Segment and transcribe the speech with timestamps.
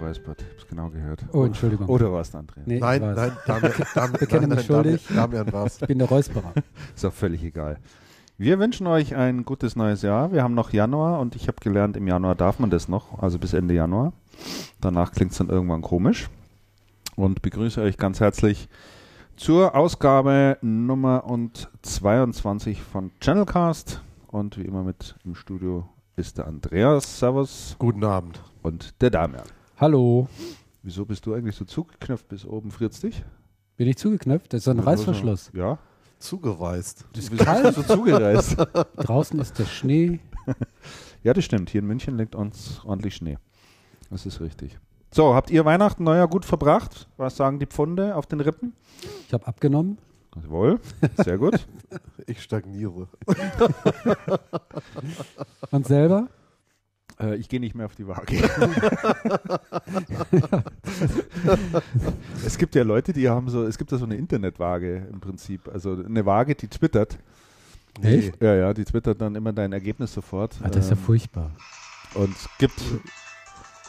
[0.00, 1.24] Ich hab's genau gehört.
[1.32, 1.88] Oh, Entschuldigung.
[1.88, 2.62] Oder war es Andrea?
[2.66, 3.16] Nee, Nein, ich war's.
[3.16, 5.06] nein, Damian, Damian, Bekenne nein, mich nein, schuldig.
[5.08, 5.80] Damian, Damian war's.
[5.82, 6.52] Ich bin der Räusperer.
[6.96, 7.78] Ist auch völlig egal.
[8.38, 10.32] Wir wünschen euch ein gutes neues Jahr.
[10.32, 13.38] Wir haben noch Januar und ich habe gelernt, im Januar darf man das noch, also
[13.38, 14.12] bis Ende Januar.
[14.80, 16.28] Danach klingt es dann irgendwann komisch.
[17.16, 18.68] Und begrüße euch ganz herzlich
[19.36, 24.02] zur Ausgabe Nummer und 22 von Channelcast.
[24.28, 28.40] Und wie immer mit im Studio ist der Andreas, Servus, Guten Abend.
[28.62, 29.42] und der Damian.
[29.80, 30.26] Hallo.
[30.82, 32.72] Wieso bist du eigentlich so zugeknöpft bis oben?
[32.72, 33.22] Friert's dich?
[33.76, 34.52] Bin ich zugeknöpft?
[34.52, 35.52] Das ist ein Reißverschluss.
[35.54, 35.78] Ja.
[36.18, 37.04] Zugereist.
[37.12, 37.76] Das ist kalt.
[37.76, 38.56] so zugereist?
[38.96, 40.20] Draußen ist der Schnee.
[41.24, 41.68] Ja, das stimmt.
[41.68, 43.38] Hier in München liegt uns ordentlich Schnee.
[44.08, 44.78] Das ist richtig.
[45.12, 47.08] So, habt ihr Weihnachten, Neujahr gut verbracht?
[47.16, 48.72] Was sagen die Pfunde auf den Rippen?
[49.26, 49.98] Ich habe abgenommen.
[50.36, 50.80] Jawohl,
[51.16, 51.66] sehr gut.
[52.26, 53.08] Ich stagniere.
[55.70, 56.28] Und selber?
[57.20, 58.36] Äh, ich gehe nicht mehr auf die Waage.
[62.44, 65.68] es gibt ja Leute, die haben so, es gibt ja so eine Internetwaage im Prinzip.
[65.72, 67.18] Also eine Waage, die twittert.
[68.02, 68.40] Echt?
[68.42, 70.56] Ja, ja, die twittert dann immer dein Ergebnis sofort.
[70.62, 71.50] Ah, das ist ja Ähm, furchtbar.
[72.14, 72.80] Und es gibt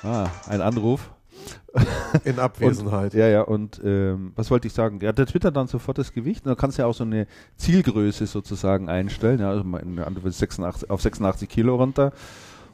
[0.04, 1.12] ah, einen Anruf.
[2.26, 3.14] In Abwesenheit.
[3.14, 5.00] Ja, ja, und ähm, was wollte ich sagen?
[5.02, 7.28] Ja, der twittert dann sofort das Gewicht und dann kannst du ja auch so eine
[7.56, 9.40] Zielgröße sozusagen einstellen.
[9.40, 12.12] Ja, also mal in- du willst 86, auf 86 Kilo runter.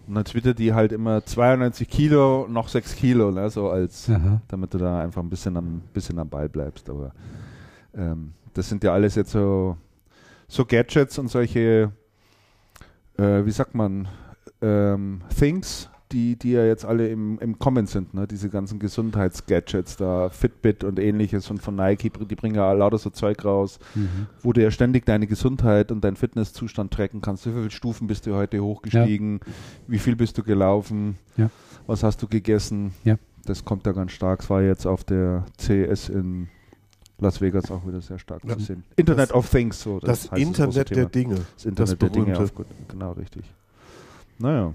[0.07, 4.41] Und dann twittert die halt immer 92 Kilo, noch 6 Kilo, ne, so als, Aha.
[4.47, 6.89] damit du da einfach ein bisschen am, bisschen am Ball bleibst.
[6.89, 7.11] Aber
[7.95, 9.77] ähm, das sind ja alles jetzt so,
[10.47, 11.91] so Gadgets und solche,
[13.17, 14.07] äh, wie sagt man,
[14.61, 18.27] ähm, Things, die, die ja jetzt alle im, im Kommen sind, ne?
[18.27, 23.09] diese ganzen Gesundheitsgadgets da, Fitbit und ähnliches und von Nike, die bringen ja lauter so
[23.09, 24.27] Zeug raus, Mhm.
[24.41, 27.45] wo du ja ständig deine Gesundheit und deinen Fitnesszustand tracken kannst.
[27.47, 29.39] Wie viele Stufen bist du heute hochgestiegen?
[29.87, 31.17] Wie viel bist du gelaufen?
[31.37, 31.49] Ja.
[31.87, 32.93] Was hast du gegessen?
[33.03, 33.17] Ja.
[33.45, 34.41] Das kommt da ganz stark.
[34.41, 36.49] Es war jetzt auf der CES in
[37.19, 38.57] Las Vegas auch wieder sehr stark Ja.
[38.57, 38.83] zu sehen.
[38.95, 39.99] Internet of Things, so.
[39.99, 41.35] Das, große Internet der Dinge.
[41.55, 42.51] Das Internet das der Dinge, auf
[42.89, 43.43] genau richtig.
[44.37, 44.73] Naja.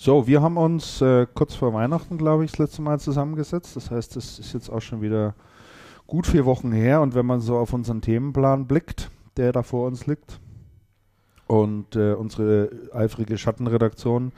[0.00, 3.74] So, wir haben uns äh, kurz vor Weihnachten, glaube ich, das letzte Mal zusammengesetzt.
[3.74, 5.34] Das heißt, das ist jetzt auch schon wieder
[6.06, 7.00] gut vier Wochen her.
[7.00, 10.38] Und wenn man so auf unseren Themenplan blickt, der da vor uns liegt,
[11.48, 14.30] und äh, unsere eifrige Schattenredaktion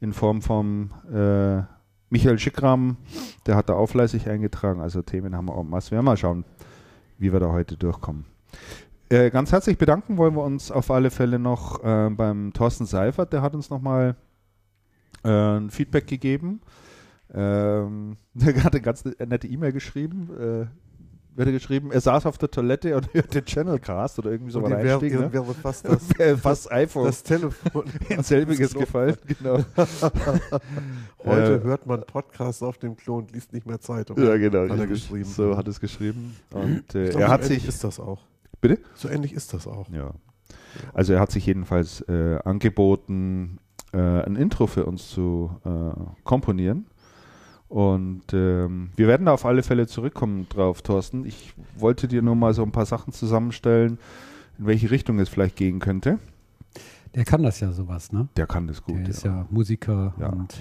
[0.00, 1.60] in Form vom äh,
[2.08, 2.96] Michael Schickram,
[3.44, 4.80] der hat da auch fleißig eingetragen.
[4.80, 5.90] Also Themen haben wir auch was.
[5.90, 6.46] Wir werden mal schauen,
[7.18, 8.24] wie wir da heute durchkommen.
[9.10, 13.34] Äh, ganz herzlich bedanken wollen wir uns auf alle Fälle noch äh, beim Thorsten Seifert,
[13.34, 14.16] der hat uns nochmal
[15.28, 16.60] ein Feedback gegeben.
[17.34, 20.30] Ähm, der hat eine ganz nette E-Mail geschrieben.
[20.38, 20.66] Äh,
[21.34, 24.70] wird er geschrieben, er saß auf der Toilette und hörte Channelcast oder irgendwie so Und
[24.70, 25.18] war wäre, Einstieg.
[25.18, 25.32] Ne?
[25.32, 26.02] wäre fast das,
[26.40, 27.84] Fast iPhone das Telefon.
[28.10, 29.16] in selbiges gefallen.
[29.26, 29.64] Genau.
[31.24, 34.22] Heute Äh, hört man Podcasts auf dem Klo und liest nicht mehr Zeitung.
[34.22, 34.68] Ja, genau.
[34.68, 35.24] Hat er geschrieben.
[35.24, 36.36] So hat es geschrieben.
[36.50, 37.68] Und äh, glaub, er so hat ähnlich sich.
[37.68, 38.20] ist das auch.
[38.60, 38.78] Bitte?
[38.94, 39.88] So ähnlich ist das auch.
[39.88, 40.12] Ja.
[40.92, 43.58] Also er hat sich jedenfalls äh, angeboten,
[43.92, 46.86] äh, ein Intro für uns zu äh, komponieren.
[47.68, 51.24] Und ähm, wir werden da auf alle Fälle zurückkommen drauf, Thorsten.
[51.24, 53.98] Ich wollte dir nur mal so ein paar Sachen zusammenstellen,
[54.58, 56.18] in welche Richtung es vielleicht gehen könnte.
[57.14, 58.28] Der kann das ja sowas, ne?
[58.36, 58.98] Der kann das gut.
[58.98, 59.36] Der ist ja.
[59.36, 60.28] ja Musiker Ja.
[60.28, 60.54] und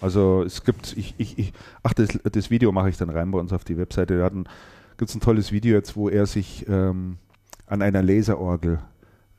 [0.00, 1.52] Also es gibt, ich, ich, ich,
[1.82, 4.18] ach, das, das Video mache ich dann rein bei uns auf die Webseite.
[4.18, 7.18] Da gibt es ein tolles Video jetzt, wo er sich ähm,
[7.66, 8.78] an einer Laserorgel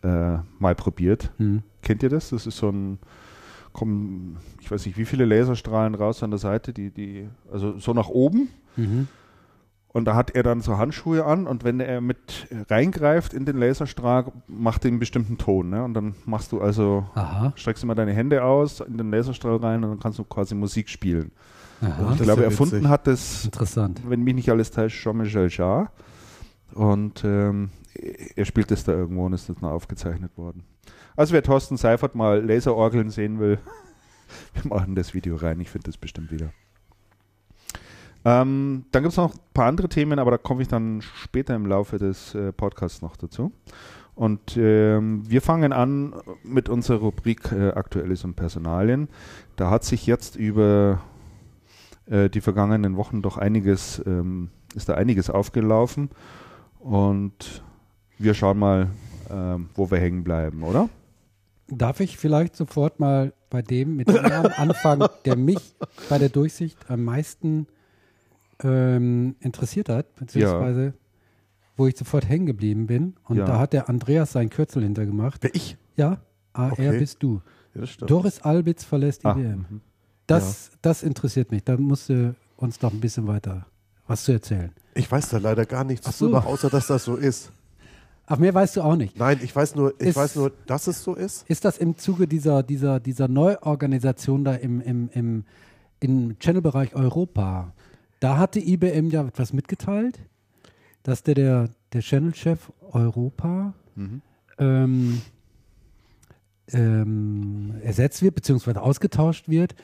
[0.03, 1.31] äh, mal probiert.
[1.37, 1.63] hm.
[1.87, 2.31] Kennt ihr das?
[2.31, 2.99] Das ist so ein,
[3.71, 7.93] kommen, ich weiß nicht, wie viele Laserstrahlen raus an der Seite, die, die, also so
[7.93, 8.49] nach oben.
[8.75, 9.07] Mhm.
[9.87, 13.55] Und da hat er dann so Handschuhe an und wenn er mit reingreift in den
[13.55, 15.69] Laserstrahl, macht er einen bestimmten Ton.
[15.69, 15.81] Ne?
[15.81, 17.53] Und dann machst du also, Aha.
[17.55, 20.55] streckst du mal deine Hände aus in den Laserstrahl rein und dann kannst du quasi
[20.55, 21.31] Musik spielen.
[21.79, 22.11] Aha.
[22.15, 22.89] ich glaube, ja erfunden witzig.
[22.89, 24.01] hat das, Interessant.
[24.05, 25.87] wenn mich nicht alles täuscht, Jean-Michel Jarre.
[26.73, 27.69] Und ähm,
[28.35, 30.65] er spielt das da irgendwo und ist das noch aufgezeichnet worden.
[31.17, 33.57] Also wer Thorsten Seifert mal Laserorgeln sehen will,
[34.53, 35.59] wir machen das Video rein.
[35.59, 36.53] Ich finde das bestimmt wieder.
[38.23, 41.55] Ähm, dann gibt es noch ein paar andere Themen, aber da komme ich dann später
[41.55, 43.51] im Laufe des äh, Podcasts noch dazu.
[44.13, 49.09] Und ähm, wir fangen an mit unserer Rubrik äh, Aktuelles und Personalien.
[49.55, 51.01] Da hat sich jetzt über
[52.05, 56.09] äh, die vergangenen Wochen doch einiges, ähm, ist da einiges aufgelaufen.
[56.79, 57.63] Und
[58.19, 58.89] wir schauen mal,
[59.31, 60.89] ähm, wo wir hängen bleiben, oder?
[61.69, 65.75] Darf ich vielleicht sofort mal bei dem mit dem Namen anfangen, der mich
[66.09, 67.67] bei der Durchsicht am meisten
[68.63, 70.93] ähm, interessiert hat, beziehungsweise
[71.75, 73.15] wo ich sofort hängen geblieben bin.
[73.25, 73.45] Und Ja.
[73.45, 75.43] da hat der Andreas sein Kürzel hintergemacht.
[75.43, 75.77] Wer ich?
[75.95, 76.21] Ja,
[76.53, 76.97] AR Okay.
[76.97, 77.41] bist du.
[77.75, 77.83] Ja.
[78.07, 79.65] Doris Albitz verlässt Ah, IBM.
[79.69, 79.81] mhm.
[80.25, 81.63] Das, das interessiert mich.
[81.63, 83.67] Da musst du uns noch ein bisschen weiter
[84.07, 84.71] was zu erzählen.
[84.95, 86.25] Ich weiß da leider gar nichts so.
[86.27, 87.51] drüber, außer dass das so ist.
[88.29, 89.17] Ach, mehr weißt du auch nicht.
[89.17, 91.49] Nein, ich weiß nur, ich Ist- weiß nur, dass es so ist.
[91.49, 95.45] Ist das im Zuge dieser, dieser, dieser Neuorganisation da im, im, im,
[96.01, 97.73] im Channel-Bereich Europa?
[98.19, 100.19] Da hatte IBM ja etwas mitgeteilt,
[101.03, 103.73] dass der, der, der Channel-Chef Europa
[104.59, 105.21] ähm,
[106.73, 109.75] ähm, ersetzt wird, beziehungsweise ausgetauscht wird.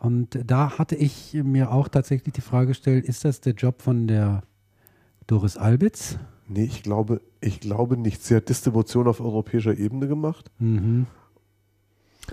[0.00, 4.06] Und da hatte ich mir auch tatsächlich die Frage gestellt, ist das der Job von
[4.08, 4.42] der
[5.26, 6.18] Doris Albitz?
[6.48, 8.22] Nee, ich glaube, ich glaube nicht.
[8.22, 10.50] Sie hat Distribution auf europäischer Ebene gemacht.
[10.58, 11.06] Mhm.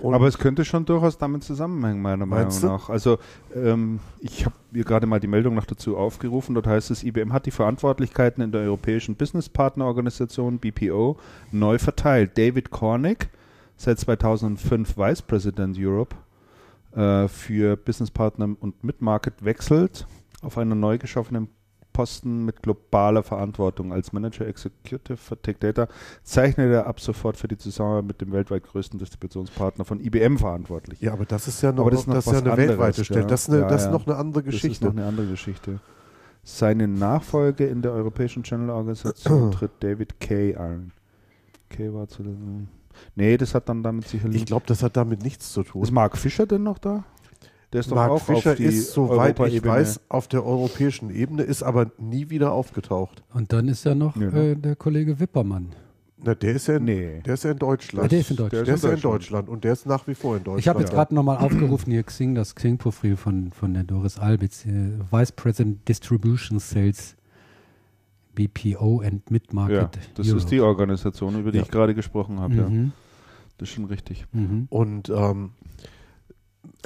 [0.00, 2.90] Und Aber es könnte schon durchaus damit zusammenhängen, meiner Meinung nach.
[2.90, 3.18] Also
[3.54, 6.54] ähm, ich habe mir gerade mal die Meldung noch dazu aufgerufen.
[6.54, 11.16] Dort heißt es, IBM hat die Verantwortlichkeiten in der Europäischen Business Partner Organisation BPO
[11.50, 12.36] neu verteilt.
[12.36, 13.30] David Cornick,
[13.76, 16.14] seit 2005 Vice President Europe
[16.94, 20.06] äh, für Business Partner und Mid-Market, wechselt
[20.42, 21.48] auf einen neu geschaffenen
[21.96, 25.88] Posten mit globaler Verantwortung als Manager Executive für Tech Data
[26.22, 31.00] zeichnet er ab sofort für die Zusammenarbeit mit dem weltweit größten Distributionspartner von IBM verantwortlich.
[31.00, 33.20] ja, aber das ist ja noch, das das ist ja eine weltweite anderes, Stelle.
[33.22, 33.26] ja.
[33.26, 34.84] Das ist, eine, Ja, das ist noch eine andere Das ist Geschichte.
[34.84, 35.80] noch eine andere Geschichte.
[36.44, 40.92] Seine Nachfolge in der Europäischen Channel-Organisation tritt David Kay ein.
[41.70, 42.22] Kay war zu
[43.14, 44.36] Nee, das hat dann damit sicherlich.
[44.42, 45.82] ich glaube, das hat damit nichts zu tun.
[45.82, 47.04] ist Mark Fischer denn noch da?
[47.76, 51.10] Der ist doch Mark auch Fischer auf die ist, soweit ich weiß, auf der europäischen
[51.10, 53.22] Ebene, ist aber nie wieder aufgetaucht.
[53.34, 55.74] Und dann ist ja noch Ja, äh, der Kollege Wippermann.
[56.16, 57.20] Na, der ist ja in, Nee.
[57.26, 58.06] der ist ja in Deutschland.
[58.06, 58.66] Ah, der ist in Deutschland.
[58.66, 60.60] Der ist ja in Deutschland und der ist nach wie vor in Deutschland.
[60.60, 60.94] Ich habe jetzt ja.
[60.94, 65.86] gerade nochmal aufgerufen hier Xing, das Xing-Profil von, von der Doris Albitz, äh, Vice President
[65.86, 67.14] Distribution Sales
[68.34, 69.98] BPO and Ja, Mid-Market.
[70.14, 70.38] das Europe.
[70.38, 71.64] ist die Organisation, über die Ja.
[71.64, 72.54] ich gerade gesprochen habe.
[72.54, 72.68] Ja.
[72.70, 72.92] Mhm.
[73.58, 74.24] Das ist schon richtig.
[74.32, 74.66] Mhm.
[74.70, 75.50] Und ähm,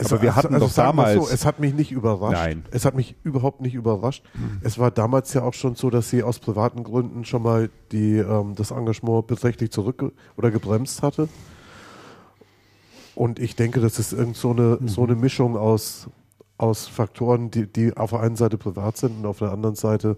[0.03, 2.33] Aber wir hatten doch sagen wir damals- So, es hat mich nicht überrascht.
[2.33, 2.65] Nein.
[2.71, 4.25] Es hat mich überhaupt nicht überrascht.
[4.63, 8.17] Es war damals ja auch schon so, dass sie aus privaten Gründen schon mal die,
[8.17, 11.29] ähm, das Engagement beträchtlich zurück oder gebremst hatte.
[13.15, 16.09] Und ich denke, das ist irgend so eine, so eine Mischung aus,
[16.57, 20.17] aus Faktoren, die, die auf der einen Seite privat sind und auf der anderen Seite,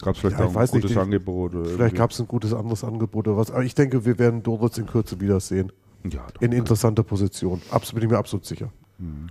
[0.00, 1.56] Gab es vielleicht Ja, auch ein nicht, gutes die- Angebot?
[1.56, 3.50] Oder vielleicht gab es ein gutes anderes Angebot oder was.
[3.50, 5.72] Aber ich denke, wir werden Doritz in Kürze wiedersehen.
[6.04, 6.40] Ja, doch.
[6.42, 7.60] In interessanter Position.
[7.70, 8.70] Absolut, bin ich mir absolut sicher.
[8.98, 9.28] Mhm.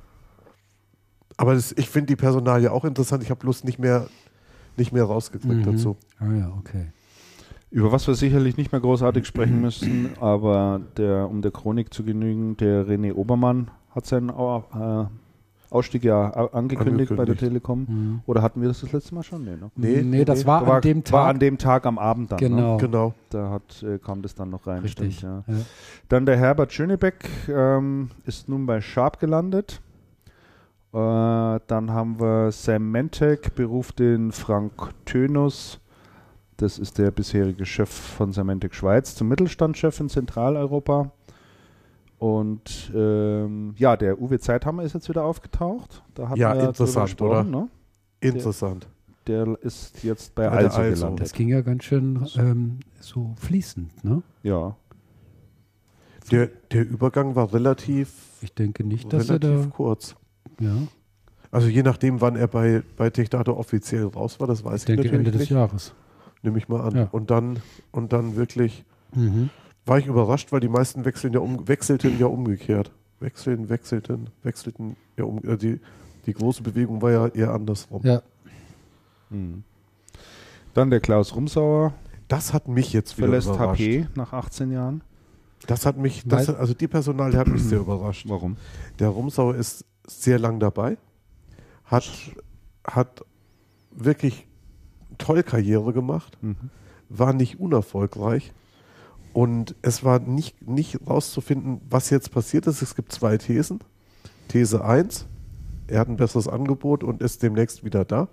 [1.38, 3.24] Aber das, ich finde die Personalie auch interessant.
[3.24, 4.08] Ich habe bloß nicht mehr,
[4.76, 5.72] nicht mehr rausgekriegt Mhm.
[5.72, 5.98] dazu.
[6.20, 6.92] Ah ja, okay.
[7.70, 12.04] Über was wir sicherlich nicht mehr großartig sprechen müssen, aber der, um der Chronik zu
[12.04, 15.06] genügen, der René Obermann hat seinen Au- äh,
[15.70, 17.40] Ausstieg ja a- angekündigt, bei der Angekündigt.
[17.40, 17.86] Telekom.
[17.88, 18.20] Mhm.
[18.26, 19.44] Oder hatten wir das das letzte Mal schon?
[19.44, 19.70] Nee, ne?
[19.76, 21.14] Nee, nee, das war, war, an dem Tag.
[21.14, 22.40] war an dem Tag am Abend dann.
[22.40, 22.50] Ne?
[22.50, 22.78] genau.
[22.78, 23.14] Genau.
[23.30, 24.82] Da hat, äh, kam das dann noch rein.
[24.82, 25.18] Richtig.
[25.18, 25.54] Stimmt, Ja.
[25.54, 25.60] ja.
[26.10, 29.82] Dann der Herbert Schönebeck ähm, ist nun bei Sharp gelandet.
[30.94, 30.98] Äh,
[31.68, 34.72] dann haben wir Sam Mentek, beruft den Frank
[35.06, 35.80] Tönus.
[36.56, 41.12] Das ist der bisherige Chef von Symantec Schweiz zum Mittelstandschef in Zentraleuropa.
[42.20, 46.04] Und ähm, ja, der Uwe Zeithammer ist jetzt wieder aufgetaucht.
[46.16, 47.68] Da hatten Ja, interessant, gesprochen, Ne?
[48.22, 48.88] Interessant.
[49.28, 50.96] Der ist jetzt bei der Also Also.
[51.02, 51.22] gelandet.
[51.26, 54.24] Das ging ja ganz schön ähm, so fließend, ne?
[54.42, 54.76] Ja.
[56.32, 58.10] Der, der Übergang war relativ,
[58.42, 59.76] Ich denke nicht, dass er relativ da.
[59.76, 60.16] kurz.
[60.60, 60.76] Ja,
[61.52, 64.96] Also je nachdem, wann er bei, bei TechData offiziell raus war, das weiß ich ich,
[64.96, 65.52] denke natürlich Ende des nicht.
[65.52, 65.94] Jahres.
[66.42, 66.96] Nehme ich mal an.
[66.96, 67.08] Ja.
[67.12, 67.60] Und dann
[67.92, 68.84] und dann wirklich
[69.16, 69.50] Mhm.
[69.88, 72.92] War ich überrascht, weil die meisten wechseln ja um, wechselten ja umgekehrt.
[73.20, 75.44] Wechseln, wechselten, wechselten ja um.
[75.44, 75.80] Äh, die,
[76.26, 78.02] die große Bewegung war ja eher andersrum.
[78.04, 78.22] Ja,
[79.30, 79.64] Hm.
[80.74, 81.94] Dann der Klaus Rumsauer
[82.28, 83.82] Das hat mich jetzt wieder verlässt überrascht.
[83.82, 85.02] HP nach 18 Jahren.
[85.66, 88.26] Das hat mich, das, also die Personal hat mich sehr überrascht.
[88.30, 88.58] Warum?
[89.00, 90.98] Der Rumsauer ist sehr lang dabei,
[91.86, 92.08] hat,
[92.86, 93.26] hat
[93.92, 94.48] wirklich
[95.18, 96.56] toll Karriere gemacht, Mhm.
[97.10, 98.54] war nicht unerfolgreich
[99.38, 102.82] und es war nicht, nicht rauszufinden, was jetzt passiert ist.
[102.82, 103.82] Es gibt zwei Thesen.
[104.48, 105.28] These 1,
[105.86, 108.30] er hat ein besseres Angebot und ist demnächst wieder da.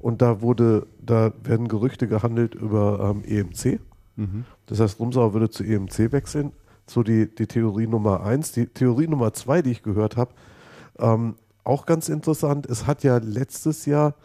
[0.00, 3.78] Und da wurde, da werden Gerüchte gehandelt über ähm, EMC.
[4.16, 4.44] Mhm.
[4.66, 6.50] Das heißt, Rumsauer würde zu EMC wechseln.
[6.88, 8.50] So die, die Theorie Nummer eins.
[8.50, 10.32] Die Theorie Nummer zwei, die ich gehört habe,
[10.98, 12.66] ähm, auch ganz interessant.
[12.66, 14.16] Es hat ja letztes Jahr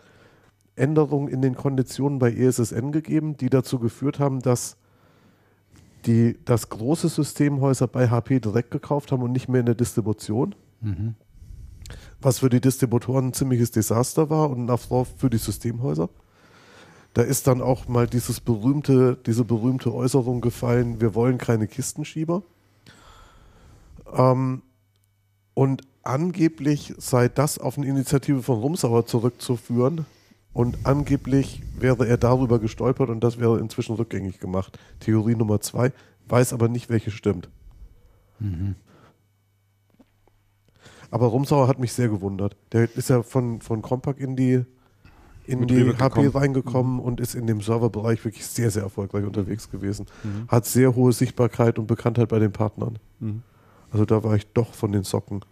[0.76, 4.78] Änderungen in den Konditionen bei ESSN gegeben, die dazu geführt haben, dass
[6.08, 10.56] die das große Systemhäuser bei HP direkt gekauft haben und nicht mehr in der Distribution.
[10.82, 11.16] mhm.
[12.20, 16.10] Was für die Distributoren ein ziemliches Desaster war und ein Affront für die Systemhäuser.
[17.14, 22.42] Da ist dann auch mal dieses berühmte, diese berühmte Äußerung gefallen, wir wollen keine Kistenschieber.
[24.14, 24.64] Ähm,
[25.54, 30.06] Und angeblich sei das auf eine Initiative von Rumsauer zurückzuführen.
[30.58, 34.80] Und angeblich wäre er darüber gestolpert und das wäre inzwischen rückgängig gemacht.
[35.00, 35.94] Theorie Nummer zwei,
[36.30, 37.48] weiß aber nicht, welche stimmt.
[38.40, 38.74] Mhm.
[41.12, 42.58] Aber Rumsauer hat mich sehr gewundert.
[42.72, 44.66] Der ist ja von, von Compaq in die,
[45.46, 46.30] in die HP gekommen.
[46.30, 47.02] reingekommen mhm.
[47.02, 50.08] und ist in dem Serverbereich wirklich sehr, sehr erfolgreich unterwegs gewesen.
[50.24, 50.48] Mhm.
[50.48, 52.98] Hat sehr hohe Sichtbarkeit und Bekanntheit bei den Partnern.
[53.20, 53.44] Mhm.
[53.92, 55.46] Also da war ich doch von den Socken.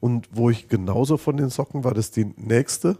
[0.00, 2.98] Und wo ich genauso von den Socken war, das die nächste,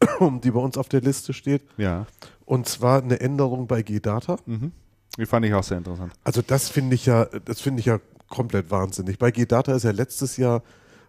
[0.42, 1.62] die bei uns auf der Liste steht.
[1.76, 2.06] Ja.
[2.44, 4.36] Und zwar eine Änderung bei G-Data.
[4.46, 4.72] Mhm.
[5.18, 6.12] Die fand ich auch sehr interessant.
[6.24, 9.18] Also das finde ich ja, das finde ich ja komplett wahnsinnig.
[9.18, 10.62] Bei G-Data ist ja letztes Jahr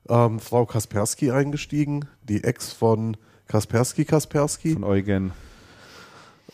[0.10, 3.17] ähm, Frau Kaspersky eingestiegen, die Ex von
[3.48, 4.74] Kaspersky Kaspersky.
[4.74, 5.32] Von Eugen.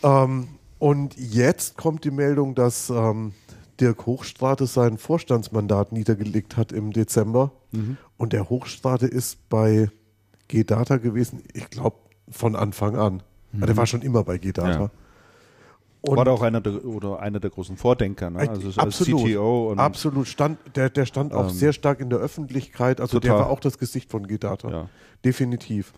[0.02, 0.48] Ähm,
[0.80, 3.34] und jetzt kommt die Meldung, dass ähm,
[3.80, 7.52] Dirk Hochstrate sein Vorstandsmandat niedergelegt hat im Dezember.
[7.72, 7.98] Mhm.
[8.18, 9.90] Und der Hochstrate ist bei
[10.48, 11.98] G-Data gewesen, ich glaube,
[12.30, 13.24] von Anfang an.
[13.52, 13.66] Mhm.
[13.66, 14.84] Der war schon immer bei G-Data.
[14.84, 14.92] Ja.
[16.02, 18.40] Und war auch einer der, oder einer der großen Vordenker, ne?
[18.40, 19.72] also absolut, als CTO.
[19.72, 23.38] Und, absolut, stand, der, der stand auch ähm, sehr stark in der Öffentlichkeit, also total.
[23.38, 24.90] der war auch das Gesicht von G-Data, ja.
[25.24, 25.94] definitiv.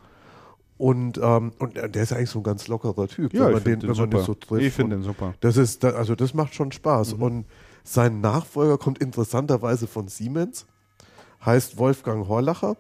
[0.78, 3.80] Und, ähm, und der ist eigentlich so ein ganz lockerer Typ, ja, wenn man den,
[3.80, 4.62] den, wenn man den so trifft.
[4.62, 5.34] Ich finde den super.
[5.40, 7.18] Das ist, also das macht schon Spaß.
[7.18, 7.24] Mhm.
[7.24, 7.46] Und
[7.84, 10.68] sein Nachfolger kommt interessanterweise von Siemens,
[11.44, 12.76] heißt Wolfgang Horlacher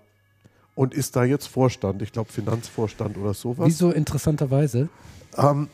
[0.75, 3.67] und ist da jetzt Vorstand, ich glaube Finanzvorstand oder sowas.
[3.67, 4.89] Wieso interessanterweise?
[5.37, 5.69] Ähm,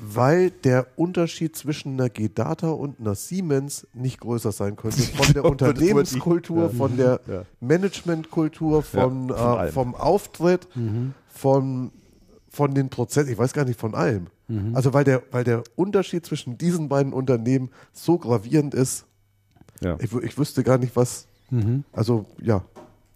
[0.00, 5.02] weil der Unterschied zwischen einer G-Data und einer Siemens nicht größer sein könnte.
[5.02, 7.20] Von der Unternehmenskultur, von der
[7.60, 11.14] Managementkultur, von, äh, vom Auftritt, mhm.
[11.28, 11.90] von,
[12.48, 14.28] von den Prozessen, ich weiß gar nicht von allem.
[14.46, 14.74] Mhm.
[14.74, 19.04] Also weil der, weil der Unterschied zwischen diesen beiden Unternehmen so gravierend ist,
[19.80, 19.96] ja.
[20.00, 21.26] ich, ich wüsste gar nicht, was.
[21.50, 21.84] Mhm.
[21.92, 22.64] Also ja,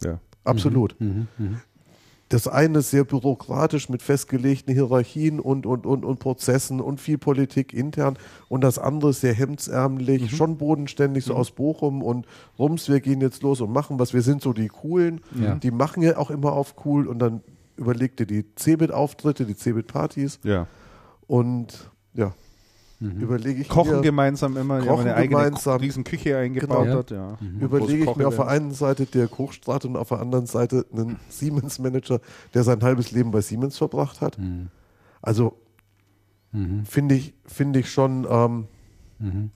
[0.02, 0.18] ja.
[0.44, 1.00] Absolut.
[1.00, 1.28] Mhm.
[1.38, 1.46] Mhm.
[1.46, 1.56] Mhm
[2.32, 7.74] das eine sehr bürokratisch mit festgelegten Hierarchien und, und, und, und Prozessen und viel Politik
[7.74, 8.16] intern
[8.48, 10.36] und das andere sehr hemdsärmlich, mhm.
[10.36, 11.40] schon bodenständig, so mhm.
[11.40, 12.26] aus Bochum und
[12.58, 15.56] Rums, wir gehen jetzt los und machen was, wir sind so die Coolen, ja.
[15.56, 17.42] die machen ja auch immer auf cool und dann
[17.76, 20.66] überlegt ihr die Cebit-Auftritte, die Cebit-Partys ja.
[21.26, 22.32] und ja,
[23.02, 23.20] Mhm.
[23.20, 26.98] Überlege ich Kochen mir, gemeinsam immer, kochen eine eigene gemeinsam, riesen Küche eingebaut genau.
[26.98, 27.10] hat.
[27.10, 27.36] Ja.
[27.40, 27.58] Mhm.
[27.58, 31.18] Überlege ich mir auf der einen Seite der Hochstrat und auf der anderen Seite einen
[31.28, 32.20] Siemens-Manager,
[32.54, 34.38] der sein halbes Leben bei Siemens verbracht hat.
[34.38, 34.68] Mhm.
[35.20, 35.58] Also
[36.52, 36.84] mhm.
[36.84, 38.68] finde ich, find ich schon ähm,
[39.18, 39.50] mhm.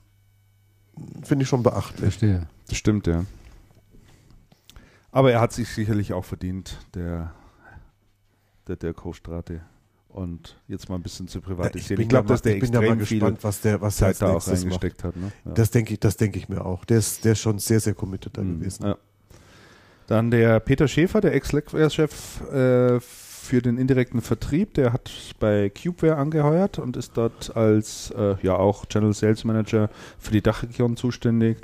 [1.23, 2.01] finde ich schon beachtlich.
[2.01, 2.47] Verstehe.
[2.67, 3.23] Das stimmt, ja.
[5.11, 7.33] Aber er hat sich sicherlich auch verdient, der,
[8.67, 9.61] der, der Kostrate
[10.17, 12.01] und jetzt mal ein bisschen zu privatisieren.
[12.01, 14.33] ich, ich glaube, dass der ich bin ja mal gespannt, was der was Zeit da
[14.33, 15.15] auch reingesteckt macht.
[15.15, 15.15] hat.
[15.15, 15.31] Ne?
[15.45, 15.51] Ja.
[15.51, 16.85] Das denke ich, das denke ich mir auch.
[16.85, 18.59] Der ist, der ist schon sehr, sehr committed da mhm.
[18.59, 18.85] gewesen.
[18.87, 18.97] Ja.
[20.07, 26.15] Dann der Peter Schäfer, der Ex-Chef äh, für den indirekten Vertrieb, der hat bei Cubeware
[26.15, 31.57] angeheuert und ist dort als äh, ja auch General Sales Manager für die Dachregion zuständig.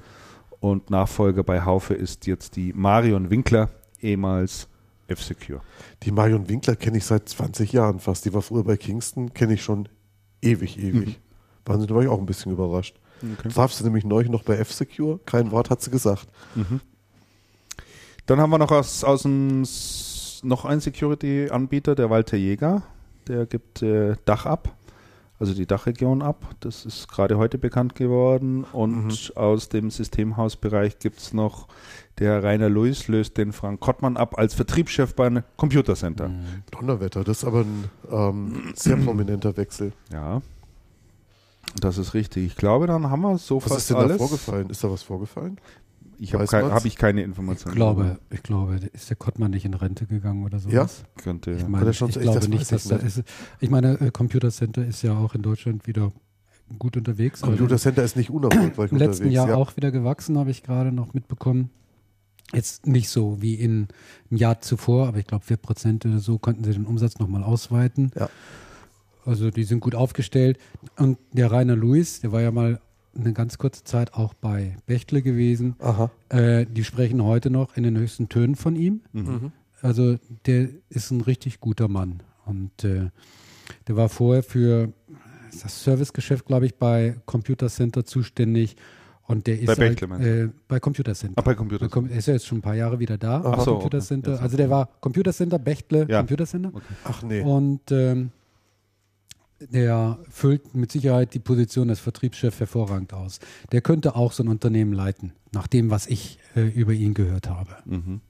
[0.59, 3.69] Und Nachfolger bei Haufe ist jetzt die Marion Winkler,
[3.99, 4.67] ehemals
[5.13, 5.61] F-Secure.
[6.03, 8.25] Die Marion Winkler kenne ich seit 20 Jahren fast.
[8.25, 9.89] Die war früher bei Kingston, kenne ich schon
[10.41, 11.07] ewig, ewig.
[11.07, 11.15] Mhm.
[11.65, 12.99] Wahnsinn, da war ich auch ein bisschen überrascht.
[13.21, 13.49] Okay.
[13.49, 15.19] Traf sie nämlich neulich noch bei F-Secure.
[15.25, 16.27] Kein Wort hat sie gesagt.
[16.55, 16.81] Mhm.
[18.25, 19.63] Dann haben wir noch aus, aus dem,
[20.43, 22.83] noch einen Security-Anbieter, der Walter Jäger.
[23.27, 24.75] Der gibt äh, Dach ab
[25.39, 26.55] also die Dachregion ab.
[26.59, 28.65] Das ist gerade heute bekannt geworden.
[28.71, 29.37] Und mhm.
[29.37, 31.67] aus dem Systemhausbereich gibt es noch
[32.19, 36.29] der Rainer Luis löst den Frank Kottmann ab als Vertriebschef bei einem Computercenter.
[36.29, 36.63] Mhm.
[36.71, 39.93] Donnerwetter, das ist aber ein ähm, sehr prominenter Wechsel.
[40.11, 40.41] Ja.
[41.79, 42.45] Das ist richtig.
[42.45, 44.17] Ich glaube, dann haben wir so was fast ist denn alles.
[44.17, 44.69] da vorgefallen?
[44.69, 45.57] Ist da was vorgefallen?
[46.19, 47.73] Ich habe kein, hab ich keine Informationen.
[47.73, 50.69] Ich glaube, ich glaube, ist der Kottmann nicht in Rente gegangen oder so?
[50.69, 50.87] Ja,
[51.21, 51.51] könnte.
[51.51, 53.23] Ich, meine, ich, ich glaube nicht, dass da ist.
[53.59, 56.11] Ich meine, äh, Computer Center ist ja auch in Deutschland wieder
[56.79, 57.41] gut unterwegs.
[57.41, 59.55] Computer Center ist nicht unerfolgreich Im letzten Jahr ja.
[59.55, 61.69] auch wieder gewachsen, habe ich gerade noch mitbekommen.
[62.53, 63.87] Jetzt nicht so wie in,
[64.29, 67.43] im Jahr zuvor, aber ich glaube, 4 Prozent oder so konnten sie den Umsatz nochmal
[67.43, 68.11] ausweiten.
[68.15, 68.29] Ja.
[69.25, 70.59] Also die sind gut aufgestellt.
[70.97, 72.79] Und der Rainer Luis, der war ja mal
[73.15, 75.75] eine ganz kurze Zeit auch bei Bechtle gewesen.
[76.29, 79.01] Äh, die sprechen heute noch in den höchsten Tönen von ihm.
[79.11, 79.21] Mhm.
[79.21, 79.51] mhm.
[79.81, 80.15] Also
[80.45, 82.23] der ist ein richtig guter Mann.
[82.45, 83.09] Und äh,
[83.87, 84.93] der war vorher für
[85.61, 88.77] das Servicegeschäft, glaube ich, bei Computer Center zuständig.
[89.25, 91.37] Und der ist bei, Bechtle, halt, äh, bei Computer Center.
[91.37, 92.11] Ah, bei Computer Center.
[92.11, 93.41] Er ist ja jetzt schon ein paar Jahre wieder da.
[93.43, 94.41] Ach so, Computer Center.
[94.41, 96.19] Also der war Computer Center, Bechtle, ja.
[96.19, 96.71] Computer Center.
[96.73, 96.93] Okay.
[97.05, 97.41] Ach nee.
[97.41, 98.31] Und ähm,
[99.69, 103.39] der füllt mit Sicherheit die Position des Vertriebschefs hervorragend aus.
[103.71, 107.49] Der könnte auch so ein Unternehmen leiten, nach dem, was ich äh, über ihn gehört
[107.49, 107.75] habe.
[107.85, 108.21] Mhm.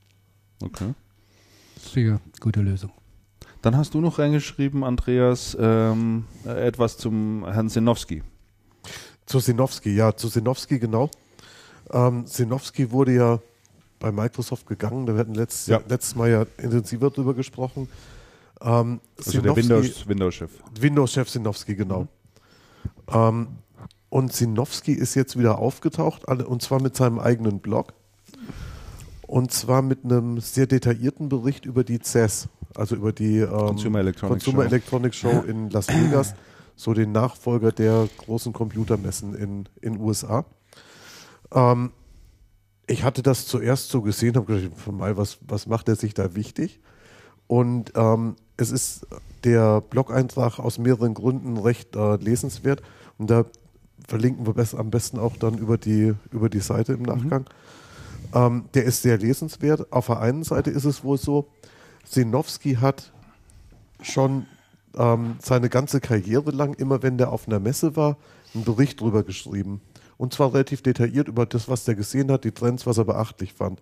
[0.61, 0.93] Okay.
[1.79, 2.91] Sicher, gute Lösung.
[3.61, 8.21] Dann hast du noch reingeschrieben, Andreas, ähm, etwas zum Herrn Sinowski.
[9.25, 11.09] Zu Sinowski, ja, zu Sinowski genau.
[11.91, 13.39] Ähm, Sinowski wurde ja
[13.99, 15.81] bei Microsoft gegangen, da hatten letztes, ja.
[15.87, 17.87] letztes Mal ja intensiver drüber gesprochen.
[18.63, 20.07] Ähm, also der Windows-Chef.
[20.07, 20.41] Windows
[20.79, 22.01] Windows-Chef Sinowski, genau.
[22.01, 22.07] Mhm.
[23.13, 23.47] Ähm,
[24.09, 27.93] und Sinowski ist jetzt wieder aufgetaucht, und zwar mit seinem eigenen Blog.
[29.25, 33.99] Und zwar mit einem sehr detaillierten Bericht über die CES, also über die ähm, Consumer,
[33.99, 34.69] Electronics, Consumer Show.
[34.69, 36.35] Electronics Show in Las Vegas,
[36.75, 40.45] so den Nachfolger der großen Computermessen in den USA.
[41.51, 41.91] Ähm,
[42.85, 46.35] ich hatte das zuerst so gesehen, habe gedacht, mal, was, was macht er sich da
[46.35, 46.79] wichtig?
[47.47, 49.07] Und ähm, es ist
[49.43, 52.81] der Blog-Eintrag aus mehreren Gründen recht äh, lesenswert.
[53.17, 53.45] Und da
[54.07, 57.05] verlinken wir best, am besten auch dann über die, über die Seite im mhm.
[57.05, 57.41] Nachgang.
[57.41, 57.47] Mhm.
[58.33, 59.91] Ähm, der ist sehr lesenswert.
[59.91, 61.47] Auf der einen Seite ist es wohl so,
[62.05, 63.11] Sinowski hat
[64.01, 64.45] schon
[64.95, 68.17] ähm, seine ganze Karriere lang, immer wenn der auf einer Messe war,
[68.53, 69.81] einen Bericht drüber geschrieben.
[70.17, 73.53] Und zwar relativ detailliert über das, was er gesehen hat, die Trends, was er beachtlich
[73.53, 73.81] fand.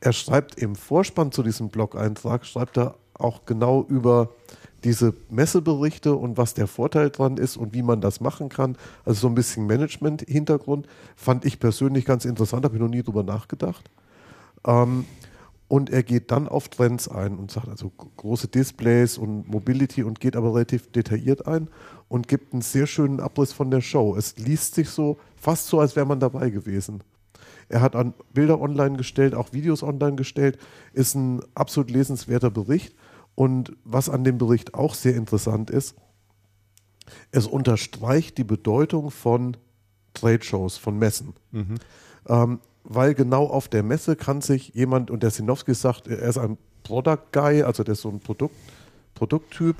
[0.00, 4.30] Er schreibt im Vorspann zu diesem Blog-Eintrag, schreibt er auch genau über
[4.84, 8.76] diese Messeberichte und was der Vorteil dran ist und wie man das machen kann.
[9.04, 13.22] Also so ein bisschen Management-Hintergrund fand ich persönlich ganz interessant, habe ich noch nie drüber
[13.22, 13.90] nachgedacht.
[14.66, 15.06] Ähm,
[15.68, 20.20] und er geht dann auf Trends ein und sagt also große Displays und Mobility und
[20.20, 21.68] geht aber relativ detailliert ein
[22.08, 24.14] und gibt einen sehr schönen Abriss von der Show.
[24.14, 27.02] Es liest sich so fast so, als wäre man dabei gewesen.
[27.70, 27.96] Er hat
[28.34, 30.58] Bilder online gestellt, auch Videos online gestellt,
[30.92, 32.94] ist ein absolut lesenswerter Bericht
[33.34, 35.94] und was an dem Bericht auch sehr interessant ist,
[37.30, 39.56] es unterstreicht die Bedeutung von
[40.14, 41.34] Trade-Shows, von Messen.
[41.50, 41.74] Mhm.
[42.26, 46.38] Ähm, weil genau auf der Messe kann sich jemand, und der Sinowski sagt, er ist
[46.38, 48.54] ein Product Guy, also der ist so ein Produkt,
[49.14, 49.76] Produkttyp,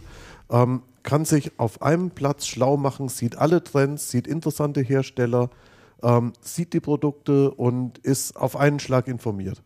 [0.50, 5.50] ähm, kann sich auf einem Platz schlau machen, sieht alle Trends, sieht interessante Hersteller,
[6.02, 9.62] ähm, sieht die Produkte und ist auf einen Schlag informiert.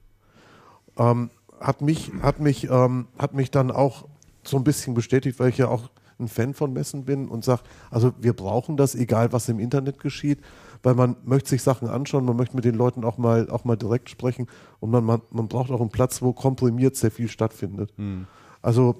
[0.96, 4.06] Ähm, hat mich, hat mich, ähm, hat mich dann auch
[4.42, 7.62] so ein bisschen bestätigt, weil ich ja auch ein Fan von Messen bin und sage,
[7.90, 10.40] also wir brauchen das, egal was im Internet geschieht,
[10.82, 13.76] weil man möchte sich Sachen anschauen, man möchte mit den Leuten auch mal, auch mal
[13.76, 14.48] direkt sprechen
[14.80, 17.92] und man, man, man braucht auch einen Platz, wo komprimiert sehr viel stattfindet.
[17.96, 18.26] Hm.
[18.62, 18.96] Also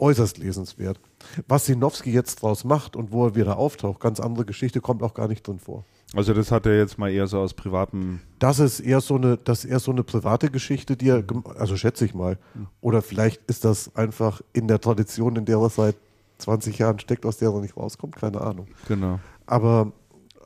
[0.00, 0.98] äußerst lesenswert.
[1.46, 5.14] Was Sinowski jetzt draus macht und wo er wieder auftaucht, ganz andere Geschichte, kommt auch
[5.14, 5.84] gar nicht drin vor.
[6.14, 8.20] Also das hat er jetzt mal eher so aus privatem.
[8.38, 11.22] Das ist eher so eine, das eher so eine private Geschichte, die er,
[11.56, 12.38] also schätze ich mal.
[12.80, 15.96] Oder vielleicht ist das einfach in der Tradition, in der er seit
[16.38, 18.66] 20 Jahren steckt, aus der er nicht rauskommt, keine Ahnung.
[18.88, 19.20] Genau.
[19.46, 19.92] Aber,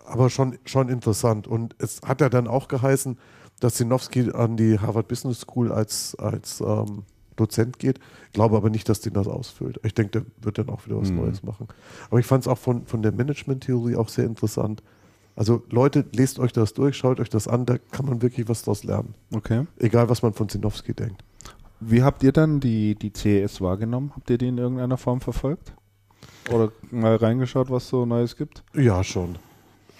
[0.05, 1.47] aber schon, schon interessant.
[1.47, 3.19] Und es hat ja dann auch geheißen,
[3.61, 7.05] dass Sinowski an die Harvard Business School als, als ähm,
[7.37, 7.99] Dozent geht.
[8.27, 9.81] Ich glaube aber nicht, dass den das ausfüllt.
[9.83, 11.16] Ich denke, der wird dann auch wieder was mhm.
[11.16, 11.68] Neues machen.
[12.11, 14.83] Aber ich fand es auch von, von der Management-Theorie auch sehr interessant
[15.37, 18.62] also Leute, lest euch das durch, schaut euch das an, da kann man wirklich was
[18.62, 19.14] draus lernen.
[19.33, 19.66] Okay.
[19.79, 21.25] Egal, was man von Zinowski denkt.
[21.81, 24.12] Wie habt ihr dann die, die CES wahrgenommen?
[24.14, 25.75] Habt ihr die in irgendeiner Form verfolgt?
[26.51, 28.62] Oder mal reingeschaut, was so Neues gibt?
[28.75, 29.37] Ja, schon.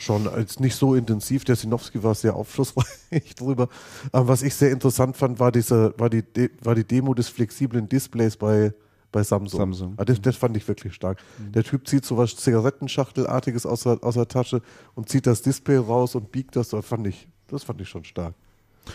[0.05, 1.45] Schon als nicht so intensiv.
[1.45, 3.69] Der Sinowski war sehr aufschlussreich drüber.
[4.13, 6.25] Aber was ich sehr interessant fand, war diese, war die,
[6.63, 8.75] war die Demo des flexiblen Displays bei
[9.15, 9.61] bei Samsung.
[9.61, 9.95] Samsung.
[9.97, 11.19] Ah, das, das, fand ich wirklich stark.
[11.39, 11.53] Mhm.
[11.53, 14.61] Der Typ zieht so was Zigarettenschachtelartiges aus der, aus der Tasche
[14.97, 16.71] und zieht das Display raus und biegt das.
[16.71, 18.35] Das fand ich, das fand ich schon stark.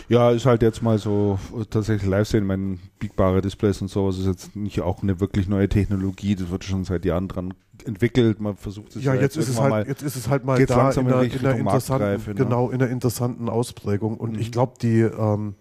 [0.07, 4.25] Ja, ist halt jetzt mal so tatsächlich live sehen, meine biegbare Displays und sowas ist
[4.25, 7.53] jetzt nicht auch eine wirklich neue Technologie, das wird schon seit Jahren dran
[7.85, 10.63] entwickelt, man versucht es ja, jetzt, ist es halt, mal, jetzt ist es halt mal
[10.65, 12.35] da in, der, in der interessanten, ne?
[12.35, 14.39] genau, in der interessanten Ausprägung und mhm.
[14.39, 15.55] ich glaube, die ähm,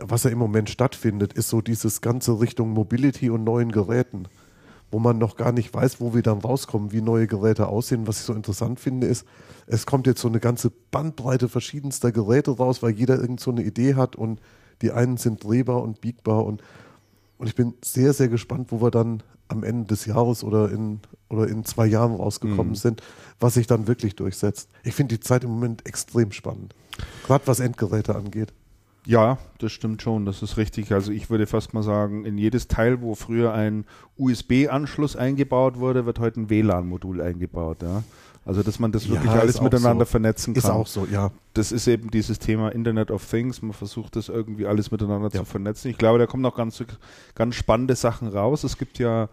[0.00, 4.26] was ja im Moment stattfindet, ist so dieses ganze Richtung Mobility und neuen Geräten,
[4.90, 8.06] wo man noch gar nicht weiß, wo wir dann rauskommen, wie neue Geräte aussehen.
[8.06, 9.26] Was ich so interessant finde, ist,
[9.66, 13.62] es kommt jetzt so eine ganze Bandbreite verschiedenster Geräte raus, weil jeder irgend so eine
[13.62, 14.40] Idee hat und
[14.80, 16.62] die einen sind drehbar und biegbar und,
[17.36, 21.00] und ich bin sehr, sehr gespannt, wo wir dann am Ende des Jahres oder in,
[21.28, 22.76] oder in zwei Jahren rausgekommen mhm.
[22.76, 23.02] sind,
[23.40, 24.68] was sich dann wirklich durchsetzt.
[24.84, 26.74] Ich finde die Zeit im Moment extrem spannend.
[27.26, 28.52] Gerade was Endgeräte angeht.
[29.08, 30.92] Ja, das stimmt schon, das ist richtig.
[30.92, 33.86] Also ich würde fast mal sagen, in jedes Teil, wo früher ein
[34.18, 37.78] USB-Anschluss eingebaut wurde, wird heute ein WLAN-Modul eingebaut.
[37.80, 38.04] Ja?
[38.44, 40.10] Also dass man das wirklich ja, alles miteinander so.
[40.10, 40.62] vernetzen kann.
[40.62, 41.30] Ist auch so, ja.
[41.54, 43.62] Das ist eben dieses Thema Internet of Things.
[43.62, 45.40] Man versucht das irgendwie alles miteinander ja.
[45.40, 45.90] zu vernetzen.
[45.90, 46.84] Ich glaube, da kommen noch ganz,
[47.34, 48.62] ganz spannende Sachen raus.
[48.62, 49.30] Es gibt ja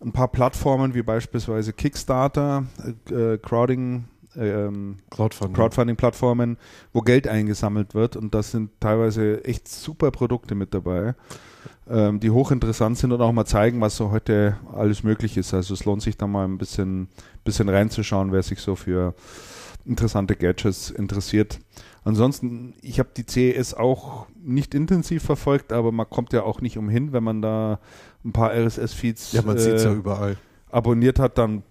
[0.00, 2.66] ein paar Plattformen wie beispielsweise Kickstarter,
[3.10, 4.04] äh, Crowding,
[4.36, 5.54] ähm, Crowdfunding.
[5.54, 6.58] Crowdfunding-Plattformen,
[6.92, 11.14] wo Geld eingesammelt wird und da sind teilweise echt super Produkte mit dabei,
[11.88, 15.54] ähm, die hochinteressant sind und auch mal zeigen, was so heute alles möglich ist.
[15.54, 17.08] Also es lohnt sich da mal ein bisschen,
[17.44, 19.14] bisschen reinzuschauen, wer sich so für
[19.84, 21.58] interessante Gadgets interessiert.
[22.04, 26.78] Ansonsten, ich habe die CES auch nicht intensiv verfolgt, aber man kommt ja auch nicht
[26.78, 27.80] umhin, wenn man da
[28.24, 30.36] ein paar RSS-Feeds ja, man äh, ja überall.
[30.70, 31.62] abonniert hat, dann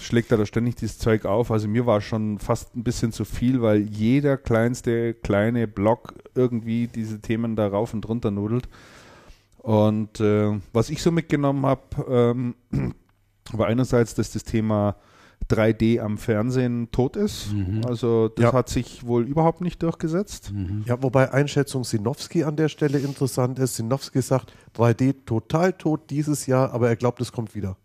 [0.00, 1.50] schlägt er da ständig dieses Zeug auf.
[1.50, 6.86] Also mir war schon fast ein bisschen zu viel, weil jeder kleinste kleine Blog irgendwie
[6.86, 8.68] diese Themen da rauf und runter nudelt.
[9.58, 12.54] Und äh, was ich so mitgenommen habe, ähm,
[13.52, 14.96] war einerseits, dass das Thema
[15.50, 17.52] 3D am Fernsehen tot ist.
[17.52, 17.82] Mhm.
[17.86, 18.52] Also das ja.
[18.52, 20.52] hat sich wohl überhaupt nicht durchgesetzt.
[20.52, 20.84] Mhm.
[20.86, 23.76] Ja, wobei Einschätzung Sinowski an der Stelle interessant ist.
[23.76, 27.76] Sinowski sagt, 3D total tot dieses Jahr, aber er glaubt, es kommt wieder.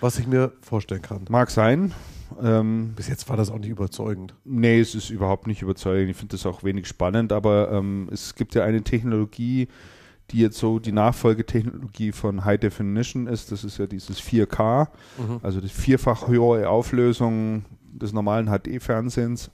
[0.00, 1.24] Was ich mir vorstellen kann.
[1.28, 1.92] Mag sein.
[2.42, 4.34] Ähm, Bis jetzt war das auch nicht überzeugend.
[4.44, 6.10] Nee, es ist überhaupt nicht überzeugend.
[6.10, 9.68] Ich finde das auch wenig spannend, aber ähm, es gibt ja eine Technologie,
[10.30, 13.52] die jetzt so die Nachfolgetechnologie von High Definition ist.
[13.52, 15.40] Das ist ja dieses 4K, mhm.
[15.42, 19.50] also die vierfach höhere Auflösung des normalen HD-Fernsehens.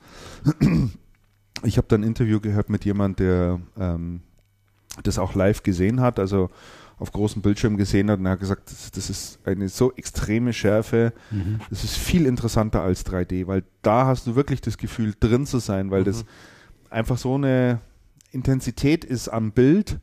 [1.62, 4.22] Ich habe da ein Interview gehört mit jemandem, der ähm,
[5.02, 6.48] das auch live gesehen hat, also
[7.00, 10.52] auf großem Bildschirm gesehen hat und er hat gesagt, das, das ist eine so extreme
[10.52, 11.58] Schärfe, mhm.
[11.70, 15.58] das ist viel interessanter als 3D, weil da hast du wirklich das Gefühl, drin zu
[15.58, 16.04] sein, weil mhm.
[16.04, 16.24] das
[16.90, 17.80] einfach so eine
[18.32, 19.98] Intensität ist am Bild,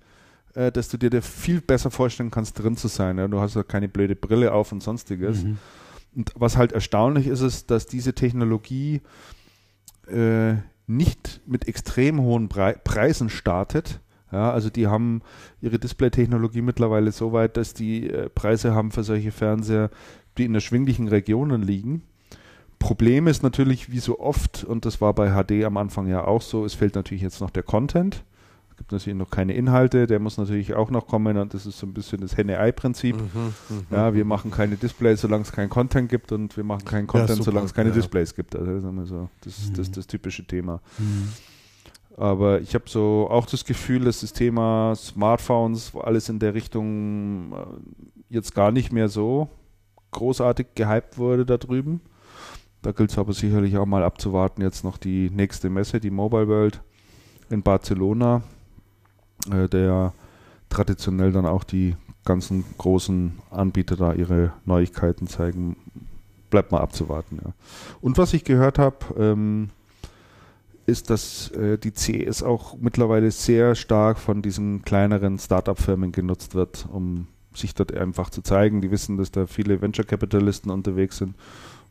[0.55, 3.17] äh, dass du dir da viel besser vorstellen kannst, drin zu sein.
[3.19, 3.27] Ja?
[3.27, 5.43] Du hast ja keine blöde Brille auf und sonstiges.
[5.43, 5.57] Mhm.
[6.15, 9.01] Und was halt erstaunlich ist, ist, dass diese Technologie
[10.07, 10.55] äh,
[10.87, 13.99] nicht mit extrem hohen Pre Preisen startet.
[14.31, 15.21] Ja, also die haben
[15.61, 19.89] ihre Display-Technologie mittlerweile so weit, dass die äh, Preise haben für solche Fernseher,
[20.37, 22.01] die in erschwinglichen Regionen liegen.
[22.79, 26.41] Problem ist natürlich, wie so oft, und das war bei HD am Anfang ja auch
[26.41, 28.23] so, es fehlt natürlich jetzt noch der Content
[28.77, 31.87] gibt natürlich noch keine Inhalte, der muss natürlich auch noch kommen und das ist so
[31.87, 33.15] ein bisschen das Henne-Ei-Prinzip.
[33.15, 36.85] Mhm, mhm, ja, wir machen keine Displays, solange es keinen Content gibt und wir machen
[36.85, 37.95] keinen Content, ja, solange es keine ja.
[37.95, 38.55] Displays gibt.
[38.55, 40.79] Also das ist, so, das, ist, das, das typische Thema.
[40.99, 41.29] Mhm.
[42.17, 47.53] Aber ich habe so auch das Gefühl, dass das Thema Smartphones, alles in der Richtung
[47.53, 47.65] äh,
[48.29, 49.49] jetzt gar nicht mehr so
[50.11, 52.01] großartig gehypt wurde da drüben.
[52.81, 56.47] Da gilt es aber sicherlich auch mal abzuwarten, jetzt noch die nächste Messe, die Mobile
[56.47, 56.81] World
[57.49, 58.41] in Barcelona
[59.51, 60.13] äh, der
[60.69, 65.77] traditionell dann auch die ganzen großen Anbieter da ihre Neuigkeiten zeigen.
[66.49, 67.39] Bleibt mal abzuwarten.
[67.43, 67.53] Ja.
[68.01, 69.69] Und was ich gehört habe, ähm,
[70.87, 76.87] ist, dass äh, die CES auch mittlerweile sehr stark von diesen kleineren Startup-Firmen genutzt wird,
[76.91, 78.81] um sich dort einfach zu zeigen.
[78.81, 81.35] Die wissen, dass da viele Venture-Capitalisten unterwegs sind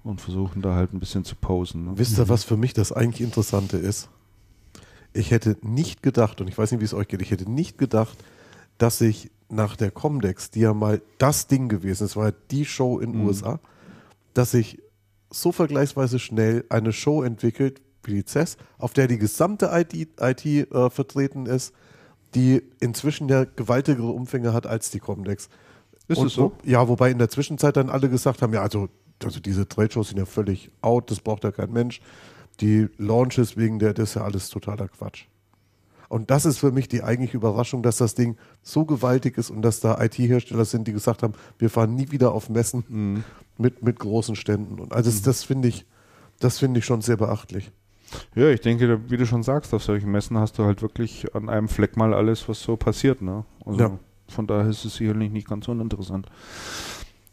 [0.03, 1.85] und versuchen da halt ein bisschen zu posen.
[1.85, 1.93] Ne?
[1.97, 4.09] Wisst ihr, was für mich das eigentlich Interessante ist?
[5.17, 7.79] ich hätte nicht gedacht, und ich weiß nicht, wie es euch geht, ich hätte nicht
[7.79, 8.17] gedacht,
[8.79, 12.65] dass sich nach der Comdex, die ja mal das Ding gewesen ist, war ja die
[12.65, 13.29] Show in den mhm.
[13.29, 13.61] USA,
[14.35, 14.83] dass sich
[15.31, 17.81] so vergleichsweise schnell eine Show entwickelt
[18.15, 21.73] die CES, auf der die gesamte IT, IT äh, vertreten ist,
[22.35, 25.49] die inzwischen ja gewaltigere Umfänge hat als die Comdex.
[26.09, 26.53] Ist es so?
[26.65, 28.89] Ja, wobei in der Zwischenzeit dann alle gesagt haben, ja, also,
[29.25, 32.01] also diese Trade-Shows sind ja völlig out, das braucht ja kein Mensch
[32.61, 35.27] die Launches wegen der, das ist ja alles totaler Quatsch.
[36.09, 39.63] Und das ist für mich die eigentliche Überraschung, dass das Ding so gewaltig ist und
[39.63, 43.25] dass da IT-Hersteller sind, die gesagt haben, wir fahren nie wieder auf Messen mhm.
[43.59, 44.79] mit, mit großen Ständen.
[44.79, 45.15] Und also mhm.
[45.15, 45.85] das, das finde ich,
[46.39, 47.73] das finde ich schon sehr beachtlich.
[48.35, 51.49] Ja, ich denke, wie du schon sagst, auf solchen Messen hast du halt wirklich an
[51.49, 53.23] einem Fleck mal alles, was so passiert.
[53.23, 53.45] Ne?
[53.65, 53.99] Also ja.
[54.29, 56.27] von daher ist es sicherlich nicht ganz uninteressant.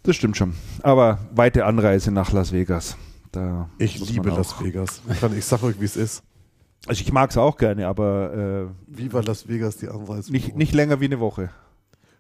[0.04, 0.54] Das stimmt schon.
[0.82, 2.98] Aber weite Anreise nach Las Vegas.
[3.32, 5.02] Da ich liebe Las Vegas.
[5.36, 6.24] Ich sag euch, wie es ist.
[6.86, 10.32] Also ich mag es auch gerne, aber äh, wie war Las Vegas die Anreise?
[10.32, 11.50] Nicht, nicht länger wie eine Woche.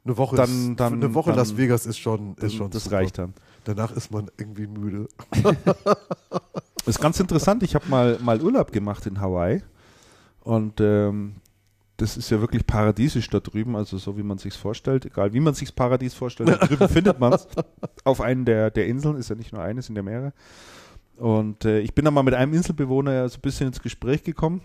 [0.06, 2.86] Eine Woche, dann, ist, dann, eine Woche dann, Las Vegas ist schon, ist schon das
[2.86, 2.97] super.
[2.97, 3.34] reicht dann.
[3.63, 5.08] Danach ist man irgendwie müde.
[6.86, 7.63] das ist ganz interessant.
[7.63, 9.62] Ich habe mal, mal Urlaub gemacht in Hawaii
[10.41, 11.36] und ähm,
[11.98, 15.06] das ist ja wirklich paradiesisch da drüben, also so wie man sich vorstellt.
[15.06, 17.48] Egal wie man sich das Paradies vorstellt, da drüben findet man es.
[18.04, 20.34] Auf einen der, der Inseln ist ja nicht nur eine, sind ja mehrere.
[21.17, 24.24] Und äh, ich bin dann mal mit einem Inselbewohner ja so ein bisschen ins Gespräch
[24.24, 24.62] gekommen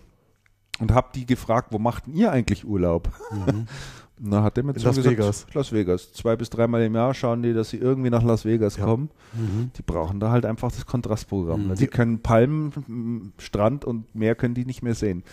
[0.79, 3.09] und habe die gefragt, wo macht ihr eigentlich Urlaub?
[3.31, 3.67] Mhm.
[4.21, 5.47] Na, hat der mir Las gesagt, Vegas.
[5.53, 6.11] Las Vegas.
[6.11, 8.83] Zwei bis dreimal im Jahr schauen die, dass sie irgendwie nach Las Vegas ja.
[8.83, 9.09] kommen.
[9.33, 9.71] Mhm.
[9.77, 11.69] Die brauchen da halt einfach das Kontrastprogramm.
[11.69, 11.75] Mhm.
[11.75, 15.23] Die können Palmen, Strand und Meer können die nicht mehr sehen.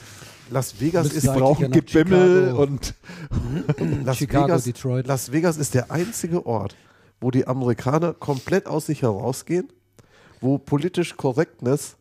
[0.51, 2.95] Las Vegas ist brauchen Gebimmel und
[4.05, 5.07] Las, Chicago, Vegas, Detroit.
[5.09, 6.77] Las Vegas ist der einzige Ort,
[7.21, 9.69] wo die Amerikaner komplett aus sich herausgehen,
[10.41, 11.97] wo politisch Correctness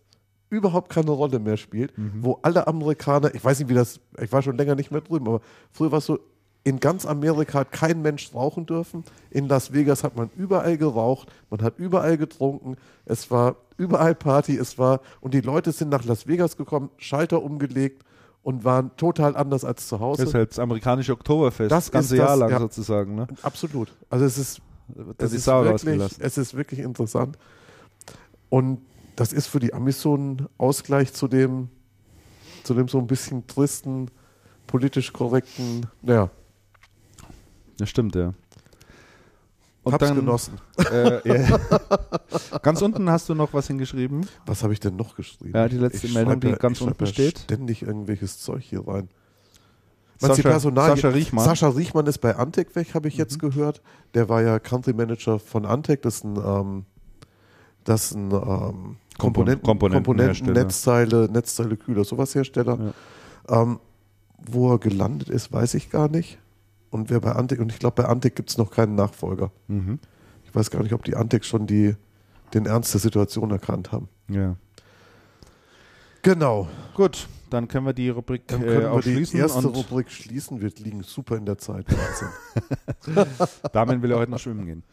[0.51, 2.11] überhaupt keine Rolle mehr spielt, mhm.
[2.21, 5.27] wo alle Amerikaner, ich weiß nicht, wie das, ich war schon länger nicht mehr drüben,
[5.27, 6.19] aber früher war es so,
[6.65, 9.03] in ganz Amerika hat kein Mensch rauchen dürfen.
[9.29, 12.75] In Las Vegas hat man überall geraucht, man hat überall getrunken,
[13.05, 17.43] es war überall Party, es war, und die Leute sind nach Las Vegas gekommen, Schalter
[17.43, 18.03] umgelegt
[18.41, 20.23] und waren total anders als zu Hause.
[20.23, 23.13] Das ist halt das amerikanische Oktoberfest, das, das ganze Jahr das, lang ja, sozusagen.
[23.13, 23.27] Ne?
[23.43, 23.93] Absolut.
[24.09, 24.61] Also es ist,
[25.19, 27.37] es ist, wirklich, es ist wirklich interessant.
[28.49, 28.81] Und
[29.15, 31.69] das ist für die Amis so ein Ausgleich zu dem,
[32.63, 34.09] zu dem so ein bisschen tristen,
[34.65, 36.31] politisch korrekten, ja.
[37.77, 38.33] Das stimmt, ja.
[39.83, 40.57] Und Hab's dann, genossen.
[40.91, 41.59] Äh, yeah.
[42.63, 44.25] Ganz unten hast du noch was hingeschrieben.
[44.47, 45.51] Was habe ich denn noch geschrieben?
[45.53, 47.37] Ja, die letzte ich Meldung, die ja, ganz unten steht.
[47.39, 49.09] ständig irgendwelches Zeug hier rein.
[50.17, 51.45] Sascha, Personal, Sascha Riechmann.
[51.45, 53.19] Sascha Riechmann ist bei Antec weg, habe ich mhm.
[53.19, 53.81] jetzt gehört.
[54.15, 56.01] Der war ja Country Manager von Antec.
[56.01, 56.85] Das ist ein, ähm,
[57.83, 62.93] das ist ein ähm, Komponenten, Komponenten, Komponenten Netzteile, Netzteile Kühler, sowas Hersteller.
[63.49, 63.61] Ja.
[63.61, 63.79] Ähm,
[64.47, 66.39] wo er gelandet ist, weiß ich gar nicht.
[66.95, 69.51] Und wer bei Antec, und ich glaube, bei Antec gibt es noch keinen Nachfolger.
[69.67, 69.99] Mhm.
[70.45, 71.93] Ich weiß gar nicht, ob die Antec schon die,
[72.53, 74.07] den Ernst der Situation erkannt haben.
[74.29, 74.55] Ja.
[76.21, 76.69] Genau.
[76.93, 80.61] Gut, dann können wir die Rubrik dann können äh, wir die erste Rubrik schließen.
[80.61, 81.85] Wir liegen super in der Zeit.
[83.73, 84.83] Damit will er heute noch schwimmen gehen.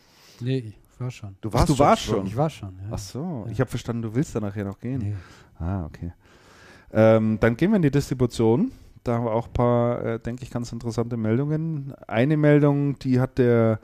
[0.40, 1.36] Nee, ich war schon.
[1.40, 2.26] Du warst, Ach, du schon, warst schon?
[2.26, 2.88] Ich war schon, ja.
[2.90, 3.52] Ach so, ja.
[3.52, 4.98] ich habe verstanden, du willst da nachher noch gehen.
[4.98, 5.14] Nee.
[5.64, 6.12] Ah, okay.
[6.92, 8.72] Ähm, dann gehen wir in die Distribution.
[9.04, 11.94] Da haben wir auch ein paar, äh, denke ich, ganz interessante Meldungen.
[12.06, 13.80] Eine Meldung, die hat der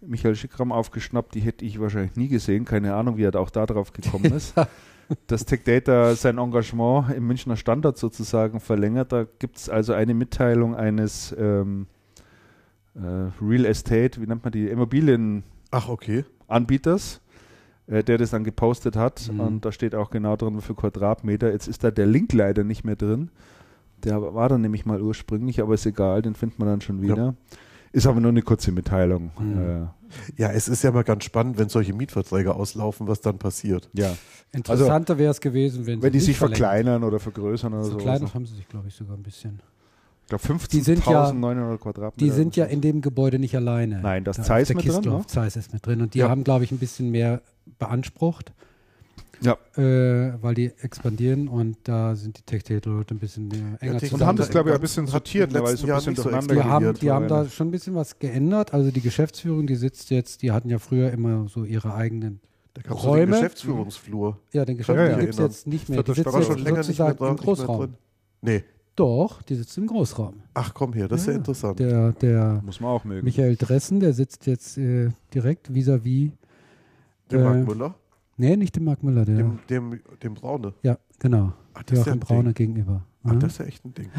[0.00, 2.64] Michael Schickram aufgeschnappt, die hätte ich wahrscheinlich nie gesehen.
[2.64, 4.54] Keine Ahnung, wie er da auch da drauf gekommen ist.
[5.26, 9.12] dass Tech Data sein Engagement im Münchner Standort sozusagen verlängert.
[9.12, 11.86] Da gibt es also eine Mitteilung eines ähm,
[12.94, 16.24] äh, Real Estate, wie nennt man die, Immobilien Ach, okay.
[17.86, 19.30] Äh, der das dann gepostet hat.
[19.30, 19.40] Mhm.
[19.40, 21.50] Und da steht auch genau drin, viel Quadratmeter.
[21.50, 23.30] Jetzt ist da der Link leider nicht mehr drin.
[24.02, 27.16] Der war dann nämlich mal ursprünglich, aber ist egal, den findet man dann schon wieder.
[27.16, 27.34] Ja.
[27.92, 29.30] Ist aber nur eine kurze Mitteilung.
[29.38, 29.58] Mhm.
[29.58, 29.86] Äh,
[30.36, 33.88] ja, es ist ja mal ganz spannend, wenn solche Mietverträge auslaufen, was dann passiert.
[33.92, 34.16] Ja.
[34.52, 37.90] Interessanter also, wäre es gewesen, wenn, wenn die sich verkleinern oder vergrößern oder so.
[37.92, 39.60] Verkleinert haben sie sich, glaube ich, sogar ein bisschen.
[40.22, 42.12] Ich glaube 15.900 ja, Quadratmeter.
[42.16, 44.00] Die sind ja in dem Gebäude nicht alleine.
[44.00, 45.02] Nein, das da Zeiss mit drin.
[45.02, 45.24] Ne?
[45.26, 46.30] Zeiss ist mit drin und die ja.
[46.30, 47.42] haben, glaube ich, ein bisschen mehr
[47.78, 48.52] beansprucht.
[49.44, 49.58] Ja.
[49.76, 54.22] Äh, weil die expandieren und da sind die Tech-Leute ein bisschen äh, enger ja, zusammen.
[54.22, 56.54] Und haben das, glaube ich, ein bisschen sortiert, ne, weil es so ein bisschen durcheinander
[56.54, 58.72] so Die haben, die haben da schon ein bisschen was geändert.
[58.72, 62.40] Also die Geschäftsführung, die sitzt jetzt, die hatten ja früher immer so ihre eigenen
[62.72, 63.26] da Räume.
[63.26, 64.38] Den Geschäftsführungsflur.
[64.52, 65.20] Ja, den Geschäftsführungsflur ja, ja.
[65.20, 66.02] gibt es jetzt nicht mehr.
[66.02, 67.94] Die sitzt schon länger sozusagen im Großraum.
[68.40, 68.64] Nee.
[68.96, 70.42] Doch, die sitzt im Großraum.
[70.54, 71.78] Ach komm her, das ja, ist ja interessant.
[71.80, 73.24] Der, der Muss man auch mögen.
[73.24, 76.30] Michael Dressen, der sitzt jetzt äh, direkt vis-à-vis.
[76.30, 76.32] -vis,
[77.30, 77.94] der äh, Mark Müller?
[78.36, 79.36] Nee, nicht dem Mark Müller, der.
[79.36, 80.74] Dem, dem, dem Braune.
[80.82, 81.52] Ja, genau.
[81.74, 82.74] Ach, das ist ja Braune Ding.
[82.74, 83.04] gegenüber.
[83.24, 83.38] Ach, ja.
[83.38, 84.10] das ist ja echt ein Ding.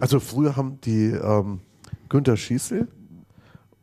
[0.00, 1.60] Also früher haben die ähm,
[2.08, 2.88] Günther Schießel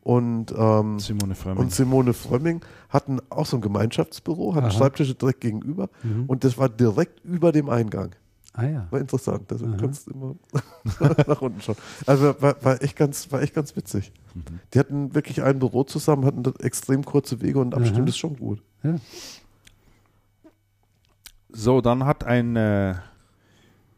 [0.02, 1.64] und, ähm, Simone Frömming.
[1.64, 4.72] und Simone Frömming hatten auch so ein Gemeinschaftsbüro, hatten Aha.
[4.72, 6.26] Schreibtische direkt gegenüber mhm.
[6.26, 8.16] und das war direkt über dem Eingang.
[8.54, 8.88] Ah ja.
[8.90, 9.52] War interessant.
[9.52, 10.36] Also du kannst immer
[11.28, 11.78] nach unten schauen.
[12.06, 14.12] Also war, war, echt ganz, war echt ganz witzig.
[14.34, 14.60] Mhm.
[14.74, 18.62] Die hatten wirklich ein Büro zusammen, hatten extrem kurze Wege und Abstand ist schon gut.
[18.84, 18.96] Ja.
[21.50, 22.96] So, dann hat ein äh,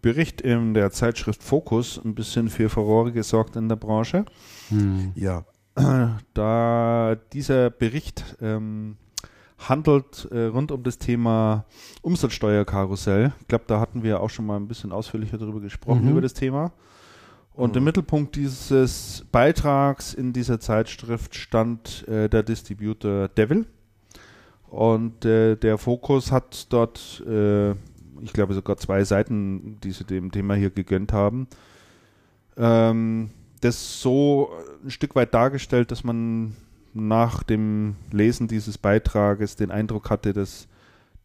[0.01, 4.25] Bericht in der Zeitschrift Focus ein bisschen für Furore gesorgt in der Branche.
[4.69, 5.13] Hm.
[5.15, 5.45] Ja.
[6.35, 8.97] Da dieser Bericht ähm,
[9.69, 11.65] handelt äh, rund um das Thema
[12.01, 13.33] Umsatzsteuerkarussell.
[13.41, 16.11] Ich glaube, da hatten wir auch schon mal ein bisschen ausführlicher darüber gesprochen, mhm.
[16.11, 16.71] über das Thema.
[17.53, 17.77] Und mhm.
[17.77, 23.65] im Mittelpunkt dieses Beitrags in dieser Zeitschrift stand äh, der Distributor Devil.
[24.67, 27.71] Und äh, der Fokus hat dort, äh,
[28.21, 31.47] ich glaube, sogar zwei Seiten, die sie dem Thema hier gegönnt haben.
[32.57, 33.29] Ähm,
[33.61, 34.51] das so
[34.83, 36.55] ein Stück weit dargestellt, dass man
[36.93, 40.67] nach dem Lesen dieses Beitrages den Eindruck hatte, dass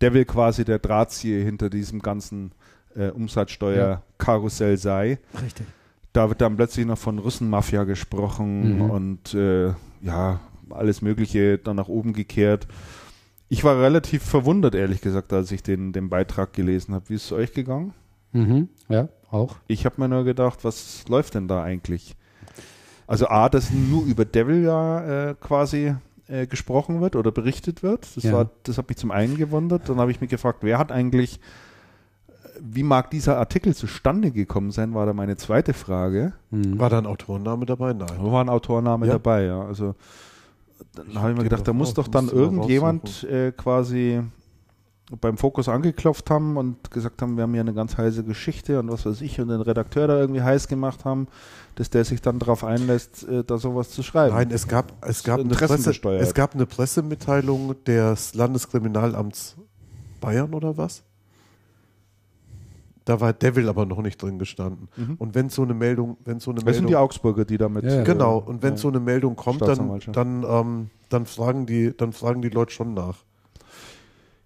[0.00, 2.52] Devil quasi der Drahtzieher hinter diesem ganzen
[2.94, 5.18] äh, Umsatzsteuerkarussell sei.
[5.42, 5.66] Richtig.
[6.12, 8.90] Da wird dann plötzlich noch von Russenmafia gesprochen mhm.
[8.90, 12.66] und äh, ja, alles Mögliche dann nach oben gekehrt.
[13.48, 17.08] Ich war relativ verwundert, ehrlich gesagt, als ich den, den Beitrag gelesen habe.
[17.08, 17.94] Wie ist es euch gegangen?
[18.32, 18.68] Mhm.
[18.88, 19.56] Ja, auch.
[19.68, 22.14] Ich habe mir nur gedacht, was läuft denn da eigentlich?
[23.08, 25.94] Also A, dass nur über Devil ja äh, quasi
[26.28, 28.06] äh, gesprochen wird oder berichtet wird.
[28.14, 28.32] Das ja.
[28.34, 29.88] war, das hat mich zum einen gewundert.
[29.88, 31.40] Dann habe ich mich gefragt, wer hat eigentlich,
[32.60, 36.34] wie mag dieser Artikel zustande gekommen sein, war da meine zweite Frage.
[36.50, 36.78] Mhm.
[36.78, 37.94] War da ein Autorenname dabei?
[37.94, 38.08] Nein.
[38.20, 39.14] War ein Autorenname ja.
[39.14, 39.62] dabei, ja.
[39.62, 39.94] Also
[40.94, 44.22] dann habe ich mir gedacht, da muss doch dann irgendjemand äh, quasi
[45.20, 48.90] beim Fokus angeklopft haben und gesagt haben, wir haben ja eine ganz heiße Geschichte und
[48.90, 51.28] was weiß ich und den Redakteur da irgendwie heiß gemacht haben,
[51.76, 54.34] dass der sich dann darauf einlässt, äh, da sowas zu schreiben.
[54.34, 59.56] Nein, es gab, es gab, eine, Presse, es gab eine Pressemitteilung des Landeskriminalamts
[60.20, 61.04] Bayern oder was?
[63.04, 64.88] Da war Devil aber noch nicht drin gestanden.
[64.96, 65.14] Mhm.
[65.14, 67.84] Und wenn so eine Meldung, wenn so eine das Meldung, sind die Augsburger, die damit.
[67.84, 68.36] Ja, genau.
[68.36, 68.76] Und wenn ja.
[68.76, 72.92] so eine Meldung kommt, dann, dann, ähm, dann fragen die, dann fragen die Leute schon
[72.92, 73.24] nach.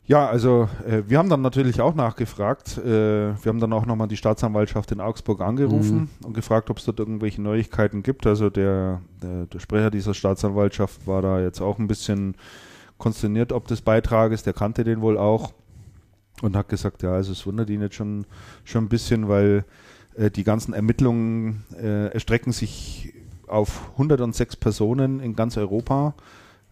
[0.05, 2.77] Ja, also äh, wir haben dann natürlich auch nachgefragt.
[2.79, 6.27] Äh, wir haben dann auch nochmal die Staatsanwaltschaft in Augsburg angerufen mhm.
[6.27, 8.27] und gefragt, ob es dort irgendwelche Neuigkeiten gibt.
[8.27, 12.37] Also der, der, der, Sprecher dieser Staatsanwaltschaft war da jetzt auch ein bisschen
[12.99, 14.43] konsterniert ob des Beitrages.
[14.43, 15.53] Der kannte den wohl auch
[16.41, 18.27] und hat gesagt, ja, also es wundert ihn jetzt schon,
[18.65, 19.65] schon ein bisschen, weil
[20.17, 23.13] äh, die ganzen Ermittlungen äh, erstrecken sich
[23.47, 26.15] auf 106 Personen in ganz Europa,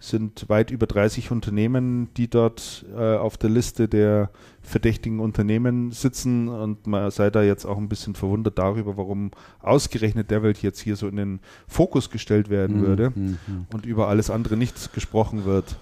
[0.01, 4.31] sind weit über 30 Unternehmen, die dort äh, auf der Liste der
[4.63, 10.31] verdächtigen Unternehmen sitzen und man sei da jetzt auch ein bisschen verwundert darüber, warum ausgerechnet
[10.31, 12.87] der Welt jetzt hier so in den Fokus gestellt werden mhm.
[12.87, 13.37] würde mhm.
[13.73, 15.79] und über alles andere nichts gesprochen wird.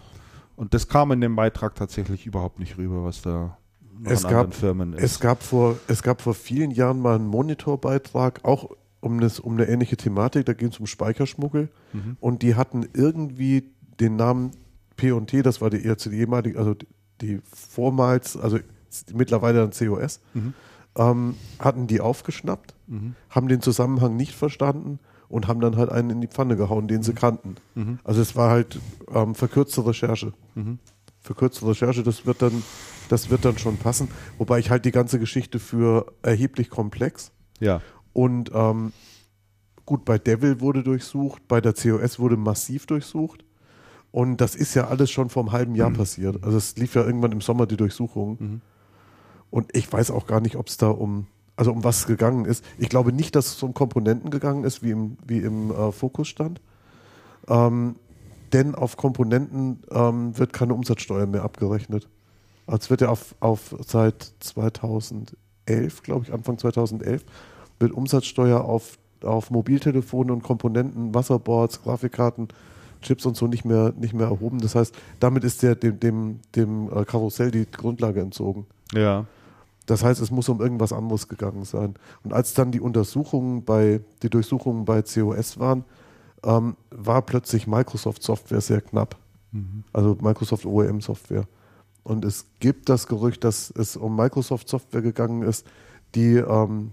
[0.57, 3.57] Und das kam in dem Beitrag tatsächlich überhaupt nicht rüber, was da
[4.05, 5.03] es gab, Firmen ist.
[5.03, 9.55] Es gab, vor, es gab vor vielen Jahren mal einen Monitorbeitrag, auch um, das, um
[9.55, 12.17] eine ähnliche Thematik, da ging es um Speicherschmuggel mhm.
[12.19, 14.53] und die hatten irgendwie den Namen
[14.97, 16.75] P&T, das war die ehemalige, also
[17.21, 18.59] die vormals, also
[19.13, 20.55] mittlerweile dann COS, mhm.
[20.97, 23.15] ähm, hatten die aufgeschnappt, mhm.
[23.31, 27.03] haben den Zusammenhang nicht verstanden und haben dann halt einen in die Pfanne gehauen, den
[27.03, 27.17] sie mhm.
[27.17, 27.55] kannten.
[27.75, 27.99] Mhm.
[28.05, 28.81] Also es war halt
[29.13, 30.33] ähm, verkürzte Recherche.
[30.55, 30.79] Mhm.
[31.21, 32.63] Verkürzte Recherche, das wird dann
[33.09, 34.09] das wird dann schon passen.
[34.37, 37.33] Wobei ich halt die ganze Geschichte für erheblich komplex.
[37.61, 37.81] Ja.
[38.13, 38.93] Und ähm,
[39.87, 43.45] gut, bei Devil wurde durchsucht, bei der COS wurde massiv durchsucht.
[44.11, 45.97] Und das ist ja alles schon vor einem halben Jahr mhm.
[45.97, 46.43] passiert.
[46.43, 48.37] Also es lief ja irgendwann im Sommer die Durchsuchung.
[48.39, 48.61] Mhm.
[49.51, 52.65] Und ich weiß auch gar nicht, ob es da um, also um was gegangen ist.
[52.79, 56.29] Ich glaube nicht, dass es um Komponenten gegangen ist, wie im, wie im äh, Fokus
[56.29, 56.61] stand.
[57.49, 57.97] Ähm,
[58.53, 62.09] denn auf Komponenten ähm, wird keine Umsatzsteuer mehr abgerechnet.
[62.67, 65.37] Als wird ja auf, auf seit 2011,
[66.03, 67.25] glaube ich, Anfang 2011,
[67.79, 72.49] wird Umsatzsteuer auf, auf Mobiltelefone und Komponenten, Wasserboards, Grafikkarten,
[73.01, 74.59] Chips und so nicht mehr, nicht mehr erhoben.
[74.61, 78.67] Das heißt, damit ist der, dem, dem, dem äh, Karussell die Grundlage entzogen.
[78.93, 79.27] Ja.
[79.87, 81.95] Das heißt, es muss um irgendwas anderes gegangen sein.
[82.23, 85.85] Und als dann die Untersuchungen bei, die Durchsuchungen bei COS waren,
[86.45, 89.17] ähm, war plötzlich Microsoft Software sehr knapp.
[89.53, 89.85] Mhm.
[89.93, 91.47] Also Microsoft OEM Software.
[92.09, 95.67] Und es gibt das Gerücht, dass es um Microsoft-Software gegangen ist,
[96.15, 96.93] die ähm,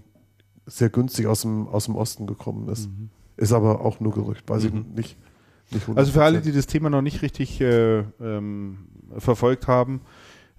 [0.66, 2.88] sehr günstig aus dem, aus dem Osten gekommen ist.
[2.90, 3.08] Mhm.
[3.38, 4.68] Ist aber auch nur Gerücht, weiß mhm.
[4.68, 5.16] ich nicht.
[5.94, 8.86] Also für alle, die das Thema noch nicht richtig äh, ähm,
[9.18, 10.00] verfolgt haben,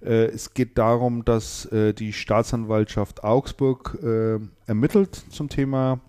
[0.00, 6.00] äh, es geht darum, dass äh, die Staatsanwaltschaft Augsburg äh, ermittelt zum Thema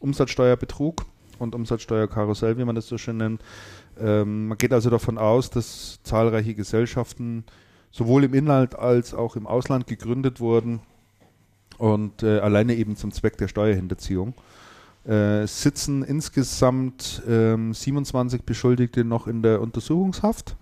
[0.00, 1.04] Umsatzsteuerbetrug
[1.38, 3.42] und Umsatzsteuerkarussell, wie man das so schön nennt.
[3.98, 7.44] Ähm, man geht also davon aus, dass zahlreiche Gesellschaften
[7.90, 10.80] sowohl im Inland als auch im Ausland gegründet wurden
[11.78, 14.34] und äh, alleine eben zum Zweck der Steuerhinterziehung.
[15.08, 20.54] Äh, sitzen insgesamt ähm, 27 Beschuldigte noch in der Untersuchungshaft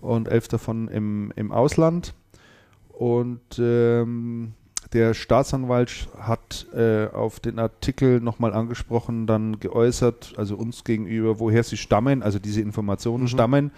[0.00, 2.14] und elf davon im, im Ausland.
[2.88, 4.54] Und ähm,
[4.94, 11.62] der Staatsanwalt hat äh, auf den Artikel nochmal angesprochen, dann geäußert, also uns gegenüber, woher
[11.62, 13.28] sie stammen, also diese Informationen mhm.
[13.28, 13.70] stammen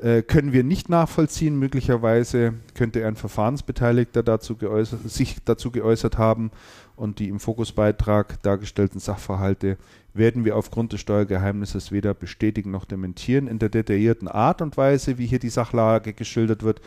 [0.00, 1.58] äh, können wir nicht nachvollziehen.
[1.58, 6.52] Möglicherweise könnte ein Verfahrensbeteiligter dazu geäußert, sich dazu geäußert haben
[6.98, 9.76] und die im Fokusbeitrag dargestellten Sachverhalte
[10.14, 13.46] werden wir aufgrund des Steuergeheimnisses weder bestätigen noch dementieren.
[13.46, 16.80] In der detaillierten Art und Weise, wie hier die Sachlage geschildert wird,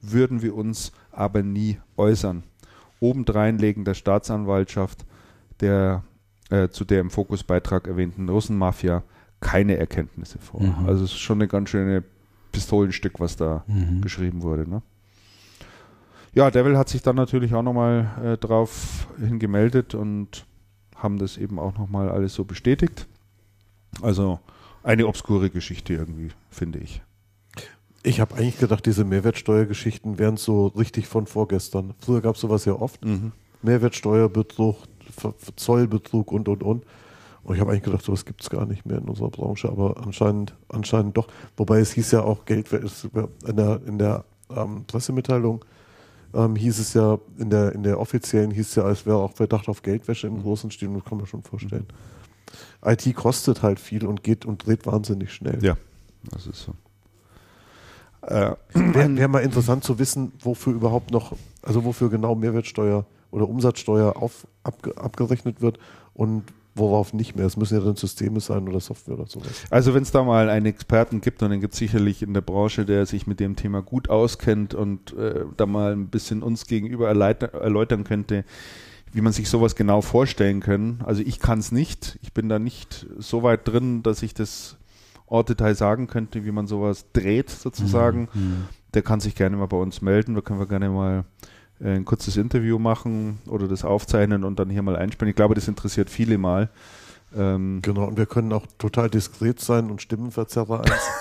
[0.00, 2.44] würden wir uns aber nie äußern.
[3.00, 5.04] Obendrein legen der Staatsanwaltschaft
[5.60, 6.02] der
[6.50, 9.02] äh, zu der im Fokusbeitrag erwähnten Russenmafia
[9.40, 10.62] keine Erkenntnisse vor.
[10.62, 10.86] Mhm.
[10.86, 12.02] Also es ist schon eine ganz schöne
[12.52, 14.00] Pistolenstück, was da mhm.
[14.00, 14.68] geschrieben wurde.
[14.68, 14.82] Ne?
[16.34, 20.46] Ja, Devil hat sich dann natürlich auch nochmal äh, drauf hingemeldet und
[20.94, 23.06] haben das eben auch nochmal alles so bestätigt.
[24.02, 24.38] Also
[24.82, 27.02] eine obskure Geschichte irgendwie, finde ich.
[28.02, 31.94] Ich habe eigentlich gedacht, diese Mehrwertsteuergeschichten wären so richtig von vorgestern.
[31.98, 33.04] Früher gab es sowas ja oft.
[33.04, 33.32] Mhm.
[33.62, 34.76] Mehrwertsteuerbetrug,
[35.56, 36.84] Zollbetrug und, und, und.
[37.42, 39.96] Und ich habe eigentlich gedacht, sowas gibt es gar nicht mehr in unserer Branche, aber
[40.04, 41.28] anscheinend, anscheinend doch.
[41.56, 44.24] Wobei es hieß ja auch Geld, in der, in der
[44.54, 45.64] ähm, Pressemitteilung
[46.34, 49.32] ähm, hieß es ja, in der, in der offiziellen hieß es ja, es wäre auch
[49.32, 50.42] Verdacht auf Geldwäsche im mhm.
[50.42, 51.86] großen Stil, das kann man schon vorstellen.
[52.84, 52.90] Mhm.
[52.90, 55.62] IT kostet halt viel und geht und dreht wahnsinnig schnell.
[55.64, 55.76] Ja.
[56.30, 56.74] Das ist so.
[58.22, 63.48] Äh, Wäre wär mal interessant zu wissen, wofür überhaupt noch, also wofür genau Mehrwertsteuer oder
[63.48, 65.78] Umsatzsteuer auf, abge, abgerechnet wird
[66.14, 66.44] und
[66.78, 67.46] worauf nicht mehr.
[67.46, 69.64] Es müssen ja dann Systeme sein oder Software oder sowas.
[69.70, 72.40] Also wenn es da mal einen Experten gibt, und den gibt es sicherlich in der
[72.40, 76.66] Branche, der sich mit dem Thema gut auskennt und äh, da mal ein bisschen uns
[76.66, 78.44] gegenüber erläutern könnte,
[79.12, 81.00] wie man sich sowas genau vorstellen kann.
[81.04, 82.18] Also ich kann es nicht.
[82.22, 84.76] Ich bin da nicht so weit drin, dass ich das
[85.26, 88.28] Ortdetail sagen könnte, wie man sowas dreht sozusagen.
[88.32, 88.64] Mhm.
[88.94, 90.34] Der kann sich gerne mal bei uns melden.
[90.34, 91.24] Da können wir gerne mal
[91.80, 95.30] ein kurzes Interview machen oder das aufzeichnen und dann hier mal einspielen.
[95.30, 96.70] Ich glaube, das interessiert viele mal.
[97.36, 101.12] Ähm genau, und wir können auch total diskret sein und Stimmenverzerrer einsetzen.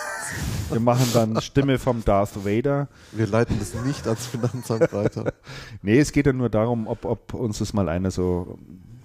[0.72, 2.88] wir machen dann Stimme vom Darth Vader.
[3.12, 5.34] Wir leiten das nicht als Finanzamt weiter.
[5.82, 8.58] nee, es geht ja nur darum, ob, ob uns das mal einer so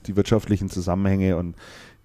[0.07, 1.57] die wirtschaftlichen Zusammenhänge und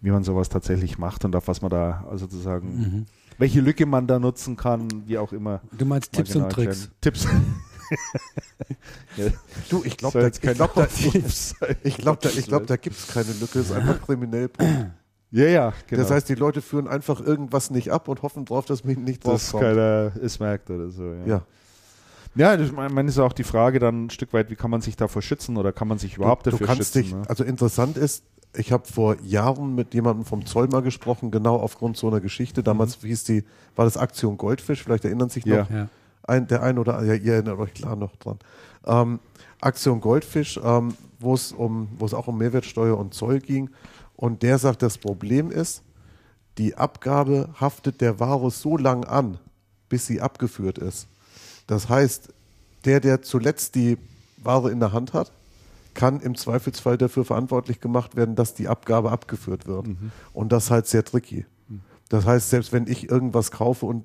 [0.02, 3.06] wie man sowas tatsächlich macht und auf was man da also sozusagen, mhm.
[3.38, 5.62] welche Lücke man da nutzen kann, wie auch immer.
[5.76, 6.90] Du meinst Tipps genau und Tricks.
[7.02, 7.28] Tipps.
[9.18, 9.26] Ja.
[9.70, 10.88] Du, ich glaube, da, ich glaub, da,
[11.84, 14.50] ich glaub, da, glaub, da gibt es keine Lücke, es ist einfach kriminell.
[15.32, 16.02] Ja, ja, genau.
[16.02, 19.26] Das heißt, die Leute führen einfach irgendwas nicht ab und hoffen drauf, dass man nicht
[19.26, 19.64] drauf dass kommt.
[19.64, 21.04] keiner es merkt oder so.
[21.04, 21.26] Ja.
[21.26, 21.42] ja.
[22.36, 24.96] Ja, ich meine, ist auch die Frage dann ein Stück weit, wie kann man sich
[24.96, 27.04] davor schützen oder kann man sich überhaupt du, dafür du kannst schützen?
[27.04, 27.24] Dich, ne?
[27.28, 28.24] Also interessant ist,
[28.56, 32.64] ich habe vor Jahren mit jemandem vom Zoll mal gesprochen, genau aufgrund so einer Geschichte.
[32.64, 33.08] Damals mhm.
[33.08, 33.44] hieß die,
[33.76, 35.90] war das Aktion Goldfisch, vielleicht erinnern sich noch ja.
[36.28, 38.38] Ein, der ein oder ja, ihr erinnert euch klar noch dran.
[38.86, 39.20] Ähm,
[39.62, 43.70] Aktion Goldfisch, ähm, wo es um, wo es auch um Mehrwertsteuer und Zoll ging.
[44.16, 45.84] Und der sagt, das Problem ist,
[46.58, 49.40] die Abgabe haftet der Ware so lang an,
[49.90, 51.08] bis sie abgeführt ist.
[51.68, 52.30] Das heißt,
[52.86, 53.98] der, der zuletzt die
[54.38, 55.32] Ware in der Hand hat,
[55.94, 59.88] kann im Zweifelsfall dafür verantwortlich gemacht werden, dass die Abgabe abgeführt wird.
[59.88, 60.12] Mhm.
[60.32, 61.46] Und das ist halt sehr tricky.
[61.68, 61.82] Mhm.
[62.10, 64.04] Das heißt, selbst wenn ich irgendwas kaufe und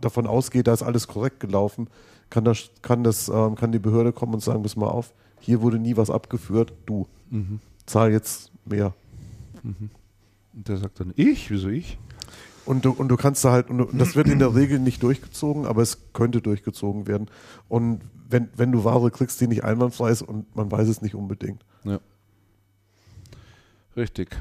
[0.00, 1.88] davon ausgehe, da ist alles korrekt gelaufen,
[2.30, 5.60] kann, das, kann, das, ähm, kann die Behörde kommen und sagen, pass mal auf, hier
[5.60, 7.60] wurde nie was abgeführt, du mhm.
[7.86, 8.94] zahl jetzt mehr.
[9.62, 9.90] Mhm.
[10.54, 11.50] Und der sagt dann, ich?
[11.50, 11.98] Wieso ich?
[12.64, 15.02] Und du, und du kannst da halt, und, und das wird in der Regel nicht
[15.02, 17.28] durchgezogen, aber es könnte durchgezogen werden.
[17.68, 21.14] Und wenn, wenn du Ware kriegst, die nicht einwandfrei ist und man weiß es nicht
[21.14, 21.64] unbedingt.
[21.84, 21.98] Ja.
[23.96, 24.40] Richtig.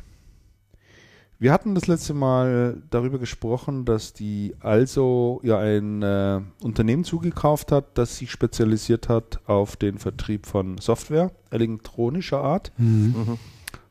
[1.42, 7.72] Wir hatten das letzte Mal darüber gesprochen, dass die also ja ein äh, Unternehmen zugekauft
[7.72, 12.72] hat, das sich spezialisiert hat auf den Vertrieb von Software elektronischer Art.
[12.78, 13.16] Mhm.
[13.18, 13.38] Mhm.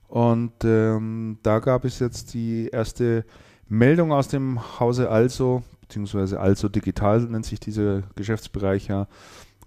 [0.06, 3.24] Und ähm, da gab es jetzt die erste
[3.68, 9.08] Meldung aus dem Hause Also, beziehungsweise Also Digital nennt sich dieser Geschäftsbereich ja.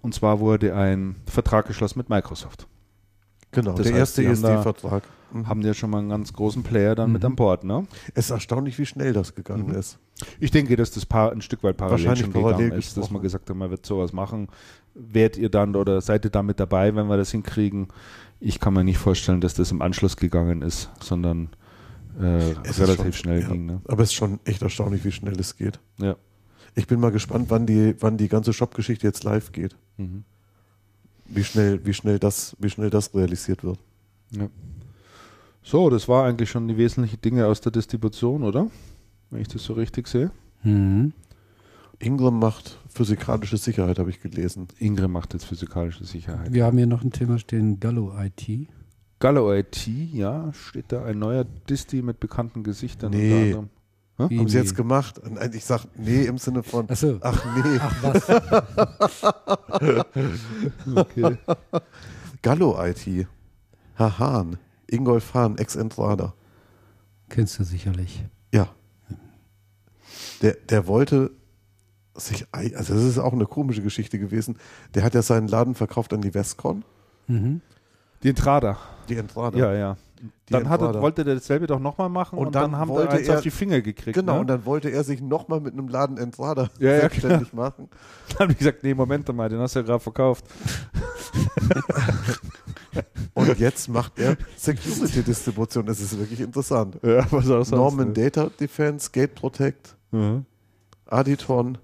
[0.00, 2.66] Und zwar wurde ein Vertrag geschlossen mit Microsoft.
[3.50, 5.02] Genau, das der heißt, erste ESD-Vertrag.
[5.34, 5.48] Mhm.
[5.48, 7.14] Haben ja schon mal einen ganz großen Player dann mhm.
[7.14, 7.86] mit an Bord, ne?
[8.14, 9.74] Es ist erstaunlich, wie schnell das gegangen mhm.
[9.74, 9.98] ist.
[10.38, 13.20] Ich denke, dass das paar, ein Stück weit parallel schon parallel gegangen ist, dass man
[13.20, 14.48] gesagt hat, man wird sowas machen.
[14.94, 17.88] Werdet ihr dann oder seid ihr damit dabei, wenn wir das hinkriegen?
[18.38, 21.48] Ich kann mir nicht vorstellen, dass das im Anschluss gegangen ist, sondern
[22.20, 23.66] äh, relativ schon, schnell ja, ging.
[23.66, 23.80] Ne?
[23.88, 25.80] Aber es ist schon echt erstaunlich, wie schnell es geht.
[25.98, 26.14] Ja.
[26.76, 29.76] Ich bin mal gespannt, wann die, wann die ganze Shop-Geschichte jetzt live geht.
[29.96, 30.24] Mhm.
[31.26, 33.78] Wie schnell, wie schnell das, wie schnell das realisiert wird.
[34.30, 34.48] Ja.
[35.66, 38.70] So, das war eigentlich schon die wesentlichen Dinge aus der Distribution, oder?
[39.30, 40.30] Wenn ich das so richtig sehe.
[40.62, 41.14] Mhm.
[41.98, 44.68] Ingram macht physikalische Sicherheit, habe ich gelesen.
[44.78, 46.52] Ingram macht jetzt physikalische Sicherheit.
[46.52, 48.68] Wir haben hier noch ein Thema stehen, Gallo IT.
[49.20, 53.12] Gallo IT, ja, steht da ein neuer Disti mit bekannten Gesichtern.
[53.12, 53.56] Nee.
[54.18, 55.18] Haben sie jetzt gemacht?
[55.54, 57.18] Ich sag nee im Sinne von ach, so.
[57.22, 57.78] ach nee.
[57.80, 58.28] Ach was.
[60.94, 61.38] okay.
[62.42, 63.26] Gallo IT.
[63.94, 64.58] Herr Hahn.
[64.94, 66.34] Ingolf Hahn, Ex-Entrader.
[67.28, 68.24] Kennst du sicherlich.
[68.52, 68.68] Ja.
[70.42, 71.30] Der, der wollte
[72.14, 74.56] sich, also das ist auch eine komische Geschichte gewesen.
[74.94, 76.84] Der hat ja seinen Laden verkauft an die Westcon.
[77.26, 77.60] Mhm.
[78.22, 78.78] Die Entrada.
[79.08, 79.58] Die Entrada.
[79.58, 79.96] Ja, ja.
[80.48, 83.10] dann hat er, wollte der dasselbe doch nochmal machen und, und dann, dann haben wir
[83.10, 84.14] eins er, auf die Finger gekriegt.
[84.14, 84.40] Genau, ne?
[84.40, 87.62] und dann wollte er sich nochmal mit einem Laden Entrada ja, ja, selbstständig genau.
[87.62, 87.88] machen.
[88.28, 90.44] Dann habe ich gesagt, nee, Moment mal, den hast du ja gerade verkauft.
[93.34, 95.86] und jetzt macht er Security-Distribution.
[95.86, 96.98] Das ist wirklich interessant.
[97.02, 98.14] Ja, was auch Norman ne?
[98.14, 100.44] Data Defense, Gate Protect, mhm.
[101.06, 101.78] Aditron.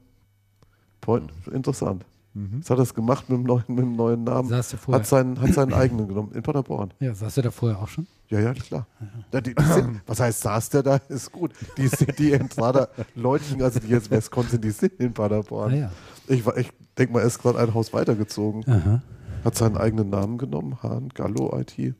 [1.00, 2.04] Point, interessant.
[2.34, 2.60] Mhm.
[2.60, 4.48] Das hat er gemacht mit dem neuen, mit dem neuen Namen.
[4.48, 5.00] Saß du vorher?
[5.00, 6.92] Hat seinen, hat seinen eigenen genommen in Paderborn.
[7.00, 8.06] Ja, saß du da vorher auch schon?
[8.28, 8.86] Ja, ja, klar.
[9.32, 9.40] Ja.
[9.40, 10.96] Die, die sind, was heißt, saß der da?
[11.08, 11.50] Ist gut.
[11.76, 15.72] Die die Entrader Leutchen, also die jetzt Westcon sind, die sind in Paderborn.
[15.72, 15.92] Ah, ja.
[16.28, 18.64] Ich, ich denke mal, er ist gerade ein Haus weitergezogen.
[18.68, 19.02] Aha.
[19.44, 21.94] Hat seinen eigenen Namen genommen, Hahn, Gallo IT.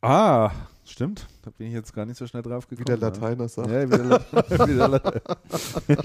[0.00, 0.52] Ah,
[0.84, 1.26] stimmt.
[1.42, 2.86] Da bin ich jetzt gar nicht so schnell drauf gekommen.
[2.86, 3.70] Wie der Lateiner sagt.
[3.70, 4.20] Ja, wie der, La
[4.66, 5.40] wie der Lateiner.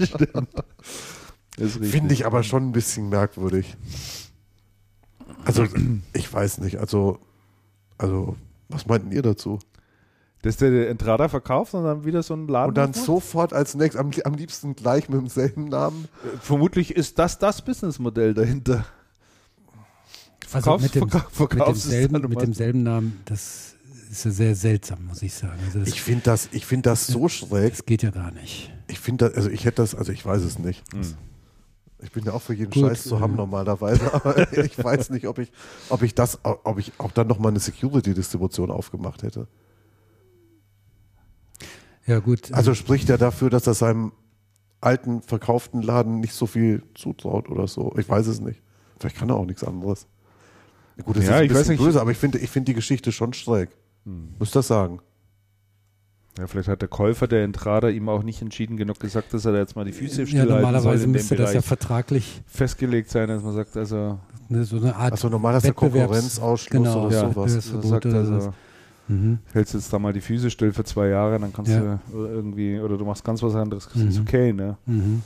[0.06, 0.48] stimmt.
[1.56, 3.76] Finde ich aber schon ein bisschen merkwürdig.
[5.44, 5.66] Also,
[6.12, 6.78] ich weiß nicht.
[6.78, 7.20] Also,
[7.96, 8.36] also
[8.68, 9.60] was meinten ihr dazu?
[10.42, 12.70] Dass der den Entrada verkauft und dann wieder so ein Laden.
[12.70, 13.06] Und dann aufmacht?
[13.06, 16.08] sofort als nächstes, am, am liebsten gleich mit demselben Namen.
[16.40, 18.84] Vermutlich ist das das Businessmodell dahinter.
[20.54, 23.74] Also Verkaufs- mit, dem, verka- mit, verkaufst es demselben, dann mit demselben Namen, das
[24.10, 25.58] ist ja sehr seltsam, muss ich sagen.
[25.66, 27.72] Also das, Ich finde das, ich finde das so schräg.
[27.72, 28.70] das geht ja gar nicht.
[28.88, 30.82] Ich finde das, also ich hätte das, also ich weiß es nicht.
[30.92, 31.02] Hm.
[32.02, 33.36] Ich bin ja auch für jeden Gut, Scheiß zu haben äh.
[33.38, 35.50] normalerweise, aber ich weiß nicht, ob ich,
[35.88, 39.48] ob ich das, ob ich auch dann nochmal eine Security-Distribution aufgemacht hätte.
[42.06, 44.12] Ja gut, Also spricht er dafür, dass er seinem
[44.82, 47.94] alten verkauften Laden nicht so viel zutraut oder so.
[47.98, 48.60] Ich weiß es nicht.
[49.00, 50.06] Vielleicht kann er auch nichts anderes.
[51.02, 51.80] Gut, das Ja, ist ein ich weiß bisschen nicht.
[51.80, 51.86] Hm.
[51.86, 53.70] böse, aber ich finde, ich finde die Geschichte schon schräg.
[54.38, 55.00] Muss das sagen.
[56.38, 59.52] Ja, vielleicht hat der Käufer der Entrada ihm auch nicht entschieden genug gesagt, dass er
[59.52, 61.64] da jetzt mal die Füße ja, stillhalten soll normalerweise in dem müsste das ja Bereich.
[61.66, 64.18] vertraglich festgelegt sein, dass man sagt, also
[64.48, 67.54] ne, so eine Art Also normal ist der Konkurrenzausschluss genau, oder ja, sowas.
[67.54, 68.52] das- sagt oder also.
[69.06, 69.38] Mhm.
[69.52, 72.00] hältst jetzt da mal die Füße still für zwei Jahre, dann kannst Ja.
[72.10, 74.08] du irgendwie, oder du machst ganz was anderes, das Mhm.
[74.08, 74.76] ist okay, ne?
[74.86, 75.22] Mhm.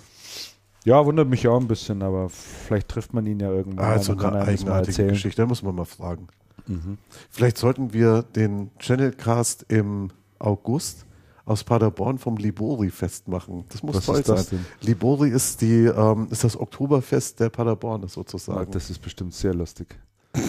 [0.84, 4.34] Ja, wundert mich auch ein bisschen, aber vielleicht trifft man ihn ja irgendwann Also kann
[4.34, 5.08] eine eigenartige.
[5.08, 6.28] Geschichte, da muss man mal fragen.
[6.66, 6.98] Mhm.
[7.30, 11.04] Vielleicht sollten wir den Channelcast im August
[11.44, 13.64] aus Paderborn vom Libori festmachen.
[13.70, 14.44] Das muss Was toll sein.
[14.50, 14.66] denn?
[14.82, 18.70] Libori ist die ähm, ist das Oktoberfest der Paderborner Ah, sozusagen.
[18.70, 19.88] Das ist bestimmt sehr lustig.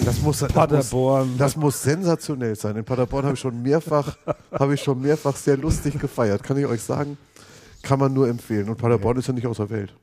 [0.06, 1.38] Das muss, das muss, Paderborn.
[1.38, 2.76] das muss sensationell sein.
[2.76, 4.18] In Paderborn habe ich schon mehrfach
[4.52, 6.44] habe ich schon mehrfach sehr lustig gefeiert.
[6.44, 7.18] Kann ich euch sagen?
[7.82, 8.68] Kann man nur empfehlen.
[8.70, 9.96] Und Paderborn ist ja nicht außer Welt.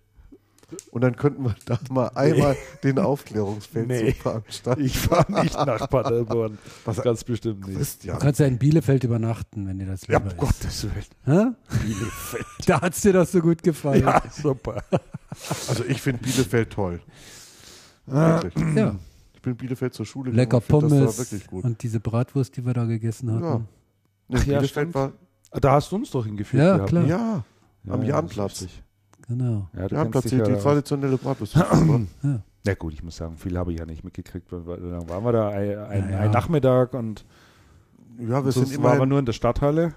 [0.91, 4.13] Und dann könnten wir da mal einmal den Aufklärungsfeldzug Nee.
[4.13, 4.85] veranstalten.
[4.85, 6.59] Ich fahre nicht nach Paderborn.
[6.85, 7.79] Was- Ganz bestimmt nicht.
[7.81, 8.15] Ist ja.
[8.15, 10.61] Du kannst ja in Bielefeld übernachten, wenn dir das Ja, lieber um ist.
[10.61, 11.55] Gottes Willen.
[11.71, 11.77] Hä?
[11.85, 12.47] Bielefeld.
[12.67, 14.03] Da hat's dir doch so gut gefallen.
[14.03, 14.83] Ja, super.
[15.69, 17.01] Also ich finde Bielefeld toll.
[18.07, 18.55] Wirklich.
[18.77, 18.97] Ja.
[19.35, 20.63] Ich bin in Bielefeld zur Schule Lecker gegangen.
[20.63, 21.65] Ich find Pommes Das war wirklich gut.
[21.65, 23.45] und diese Bratwurst, die wir da gegessen hatten.
[23.45, 23.61] Ja.
[24.29, 25.13] Nee, ja, Bielefeld war
[25.53, 26.63] Da hast du uns doch hingeführt.
[26.65, 27.03] Ja, gehabt, klar.
[27.05, 27.09] ne?
[27.09, 27.45] ja
[27.89, 28.67] am ja, Jahnplatz.
[29.29, 29.69] Genau.
[29.77, 30.63] Ja, du die, die ja da aus.
[30.63, 31.57] traditionelle Bratwurst.
[32.23, 32.41] Ja.
[32.65, 34.51] Na gut, ich muss sagen, viel habe ich ja nicht mitgekriegt.
[34.51, 36.19] Dann waren wir da ein, ein, Ja, ja.
[36.23, 37.25] ein Nachmittag und
[38.19, 39.95] ja, wir sind sonst waren wir nur in der Stadthalle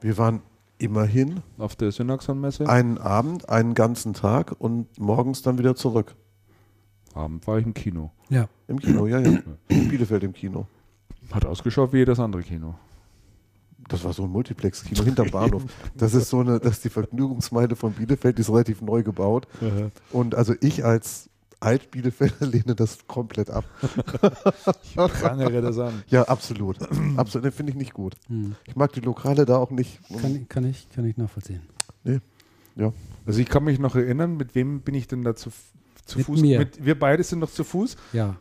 [0.00, 0.42] wir waren
[0.78, 2.68] immerhin auf der Synaxon-Messe.
[2.68, 6.14] einen Abend, einen ganzen Tag und morgens dann wieder zurück.
[7.14, 8.12] Abend war ich im Kino.
[8.28, 8.48] Ja.
[8.68, 9.40] Im Kino, ja, ja.
[9.68, 10.66] In Bielefeld im Kino.
[11.32, 12.74] Hat ausgeschaut wie jedes andere Kino.
[13.88, 15.64] Das war so ein Multiplex-Kino hinterm Bahnhof.
[15.96, 19.48] Das ist so eine, das ist die Vergnügungsmeile von Bielefeld, die ist relativ neu gebaut.
[20.12, 21.30] Und also ich als
[21.60, 23.64] Alt-Bielefelder lehne das komplett ab.
[24.82, 26.02] Ich prangere das an.
[26.08, 26.78] Ja, absolut.
[27.16, 27.46] absolut.
[27.46, 28.14] Das finde ich nicht gut.
[28.28, 28.54] Hm.
[28.66, 30.00] Ich mag die Lokale da auch nicht.
[30.20, 31.62] Kann, kann, ich, kann ich nachvollziehen.
[32.78, 32.92] Ja.
[33.26, 35.50] Also ich kann mich noch erinnern, mit wem bin ich denn da zu,
[36.06, 36.40] zu Mit Fuß?
[36.40, 36.60] mir.
[36.60, 38.36] Mit, wir beide sind noch zu Fuß Ja.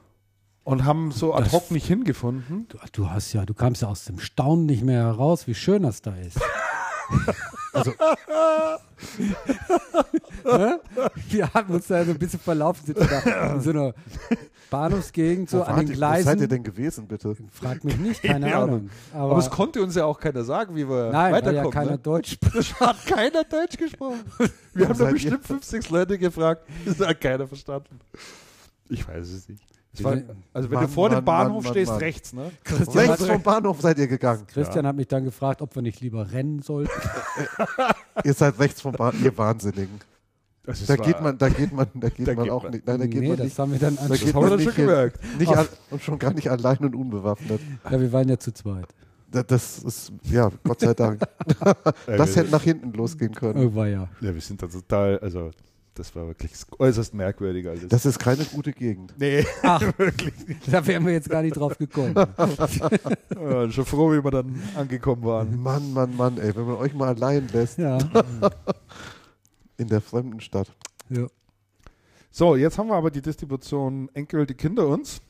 [0.68, 2.68] Und haben so ad hoc nicht hingefunden.
[2.68, 5.84] Du, du hast ja, du kamst ja aus dem Staunen nicht mehr heraus, wie schön
[5.84, 6.38] das da ist.
[7.74, 7.92] Also-
[10.44, 10.76] Hä?
[11.30, 13.94] wir haben uns da so ein bisschen verlaufen, sind da in so einer
[14.70, 16.50] Bahnhofsgegend, so Wo an den ihr- Wo seid ihr Gleisen.
[16.50, 17.36] denn gewesen, bitte?
[17.52, 18.90] Frag mich nicht, keine Ja, Ahnung.
[19.14, 21.72] Aber, Aber, es konnte uns ja auch keiner sagen, wie wir nein, weil ja weiterkommen.
[21.72, 21.98] keiner ne?
[22.00, 22.80] Deutsch spricht.
[22.80, 24.24] Hat keiner Deutsch gesprochen.
[24.74, 26.68] Wir haben da bestimmt fünf, sechs Leute gefragt.
[26.86, 28.00] Das hat keiner verstanden.
[28.90, 29.64] Ich weiß es nicht.
[30.04, 30.18] War,
[30.54, 32.00] also wenn Mann, du vor dem Mann, Bahnhof Mann, stehst, Mann.
[32.00, 32.52] rechts, ne?
[32.64, 34.46] Christian, Rechts hat, vom Bahnhof seid ihr gegangen.
[34.48, 36.92] Christian hat mich dann gefragt, ob wir nicht lieber rennen sollten.
[38.24, 40.00] Ihr seid rechts vom Bahnhof, ihr Wahnsinnigen.
[40.86, 42.86] Da geht man, da geht man, da geht Da man geht auch man- nicht.
[42.86, 43.60] Nein, da geht nee, man das nicht.
[43.60, 45.20] haben wir dann Da geht haben wir man schon nicht, hin- gemerkt.
[45.40, 47.62] nicht al- und schon gar nicht allein und unbewaffnet.
[47.90, 48.88] Ja, wir waren ja zu zweit.
[49.32, 51.22] Da- Das ist, ja, Gott sei Dank.
[52.08, 53.66] Das hätte nach hinten losgehen können.
[53.66, 54.10] Oh, war ja.
[54.20, 55.52] Ja, wir sind da total, also
[55.98, 57.88] das war wirklich äußerst merkwürdig alles.
[57.88, 59.14] Das ist keine gute Gegend.
[59.18, 60.34] nee, Ach, wirklich.
[60.70, 62.14] da wären wir jetzt gar nicht drauf gekommen.
[63.40, 65.62] Ja, schon froh, wie wir dann angekommen waren.
[65.62, 67.98] Mann, Mann, Mann, ey, wenn man euch mal allein lässt Ja.
[69.78, 70.74] in der fremden Stadt.
[71.10, 71.28] ja.
[72.30, 75.22] So, jetzt haben wir aber die Distribution endgültig hinter uns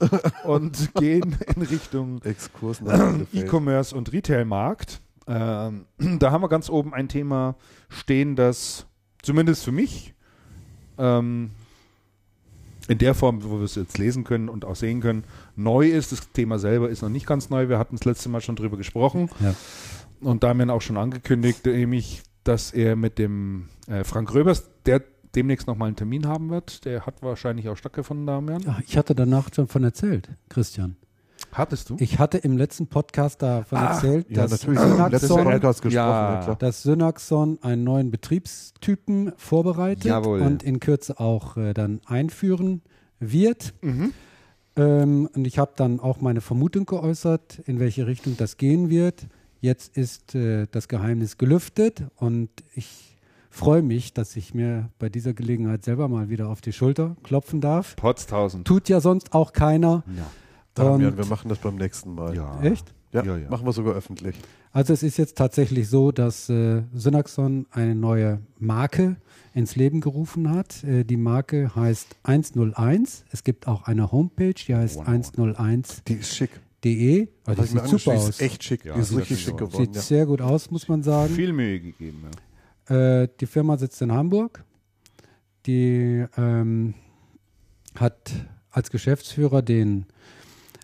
[0.43, 2.19] und gehen in Richtung.
[3.33, 4.99] E-Commerce und Retail-Markt.
[5.25, 5.85] Ähm,
[6.19, 7.55] da haben wir ganz oben ein Thema
[7.87, 8.87] stehen, das
[9.21, 10.15] zumindest für mich
[10.97, 11.51] ähm,
[12.87, 15.23] in der Form, wo wir es jetzt lesen können und auch sehen können,
[15.55, 16.11] neu ist.
[16.11, 17.67] Das Thema selber ist noch nicht ganz neu.
[17.69, 19.53] Wir hatten das letzte Mal schon drüber gesprochen Ja.
[20.21, 25.03] und Damian auch schon angekündigt, nämlich, dass er mit dem äh, Frank Röbers, der
[25.35, 26.85] demnächst nochmal einen Termin haben wird.
[26.85, 28.63] Der hat wahrscheinlich auch stattgefunden, Damian.
[28.67, 30.95] Ach, ich hatte danach schon von erzählt, Christian.
[31.51, 31.95] Hattest du?
[31.99, 36.55] Ich hatte im letzten Podcast davon Ah, erzählt, Ja, dass Synaxon, Ja.
[36.55, 40.41] dass Synaxon einen neuen Betriebstypen vorbereitet Jawohl.
[40.41, 42.81] und in Kürze auch äh, dann einführen
[43.19, 43.73] wird.
[43.81, 44.13] Mhm.
[44.75, 49.27] Ähm, und ich habe dann auch meine Vermutung geäußert, in welche Richtung das gehen wird.
[49.59, 53.17] Jetzt ist äh, das Geheimnis gelüftet und ich
[53.49, 57.59] freue mich, dass ich mir bei dieser Gelegenheit selber mal wieder auf die Schulter klopfen
[57.59, 57.95] darf.
[57.95, 58.67] Potztausend.
[58.67, 60.03] Tut ja sonst auch keiner.
[60.15, 60.27] Ja.
[60.77, 62.35] Damian, Und- wir machen das beim nächsten Mal.
[62.35, 62.61] ja.
[62.61, 62.93] Echt?
[63.13, 63.49] Ja, Ja, ja.
[63.49, 64.35] machen wir sogar öffentlich.
[64.73, 69.15] Also es ist jetzt tatsächlich so, dass äh, Synaxon eine neue Marke
[69.53, 70.83] ins Leben gerufen hat.
[70.83, 73.23] Äh, die Marke heißt 101.
[73.31, 76.03] Es gibt auch eine Homepage, die heißt 101.de.
[76.07, 76.49] Die ist schick.
[76.55, 78.29] Also die Hab ich mir sieht super die aus.
[78.29, 78.85] ist echt schick.
[78.85, 79.85] Ja, die ist sieht richtig schick geworden.
[79.85, 80.01] Sieht Ja.
[80.01, 81.33] sehr gut aus, muss man sagen.
[81.33, 82.23] Viel Mühe gegeben.
[82.89, 83.21] Ja.
[83.23, 84.63] Äh, die Firma sitzt in Hamburg.
[85.65, 86.93] Die ähm,
[87.95, 88.31] hat
[88.69, 90.05] als Geschäftsführer den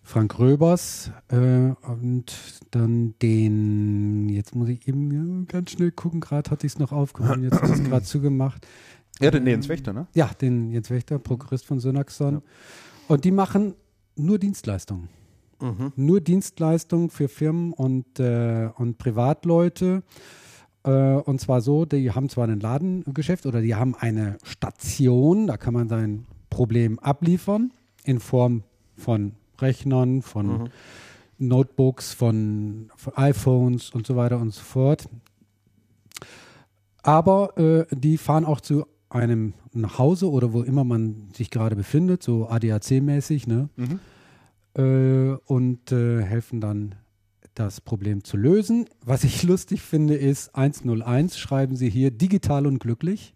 [0.03, 2.35] Frank Röbers äh, und
[2.71, 6.91] dann den, jetzt muss ich eben ja, ganz schnell gucken, gerade hatte ich es noch
[6.91, 8.67] aufgehoben, jetzt ist es gerade zugemacht.
[9.21, 10.07] Ja, den Jens Wächter, ne?
[10.13, 12.41] Ja, den Jens Wächter, Prokurist von Synaxon.
[13.07, 13.75] Und die machen
[14.15, 15.07] nur Dienstleistungen.
[15.61, 15.93] Mhm.
[15.95, 20.03] Nur Dienstleistungen für Firmen und, äh, und Privatleute.
[20.83, 25.55] Äh, und zwar so, die haben zwar ein Ladengeschäft oder die haben eine Station, da
[25.55, 27.71] kann man sein Problem abliefern
[28.03, 28.63] in Form
[28.95, 30.69] von Rechnern, von Mhm.
[31.39, 35.09] Notebooks, von, von iPhones und so weiter und so fort.
[37.01, 41.75] Aber äh, die fahren auch zu einem nach Hause oder wo immer man sich gerade
[41.75, 43.69] befindet, so ADAC-mäßig, ne?
[43.75, 43.99] Mhm.
[44.75, 46.95] äh, und äh, helfen dann,
[47.55, 48.85] das Problem zu lösen.
[49.05, 53.35] Was ich lustig finde, ist 101 schreiben sie hier digital und glücklich.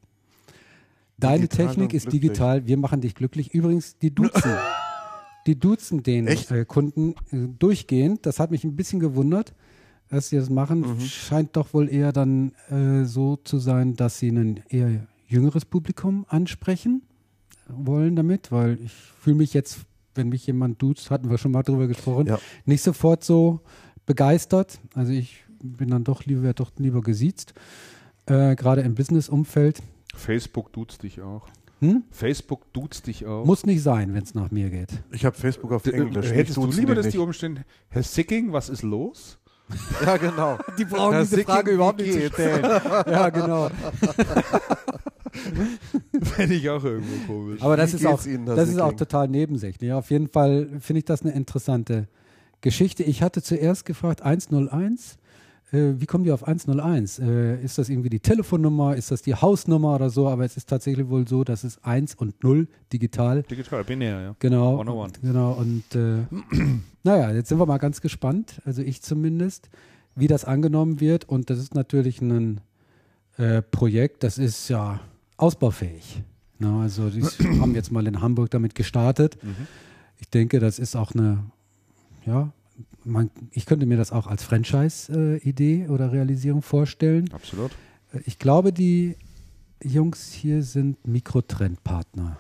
[1.20, 2.22] Deine Digital Technik und ist glücklich.
[2.22, 3.53] digital, wir machen dich glücklich.
[3.53, 4.51] Übrigens, die duzen.
[5.47, 8.25] Die duzen den äh, Kunden äh, durchgehend.
[8.25, 9.53] Das hat mich ein bisschen gewundert,
[10.09, 10.81] dass sie das machen.
[10.81, 10.99] Mhm.
[10.99, 16.25] Scheint doch wohl eher dann äh, so zu sein, dass sie ein eher jüngeres Publikum
[16.29, 17.01] ansprechen
[17.67, 19.79] wollen damit, weil ich fühle mich jetzt,
[20.15, 22.39] wenn mich jemand duzt, hatten wir schon mal drüber gesprochen, Ja.
[22.65, 23.59] nicht sofort so
[24.05, 24.79] begeistert.
[24.93, 27.53] Also ich bin dann doch lieber, doch lieber gesiezt,
[28.25, 29.81] äh, gerade im Business-Umfeld.
[30.15, 31.47] Facebook duzt dich auch.
[31.80, 32.03] Hm?
[32.09, 33.45] Facebook duzt dich auch.
[33.45, 34.89] Muss nicht sein, wenn es nach mir geht.
[35.11, 36.32] Ich habe Facebook auf D- Englisch.
[36.32, 37.19] äh, Hättest Ich du lieber, dass die nicht.
[37.19, 37.59] oben stehen,
[37.89, 39.38] Herr Sicking, was ist los?
[40.05, 40.57] Ja, genau.
[40.78, 42.63] Die brauchen Herr diese Sicking, Frage überhaupt nicht zu stellen.
[42.63, 43.69] ja, genau.
[46.23, 47.61] Fände ich auch irgendwo komisch.
[47.61, 49.91] Aber das Wie ist auch, Ihnen, das ist auch total nebensächlich.
[49.91, 52.07] Auf jeden Fall finde ich das eine interessante
[52.61, 53.03] Geschichte.
[53.03, 55.17] Ich hatte zuerst gefragt, 101,
[55.72, 57.20] äh, wie kommen die auf 101?
[57.20, 60.28] Äh, ist das irgendwie die Telefonnummer, ist das die Hausnummer oder so?
[60.28, 64.36] Aber es ist tatsächlich wohl so, dass es 1 und 0 digital Digital, binär, ja.
[64.39, 64.80] Genau.
[64.80, 65.18] 101.
[65.18, 65.51] Und, genau.
[65.53, 66.26] Und äh,
[67.03, 69.70] naja, jetzt sind wir mal ganz gespannt, also ich zumindest,
[70.15, 71.26] wie das angenommen wird.
[71.26, 72.61] Und das ist natürlich ein
[73.38, 75.01] äh, Projekt, das ist ja
[75.36, 76.24] ausbaufähig.
[76.59, 77.22] Na, also die
[77.59, 79.38] haben jetzt mal in Hamburg damit gestartet.
[79.43, 79.68] Mhm.
[80.20, 81.43] Ich denke, das ist auch eine,
[82.26, 82.51] ja,
[83.07, 87.29] man, ich könnte mir das auch als Franchise-Idee oder Realisierung vorstellen.
[87.33, 87.71] Absolut.
[88.13, 89.15] Äh, Ich glaube, die
[89.83, 92.37] Jungs hier sind Mikrotrendpartner.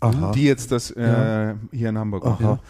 [0.00, 0.32] Aha.
[0.32, 1.56] Die jetzt das äh, Ja.
[1.72, 2.30] hier in Hamburg Aha.
[2.32, 2.44] machen.
[2.44, 2.60] Ja.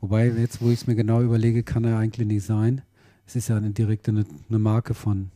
[0.00, 2.82] Wobei, jetzt, wo ich es mir genau überlege, kann er eigentlich nicht sein.
[3.26, 5.30] Es ist ja eine direkte eine, eine Marke von.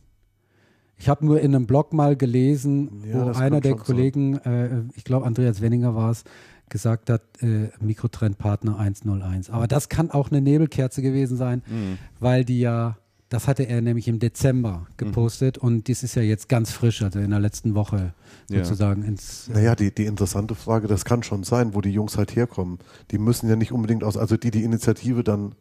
[0.97, 3.83] Ich habe nur in einem Blog mal gelesen, Ja, wo einer der schon so.
[3.85, 6.23] Kollegen, äh, ich glaube Andreas Wenninger war es,
[6.69, 9.49] gesagt hat, äh, Mikrotrendpartner 101.
[9.49, 11.97] Aber das kann auch eine Nebelkerze gewesen sein, Mhm.
[12.19, 12.97] weil die ja,
[13.29, 17.19] das hatte er nämlich im Dezember gepostet und dies ist ja jetzt ganz frisch, also
[17.19, 18.13] in der letzten Woche
[18.49, 18.63] Ja.
[18.63, 19.49] sozusagen ins.
[19.53, 22.79] Naja, die, die interessante Frage, das kann schon sein, wo die Jungs halt herkommen.
[23.11, 25.53] Die müssen ja nicht unbedingt aus, also die die Initiative dann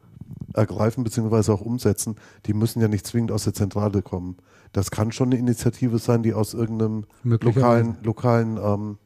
[0.54, 1.52] ergreifen bzw.
[1.52, 4.36] auch umsetzen, die müssen ja nicht zwingend aus der Zentrale kommen.
[4.72, 8.98] Das kann schon eine Initiative sein, die aus irgendeinem lokalen, lokalen ähm,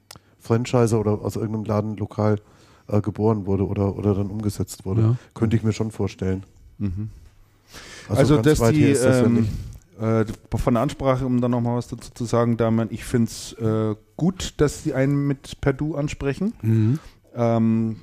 [0.43, 2.41] Franchiser oder aus irgendeinem Laden lokal
[2.89, 5.01] äh, geboren wurde oder, oder dann umgesetzt wurde.
[5.03, 5.17] Ja.
[5.35, 6.43] Könnte ich mir schon vorstellen.
[6.79, 7.11] Mhm.
[8.09, 9.51] Also, ganz dass die das ja ähm, nicht.
[10.03, 13.53] äh, von der Ansprache, um dann nochmal was dazu zu sagen, Damian, ich finde es
[13.55, 16.99] äh, gut, dass die einen mit per Du ansprechen, Mhm.
[17.35, 17.97] ähm,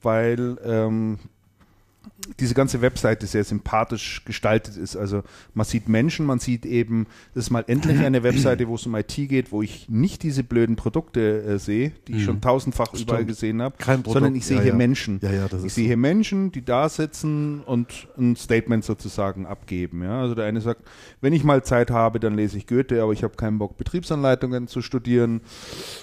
[0.00, 1.18] weil ähm,
[2.38, 4.96] diese ganze Webseite sehr sympathisch gestaltet ist.
[4.96, 5.22] Also
[5.54, 8.94] man sieht Menschen, man sieht eben, das ist mal endlich eine Webseite, wo es um
[8.94, 12.42] IT geht, wo ich nicht diese blöden Produkte äh, sehe, die ich schon mhm.
[12.42, 13.02] tausendfach Stimmt.
[13.02, 13.74] überall gesehen habe,
[14.06, 14.76] sondern ich sehe ja, hier ja.
[14.76, 15.20] Menschen.
[15.22, 20.02] Ja, ich sehe hier Menschen, die da sitzen und ein Statement sozusagen abgeben.
[20.02, 20.20] Ja?
[20.20, 20.82] Also der eine sagt,
[21.20, 24.68] wenn ich mal Zeit habe, dann lese ich Goethe, aber ich habe keinen Bock, Betriebsanleitungen
[24.68, 25.40] zu studieren.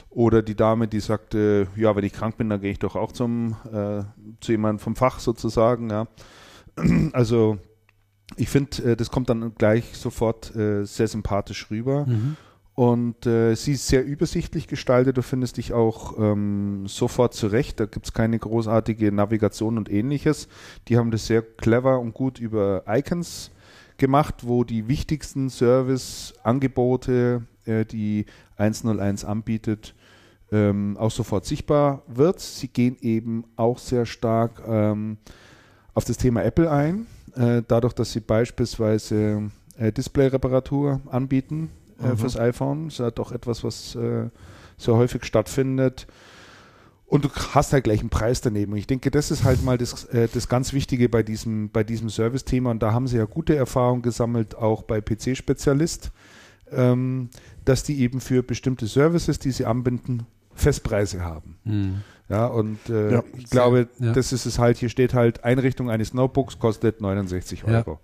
[0.09, 3.11] Oder die Dame, die sagte, ja, wenn ich krank bin, dann gehe ich doch auch
[3.11, 4.01] zum, äh,
[4.41, 5.89] zu jemandem vom Fach sozusagen.
[5.89, 6.07] Ja.
[7.13, 7.57] Also
[8.37, 12.05] ich finde, äh, das kommt dann gleich sofort äh, sehr sympathisch rüber.
[12.05, 12.37] Mhm.
[12.75, 15.17] Und äh, sie ist sehr übersichtlich gestaltet.
[15.17, 17.77] Du findest dich auch ähm, sofort zurecht.
[17.81, 20.47] Da gibt es keine großartige Navigation und ähnliches.
[20.87, 23.51] Die haben das sehr clever und gut über Icons
[23.97, 28.25] gemacht, wo die wichtigsten Serviceangebote, äh, die
[28.55, 29.93] 101 anbietet,
[30.51, 32.39] ähm, auch sofort sichtbar wird.
[32.39, 35.17] Sie gehen eben auch sehr stark ähm,
[35.99, 41.71] auf das Thema Apple ein, äh, dadurch, dass sie beispielsweise äh, Display-Reparatur anbieten
[42.01, 42.17] äh, mhm.
[42.17, 42.85] fürs iPhone.
[42.85, 44.29] Das ist ja doch etwas, was äh,
[44.77, 46.07] sehr häufig stattfindet.
[47.05, 48.77] Und du hast halt gleich einen Preis daneben.
[48.77, 52.09] Ich denke, das ist halt mal das, äh, das ganz Wichtige bei diesem, bei diesem
[52.09, 52.71] Service-Thema.
[52.71, 56.11] Und da haben sie ja gute Erfahrungen gesammelt, auch bei PC-Spezialist,
[56.71, 57.29] ähm,
[57.65, 61.57] dass die eben für bestimmte Services, die sie anbinden, Festpreise haben.
[61.65, 62.03] Mhm.
[62.29, 64.13] Ja, und äh, ja, ich glaube, ja.
[64.13, 67.99] das ist es halt, hier steht halt, Einrichtung eines Notebooks kostet 69 Euro.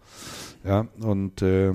[0.63, 1.73] Ja, ja und äh,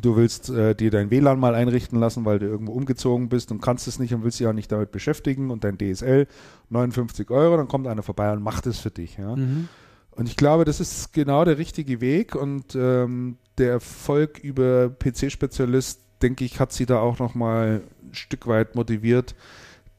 [0.00, 3.60] du willst äh, dir dein WLAN mal einrichten lassen, weil du irgendwo umgezogen bist und
[3.60, 6.26] kannst es nicht und willst dich auch nicht damit beschäftigen und dein DSL
[6.70, 9.16] 59 Euro, dann kommt einer vorbei und macht es für dich.
[9.18, 9.36] Ja.
[9.36, 9.68] Mhm.
[10.10, 16.00] Und ich glaube, das ist genau der richtige Weg und ähm, der Erfolg über PC-Spezialist,
[16.22, 19.34] denke ich, hat sie da auch nochmal ein Stück weit motiviert,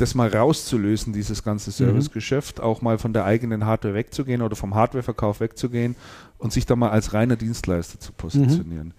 [0.04, 1.74] das mal rauszulösen, dieses ganze mhm.
[1.74, 2.64] Servicegeschäft, mhm.
[2.64, 5.96] auch mal von der eigenen Hardware wegzugehen oder vom Hardwareverkauf wegzugehen
[6.38, 8.94] und sich da mal als reiner Dienstleister zu positionieren.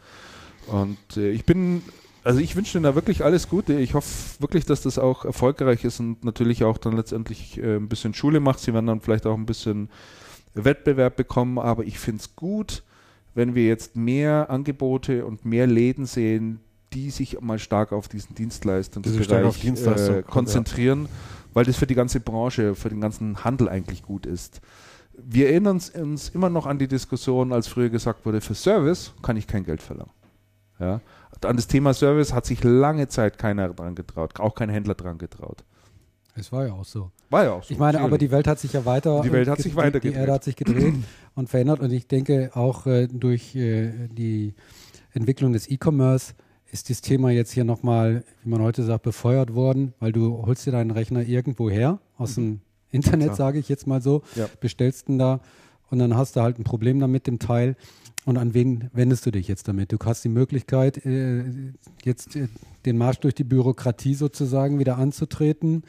[0.69, 0.75] Mhm.
[0.75, 1.83] Und äh, ich bin,
[2.25, 3.75] also ich wünsche Ihnen da wirklich alles Gute.
[3.75, 4.09] Ich hoffe
[4.41, 8.41] wirklich, dass das auch erfolgreich ist und natürlich auch dann letztendlich äh, ein bisschen Schule
[8.41, 8.61] macht.
[8.61, 9.91] Sie werden dann vielleicht auch ein bisschen
[10.55, 12.83] Wettbewerb bekommen, aber ich finde es gut,
[13.35, 16.61] wenn wir jetzt mehr Angebote und mehr Läden sehen,
[16.95, 21.11] die sich mal stark auf diesen Dienstleistungsbereich Dienstleistung, äh, konzentrieren, ja.
[21.55, 24.61] weil das für die ganze Branche, für den ganzen Handel eigentlich gut ist.
[25.17, 29.13] Wir erinnern uns, uns immer noch an die Diskussion, als früher gesagt wurde, für Service
[29.23, 30.13] kann ich kein Geld verlangen.
[30.79, 31.01] Ja?
[31.43, 35.19] An das Thema Service hat sich lange Zeit keiner dran getraut, auch kein Händler dran
[35.19, 35.65] getraut.
[36.37, 37.11] Es war ja auch so.
[37.31, 37.73] War ja auch so.
[37.73, 39.21] Ich meine, aber die Welt hat sich ja weiter.
[39.23, 40.95] Die Welt hat sich weiter Die Erde hat sich gedreht
[41.35, 41.81] und verändert.
[41.81, 44.55] Und ich denke auch äh, durch äh, die
[45.13, 46.35] Entwicklung des E-Commerce
[46.75, 50.67] ist das Thema jetzt hier nochmal, wie man heute sagt, befeuert worden, weil du holst
[50.67, 52.43] dir deinen Rechner irgendwo her, aus mhm.
[52.43, 52.61] dem
[52.91, 54.49] Internet, sage ich jetzt mal so, ja.
[54.59, 55.39] bestellst ihn da
[55.91, 57.77] und dann hast du halt ein Problem damit dem Teil.
[58.25, 59.93] Und an wen wendest du dich jetzt damit?
[59.93, 61.45] Du hast die Möglichkeit, äh,
[62.03, 62.49] jetzt äh,
[62.85, 65.85] den Marsch durch die Bürokratie sozusagen wieder anzutreten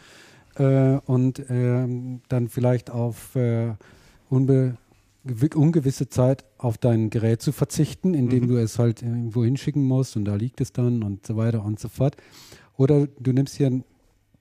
[0.56, 3.74] äh, und ähm, dann vielleicht auf äh,
[4.30, 4.78] unbe
[5.55, 8.47] ungewisse Zeit auf dein Gerät zu verzichten, indem mhm.
[8.47, 11.80] du es halt irgendwo hinschicken musst und da liegt es dann und so weiter und
[11.80, 12.15] so fort.
[12.78, 13.84] Oder du nimmst hier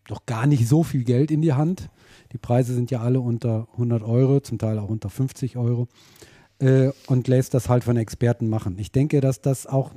[0.07, 1.89] doch gar nicht so viel Geld in die Hand.
[2.33, 5.89] Die Preise sind ja alle unter 100 Euro, zum Teil auch unter 50 Euro
[6.59, 8.79] äh, und lässt das halt von Experten machen.
[8.79, 9.93] Ich denke, dass das auch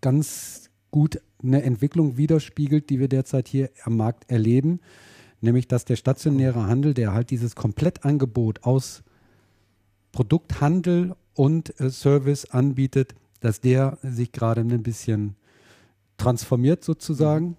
[0.00, 4.80] ganz gut eine Entwicklung widerspiegelt, die wir derzeit hier am Markt erleben,
[5.40, 9.02] nämlich dass der stationäre Handel, der halt dieses Komplettangebot aus
[10.12, 15.36] Produkthandel und äh, Service anbietet, dass der sich gerade ein bisschen
[16.16, 17.56] transformiert sozusagen.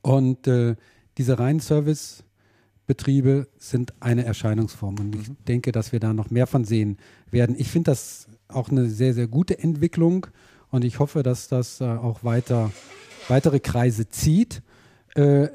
[0.00, 0.76] Und äh,
[1.18, 4.98] diese reinen Servicebetriebe sind eine Erscheinungsform.
[4.98, 5.36] Und ich mhm.
[5.46, 6.96] denke, dass wir da noch mehr von sehen
[7.30, 7.54] werden.
[7.58, 10.26] Ich finde das auch eine sehr, sehr gute Entwicklung
[10.70, 12.72] und ich hoffe, dass das äh, auch weiter,
[13.28, 14.62] weitere Kreise zieht.
[15.14, 15.48] Äh,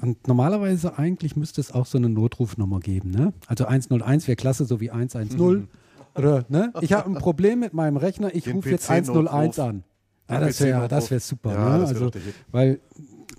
[0.00, 3.10] und normalerweise eigentlich müsste es auch so eine Notrufnummer geben.
[3.10, 3.32] Ne?
[3.46, 5.38] Also 101 wäre klasse, so wie 110.
[5.38, 5.68] Mhm.
[6.14, 6.72] Oder, ne?
[6.80, 9.84] Ich habe ein Problem mit meinem Rechner, ich rufe jetzt 101 an.
[10.28, 11.52] Ja, das wäre wär super.
[11.52, 11.86] Ja, ne?
[11.86, 12.10] also,
[12.50, 12.80] weil,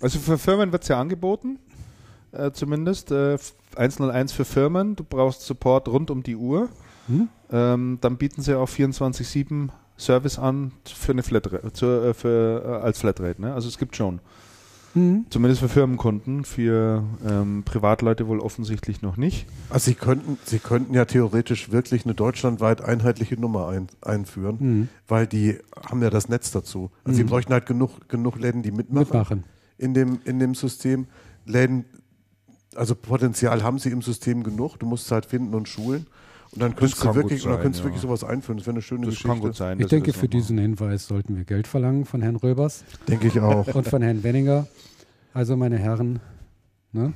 [0.00, 1.58] also für Firmen wird es ja angeboten,
[2.32, 3.10] äh, zumindest.
[3.10, 3.38] Äh,
[3.76, 6.68] 101 für Firmen, du brauchst Support rund um die Uhr.
[7.06, 7.28] Hm?
[7.50, 12.84] Ähm, dann bieten sie auch 24-7 Service an für eine Flatrate, zu, äh, für, äh,
[12.84, 13.40] als Flatrate.
[13.40, 13.54] Ne?
[13.54, 14.20] Also es gibt schon.
[14.94, 15.26] Mhm.
[15.30, 19.46] Zumindest für Firmenkunden, für ähm, Privatleute wohl offensichtlich noch nicht.
[19.70, 24.88] Also Sie könnten, Sie könnten ja theoretisch wirklich eine deutschlandweit einheitliche Nummer ein, einführen, mhm.
[25.08, 26.90] weil die haben ja das Netz dazu.
[27.04, 27.16] Also mhm.
[27.16, 29.44] Sie bräuchten halt genug, genug Läden, die mitmachen, mitmachen.
[29.78, 31.06] In, dem, in dem System.
[31.44, 31.86] Läden,
[32.74, 36.06] also Potenzial haben sie im System genug, du musst es halt finden und schulen.
[36.52, 37.84] Und dann könntest du wirklich, sein, könntest ja.
[37.86, 38.58] wirklich sowas einführen.
[38.58, 39.28] Das wäre eine schöne das Geschichte.
[39.28, 42.84] Kann gut sein, ich denke, für diesen Hinweis sollten wir Geld verlangen von Herrn Röbers.
[43.08, 43.66] Denke ich auch.
[43.74, 44.66] Und von Herrn Wenninger.
[45.32, 46.20] Also, meine Herren,
[46.92, 47.14] ne?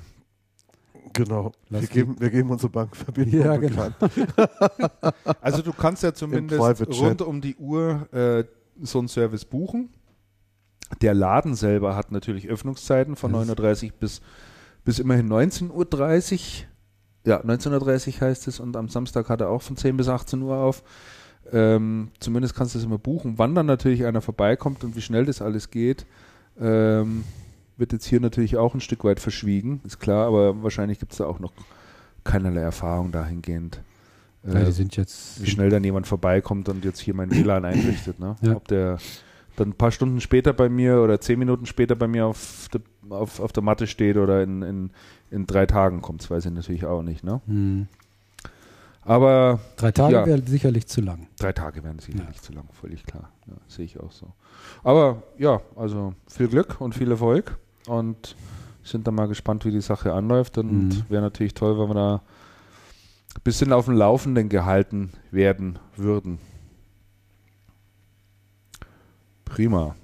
[1.13, 1.53] Genau.
[1.71, 3.41] wir geben, wir geben unsere Bankverbindung.
[3.41, 3.89] Ja, genau.
[5.41, 6.61] also du kannst ja zumindest
[7.01, 8.45] rund um die Uhr äh,
[8.83, 9.91] so einen Service buchen.
[11.01, 14.21] Der Laden selber hat natürlich Öffnungszeiten von 9.30 Uhr bis,
[14.85, 16.67] bis immerhin 19.30 Uhr.
[17.27, 20.41] Ja, 19.30 Uhr heißt es und am Samstag hat er auch von 10 bis 18
[20.43, 20.85] Uhr auf.
[21.53, 23.35] Ähm, zumindest kannst du es immer buchen.
[23.37, 26.07] Wann dann natürlich einer vorbeikommt und wie schnell das alles geht,
[26.61, 27.25] ähm,
[27.77, 31.19] wird jetzt hier natürlich auch ein Stück weit verschwiegen, ist klar, aber wahrscheinlich gibt es
[31.19, 31.53] da auch noch
[32.25, 33.81] keinerlei Erfahrung dahingehend.
[34.47, 37.65] Äh, ja, die sind jetzt wie schnell dann jemand vorbeikommt und jetzt hier mein WLAN
[37.65, 38.21] einrichtet.
[38.21, 38.37] Ne?
[38.41, 38.55] Ja.
[38.55, 38.99] Ob der
[39.57, 42.81] dann ein paar Stunden später bei mir oder zehn Minuten später bei mir auf, de,
[43.11, 44.91] auf, auf der Matte steht oder in, in,
[45.31, 47.25] in drei Tagen kommt, das weiß ich natürlich auch nicht.
[47.25, 47.41] Ne?
[47.47, 47.89] Hm.
[49.03, 51.29] Aber drei Tage ja, wären sicherlich zu lang.
[51.39, 52.43] Drei Tage wären sicherlich ja.
[52.43, 53.31] zu lang, völlig klar.
[53.47, 54.33] Ja, sehe ich auch so.
[54.83, 57.57] Aber ja, also viel Glück und viel Erfolg
[57.87, 58.35] und
[58.83, 60.59] sind dann mal gespannt, wie die Sache anläuft.
[60.59, 61.05] Und mhm.
[61.09, 62.15] wäre natürlich toll, wenn wir da
[63.37, 66.39] ein bisschen auf dem Laufenden gehalten werden würden.
[69.45, 69.95] Prima.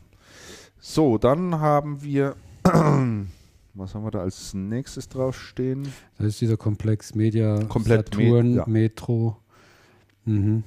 [0.78, 2.36] So, dann haben wir,
[3.74, 5.88] was haben wir da als nächstes draufstehen?
[6.18, 8.64] Das ist dieser Komplex Media, Komplett Saturn, Me ja.
[8.66, 9.36] Metro.
[10.24, 10.64] Mhm.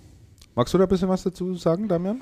[0.55, 2.21] Magst du da ein bisschen was dazu sagen, Damian?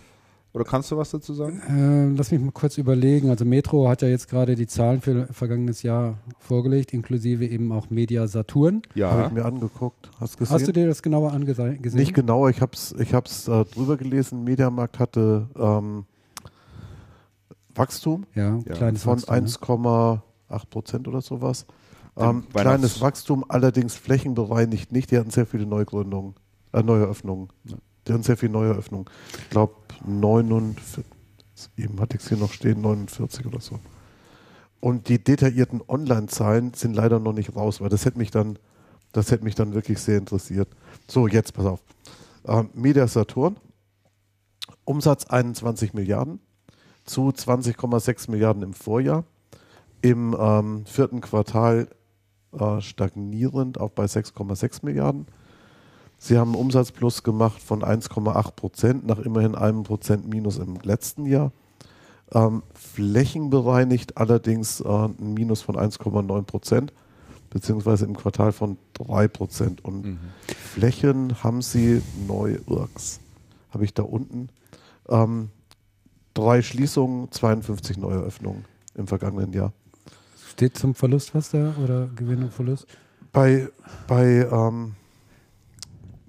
[0.54, 1.62] Oder kannst du was dazu sagen?
[1.68, 3.32] Äh, lass mich mal kurz überlegen.
[3.32, 7.90] Also Metro hat ja jetzt gerade die Zahlen für vergangenes Jahr vorgelegt, inklusive eben auch
[7.90, 8.84] Media Saturn.
[8.94, 9.10] Ja.
[9.10, 10.12] Habe ich mir angeguckt.
[10.20, 10.54] Hast, gesehen?
[10.54, 11.80] Hast du dir das genauer angesehen?
[11.82, 12.52] Nicht genauer.
[12.52, 14.44] Ich habe es ich hab's, äh, drüber gelesen.
[14.44, 16.06] Mediamarkt hatte ähm,
[17.74, 19.24] Wachstum ja, kleines von
[20.54, 21.66] 1,8 Prozent oder sowas.
[22.16, 25.12] Ähm, kleines Wachstum, allerdings flächenbereinigt nicht.
[25.12, 26.36] Die hatten sehr viele Neugründungen,
[26.72, 27.50] äh, Neueröffnungen.
[27.66, 27.78] Ja.
[28.08, 29.10] Die hatten sehr viele Neueröffnungen.
[29.40, 29.74] Ich glaube,
[30.06, 31.04] 49,
[31.78, 33.80] eben hatte ich es hier noch stehen, 49 oder so.
[34.80, 38.60] Und die detaillierten Online-Zahlen sind leider noch nicht raus, weil das hätte mich dann,
[39.14, 40.68] das hätte mich dann wirklich sehr interessiert.
[41.08, 41.80] So, jetzt pass auf.
[42.46, 43.56] Ähm, Media Saturn,
[44.84, 46.40] Umsatz 21 Milliarden
[47.06, 49.24] zu 20,6 Milliarden im Vorjahr.
[50.04, 51.88] Im ähm, vierten Quartal
[52.52, 55.28] äh, stagnierend auch bei 6,6 Milliarden.
[56.18, 61.26] Sie haben einen Umsatzplus gemacht von 1,8 Prozent nach immerhin einem Prozent Minus im letzten
[61.26, 61.54] Jahr.
[62.34, 66.92] Ähm, flächenbereinigt allerdings äh, ein Minus von 1,9 Prozent,
[67.50, 69.86] beziehungsweise im Quartal von 3 Prozent.
[69.86, 70.20] Und mhm.
[70.48, 73.22] Flächen haben sie neu, Urks,
[73.72, 74.50] habe ich da unten,
[75.08, 75.50] ähm,
[76.34, 79.72] drei Schließungen, 52 Neueröffnungen im vergangenen Jahr.
[80.54, 82.86] Steht zum Verlust was da oder Gewinn und Verlust?
[83.32, 83.68] Bei,
[84.08, 84.94] bei ähm,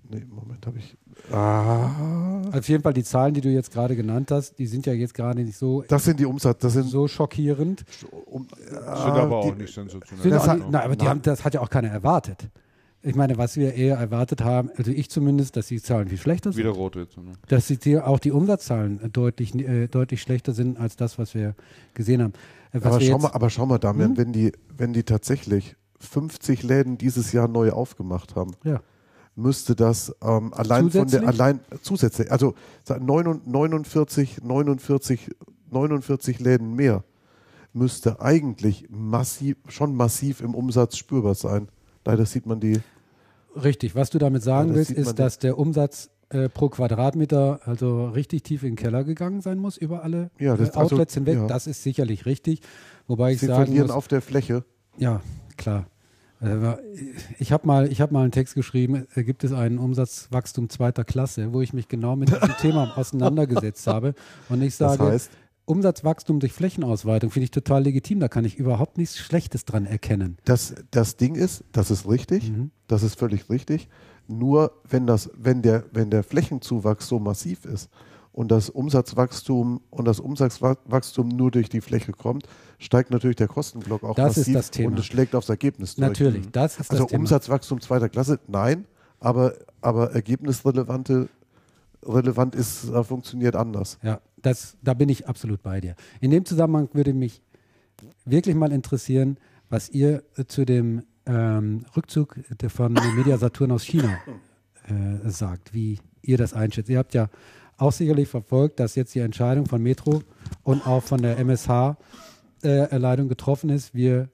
[0.09, 0.97] nee, Moment, habe ich.
[1.31, 2.41] Ah.
[2.51, 5.13] Auf jeden Fall die Zahlen, die du jetzt gerade genannt hast, die sind ja jetzt
[5.13, 5.85] gerade nicht so.
[5.89, 7.85] Das sind die Umsatz, das sind so schockierend.
[8.25, 10.33] Um, äh, sind aber auch nicht sensationell.
[10.33, 12.49] Nicht, nein, aber die haben, das hat ja auch keiner erwartet.
[13.03, 16.51] Ich meine, was wir eher erwartet haben, also ich zumindest, dass die Zahlen viel schlechter
[16.51, 16.61] sind.
[16.65, 17.19] Wieder rot jetzt.
[17.19, 17.33] Ne?
[17.49, 21.55] Dass die, auch die Umsatzzahlen deutlich, äh, deutlich schlechter sind als das, was wir
[21.93, 22.33] gesehen haben.
[22.75, 24.17] Aber, schau mal, aber schau mal, Damian, hm?
[24.17, 28.81] wenn, die, wenn die tatsächlich 50 Läden dieses Jahr neu aufgemacht haben, ja
[29.37, 31.21] müsste das ähm, allein zusätzlich?
[31.21, 32.55] von der allein zusätzlich, also
[32.89, 35.31] 49, 49,
[35.71, 37.05] 49 Läden mehr
[37.73, 41.69] müsste eigentlich massiv, schon massiv im Umsatz spürbar sein.
[42.05, 42.81] Leider sieht man die.
[43.57, 48.43] Richtig, was du damit sagen willst, ist, dass der Umsatz äh, pro Quadratmeter also richtig
[48.43, 51.27] tief in den Keller gegangen sein muss über alle ja, das, äh, also, Outlets also,
[51.31, 51.43] hinweg.
[51.43, 51.47] Ja.
[51.47, 52.61] Das ist sicherlich richtig.
[53.07, 54.65] Wobei ich Sie sagen verlieren muss, auf der Fläche.
[54.97, 55.21] Ja,
[55.57, 55.87] klar.
[56.41, 56.77] Äh,
[57.39, 61.53] ich habe mal, hab mal einen Text geschrieben, äh, gibt es einen Umsatzwachstum zweiter Klasse,
[61.53, 64.15] wo ich mich genau mit diesem Thema auseinandergesetzt habe.
[64.49, 65.31] Und ich sage, das heißt?
[65.67, 68.21] Umsatzwachstum durch Flächenausweitung finde ich total legitim.
[68.21, 70.37] Da kann ich überhaupt nichts Schlechtes dran erkennen.
[70.45, 72.71] Das, das Ding ist, das ist richtig, mhm.
[72.87, 73.89] das ist völlig richtig.
[74.27, 77.91] Nur wenn, das, wenn, der, wenn der Flächenzuwachs so massiv ist
[78.33, 82.47] und das Umsatzwachstum und das Umsatzwachstum nur durch die Fläche kommt,
[82.79, 84.91] steigt natürlich der Kostenblock auch das massiv ist das Thema.
[84.91, 86.09] und es schlägt aufs Ergebnis durch.
[86.09, 87.21] Natürlich, das ist also das Thema.
[87.21, 88.87] Umsatzwachstum zweiter Klasse, nein,
[89.21, 91.29] aber, aber ergebnisrelevante
[92.03, 93.99] relevant ist, äh, funktioniert anders.
[94.03, 95.95] Ja, das, da bin ich absolut bei dir.
[96.21, 97.43] In dem Zusammenhang würde mich
[98.25, 99.39] wirklich mal interessieren,
[99.71, 104.19] was ihr zu dem ähm, Rückzug von Media Saturn aus China
[104.87, 106.89] äh, sagt, wie ihr das einschätzt.
[106.91, 107.29] Ihr habt ja
[107.77, 110.23] auch sicherlich verfolgt, dass jetzt die Entscheidung von Metro
[110.63, 113.95] und auch von der MSH-Leitung äh, getroffen ist.
[113.95, 114.29] Wir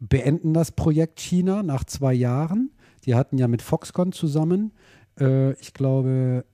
[0.00, 2.70] beenden das Projekt China nach zwei Jahren.
[3.04, 4.72] Die hatten ja mit Foxconn zusammen,
[5.18, 6.44] äh, ich glaube,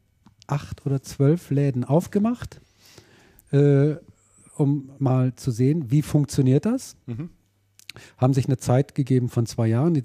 [0.47, 2.61] acht oder zwölf Läden aufgemacht,
[3.53, 3.95] äh,
[4.57, 6.97] um mal zu sehen, wie funktioniert das.
[7.07, 7.31] Mhm.
[8.19, 9.95] Haben sich eine Zeit gegeben von zwei Jahren.
[9.95, 10.03] Die,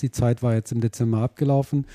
[0.00, 1.86] die Zeit war jetzt im Dezember abgelaufen.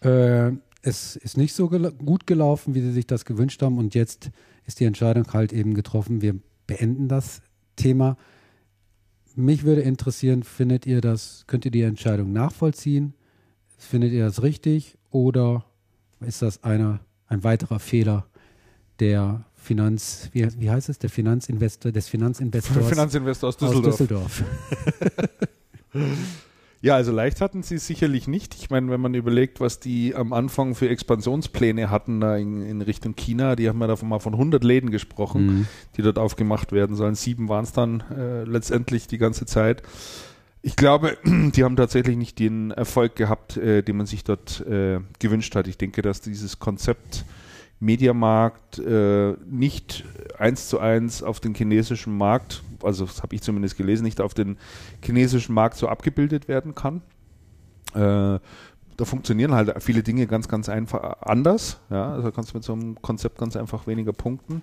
[0.00, 0.52] Äh,
[0.82, 3.78] es ist nicht so gel gut gelaufen, wie sie sich das gewünscht haben.
[3.78, 4.30] Und jetzt
[4.66, 7.42] ist die Entscheidung halt eben getroffen, wir beenden das
[7.76, 8.16] Thema.
[9.34, 13.14] Mich würde interessieren, findet ihr das, könnt ihr die Entscheidung nachvollziehen?
[13.76, 15.64] Findet ihr das richtig oder
[16.20, 18.26] ist das einer, ein weiterer Fehler
[19.00, 23.86] der Finanz, wie, wie heißt es, der Finanzinvestor, des Finanzinvestors, Finanzinvestor aus Düsseldorf.
[23.86, 24.44] Aus Düsseldorf.
[26.84, 28.54] Ja, also leicht hatten sie sicherlich nicht.
[28.56, 32.82] Ich meine, wenn man überlegt, was die am Anfang für Expansionspläne hatten da in, in
[32.82, 35.66] Richtung China, die haben ja davon mal von 100 Läden gesprochen, mhm.
[35.96, 37.14] die dort aufgemacht werden sollen.
[37.14, 39.82] Sieben waren es dann äh, letztendlich die ganze Zeit.
[40.60, 45.00] Ich glaube, die haben tatsächlich nicht den Erfolg gehabt, äh, den man sich dort äh,
[45.20, 45.66] gewünscht hat.
[45.68, 47.24] Ich denke, dass dieses Konzept
[47.84, 50.04] Mediamarkt äh, nicht
[50.38, 54.34] eins zu eins auf den chinesischen Markt, also das habe ich zumindest gelesen, nicht auf
[54.34, 54.56] den
[55.02, 57.02] chinesischen Markt so abgebildet werden kann.
[57.94, 58.40] Äh,
[58.96, 61.80] da funktionieren halt viele Dinge ganz, ganz einfach anders.
[61.90, 64.62] Ja, also kannst du mit so einem Konzept ganz einfach weniger punkten.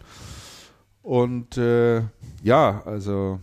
[1.03, 2.01] Und äh,
[2.43, 3.39] ja, also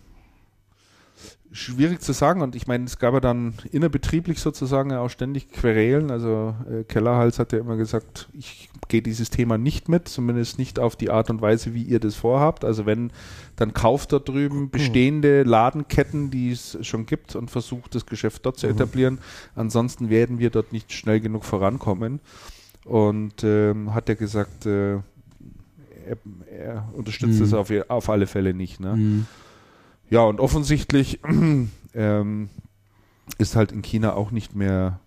[1.51, 2.41] schwierig zu sagen.
[2.41, 6.11] Und ich meine, es gab ja dann innerbetrieblich sozusagen auch ständig Querelen.
[6.11, 10.79] Also äh, Kellerhals hat ja immer gesagt, ich gehe dieses Thema nicht mit, zumindest nicht
[10.79, 12.63] auf die Art und Weise, wie ihr das vorhabt.
[12.63, 13.11] Also wenn,
[13.55, 14.69] dann kauft da drüben mhm.
[14.69, 18.73] bestehende Ladenketten, die es schon gibt und versucht das Geschäft dort zu mhm.
[18.73, 19.19] etablieren.
[19.55, 22.19] Ansonsten werden wir dort nicht schnell genug vorankommen.
[22.85, 24.95] Und ähm, hat er gesagt, äh,
[26.05, 26.17] er,
[26.49, 27.53] er, unterstützt mhm.
[27.53, 28.79] auf, auf alle Fälle nicht.
[28.79, 29.25] Ne?
[30.09, 31.19] Ja, und offensichtlich
[31.93, 32.49] ähm,
[33.37, 34.99] ist halt in China auch nicht mehr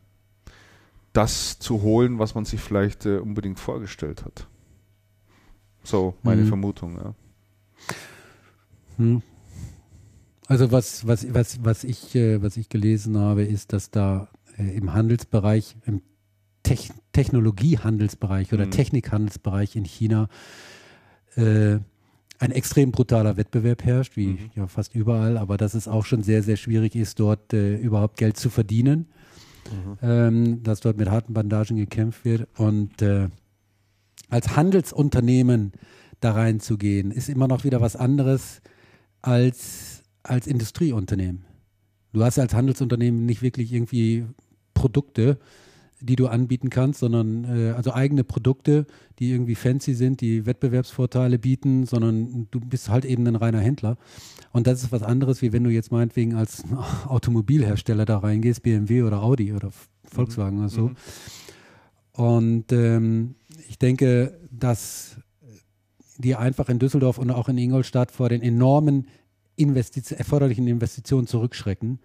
[1.12, 4.46] das zu holen, was man sich vielleicht äh, unbedingt vorgestellt hat.
[5.84, 6.48] So, meine mhm.
[6.48, 7.14] Vermutung, ja.
[8.96, 9.22] Hm.
[10.46, 14.76] Also was, was, was, was, ich, äh, was ich gelesen habe, ist, dass da äh,
[14.76, 16.02] im Handelsbereich, im
[16.62, 18.70] Techn Technologiehandelsbereich oder mhm.
[18.70, 20.28] Technikhandelsbereich in China
[21.36, 21.78] äh,
[22.42, 24.50] ein extrem brutaler Wettbewerb herrscht, wie mhm.
[24.56, 28.16] ja fast überall, aber dass es auch schon sehr, sehr schwierig ist, dort äh, überhaupt
[28.16, 29.06] Geld zu verdienen,
[29.70, 29.98] mhm.
[30.02, 32.48] ähm, dass dort mit harten Bandagen gekämpft wird.
[32.58, 33.28] Und äh,
[34.28, 35.70] als Handelsunternehmen
[36.18, 38.60] da reinzugehen, ist immer noch wieder was anderes
[39.20, 41.44] als als Industrieunternehmen.
[42.12, 44.26] Du hast als Handelsunternehmen nicht wirklich irgendwie
[44.74, 45.38] Produkte,
[46.02, 48.86] die du anbieten kannst, sondern äh, also eigene Produkte,
[49.18, 53.96] die irgendwie fancy sind, die Wettbewerbsvorteile bieten, sondern du bist halt eben ein reiner Händler.
[54.52, 56.64] Und das ist was anderes, wie wenn du jetzt meinetwegen als
[57.06, 59.70] Automobilhersteller da reingehst, BMW oder Audi oder
[60.04, 60.62] Volkswagen mhm.
[60.64, 60.88] oder so.
[60.88, 60.96] Mhm.
[62.12, 63.34] Und ähm,
[63.68, 65.16] ich denke, dass
[66.18, 69.06] die einfach in Düsseldorf und auch in Ingolstadt vor den enormen
[69.56, 72.00] Investiz erforderlichen Investitionen zurückschrecken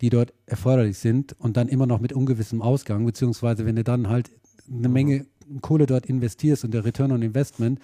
[0.00, 4.08] die dort erforderlich sind und dann immer noch mit ungewissem Ausgang, beziehungsweise wenn du dann
[4.08, 4.30] halt
[4.68, 4.94] eine mhm.
[4.94, 5.26] Menge
[5.60, 7.80] Kohle dort investierst und der Return on Investment,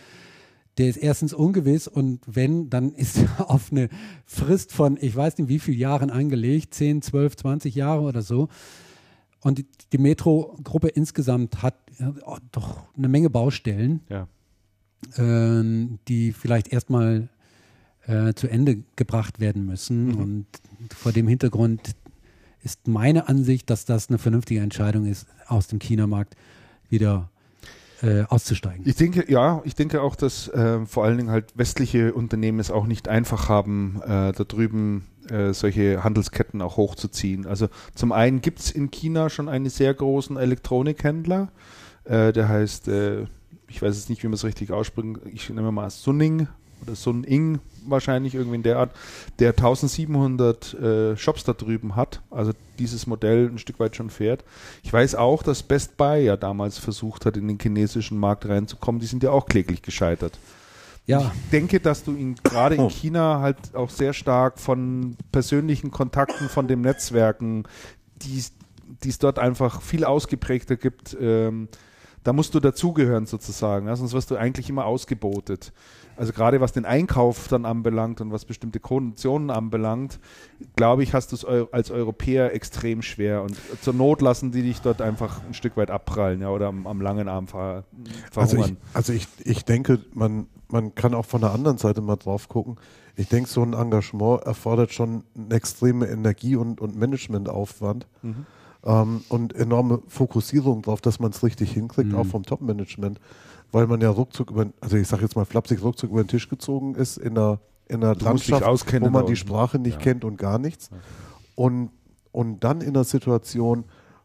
[0.78, 3.88] der ist erstens ungewiss und wenn, dann ist er auf eine
[4.24, 8.48] Frist von, ich weiß nicht wie viele Jahren angelegt, 10, 12, 20 Jahre oder so.
[9.40, 11.76] Und die, die Metro-Gruppe insgesamt hat
[12.24, 14.26] oh, doch eine Menge Baustellen, ja.
[15.16, 17.28] äh, die vielleicht erstmal
[18.06, 20.08] äh, zu Ende gebracht werden müssen.
[20.08, 20.16] Mhm.
[20.16, 20.46] Und
[20.94, 21.94] vor dem Hintergrund
[22.66, 26.34] ist meine Ansicht, dass das eine vernünftige Entscheidung ist, aus dem China-Markt
[26.90, 27.30] wieder
[28.02, 28.82] äh, auszusteigen.
[28.84, 32.72] Ich denke, ja, ich denke auch, dass äh, vor allen Dingen halt westliche Unternehmen es
[32.72, 37.46] auch nicht einfach haben, äh, da drüben äh, solche Handelsketten auch hochzuziehen.
[37.46, 41.52] Also zum einen gibt es in China schon einen sehr großen Elektronikhändler,
[42.02, 43.26] äh, der heißt, äh,
[43.68, 46.48] ich weiß jetzt nicht, wie man es richtig ausspricht, ich nehme mal Sunning
[46.82, 48.90] oder Sun Ing wahrscheinlich irgendwie in der Art,
[49.38, 54.44] der 1700 äh, Shops da drüben hat, also dieses Modell ein Stück weit schon fährt.
[54.82, 59.00] Ich weiß auch, dass Best Buy ja damals versucht hat, in den chinesischen Markt reinzukommen.
[59.00, 60.38] Die sind ja auch kläglich gescheitert.
[61.06, 61.32] Ja.
[61.44, 62.90] Ich denke, dass du ihn gerade in oh.
[62.90, 67.64] China halt auch sehr stark von persönlichen Kontakten, von den Netzwerken,
[68.22, 68.42] die
[69.08, 71.68] es dort einfach viel ausgeprägter gibt, ähm,
[72.26, 75.72] da musst du dazugehören sozusagen, ja, sonst wirst du eigentlich immer ausgebotet.
[76.16, 80.18] Also gerade was den Einkauf dann anbelangt und was bestimmte Konditionen anbelangt,
[80.74, 83.42] glaube ich, hast du es als Europäer extrem schwer.
[83.42, 86.86] Und zur Not lassen die dich dort einfach ein Stück weit abprallen ja, oder am,
[86.86, 87.84] am langen Arm ver
[88.32, 88.78] verhungern.
[88.94, 92.16] Also ich, also ich, ich denke, man, man kann auch von der anderen Seite mal
[92.16, 92.76] drauf gucken.
[93.16, 98.06] Ich denke, so ein Engagement erfordert schon eine extreme Energie und, und Managementaufwand.
[98.22, 98.46] Mhm.
[98.84, 102.18] ähm, und enorme Fokussierung darauf, dass man es richtig hinkriegt, mhm.
[102.18, 103.20] auch vom Top-Management,
[103.76, 106.48] weil man ja ruckzuck über, also ich sage jetzt mal flapsig, ruckzuck über den Tisch
[106.48, 108.64] gezogen ist in einer, in einer Landschaft,
[109.02, 110.00] wo man die Sprache nicht ja.
[110.00, 110.88] kennt und gar nichts.
[111.56, 111.90] Und,
[112.32, 113.84] und dann in einer Situation,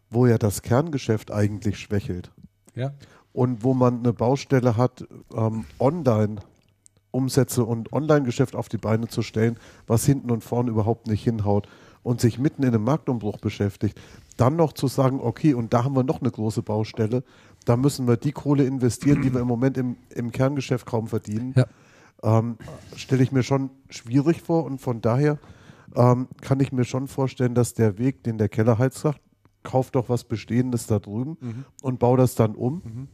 [0.09, 2.31] wo ja das Kerngeschäft eigentlich schwächelt.
[2.75, 2.93] Ja.
[3.33, 6.37] Und wo man eine Baustelle hat, ähm, online
[7.11, 11.67] Umsätze und Online-Geschäft auf die Beine zu stellen, was hinten und vorne überhaupt nicht hinhaut
[12.03, 13.99] und sich mitten in einem Marktumbruch beschäftigt,
[14.37, 17.23] dann noch zu sagen, okay, und da haben wir noch eine große Baustelle,
[17.65, 21.53] da müssen wir die Kohle investieren, die wir im Moment im, im Kerngeschäft kaum verdienen,
[21.55, 21.65] ja.
[22.23, 22.57] ähm,
[22.95, 25.37] stelle ich mir schon schwierig vor und von daher
[25.95, 29.21] ähm, kann ich mir schon vorstellen, dass der Weg, den der Kellerheiz sagt,
[29.63, 31.65] kauf doch was Bestehendes da drüben mhm.
[31.81, 32.81] und bau das dann um.
[32.83, 33.07] Mhm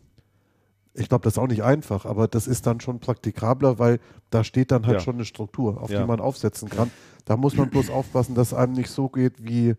[0.98, 4.00] ich glaube, das ist auch nicht einfach, aber das ist dann schon praktikabler, weil
[4.32, 5.00] da steht dann halt ja.
[5.00, 6.02] schon eine Struktur, auf ja.
[6.02, 6.92] die man aufsetzen kann.
[7.26, 9.76] Da muss man bloß aufpassen, dass einem nicht so geht wie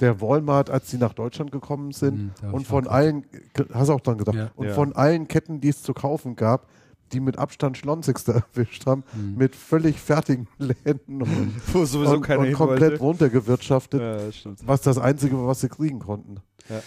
[0.00, 3.24] der Walmart, als sie nach Deutschland gekommen sind mhm, und von allen,
[3.72, 4.50] hast du auch dran gedacht, ja.
[4.54, 6.68] und von allen Ketten, die es zu kaufen gab,
[7.12, 9.36] die mit Abstand Schlonzigste erwischt haben, mhm.
[9.36, 15.46] mit völlig fertigen Läden und, Wo sowieso und, und komplett runtergewirtschaftet, was das Einzige war,
[15.46, 16.36] was sie kriegen konnten.
[16.68, 16.80] Ja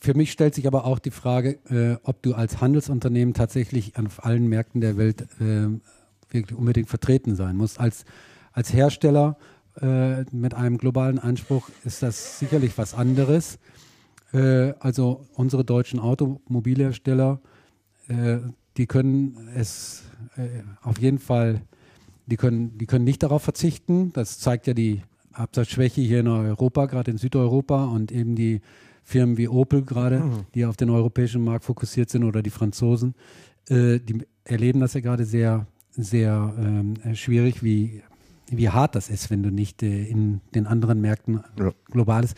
[0.00, 4.24] für mich stellt sich aber auch die Frage, äh, ob du als Handelsunternehmen tatsächlich auf
[4.24, 5.68] allen Märkten der Welt äh,
[6.30, 7.80] wirklich unbedingt vertreten sein musst.
[7.80, 8.04] Als,
[8.52, 9.36] als Hersteller
[9.80, 13.58] äh, mit einem globalen Anspruch ist das sicherlich was anderes.
[14.32, 17.40] Äh, also unsere deutschen Automobilhersteller,
[18.08, 18.38] äh,
[18.76, 20.04] die können es
[20.36, 21.62] äh, auf jeden Fall,
[22.26, 24.12] die können, die können nicht darauf verzichten.
[24.12, 25.02] Das zeigt ja die
[25.32, 28.60] Absatzschwäche hier in Europa, gerade in Südeuropa und eben die
[29.04, 30.46] Firmen wie Opel gerade, mhm.
[30.54, 33.14] die auf den europäischen Markt fokussiert sind oder die Franzosen,
[33.68, 38.02] äh, die erleben das ja gerade sehr, sehr ähm, schwierig, wie,
[38.50, 41.72] wie hart das ist, wenn du nicht äh, in den anderen Märkten ja.
[41.90, 42.34] globales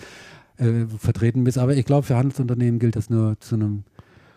[0.57, 1.59] äh, vertreten bist.
[1.59, 3.85] Aber ich glaube, für Handelsunternehmen gilt das nur zu einem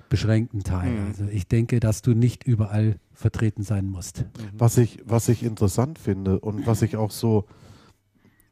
[0.10, 0.92] beschränkten Teil.
[0.92, 1.08] Mhm.
[1.08, 4.20] Also ich denke, dass du nicht überall vertreten sein musst.
[4.20, 4.50] Mhm.
[4.58, 7.46] Was ich, was ich interessant finde und was ich auch so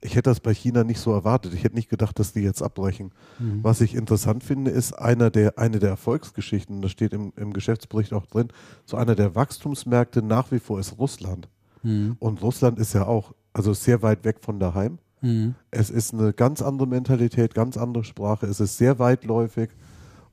[0.02, 1.54] ich hätte das bei China nicht so erwartet.
[1.54, 3.12] Ich hätte nicht gedacht, dass die jetzt abbrechen.
[3.40, 3.64] Mhm.
[3.64, 8.12] Was ich interessant finde, ist einer der, eine der Erfolgsgeschichten, das steht im, im Geschäftsbericht
[8.14, 8.48] auch drin,
[8.84, 11.48] so einer der Wachstumsmärkte nach wie vor ist Russland.
[11.84, 12.16] Mhm.
[12.20, 15.00] Und Russland ist ja auch, also sehr weit weg von daheim.
[15.22, 15.56] Mhm.
[15.70, 18.46] Es ist eine ganz andere Mentalität, ganz andere Sprache.
[18.46, 19.70] Es ist sehr weitläufig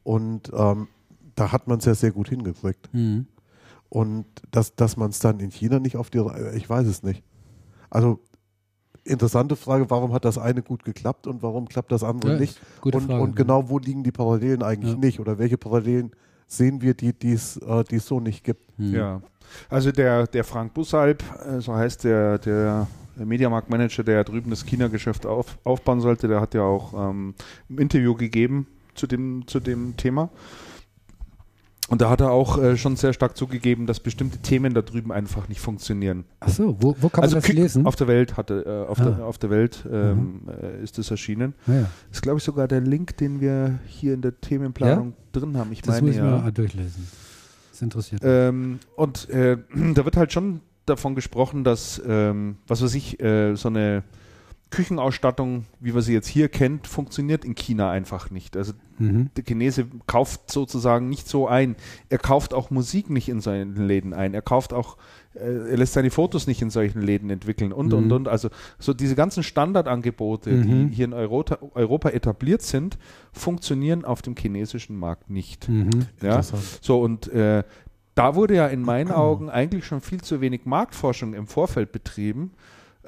[0.03, 0.88] und ähm,
[1.34, 2.88] da hat man es ja sehr gut hingekriegt.
[2.92, 3.26] Mhm.
[3.88, 6.22] Und dass, dass man es dann in China nicht auf die,
[6.55, 7.22] ich weiß es nicht.
[7.90, 8.20] Also
[9.05, 12.61] interessante Frage, warum hat das eine gut geklappt und warum klappt das andere ja, nicht?
[12.82, 14.99] und, Frage, und genau wo liegen die Parallelen eigentlich ja.
[14.99, 15.20] nicht?
[15.20, 16.12] Oder welche Parallelen
[16.49, 18.62] sehen wir, die es äh, so nicht gibt?
[18.78, 18.94] Hm.
[18.94, 19.22] Ja,
[19.68, 22.86] also der, der Frank Bussalb, äh, so heißt der, der
[23.16, 27.34] Mediamarktmanager, der drüben das China-Geschäft auf, aufbauen sollte, der hat ja auch ähm,
[27.68, 30.30] ein Interview gegeben zu dem, zu dem Thema.
[31.89, 35.11] Und da hat er auch äh, schon sehr stark zugegeben, dass bestimmte Themen da drüben
[35.11, 36.24] einfach nicht funktionieren.
[36.41, 37.86] Ach so, wo, wo kann man also das lesen?
[37.86, 39.05] Auf der Welt hatte, äh, auf, ah.
[39.05, 40.49] der, auf der Welt ähm, mhm.
[40.49, 41.55] äh, ist es erschienen.
[41.66, 41.91] Ah, ja.
[42.12, 45.41] Ist glaube ich sogar der Link, den wir hier in der Themenplanung ja?
[45.41, 45.72] drin haben.
[45.72, 46.45] Ich das meine müssen ja.
[46.45, 47.09] wir durchlesen.
[47.70, 48.30] Das interessiert mich.
[48.30, 49.57] Ähm, und äh,
[49.95, 54.03] da wird halt schon davon gesprochen, dass ähm, was weiß ich äh, so eine
[54.70, 58.54] Küchenausstattung, wie man sie jetzt hier kennt, funktioniert in China einfach nicht.
[58.54, 59.30] Also mhm.
[59.34, 61.74] der Chinese kauft sozusagen nicht so ein.
[62.10, 64.34] Er kauft auch Musik nicht in seinen Läden ein.
[64.34, 64.98] Er kauft auch,
[65.34, 67.94] äh, er lässt seine Fotos nicht in solchen Läden entwickeln und mhm.
[67.94, 68.28] und und.
[68.28, 70.90] Also so diese ganzen Standardangebote, mhm.
[70.90, 72.98] die hier in Europa, Europa, etabliert sind,
[73.32, 75.68] funktionieren auf dem chinesischen Markt nicht.
[75.70, 76.06] Mhm.
[76.20, 76.43] Ja?
[76.43, 77.62] So und äh,
[78.14, 82.51] da wurde ja in meinen Augen eigentlich schon viel zu wenig Marktforschung im Vorfeld betrieben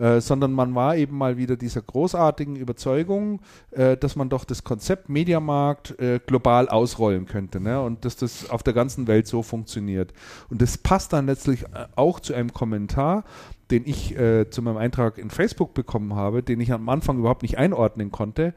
[0.01, 3.41] äh, sondern man war eben mal wieder dieser großartigen Überzeugung,
[3.71, 7.83] äh, dass man doch das Konzept Mediamarkt äh, global ausrollen könnte ne?
[7.83, 10.15] und dass das auf der ganzen Welt so funktioniert.
[10.49, 13.25] Und das passt dann letztlich äh, auch zu einem Kommentar,
[13.71, 17.43] den ich äh, zu meinem Eintrag in Facebook bekommen habe, den ich am Anfang überhaupt
[17.43, 18.55] nicht einordnen konnte.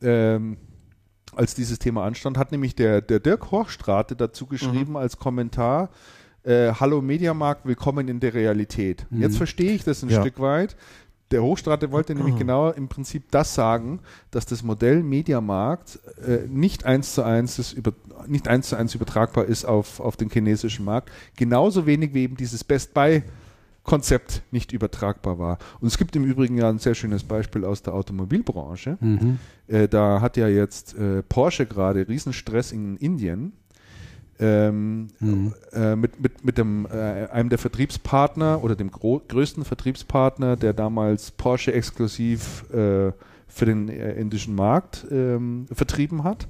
[0.00, 0.56] Ähm,
[1.36, 4.96] als dieses Thema anstand, hat nämlich der, der Dirk Hochstrate dazu geschrieben mhm.
[4.96, 5.90] als Kommentar,
[6.48, 9.06] äh, Hallo Mediamarkt, willkommen in der Realität.
[9.10, 9.20] Mhm.
[9.20, 10.20] Jetzt verstehe ich das ein ja.
[10.20, 10.76] Stück weit.
[11.30, 12.38] Der Hochstrate wollte nämlich mhm.
[12.38, 14.00] genau im Prinzip das sagen,
[14.30, 17.92] dass das Modell Mediamarkt äh, nicht eins zu eins über,
[18.26, 21.10] nicht eins zu eins übertragbar ist auf, auf den chinesischen Markt.
[21.36, 23.22] Genauso wenig wie eben dieses Best Buy
[23.82, 25.58] Konzept nicht übertragbar war.
[25.80, 28.96] Und es gibt im Übrigen ja ein sehr schönes Beispiel aus der Automobilbranche.
[29.00, 29.38] Mhm.
[29.66, 33.52] Äh, da hat ja jetzt äh, Porsche gerade Riesenstress in Indien
[34.40, 35.54] ähm, mhm.
[35.72, 41.30] äh, mit, mit, mit dem, äh, einem der Vertriebspartner oder dem größten Vertriebspartner, der damals
[41.32, 43.12] Porsche exklusiv äh,
[43.48, 46.46] für den äh, indischen Markt ähm, vertrieben hat.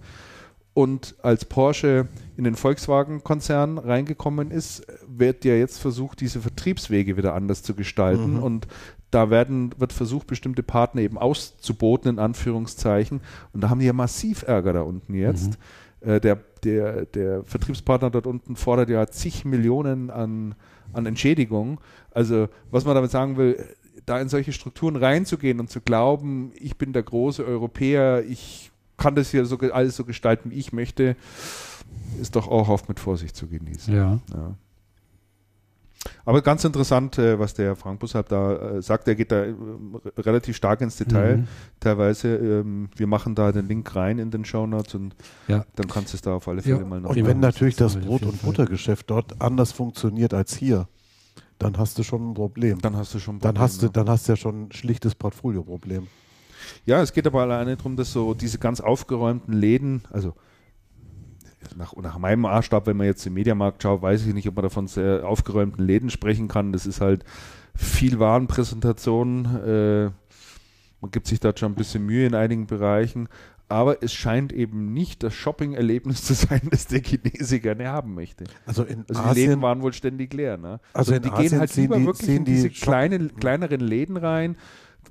[0.75, 2.07] Und als Porsche
[2.37, 8.35] in den Volkswagen-Konzern reingekommen ist, wird ja jetzt versucht, diese Vertriebswege wieder anders zu gestalten.
[8.35, 8.43] Mhm.
[8.43, 8.69] Und
[9.11, 13.23] da werden, wird versucht, bestimmte Partner eben auszuboten, in Anführungszeichen.
[13.53, 15.59] Und da haben die ja massiv Ärger da unten jetzt.
[16.03, 16.11] Mhm.
[16.11, 20.55] Äh, der, der, der Vertriebspartner dort unten fordert ja zig Millionen an,
[20.93, 21.81] an Entschädigung.
[22.11, 23.65] Also, was man damit sagen will,
[24.07, 29.15] da in solche Strukturen reinzugehen und zu glauben, ich bin der große Europäer, ich kann
[29.15, 31.17] das hier so, alles so gestalten, wie ich möchte,
[32.21, 33.95] ist doch auch oft mit Vorsicht zu genießen.
[33.95, 34.21] Ja.
[34.33, 34.55] ja.
[36.25, 39.09] Aber ganz interessant, äh, was der Frank Bussab da äh, sagt.
[39.09, 39.55] Er geht da äh,
[40.19, 41.39] relativ stark ins Detail.
[41.39, 41.49] Mhm.
[41.81, 45.17] Teilweise, ähm, wir machen da den Link rein in den Show Notes und
[45.49, 45.65] ja.
[45.77, 46.85] dann kannst du es da auf alle Fälle ja.
[46.85, 47.11] mal noch.
[47.11, 50.89] Und wenn natürlich das Brot- und Buttergeschäft dort anders funktioniert als hier,
[51.59, 52.81] dann hast du schon ein Problem.
[52.81, 53.55] Dann hast du schon ein Problem.
[53.55, 56.07] Dann hast du, dann hast du ja schon ein schlichtes Portfolio-Problem.
[56.87, 60.35] Ja, es geht aber alleine darum, dass so diese ganz aufgeräumten Läden, also
[61.77, 64.63] nach, nach meinem Maßstab, wenn man jetzt im Mediamarkt schaut, weiß ich nicht, ob man
[64.63, 66.73] davon sehr aufgeräumten Läden sprechen kann.
[66.73, 67.25] Das ist halt
[67.75, 69.45] viel Warenpräsentation.
[69.45, 70.11] Äh,
[71.01, 73.29] man gibt sich da schon ein bisschen Mühe in einigen Bereichen.
[73.71, 78.45] Aber es scheint eben nicht das Shopping-Erlebnis zu sein, das der Chinese gerne haben möchte.
[78.67, 80.57] Also, in also die Läden waren wohl ständig leer.
[80.57, 80.81] Ne?
[80.93, 84.57] Also, also die Asien gehen halt lieber die, wirklich in diese kleine, kleineren Läden rein,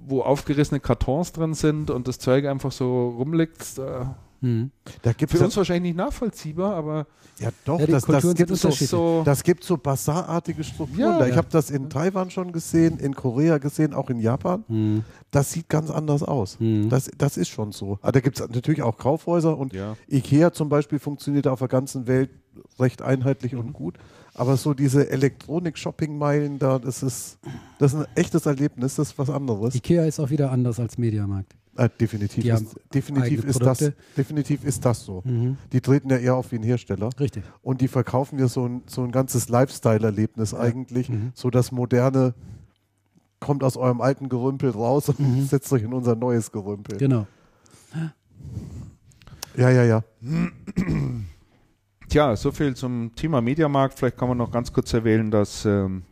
[0.05, 3.77] wo aufgerissene Kartons drin sind und das Zeug einfach so rumliegt.
[3.77, 4.71] Da hm.
[5.01, 7.07] Da Für uns wahrscheinlich nicht nachvollziehbar, aber.
[7.39, 10.99] Ja, doch, ja, das, das, gibt so, so, das gibt so basarartige Strukturen.
[10.99, 11.25] Ja, da.
[11.25, 11.37] Ich ja.
[11.37, 14.63] habe das in Taiwan schon gesehen, in Korea gesehen, auch in Japan.
[14.67, 15.03] Hm.
[15.29, 16.59] Das sieht ganz anders aus.
[16.59, 16.89] Hm.
[16.89, 17.99] Das, das ist schon so.
[18.01, 19.73] Aber da gibt es natürlich auch Kaufhäuser und
[20.09, 22.29] Ikea zum Beispiel funktioniert auf der ganzen Welt
[22.79, 23.59] recht einheitlich mhm.
[23.59, 23.95] und gut.
[24.37, 27.39] Aber so diese Elektronik-Shopping-Meilen da, das ist,
[27.79, 29.73] das ist ein echtes Erlebnis, das ist was anderes.
[29.73, 31.55] Ikea ist auch wieder anders als Mediamarkt.
[31.75, 35.21] Äh, definitiv ist, definitiv, ist das, definitiv ist das so.
[35.25, 35.57] Mhm.
[35.71, 37.09] Die treten ja eher auf wie ein Hersteller.
[37.19, 37.43] Richtig.
[37.61, 40.59] Und die verkaufen dir so ein, so ein ganzes Lifestyle-Erlebnis ja.
[40.59, 41.09] eigentlich.
[41.09, 41.31] Mhm.
[41.35, 42.33] So das moderne
[43.39, 45.45] kommt aus eurem alten Gerümpel raus und mhm.
[45.49, 46.97] setzt euch in unser neues Gerümpel.
[46.97, 47.27] Genau.
[49.55, 50.03] Ja, ja, ja.
[52.09, 53.99] Tja, so viel zum Thema Mediamarkt.
[53.99, 56.03] Vielleicht kann man noch ganz kurz erwähnen, dass ähm,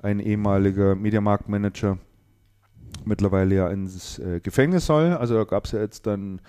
[0.00, 1.98] ein ehemaliger Mediamarkt-Manager
[3.04, 5.12] mittlerweile ja ins äh, Gefängnis soll.
[5.14, 6.40] Also da gab es ja jetzt dann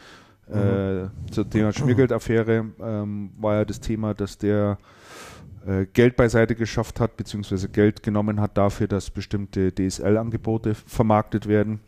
[0.47, 1.11] äh, mhm.
[1.31, 4.77] zum Thema Schmiergeldaffäre ähm, war ja das Thema, dass der
[5.65, 11.79] äh, Geld beiseite geschafft hat, beziehungsweise Geld genommen hat dafür, dass bestimmte DSL-Angebote vermarktet werden.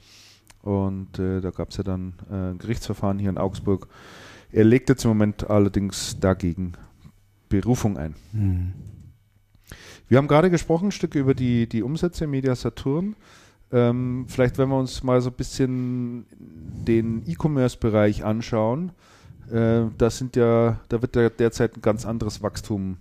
[0.64, 3.88] Und äh, da gab es ja dann äh, ein Gerichtsverfahren hier in Augsburg.
[4.52, 6.74] Er legt jetzt im Moment allerdings dagegen
[7.50, 8.16] Berufung ein.
[8.34, 8.74] Mhm.
[10.08, 13.16] Wir haben gerade gesprochen, ein Stück über die, die Umsätze Media Saturn.
[13.72, 18.92] Ähm, vielleicht, wenn wir uns mal so ein bisschen den E-Commerce-Bereich anschauen,
[19.52, 22.98] äh, da sind ja, da wird ja derzeit ein ganz anderes Wachstum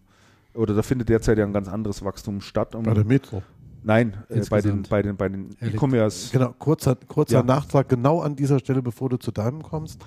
[0.55, 2.75] oder da findet derzeit ja ein ganz anderes Wachstum statt.
[2.75, 3.43] Um, bei der Metro.
[3.83, 6.31] Nein, äh, bei den bei den bei den E-Commerce.
[6.33, 7.43] Genau, kurzer, kurzer ja.
[7.43, 10.01] Nachtrag genau an dieser Stelle, bevor du zu deinem kommst.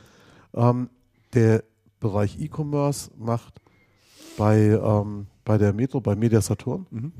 [0.54, 0.90] Ähm,
[1.34, 1.64] der
[2.00, 3.62] Bereich E-Commerce macht
[4.38, 6.86] bei ähm, bei der Metro, bei Media Saturn.
[6.92, 7.12] Mhm.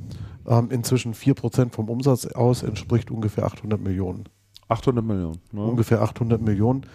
[0.46, 4.26] Ähm, inzwischen 4% vom Umsatz aus entspricht ungefähr 800 Millionen.
[4.68, 5.40] 800 Millionen.
[5.54, 5.62] Ja.
[5.62, 6.86] Ungefähr 800 Millionen.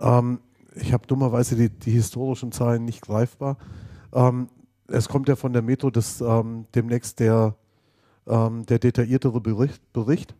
[0.00, 0.38] Ähm,
[0.76, 3.58] ich habe dummerweise die, die, historischen Zahlen nicht greifbar.
[4.12, 4.48] Ähm,
[4.86, 7.56] es kommt ja von der Metro des, ähm, demnächst der,
[8.28, 10.36] ähm, der detailliertere Bericht, Bericht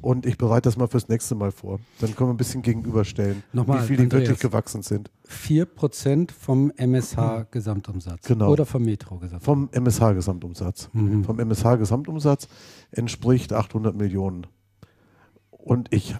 [0.00, 1.80] und ich bereite das mal fürs nächste Mal vor.
[2.00, 5.10] Dann können wir ein bisschen gegenüberstellen, Nochmal, wie viel die wirklich gewachsen sind.
[5.28, 8.26] 4% vom MSH-Gesamtumsatz.
[8.26, 8.50] Genau.
[8.50, 9.44] Oder vom Metro-Gesamtumsatz.
[9.44, 10.90] Vom MSH-Gesamtumsatz.
[10.92, 11.24] Mhm.
[11.24, 12.48] Vom MSH-Gesamtumsatz
[12.90, 14.46] entspricht 800 Millionen.
[15.50, 16.14] Und ich.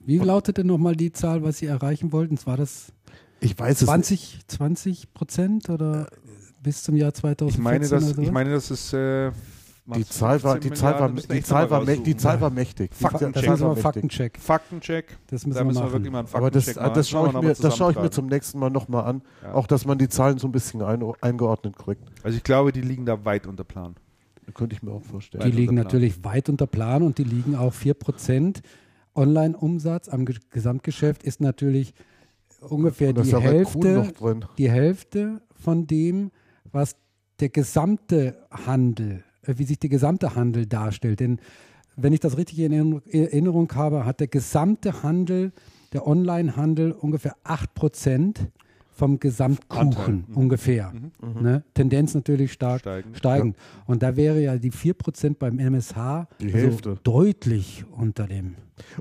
[0.00, 2.38] Wie lautet denn nochmal die Zahl, was Sie erreichen wollten?
[2.44, 2.92] War das
[3.40, 6.08] ich weiß 20, es 20 Prozent oder
[6.62, 7.48] bis zum Jahr 2014?
[7.48, 9.32] Ich meine, das, ich meine, das ist äh,
[9.84, 12.94] die Zahl war, die Zahl war, die Zahl war, die Zahl war mächtig.
[12.94, 13.44] Faktencheck.
[13.44, 14.38] Das war Faktencheck.
[14.38, 15.18] Faktencheck.
[15.26, 17.54] Das müssen da müssen wir, wirklich mal einen Faktencheck Aber das, das schaue ich, mir,
[17.54, 19.22] das schaue ich mir zum nächsten Mal nochmal an.
[19.42, 19.54] Ja.
[19.54, 22.02] Auch, dass man die Zahlen so ein bisschen ein, eingeordnet kriegt.
[22.22, 23.96] Also ich glaube, die liegen da weit unter Plan.
[24.54, 25.42] Könnte ich mir auch vorstellen.
[25.42, 28.62] Die weit liegen natürlich weit unter Plan und die liegen auch 4%.
[29.14, 31.92] Online-Umsatz am Gesamtgeschäft ist natürlich
[32.60, 34.12] ungefähr die Hälfte,
[34.56, 36.30] die Hälfte von dem,
[36.70, 36.96] was
[37.40, 41.20] der gesamte Handel wie sich der gesamte Handel darstellt.
[41.20, 41.38] Denn
[41.96, 45.52] wenn ich das richtig in Erinnerung habe, hat der gesamte Handel,
[45.92, 48.36] der Online-Handel ungefähr 8%
[48.94, 50.36] vom Gesamtkuchen Mhm.
[50.36, 50.92] ungefähr.
[50.92, 51.42] Mhm.
[51.42, 51.64] Ne?
[51.74, 53.14] Tendenz natürlich stark Steigen.
[53.14, 53.56] steigend.
[53.86, 58.54] Und da wäre ja die 4% beim MSH Die also deutlich unter dem,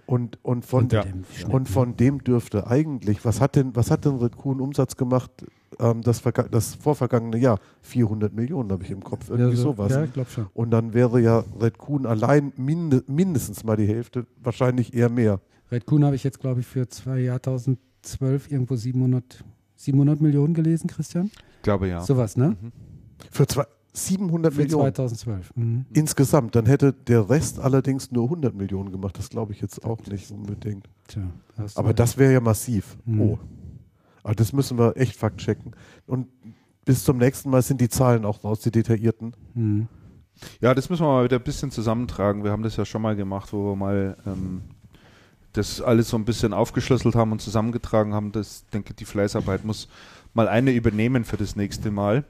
[0.06, 1.04] Und, und, von, unter ja.
[1.04, 4.96] dem und von dem dürfte eigentlich, was hat denn, was hat denn Red Kuhn Umsatz
[4.96, 5.32] gemacht,
[5.80, 7.60] ähm, das, das vorvergangene Jahr?
[7.82, 9.92] 400 Millionen habe ich im Kopf, irgendwie ja, so, sowas.
[9.92, 10.48] Ja, ich glaube schon.
[10.54, 15.40] Und dann wäre ja Red Kuhn allein minde, mindestens mal die Hälfte, wahrscheinlich eher mehr.
[15.72, 19.44] Red Kuhn habe ich jetzt, glaube ich, für zwei Jahr 2012 irgendwo 700,
[19.84, 21.32] 700 Millionen gelesen, Christian?
[21.58, 22.02] Ich glaube ja.
[22.02, 22.58] Sowas, ne?
[22.62, 22.72] Mhm.
[23.30, 25.52] Für zwei, 700 Für Millionen 2012.
[25.56, 25.86] Mhm.
[25.94, 26.56] insgesamt.
[26.56, 29.18] Dann hätte der Rest allerdings nur 100 Millionen gemacht.
[29.18, 30.88] Das glaube ich jetzt auch nicht unbedingt.
[31.08, 31.24] Tja,
[31.76, 32.98] Aber das wäre ja massiv.
[33.06, 33.22] Mhm.
[33.22, 33.40] Oh.
[34.24, 35.72] Aber das müssen wir echt fakt checken.
[36.06, 36.28] Und
[36.86, 39.36] bis zum nächsten Mal sind die Zahlen auch raus, die detaillierten.
[39.54, 39.88] Mhm.
[40.60, 42.44] Ja, das müssen wir mal wieder ein bisschen zusammentragen.
[42.44, 44.62] Wir haben das ja schon mal gemacht, wo wir mal ähm,
[45.54, 48.32] das alles so ein bisschen aufgeschlüsselt haben und zusammengetragen haben.
[48.32, 49.88] Das denke die Fleißarbeit muss
[50.34, 52.24] mal eine übernehmen für das nächste Mal.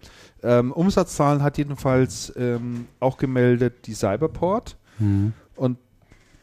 [0.43, 5.34] Ähm, Umsatzzahlen hat jedenfalls ähm, auch gemeldet die Cyberport Mhm.
[5.56, 5.77] und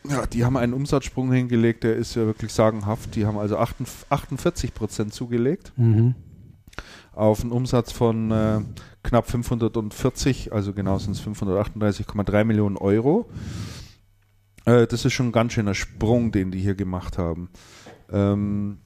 [0.09, 3.15] ja, die haben einen Umsatzsprung hingelegt, der ist ja wirklich sagenhaft.
[3.15, 6.15] Die haben also 48 Prozent zugelegt Mhm.
[7.13, 8.61] auf einen Umsatz von äh,
[9.03, 13.27] knapp 540, also genau sind es 538,3 Millionen Euro.
[14.69, 17.49] Äh, das ist schon ein ganz schöner Sprung, den die hier gemacht haben.
[18.11, 18.79] Ähm,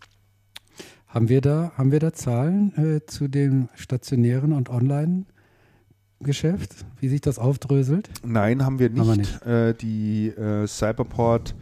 [1.09, 7.21] Haben wir da, haben wir da Zahlen äh, zu dem stationären und Online-Geschäft, wie sich
[7.21, 8.11] das aufdröselt?
[8.25, 9.01] nein, haben wir nicht.
[9.01, 9.43] Haben wir nicht.
[9.43, 11.55] Äh, die äh, Cyberport,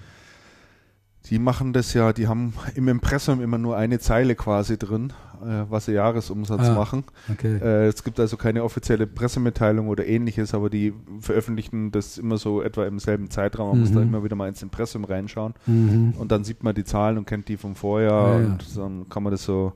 [1.26, 5.70] die machen das ja, die haben im Impressum immer nur eine Zeile quasi drin, äh,
[5.70, 6.74] was sie Jahresumsatz Ah.
[6.74, 7.04] machen.
[7.30, 7.56] Okay.
[7.56, 12.62] Äh, es gibt also keine offizielle Pressemitteilung oder ähnliches, aber die veröffentlichen das immer so
[12.62, 13.70] etwa im selben Zeitraum.
[13.70, 13.94] Man muss Mhm.
[13.94, 15.54] da immer wieder mal ins Impressum reinschauen.
[15.66, 16.14] Mhm.
[16.18, 18.46] Und dann sieht man die Zahlen und kennt die vom Vorjahr Ja, ja.
[18.46, 19.72] und dann kann man das so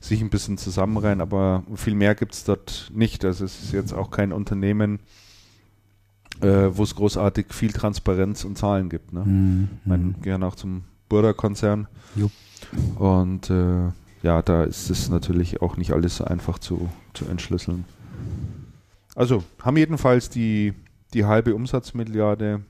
[0.00, 3.24] sich ein bisschen zusammenreihen, aber viel mehr gibt es dort nicht.
[3.24, 5.00] Also es ist jetzt auch kein Unternehmen,
[6.40, 9.12] äh, wo es großartig viel Transparenz und Zahlen gibt.
[9.12, 9.24] Ne?
[9.24, 9.68] Mhm.
[9.82, 11.88] Ich meine, gehören auch zum Burda-Konzern.
[12.98, 13.88] Und äh,
[14.22, 17.84] ja, da ist es natürlich auch nicht alles so einfach zu, zu entschlüsseln.
[19.14, 20.72] Also, haben jedenfalls die,
[21.12, 22.62] die halbe Umsatzmilliarde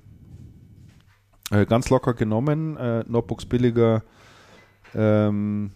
[1.50, 2.76] äh, ganz locker genommen.
[2.76, 4.02] Äh, Notebooks billiger
[4.94, 5.70] ähm,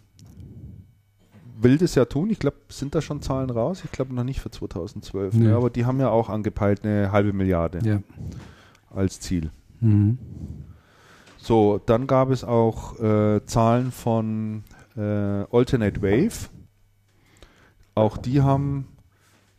[1.58, 2.30] will das ja tun.
[2.30, 3.82] Ich glaube, sind da schon Zahlen raus?
[3.84, 5.34] Ich glaube noch nicht für 2012.
[5.34, 5.44] Nee.
[5.46, 5.56] Ne?
[5.56, 8.00] Aber die haben ja auch angepeilt eine halbe Milliarde Ja.
[8.90, 9.50] als Ziel.
[9.80, 10.18] Mhm.
[11.38, 14.64] So, dann gab es auch äh, Zahlen von
[14.96, 16.48] äh, Alternate Wave.
[17.94, 18.88] Auch die haben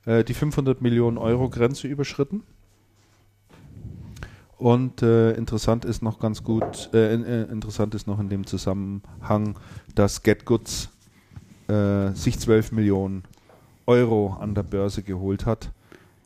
[0.06, 2.44] äh, die 500 Millionen Euro Grenze überschritten.
[4.58, 9.56] Und äh, interessant ist noch ganz gut, äh, äh, interessant ist noch in dem Zusammenhang,
[9.94, 10.90] dass GetGoods
[11.68, 13.24] äh, sich 12 Millionen
[13.86, 15.72] Euro an der Börse geholt hat.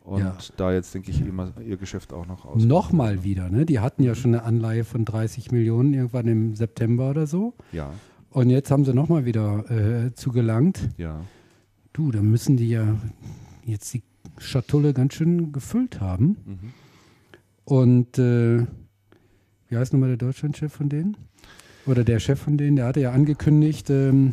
[0.04, 0.36] Und Ja.
[0.56, 2.64] da jetzt, denke ich, immer ihr Geschäft auch noch aus.
[2.64, 3.66] Nochmal wieder, ne?
[3.66, 7.52] Die hatten ja schon eine Anleihe von 30 Millionen irgendwann im September oder so.
[7.70, 7.90] Ja,
[8.32, 10.88] Und jetzt haben sie nochmal wieder äh, zugelangt.
[10.96, 11.20] ja.
[11.94, 12.96] Du, da müssen die ja
[13.66, 14.02] jetzt die
[14.38, 16.38] Schatulle ganz schön gefüllt haben.
[16.46, 16.72] Mhm.
[17.64, 18.66] Und äh,
[19.68, 21.18] wie heißt nochmal der Deutschlandchef von denen?
[21.84, 24.32] Oder der Chef von denen, der hatte ja angekündigt, ähm,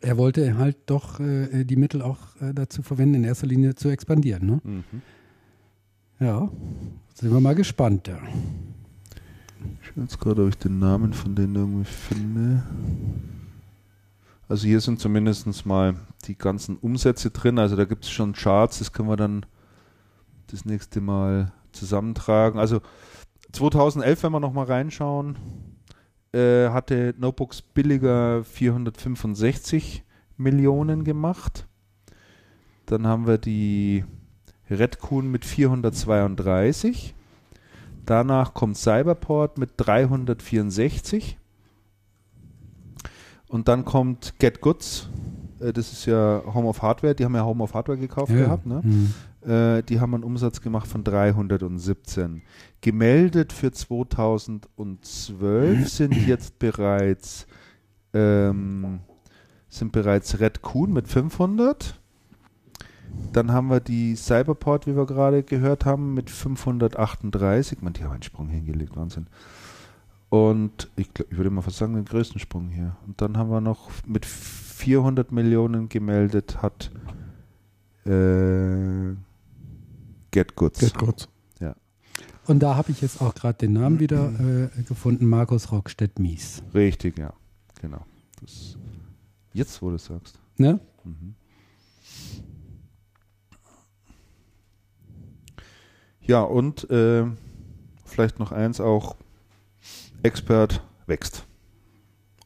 [0.00, 3.90] er wollte halt doch äh, die Mittel auch äh, dazu verwenden, in erster Linie zu
[3.90, 4.46] expandieren.
[4.46, 4.60] Ne?
[4.64, 4.84] Mhm.
[6.20, 6.50] Ja,
[7.12, 8.08] sind wir mal gespannt.
[8.08, 8.18] Ja.
[9.80, 12.62] Ich schaue jetzt gerade, ob ich den Namen von denen irgendwie finde.
[14.48, 15.96] Also hier sind zumindest mal
[16.26, 17.58] die ganzen Umsätze drin.
[17.58, 19.46] Also da gibt es schon Charts, das können wir dann
[20.48, 22.60] das nächste Mal zusammentragen.
[22.60, 22.80] Also
[23.52, 25.36] 2011, wenn wir nochmal reinschauen,
[26.32, 30.04] äh, hatte Notebooks billiger 465
[30.36, 31.66] Millionen gemacht.
[32.86, 34.04] Dann haben wir die
[34.68, 37.14] Redcoon mit 432.
[38.06, 41.38] Danach kommt Cyberport mit 364.
[43.48, 45.08] Und dann kommt Get Goods.
[45.60, 47.14] Äh, Das ist ja Home of Hardware.
[47.14, 48.66] Die haben ja Home of Hardware gekauft gehabt.
[48.66, 48.80] Ne?
[48.82, 49.14] Mhm.
[49.48, 52.42] Äh, die haben einen Umsatz gemacht von 317.
[52.80, 57.46] Gemeldet für 2012 sind jetzt bereits
[58.12, 59.00] ähm,
[59.68, 62.00] sind bereits Red Coon mit 500.
[63.32, 67.82] Dann haben wir die Cyberport, wie wir gerade gehört haben, mit 538.
[67.82, 69.26] Man, die haben einen Sprung hingelegt, Wahnsinn.
[70.28, 72.96] Und ich, ich würde mal fast sagen, den größten Sprung hier.
[73.06, 76.90] Und dann haben wir noch mit 400 Millionen gemeldet, hat
[78.04, 79.14] äh,
[80.30, 80.80] Get Goods.
[80.80, 81.28] Get Goods.
[82.46, 86.62] Und da habe ich jetzt auch gerade den Namen wieder äh, gefunden, Markus Rockstedt-Mies.
[86.74, 87.32] Richtig, ja.
[87.80, 88.04] Genau.
[88.40, 88.76] Das,
[89.52, 90.38] jetzt, wo du es sagst.
[90.58, 90.78] Ne?
[96.26, 97.24] Ja, und äh,
[98.04, 99.16] vielleicht noch eins auch,
[100.22, 101.44] Expert wächst.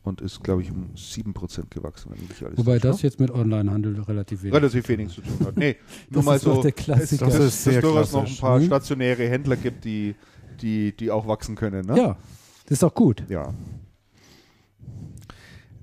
[0.02, 2.12] Und ist, glaube ich, um 7% gewachsen.
[2.14, 4.55] Wenn mich alles Wobei das jetzt mit Onlinehandel relativ wenig.
[4.55, 5.56] relativ wenig zu tun hat.
[5.56, 5.76] Nee,
[6.10, 7.26] nur Das mal so, der Klassiker.
[7.26, 8.64] dass Das es ist sehr durchaus noch ein paar Mhm.
[8.66, 10.14] stationäre Händler gibt, die,
[10.62, 11.84] die, die auch wachsen können.
[11.86, 11.96] Ne?
[11.98, 12.16] Ja,
[12.64, 13.22] das ist doch gut.
[13.28, 13.52] Ja.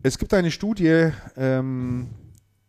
[0.02, 2.08] Es gibt eine Studie, ähm,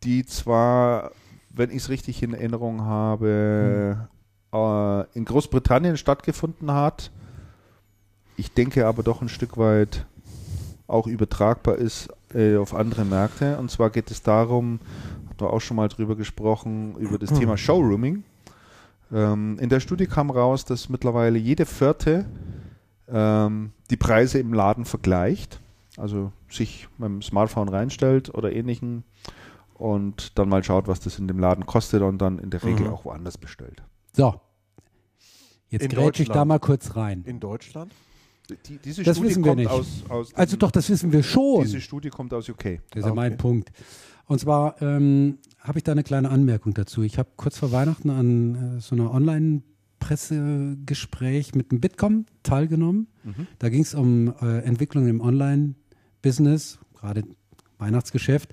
[0.03, 1.13] die zwar,
[1.51, 4.09] wenn ich es richtig in Erinnerung habe,
[4.57, 7.11] äh, in Großbritannien stattgefunden hat.
[8.37, 10.07] Ich denke aber doch ein Stück weit
[10.89, 13.59] auch übertragbar ist äh, auf andere Märkte.
[13.59, 14.79] Und zwar geht es darum,
[15.31, 18.23] hat wir auch schon mal drüber gesprochen, über das Thema Showrooming.
[19.13, 22.27] Ähm, in der Studie kam raus, dass mittlerweile jede vierte
[23.09, 25.61] ähm, die Preise im Laden vergleicht,
[25.97, 29.05] also sich mit dem Smartphone reinstellt oder ähnlichen
[29.75, 32.87] und dann mal schaut, was das in dem Laden kostet und dann in der Regel
[32.87, 32.93] Mhm.
[32.93, 33.83] auch woanders bestellt.
[34.13, 34.41] So.
[35.71, 37.23] Jetzt grätsche ich da mal kurz rein.
[37.27, 37.93] In Deutschland?
[38.69, 39.69] Die, diese Das Studie wissen wir nicht.
[39.69, 41.65] aus, aus dem- Also doch, das wissen wir schon.
[41.65, 42.81] diese Studie kommt aus UK.
[42.91, 43.43] Das ist ja mein Okay.
[43.43, 43.73] Punkt.
[44.27, 47.03] Und zwar ähm, habe ich da eine kleine Anmerkung dazu.
[47.03, 53.09] Ich habe kurz vor Weihnachten an äh, so einer Online-Pressegespräch mit dem Bitkom teilgenommen.
[53.25, 53.47] Mhm.
[53.59, 57.25] Da ging es um äh, Entwicklung im Online-Business, gerade
[57.79, 58.51] Weihnachtsgeschäft,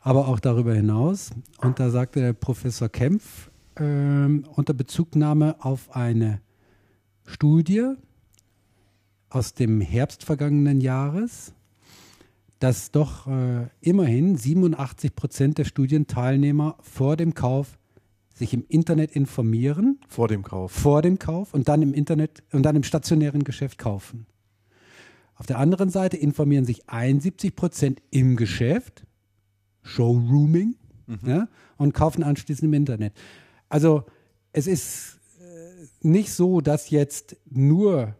[0.00, 1.30] aber auch darüber hinaus.
[1.58, 6.40] Und da sagte der Professor Kempf ähm, unter Bezugnahme auf eine
[7.24, 7.92] Studie
[9.28, 11.54] aus dem Herbst vergangenen Jahres,
[12.58, 17.78] dass doch äh, immerhin 87 Prozent der Studienteilnehmer vor dem Kauf
[18.34, 20.72] sich im Internet informieren, Vor dem Kauf.
[20.72, 24.26] vor dem Kauf und dann im Internet und dann im stationären Geschäft kaufen.
[25.34, 29.04] Auf der anderen Seite informieren sich 71 Prozent im Geschäft,
[29.82, 30.76] Showrooming,
[31.26, 33.12] ja, und kaufen anschließend im Internet.
[33.72, 34.04] Also
[34.52, 38.14] es ist äh, nicht so, dass jetzt nur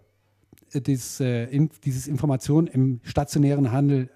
[0.73, 4.09] äh, dieses, äh, in, dieses Information im stationären Handel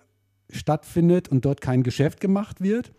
[0.48, 2.90] stattfindet und dort kein Geschäft gemacht wird,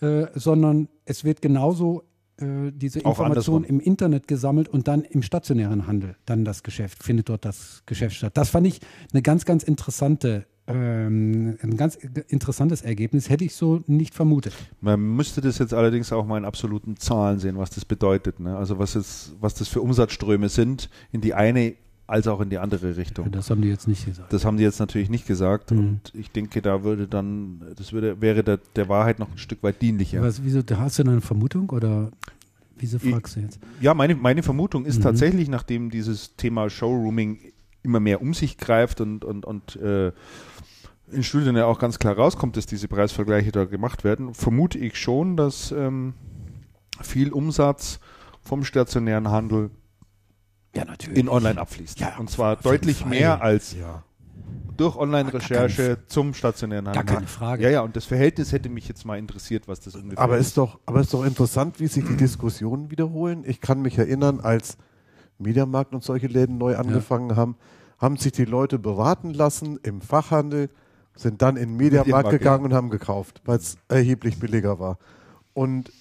[0.00, 2.02] äh, sondern es wird genauso
[2.38, 3.64] äh, diese Auch Information andersrum.
[3.64, 8.16] im Internet gesammelt und dann im stationären Handel dann das Geschäft, findet dort das Geschäft
[8.16, 8.36] statt.
[8.36, 8.80] Das fand ich
[9.12, 11.96] eine ganz, ganz interessante, ähm, ein ganz
[12.28, 13.28] interessantes Ergebnis.
[13.28, 14.54] Hätte ich so nicht vermutet.
[14.80, 18.40] Man müsste das jetzt allerdings auch mal in absoluten Zahlen sehen, was das bedeutet.
[18.40, 18.56] Ne?
[18.56, 21.74] Also was, jetzt, was das für Umsatzströme sind, in die eine
[22.06, 23.30] als auch in die andere Richtung.
[23.32, 24.30] Das haben die jetzt nicht gesagt.
[24.30, 25.78] Das haben die jetzt natürlich nicht gesagt Mhm.
[25.78, 29.62] und ich denke, da würde dann, das würde, wäre der, der Wahrheit noch ein Stück
[29.62, 30.20] weit dienlicher.
[30.20, 32.10] Was, wieso, hast du eine Vermutung oder
[32.76, 33.58] wieso Ich- fragst du jetzt?
[33.80, 35.02] Ja, meine, meine Vermutung ist Mhm.
[35.02, 37.38] tatsächlich, nachdem dieses Thema Showrooming
[37.82, 40.12] immer mehr um sich greift und, und, und äh,
[41.10, 44.96] in Studien ja auch ganz klar rauskommt, dass diese Preisvergleiche da gemacht werden, vermute ich
[44.96, 46.14] schon, dass ähm,
[47.02, 48.00] viel Umsatz
[48.42, 49.70] vom stationären Handel
[50.74, 51.18] Ja, natürlich.
[51.18, 52.00] in Online abfließt.
[52.00, 54.02] Ja, und zwar deutlich mehr als Ja.
[54.76, 57.14] durch Gar Online-Recherche zum stationären Gar Handel.
[57.16, 57.62] keine Frage.
[57.64, 60.56] Ja, ja, und das Verhältnis hätte mich jetzt mal interessiert, was das ungefähr Aber ist
[60.56, 63.44] doch, aber ist doch interessant, wie sich die Diskussionen wiederholen.
[63.46, 64.76] Ich kann mich erinnern, als
[65.38, 67.56] Mediamarkt und solche Läden neu angefangen haben,
[67.98, 70.70] haben sich die Leute beraten lassen im Fachhandel,
[71.16, 74.98] sind dann in den Mediamarkt gegangen und haben gekauft, weil es erheblich billiger war.
[75.52, 75.92] Und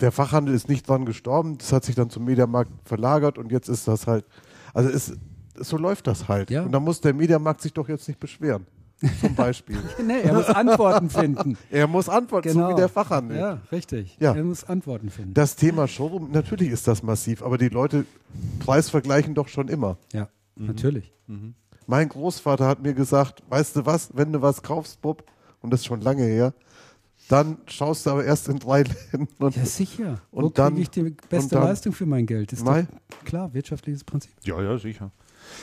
[0.00, 3.68] der Fachhandel ist nicht dran gestorben, das hat sich dann zum Mediamarkt verlagert und jetzt
[3.68, 4.24] ist das halt,
[4.72, 5.12] also es,
[5.56, 6.50] so läuft das halt.
[6.50, 6.62] Ja.
[6.62, 8.66] Und da muss der Mediamarkt sich doch jetzt nicht beschweren.
[9.20, 9.76] Zum Beispiel.
[10.04, 11.58] Nee, er muss Antworten finden.
[11.70, 13.38] er muss antworten, so wie der Fachhandel.
[13.38, 14.16] Ja, richtig.
[14.20, 14.34] Ja.
[14.34, 15.34] Er muss Antworten finden.
[15.34, 18.06] Das Thema Showroom, natürlich ist das massiv, aber die Leute
[18.60, 19.98] preisvergleichen doch schon immer.
[20.12, 21.12] ja, natürlich.
[21.86, 25.24] Mein Großvater hat mir gesagt, weißt du was, wenn du was kaufst, Bub,
[25.60, 26.54] und das ist schon lange her,
[27.28, 28.82] dann schaust du aber erst in drei
[29.12, 30.20] Läden und Ja, sicher.
[30.30, 32.52] Und Wo dann- kriege ich die beste dann- Leistung für mein Geld?
[32.52, 32.76] Ist doch
[33.24, 34.32] klar, wirtschaftliches Prinzip.
[34.44, 35.10] Ja, ja, sicher.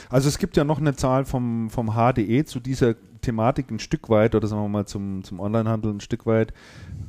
[0.08, 4.10] Also es gibt ja noch eine Zahl vom, vom HDE zu dieser Thematik ein Stück
[4.10, 6.52] weit, oder sagen wir mal zum, zum Onlinehandel ein Stück weit.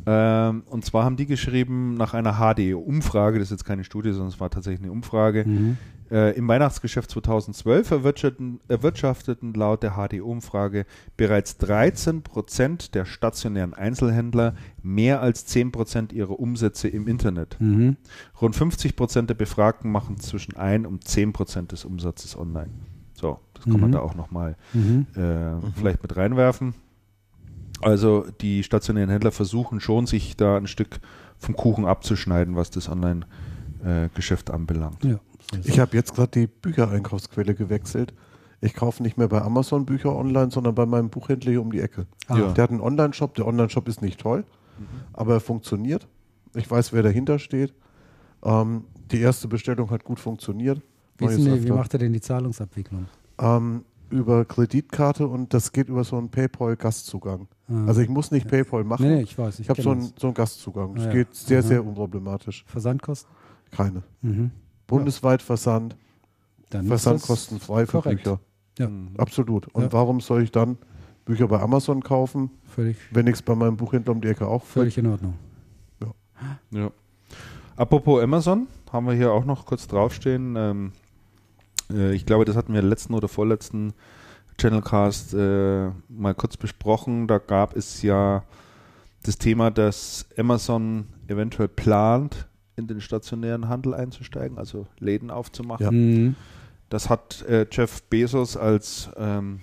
[0.06, 4.30] Ähm, und zwar haben die geschrieben, nach einer HDE-Umfrage, das ist jetzt keine Studie, sondern
[4.30, 5.45] es war tatsächlich eine Umfrage,
[6.11, 10.85] äh, im Weihnachtsgeschäft 2012 erwirtschafteten, erwirtschafteten laut der HDE-Umfrage
[11.18, 14.53] bereits 13 Prozent der stationären Einzelhändler
[14.84, 17.57] mehr als 10 Prozent ihrer Umsätze im Internet.
[17.60, 17.98] Mhm.
[18.40, 22.69] Rund 50 Prozent der Befragten machen zwischen 1 und 10 Prozent des Umsatzes online.
[23.64, 23.94] Kann man Mhm.
[23.94, 25.06] da auch nochmal Mhm.
[25.15, 26.73] äh, vielleicht mit reinwerfen.
[27.81, 30.99] Also die stationären Händler versuchen schon, sich da ein Stück
[31.38, 35.03] vom Kuchen abzuschneiden, was das Online-Geschäft anbelangt.
[35.03, 35.19] Ja,
[35.64, 38.14] ich habe jetzt gerade die Büchereinkaufsquelle gewechselt.
[38.61, 41.81] Ich kaufe nicht mehr bei Amazon Bücher online, sondern bei meinem Buchhändler hier um die
[41.81, 42.06] Ecke.
[42.27, 42.38] Ah.
[42.38, 42.52] Ja.
[42.53, 43.35] Der hat einen Online-Shop.
[43.35, 44.45] Der Online-Shop ist nicht toll,
[44.80, 44.85] mhm.
[45.11, 46.07] aber er funktioniert.
[46.56, 47.73] Ich weiß, wer dahinter steht.
[48.44, 50.81] Ähm, die erste Bestellung hat gut funktioniert.
[51.18, 53.07] Wie, wie macht er denn die Zahlungsabwicklung?
[53.44, 57.48] Ähm, über Kreditkarte und das geht über so einen PayPal-Gastzugang.
[57.68, 57.86] Ah.
[57.88, 59.07] Also ich muss nicht PayPal machen.
[59.07, 59.56] Nee, ich weiß.
[59.56, 60.95] Ich, ich habe so, einen, so einen Gastzugang.
[60.95, 61.11] Es ah, ja.
[61.14, 61.68] geht sehr, Aha.
[61.68, 62.64] sehr unproblematisch.
[62.68, 63.34] Versandkosten?
[63.72, 64.03] Keine.
[64.22, 64.52] Mhm.
[64.86, 65.95] Bundesweit Versand.
[66.70, 68.24] Dann Versandkosten frei für korrekt.
[68.24, 68.40] Bücher.
[68.78, 68.88] Ja.
[68.88, 69.15] Mhm.
[69.18, 69.68] Absolut.
[69.74, 69.94] Und ja.
[69.94, 70.78] warum soll ich dann
[71.26, 74.64] Bücher bei Amazon kaufen, völlig, wenn ich es bei meinem Buchhändler um die Ecke auch
[74.64, 75.36] Völlig in Ordnung.
[76.02, 76.14] Ja.
[76.72, 76.91] ja.
[77.76, 80.56] Apropos Amazon, haben wir hier auch noch kurz draufstehen.
[80.57, 80.91] Ähm,
[81.94, 83.94] äh, ich glaube, das hatten wir letzten oder vorletzten
[84.60, 87.28] Channelcast äh, mal kurz besprochen.
[87.28, 88.44] Da gab es ja
[89.24, 95.86] das Thema, dass Amazon eventuell plant, in den stationären Handel einzusteigen, also Läden aufzumachen.
[95.86, 95.91] Ja.
[95.91, 96.36] Mhm.
[96.90, 99.61] Das hat äh, Jeff Bezos als ähm,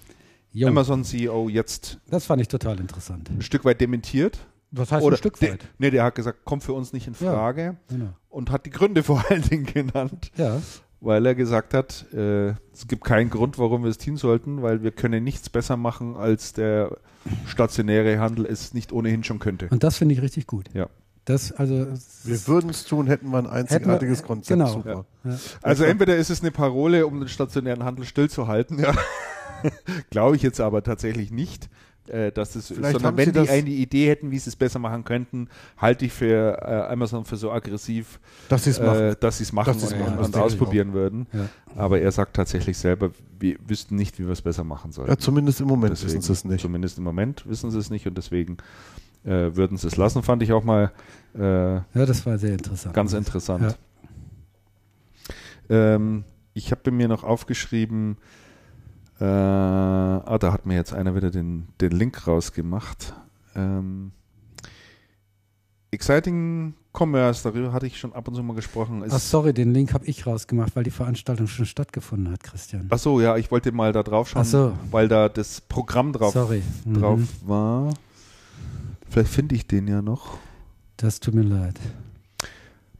[0.60, 1.98] Amazon-CEO jetzt.
[2.08, 3.30] Das fand ich total interessant.
[3.30, 4.38] Ein Stück weit dementiert.
[4.72, 5.62] Was heißt Oder ein Stück weit?
[5.62, 7.62] Der, nee, der hat gesagt, kommt für uns nicht in Frage.
[7.62, 8.14] Ja, genau.
[8.28, 10.30] Und hat die Gründe vor allen Dingen genannt.
[10.36, 10.60] Ja.
[11.02, 14.82] Weil er gesagt hat, äh, es gibt keinen Grund, warum wir es tun sollten, weil
[14.82, 16.98] wir können nichts besser machen, als der
[17.46, 19.68] stationäre Handel es nicht ohnehin schon könnte.
[19.70, 20.68] Und das finde ich richtig gut.
[20.74, 20.88] Ja.
[21.26, 21.86] Das, also,
[22.24, 24.58] wir würden es tun, hätten wir ein einzigartiges wir, Konzept.
[24.58, 24.72] Genau.
[24.72, 25.04] Super.
[25.24, 25.36] Ja.
[25.62, 28.94] Also entweder ist es eine Parole, um den stationären Handel stillzuhalten, ja.
[30.10, 31.68] glaube ich jetzt aber tatsächlich nicht,
[32.10, 35.04] äh, dass das Vielleicht sondern wenn die eine Idee hätten, wie sie es besser machen
[35.04, 39.38] könnten, halte ich für äh, Amazon für so aggressiv, dass sie es machen, äh, dass
[39.38, 41.26] sie es machen, und, machen und ausprobieren würden.
[41.32, 41.48] Ja.
[41.76, 45.08] Aber er sagt tatsächlich selber, wir wüssten nicht, wie wir es besser machen sollen.
[45.08, 46.60] Ja, zumindest im Moment deswegen, wissen sie es nicht.
[46.60, 48.58] Zumindest im Moment wissen sie es nicht und deswegen
[49.24, 50.92] äh, würden sie es lassen, fand ich auch mal.
[51.34, 52.94] Äh, ja, das war sehr interessant.
[52.94, 53.76] Ganz interessant.
[55.68, 55.94] Ja.
[55.94, 58.16] Ähm, ich habe mir noch aufgeschrieben,
[59.20, 63.14] äh, ah, da hat mir jetzt einer wieder den, den Link rausgemacht.
[63.54, 64.12] Ähm,
[65.90, 69.04] Exciting Commerce, darüber hatte ich schon ab und zu mal gesprochen.
[69.08, 72.86] Ach sorry, den Link habe ich rausgemacht, weil die Veranstaltung schon stattgefunden hat, Christian.
[72.90, 74.72] Ach so, ja, ich wollte mal da drauf schauen, so.
[74.90, 76.62] weil da das Programm drauf, sorry.
[76.86, 77.48] drauf mhm.
[77.48, 77.94] war.
[79.08, 80.38] Vielleicht finde ich den ja noch.
[80.96, 81.78] Das tut mir leid.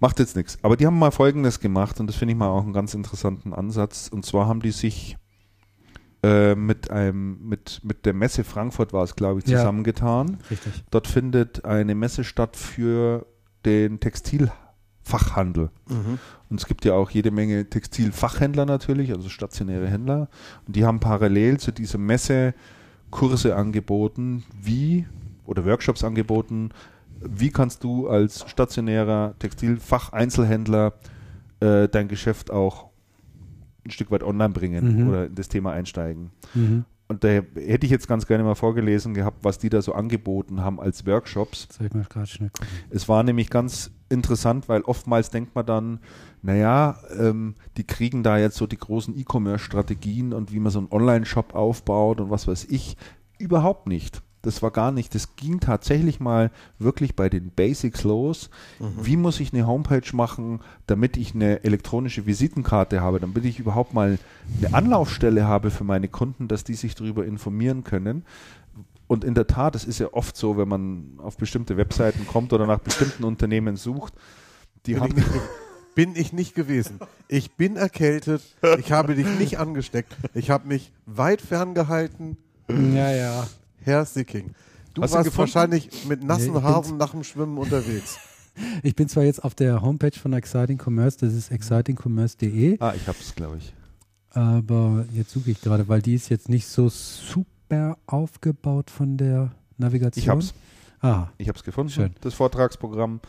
[0.00, 0.58] Macht jetzt nichts.
[0.62, 3.52] Aber die haben mal Folgendes gemacht und das finde ich mal auch einen ganz interessanten
[3.52, 4.08] Ansatz.
[4.08, 5.16] Und zwar haben die sich
[6.22, 10.28] äh, mit einem, mit, mit der Messe Frankfurt war es, glaube ich, zusammengetan.
[10.28, 10.84] Ja, richtig.
[10.90, 13.26] Dort findet eine Messe statt für
[13.64, 15.70] den Textilfachhandel.
[15.88, 16.18] Mhm.
[16.50, 20.28] Und es gibt ja auch jede Menge Textilfachhändler natürlich, also stationäre Händler.
[20.66, 22.54] Und die haben parallel zu dieser Messe
[23.10, 25.06] Kurse angeboten, wie
[25.46, 26.70] oder Workshops angeboten.
[27.18, 30.94] Wie kannst du als stationärer Textilfacheinzelhändler
[31.60, 32.89] äh, dein Geschäft auch
[33.84, 35.08] ein Stück weit online bringen mhm.
[35.08, 36.30] oder in das Thema einsteigen?
[36.54, 36.84] Mhm.
[37.10, 40.60] Und da hätte ich jetzt ganz gerne mal vorgelesen gehabt, was die da so angeboten
[40.60, 41.66] haben als Workshops.
[42.88, 45.98] Es war nämlich ganz interessant, weil oftmals denkt man dann,
[46.40, 50.92] naja, ähm, die kriegen da jetzt so die großen E-Commerce-Strategien und wie man so einen
[50.92, 52.96] Online-Shop aufbaut und was weiß ich.
[53.38, 54.22] Überhaupt nicht.
[54.42, 55.14] Das war gar nicht.
[55.14, 58.50] Das ging tatsächlich mal wirklich bei den Basics los.
[58.78, 58.92] Mhm.
[59.02, 63.92] Wie muss ich eine Homepage machen, damit ich eine elektronische Visitenkarte habe, damit ich überhaupt
[63.92, 64.18] mal
[64.58, 68.24] eine Anlaufstelle habe für meine Kunden, dass die sich darüber informieren können.
[69.06, 72.52] Und in der Tat, es ist ja oft so, wenn man auf bestimmte Webseiten kommt
[72.52, 74.14] oder nach bestimmten Unternehmen sucht,
[74.86, 75.18] die bin haben.
[75.18, 77.00] Ich bin ich nicht gewesen.
[77.28, 78.42] Ich bin erkältet.
[78.78, 80.16] Ich habe dich nicht angesteckt.
[80.32, 82.36] Ich habe mich weit ferngehalten.
[82.68, 83.46] Ja, ja.
[83.82, 84.54] Herr Sicking.
[84.94, 88.18] Du Hast warst du wahrscheinlich mit nassen nee, Haaren nach dem Schwimmen unterwegs.
[88.82, 92.76] Ich bin zwar jetzt auf der Homepage von Exciting Commerce, das ist excitingcommerce.de.
[92.80, 93.72] Ah, ich hab's, glaube ich.
[94.30, 99.52] Aber jetzt suche ich gerade, weil die ist jetzt nicht so super aufgebaut von der
[99.78, 100.22] Navigation.
[100.22, 100.54] Ich hab's.
[101.00, 101.28] Ah.
[101.38, 102.14] Ich hab's gefunden, Schön.
[102.20, 103.20] das Vortragsprogramm.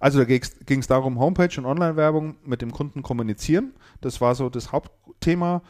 [0.00, 3.72] Also da ging es darum, Homepage und Online-Werbung mit dem Kunden kommunizieren.
[4.00, 5.62] Das war so das Hauptthema.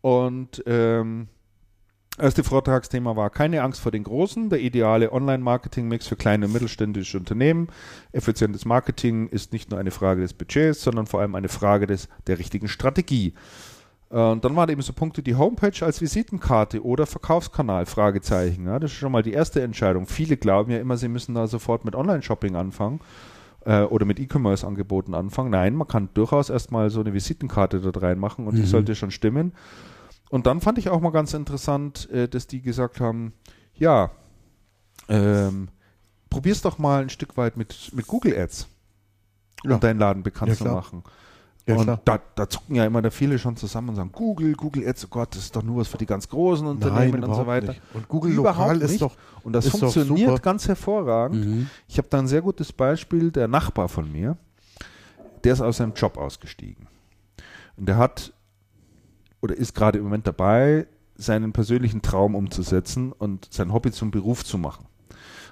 [0.00, 1.28] Und ähm,
[2.18, 7.16] Erste Vortragsthema war keine Angst vor den Großen, der ideale Online-Marketing-Mix für kleine und mittelständische
[7.16, 7.68] Unternehmen.
[8.12, 12.08] Effizientes Marketing ist nicht nur eine Frage des Budgets, sondern vor allem eine Frage des,
[12.26, 13.32] der richtigen Strategie.
[14.10, 18.66] Äh, und dann waren eben so Punkte, die Homepage als Visitenkarte oder Verkaufskanal, Fragezeichen.
[18.66, 20.06] Ja, das ist schon mal die erste Entscheidung.
[20.06, 23.00] Viele glauben ja immer, sie müssen da sofort mit Online-Shopping anfangen
[23.64, 25.50] äh, oder mit E-Commerce-Angeboten anfangen.
[25.50, 28.60] Nein, man kann durchaus erstmal so eine Visitenkarte dort reinmachen und mhm.
[28.60, 29.52] die sollte schon stimmen.
[30.32, 33.34] Und dann fand ich auch mal ganz interessant, äh, dass die gesagt haben,
[33.74, 34.10] ja,
[35.10, 35.68] ähm,
[36.30, 38.66] probier's doch mal ein Stück weit mit, mit Google Ads,
[39.62, 39.76] um ja.
[39.76, 41.04] deinen Laden bekannt ja, zu machen.
[41.66, 44.88] Ja, und da, da, zucken ja immer da viele schon zusammen und sagen, Google, Google
[44.88, 47.34] Ads, oh Gott, das ist doch nur was für die ganz großen Unternehmen Nein, und
[47.34, 47.68] so weiter.
[47.68, 47.82] Nicht.
[47.92, 48.90] Und Google überhaupt lokal nicht.
[48.92, 51.44] ist doch Und das funktioniert ganz hervorragend.
[51.44, 51.70] Mhm.
[51.88, 54.38] Ich habe da ein sehr gutes Beispiel, der Nachbar von mir,
[55.44, 56.88] der ist aus seinem Job ausgestiegen.
[57.76, 58.32] Und der hat
[59.42, 60.86] oder ist gerade im Moment dabei,
[61.16, 64.86] seinen persönlichen Traum umzusetzen und sein Hobby zum Beruf zu machen.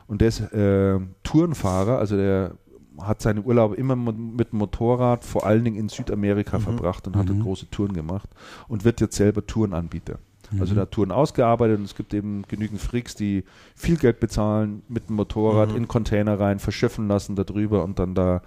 [0.06, 2.54] Und der ist äh, Tourenfahrer, also der
[2.98, 6.62] hat seine Urlaube immer mit dem Motorrad, vor allen Dingen in Südamerika mhm.
[6.62, 7.42] verbracht und hat mhm.
[7.42, 8.28] große Touren gemacht
[8.68, 10.18] und wird jetzt selber Tourenanbieter.
[10.50, 10.60] Mhm.
[10.60, 13.44] Also da Touren ausgearbeitet und es gibt eben genügend Freaks, die
[13.74, 15.76] viel Geld bezahlen, mit dem Motorrad mhm.
[15.76, 18.42] in Container rein, verschiffen lassen darüber und dann da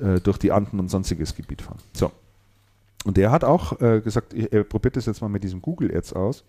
[0.00, 1.78] äh, durch die Anden und sonstiges Gebiet fahren.
[1.92, 2.10] So.
[3.04, 6.14] Und der hat auch äh, gesagt, er probiert das jetzt mal mit diesem Google Ads
[6.14, 6.44] aus.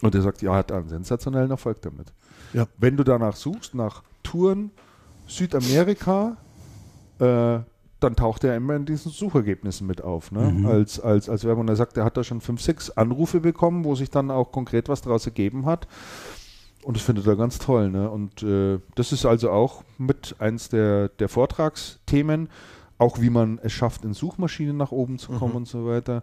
[0.00, 2.12] Und er sagt, ja, hat einen sensationellen Erfolg damit.
[2.52, 2.66] Ja.
[2.78, 4.70] Wenn du danach suchst, nach Touren
[5.26, 6.36] Südamerika,
[7.18, 7.58] äh,
[8.00, 10.52] dann taucht er immer in diesen Suchergebnissen mit auf, ne?
[10.52, 10.66] Mhm.
[10.66, 11.66] als, als, als Werbung.
[11.68, 14.88] Er sagt, er hat da schon fünf, sechs Anrufe bekommen, wo sich dann auch konkret
[14.88, 15.88] was daraus ergeben hat.
[16.82, 17.90] Und das findet er ganz toll.
[17.90, 18.10] Ne?
[18.10, 22.50] Und äh, das ist also auch mit eins der, der Vortragsthemen,
[23.04, 25.58] auch wie man es schafft, in Suchmaschinen nach oben zu kommen mhm.
[25.58, 26.22] und so weiter.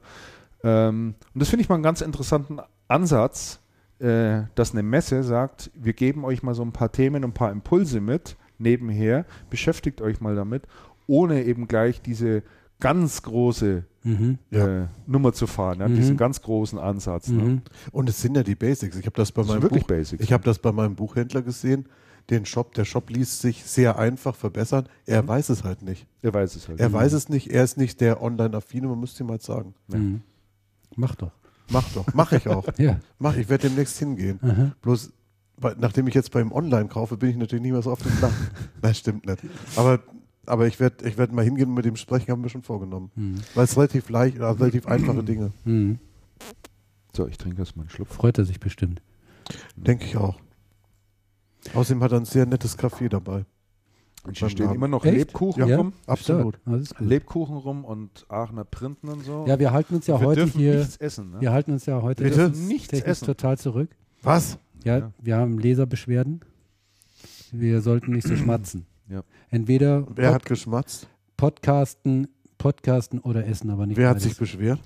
[0.63, 3.59] Ähm, und das finde ich mal einen ganz interessanten Ansatz,
[3.99, 7.51] äh, dass eine Messe sagt, wir geben euch mal so ein paar Themen, ein paar
[7.51, 10.63] Impulse mit, nebenher, beschäftigt euch mal damit,
[11.05, 12.41] ohne eben gleich diese
[12.79, 14.83] ganz große mhm, ja.
[14.83, 15.95] äh, Nummer zu fahren, ja, mhm.
[15.95, 17.27] diesen ganz großen Ansatz.
[17.27, 17.43] Ne?
[17.43, 17.61] Mhm.
[17.91, 18.97] Und es sind ja die Basics.
[18.97, 21.85] Ich habe das bei das meinem Buch, Basics, ich habe das bei meinem Buchhändler gesehen.
[22.31, 24.87] Den Shop, der Shop ließ sich sehr einfach verbessern.
[25.05, 25.27] Er mhm.
[25.27, 26.07] weiß es halt nicht.
[26.21, 26.79] Er weiß es halt.
[26.79, 27.51] Er weiß es nicht.
[27.51, 28.87] Er ist nicht der Online-affine.
[28.87, 29.75] Man müsste ihm mal sagen.
[29.89, 29.99] Ja.
[29.99, 30.21] Mhm.
[30.95, 31.31] Mach doch.
[31.69, 32.05] Mach doch.
[32.13, 32.65] Mach ich auch.
[32.77, 32.99] ja.
[33.19, 33.35] Mach.
[33.35, 34.39] Ich werde demnächst hingehen.
[34.41, 34.71] Aha.
[34.81, 35.11] Bloß
[35.77, 38.33] nachdem ich jetzt beim Online kaufe, bin ich natürlich nicht mehr so auf dem Dach.
[38.81, 39.43] Nein, stimmt nicht.
[39.75, 39.99] Aber,
[40.45, 43.11] aber ich werde ich werd mal hingehen und mit dem sprechen, haben wir schon vorgenommen.
[43.15, 43.35] Mhm.
[43.53, 45.51] Weil es relativ leicht, also relativ einfache Dinge.
[45.65, 45.99] Mhm.
[47.13, 48.07] So, ich trinke erstmal einen Schluck.
[48.07, 49.01] Freut er sich bestimmt.
[49.75, 50.39] Denke ich auch.
[51.73, 53.45] Außerdem hat er ein sehr nettes Kaffee dabei.
[54.23, 55.17] Und hier stehen immer noch Echt?
[55.17, 55.93] Lebkuchen ja, rum.
[56.05, 56.59] Absolut.
[56.99, 59.45] Lebkuchen rum und Aachener Printen und so.
[59.47, 60.77] Ja, wir halten uns ja wir heute hier.
[60.77, 61.41] Nichts essen, ne?
[61.41, 62.49] Wir halten uns ja heute Bitte?
[62.49, 63.25] nichts essen.
[63.25, 63.89] total zurück.
[64.21, 64.59] Was?
[64.83, 66.41] Ja, ja, wir haben Leserbeschwerden.
[67.51, 68.85] Wir sollten nicht so schmatzen.
[69.09, 69.23] Ja.
[69.49, 71.07] Entweder Wer Pod hat geschmatzt?
[71.35, 72.27] Podcasten,
[72.57, 74.79] Podcasten oder essen, aber nicht Wer hat sich beschwert?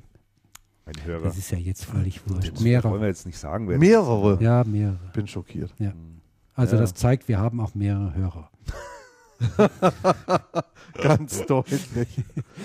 [0.85, 1.23] Ein Hörer.
[1.23, 2.53] Das ist ja jetzt völlig wurscht.
[2.53, 2.91] Das mehrere.
[2.91, 3.67] wollen wir jetzt nicht sagen.
[3.67, 4.41] Wer mehrere?
[4.41, 4.99] Ja, mehrere.
[5.13, 5.73] Bin schockiert.
[5.79, 5.93] Ja.
[6.55, 6.81] Also ja.
[6.81, 8.49] das zeigt, wir haben auch mehrere Hörer.
[11.01, 12.09] Ganz deutlich.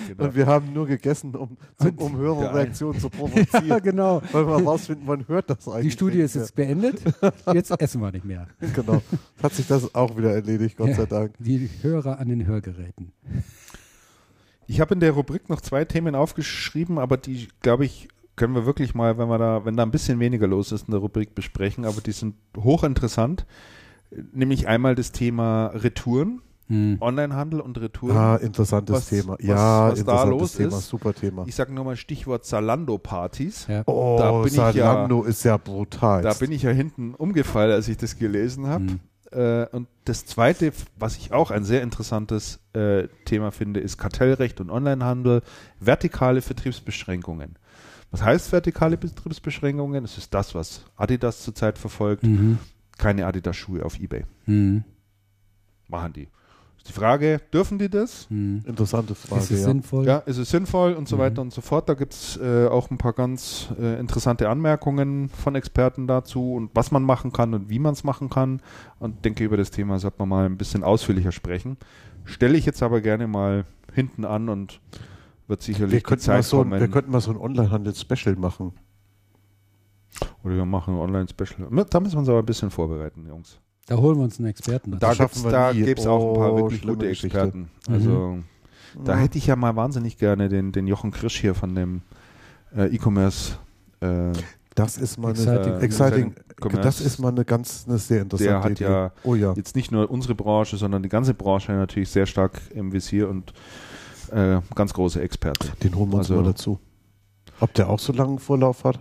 [0.07, 0.23] Genau.
[0.23, 3.67] Und wir haben nur gegessen, um, zum, um Hörerreaktionen zu provozieren.
[3.67, 4.21] ja, genau.
[4.31, 5.87] Weil wir herausfinden, man hört das eigentlich.
[5.87, 7.01] Die Studie ist jetzt beendet.
[7.53, 8.47] Jetzt essen wir nicht mehr.
[8.73, 9.01] Genau.
[9.43, 11.33] Hat sich das auch wieder erledigt, Gott ja, sei Dank.
[11.39, 13.11] Die Hörer an den Hörgeräten.
[14.67, 18.07] Ich habe in der Rubrik noch zwei Themen aufgeschrieben, aber die, glaube ich,
[18.37, 20.91] können wir wirklich mal, wenn wir da, wenn da ein bisschen weniger los ist in
[20.91, 23.45] der Rubrik besprechen, aber die sind hochinteressant.
[24.33, 26.97] Nämlich einmal das Thema Retouren hm.
[27.01, 28.15] Onlinehandel und Retouren.
[28.15, 29.35] Ah, interessantes was, Thema.
[29.41, 30.87] Ja, was, was da los Thema, ist.
[30.87, 31.43] Super Thema.
[31.45, 33.67] Ich sage nur mal Stichwort Zalando-Partys.
[33.67, 33.83] Ja.
[33.87, 36.21] Oh, da bin Zalando ja, ist ja brutal.
[36.21, 38.85] Da bin ich ja hinten umgefallen, als ich das gelesen habe.
[38.85, 38.99] Hm.
[39.33, 44.61] Äh, und das Zweite, was ich auch ein sehr interessantes äh, Thema finde, ist Kartellrecht
[44.61, 45.41] und Onlinehandel,
[45.81, 47.57] vertikale Vertriebsbeschränkungen.
[48.11, 50.05] Was heißt vertikale Betriebsbeschränkungen?
[50.05, 52.23] Es ist das, was Adidas zurzeit verfolgt.
[52.23, 52.59] Mhm.
[53.01, 54.25] Keine Adidas-Schuhe auf Ebay.
[54.45, 54.83] Mhm.
[55.87, 56.27] Machen die.
[56.87, 58.27] Die Frage, dürfen die das?
[58.29, 58.63] Hm.
[58.65, 59.41] Interessante Frage.
[59.41, 59.65] Ist es ja.
[59.67, 60.05] sinnvoll?
[60.05, 61.21] Ja, ist es sinnvoll und so mhm.
[61.21, 61.87] weiter und so fort.
[61.87, 66.71] Da gibt es äh, auch ein paar ganz äh, interessante Anmerkungen von Experten dazu und
[66.73, 68.61] was man machen kann und wie man es machen kann.
[68.97, 71.77] Und denke, über das Thema sollte man mal ein bisschen ausführlicher sprechen.
[72.25, 74.79] Stelle ich jetzt aber gerne mal hinten an und
[75.47, 76.79] wird sicherlich wir könnten Zeit so, kommen.
[76.79, 78.73] Wir könnten mal so ein Onlinehandel-Special machen.
[80.43, 81.69] Oder wir machen ein Online-Special.
[81.89, 83.59] Da müssen wir uns aber ein bisschen vorbereiten, Jungs.
[83.87, 84.91] Da holen wir uns einen Experten.
[84.99, 87.69] Da, da gibt es auch ein paar oh, wirklich gute Experten.
[87.85, 87.91] Geschichte.
[87.91, 88.43] Also mhm.
[89.03, 92.01] da hätte ich ja mal wahnsinnig gerne den, den Jochen Krisch hier von dem
[92.75, 93.57] äh, E-Commerce.
[93.99, 94.31] Äh,
[94.75, 96.35] das ist mal eine, exciting, exciting
[96.81, 98.83] das ist mal eine ganz eine sehr interessante Der hat Idee.
[98.85, 102.61] ja, oh ja jetzt nicht nur unsere Branche, sondern die ganze Branche natürlich sehr stark
[102.73, 103.51] im Visier und
[104.31, 105.73] äh, ganz große Experte.
[105.83, 106.79] Den holen wir uns also, mal dazu.
[107.59, 108.99] Ob der auch so langen Vorlauf hat?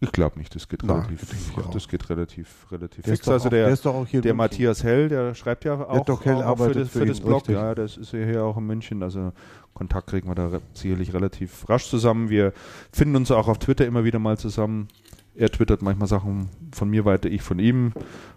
[0.00, 1.20] Ich glaube nicht, das geht Na, relativ,
[1.56, 3.26] das, das geht relativ, relativ fix.
[3.26, 7.06] Also der, der, der Matthias Hell, der schreibt ja auch, auch, auch für das, für
[7.06, 7.42] das Blog.
[7.42, 7.56] Richtig.
[7.56, 9.02] Ja, das ist ja hier auch in München.
[9.02, 9.32] Also
[9.72, 12.28] Kontakt kriegen wir da sicherlich relativ rasch zusammen.
[12.28, 12.52] Wir
[12.92, 14.88] finden uns auch auf Twitter immer wieder mal zusammen.
[15.34, 17.92] Er twittert manchmal Sachen von mir weiter, ich von ihm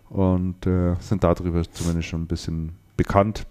[0.09, 3.45] und äh, sind darüber zumindest schon ein bisschen bekannt.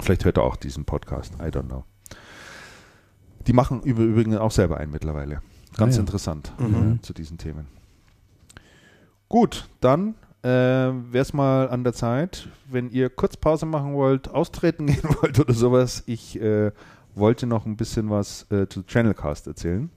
[0.00, 1.34] Vielleicht hört er auch diesen Podcast.
[1.34, 1.84] I don't know.
[3.46, 5.42] Die machen übrigens auch selber einen mittlerweile.
[5.76, 6.00] Ganz ah, ja.
[6.00, 6.96] interessant mhm.
[6.96, 7.66] äh, zu diesen Themen.
[9.28, 14.28] Gut, dann äh, wäre es mal an der Zeit, wenn ihr kurz Pause machen wollt,
[14.28, 16.02] austreten gehen wollt oder sowas.
[16.06, 16.72] Ich äh,
[17.14, 19.90] wollte noch ein bisschen was äh, zu Channelcast erzählen.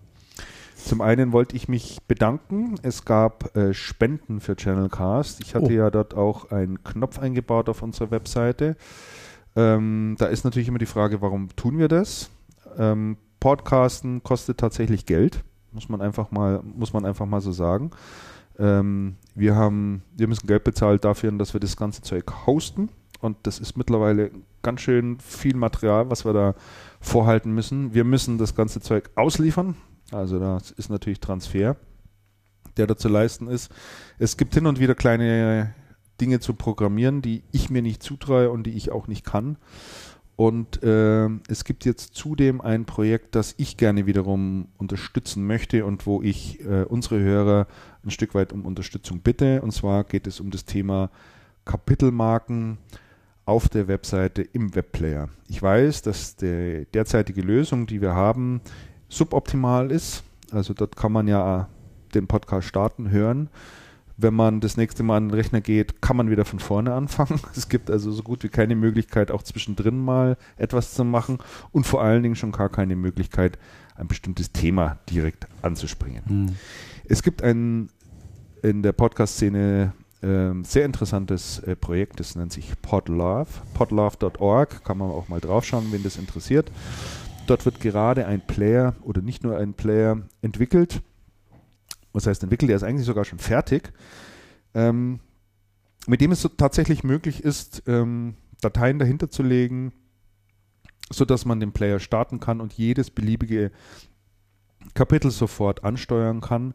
[0.75, 2.75] Zum einen wollte ich mich bedanken.
[2.81, 5.39] Es gab äh, Spenden für Channelcast.
[5.39, 5.71] Ich hatte oh.
[5.71, 8.75] ja dort auch einen Knopf eingebaut auf unserer Webseite.
[9.55, 12.29] Ähm, da ist natürlich immer die Frage, warum tun wir das?
[12.77, 15.43] Ähm, Podcasten kostet tatsächlich Geld,
[15.73, 17.91] muss man einfach mal, muss man einfach mal so sagen.
[18.59, 22.89] Ähm, wir haben, wir müssen Geld bezahlen dafür, dass wir das ganze Zeug hosten.
[23.19, 24.31] Und das ist mittlerweile
[24.61, 26.55] ganz schön viel Material, was wir da
[26.99, 27.93] vorhalten müssen.
[27.93, 29.75] Wir müssen das ganze Zeug ausliefern.
[30.11, 31.77] Also das ist natürlich Transfer,
[32.77, 33.71] der da zu leisten ist.
[34.19, 35.73] Es gibt hin und wieder kleine
[36.19, 39.57] Dinge zu programmieren, die ich mir nicht zutraue und die ich auch nicht kann.
[40.35, 46.07] Und äh, es gibt jetzt zudem ein Projekt, das ich gerne wiederum unterstützen möchte und
[46.07, 47.67] wo ich äh, unsere Hörer
[48.03, 49.61] ein Stück weit um Unterstützung bitte.
[49.61, 51.11] Und zwar geht es um das Thema
[51.65, 52.79] Kapitelmarken
[53.45, 55.29] auf der Webseite im Webplayer.
[55.49, 58.61] Ich weiß, dass die derzeitige Lösung, die wir haben,
[59.09, 60.23] suboptimal ist.
[60.51, 61.69] Also dort kann man ja
[62.15, 63.49] den Podcast starten, hören.
[64.23, 67.41] Wenn man das nächste Mal an den Rechner geht, kann man wieder von vorne anfangen.
[67.55, 71.39] Es gibt also so gut wie keine Möglichkeit, auch zwischendrin mal etwas zu machen
[71.71, 73.59] und vor allen Dingen schon gar keine Möglichkeit,
[73.95, 76.23] ein bestimmtes Thema direkt anzuspringen.
[76.25, 76.55] Hm.
[77.05, 77.89] Es gibt ein
[78.61, 79.91] in der Podcast-Szene
[80.21, 83.49] äh, sehr interessantes äh, Projekt, das nennt sich Podlove.
[83.73, 86.71] Podlove.org, kann man auch mal draufschauen, wenn das interessiert.
[87.45, 91.01] Dort wird gerade ein Player oder nicht nur ein Player entwickelt.
[92.13, 92.69] Was heißt entwickelt?
[92.69, 93.91] Der ist eigentlich sogar schon fertig.
[94.73, 95.19] Ähm,
[96.07, 99.93] mit dem es so tatsächlich möglich ist, ähm, Dateien dahinter zu legen,
[101.11, 103.71] sodass man den Player starten kann und jedes beliebige
[104.93, 106.73] Kapitel sofort ansteuern kann.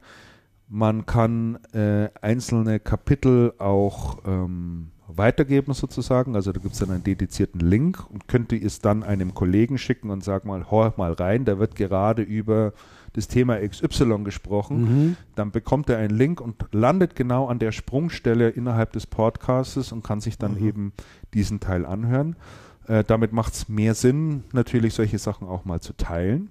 [0.69, 6.37] Man kann äh, einzelne Kapitel auch ähm, weitergeben sozusagen.
[6.37, 10.11] Also da gibt es dann einen dedizierten Link und könnte es dann einem Kollegen schicken
[10.11, 12.73] und sagen mal, hör mal rein, da wird gerade über
[13.19, 14.81] das Thema XY gesprochen.
[14.81, 15.17] Mhm.
[15.35, 20.03] Dann bekommt er einen Link und landet genau an der Sprungstelle innerhalb des Podcastes und
[20.03, 20.67] kann sich dann mhm.
[20.67, 20.93] eben
[21.35, 22.37] diesen Teil anhören.
[22.87, 26.51] Äh, damit macht es mehr Sinn, natürlich solche Sachen auch mal zu teilen.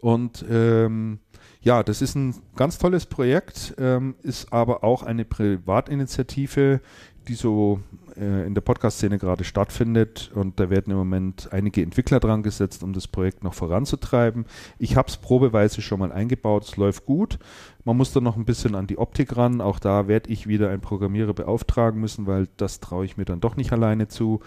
[0.00, 1.18] Und ähm,
[1.60, 6.80] ja, das ist ein ganz tolles Projekt, ähm, ist aber auch eine Privatinitiative,
[7.28, 7.80] die so
[8.16, 10.30] äh, in der Podcast-Szene gerade stattfindet.
[10.34, 14.46] Und da werden im Moment einige Entwickler dran gesetzt, um das Projekt noch voranzutreiben.
[14.78, 17.38] Ich habe es probeweise schon mal eingebaut, es läuft gut.
[17.84, 19.60] Man muss da noch ein bisschen an die Optik ran.
[19.60, 23.40] Auch da werde ich wieder einen Programmierer beauftragen müssen, weil das traue ich mir dann
[23.40, 24.40] doch nicht alleine zu.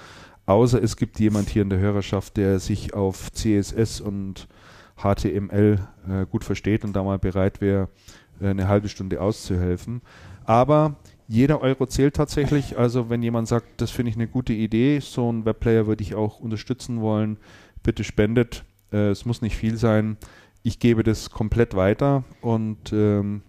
[0.46, 4.48] Außer es gibt jemand hier in der Hörerschaft, der sich auf CSS und
[4.98, 7.90] HTML äh, gut versteht und da mal bereit wäre,
[8.42, 10.02] äh, eine halbe Stunde auszuhelfen.
[10.46, 10.98] Aber
[11.34, 12.78] jeder Euro zählt tatsächlich.
[12.78, 16.14] Also wenn jemand sagt, das finde ich eine gute Idee, so ein Webplayer würde ich
[16.14, 17.38] auch unterstützen wollen,
[17.82, 18.64] bitte spendet.
[18.92, 20.18] Äh, es muss nicht viel sein.
[20.62, 23.42] Ich gebe das komplett weiter und ähm,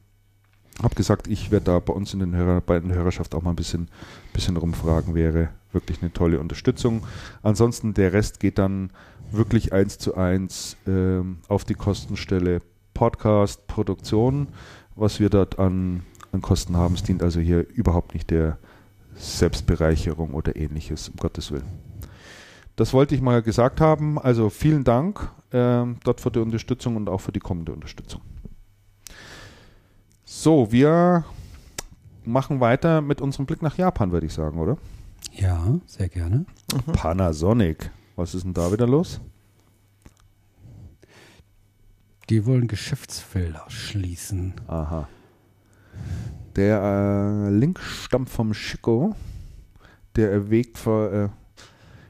[0.82, 3.50] habe gesagt, ich werde da bei uns in den Hörer, bei den Hörerschaft auch mal
[3.50, 3.88] ein bisschen,
[4.32, 7.06] bisschen rumfragen, wäre wirklich eine tolle Unterstützung.
[7.42, 8.92] Ansonsten der Rest geht dann
[9.30, 12.62] wirklich eins zu eins ähm, auf die Kostenstelle
[12.94, 14.48] Podcast, Produktion,
[14.96, 16.94] was wir dort an, an Kosten haben.
[16.94, 18.58] Es dient also hier überhaupt nicht der
[19.16, 21.68] Selbstbereicherung oder ähnliches, um Gottes Willen.
[22.76, 24.18] Das wollte ich mal gesagt haben.
[24.18, 28.20] Also vielen Dank äh, dort für die Unterstützung und auch für die kommende Unterstützung.
[30.24, 31.24] So, wir
[32.24, 34.78] machen weiter mit unserem Blick nach Japan, würde ich sagen, oder?
[35.32, 36.46] Ja, sehr gerne.
[36.72, 36.92] Mhm.
[36.92, 37.90] Panasonic.
[38.16, 39.20] Was ist denn da wieder los?
[42.30, 44.54] Die wollen Geschäftsfelder schließen.
[44.66, 45.08] Aha.
[46.56, 49.14] Der äh, Link stammt vom Chico.
[50.16, 51.12] Der erwägt vor.
[51.12, 51.28] Äh,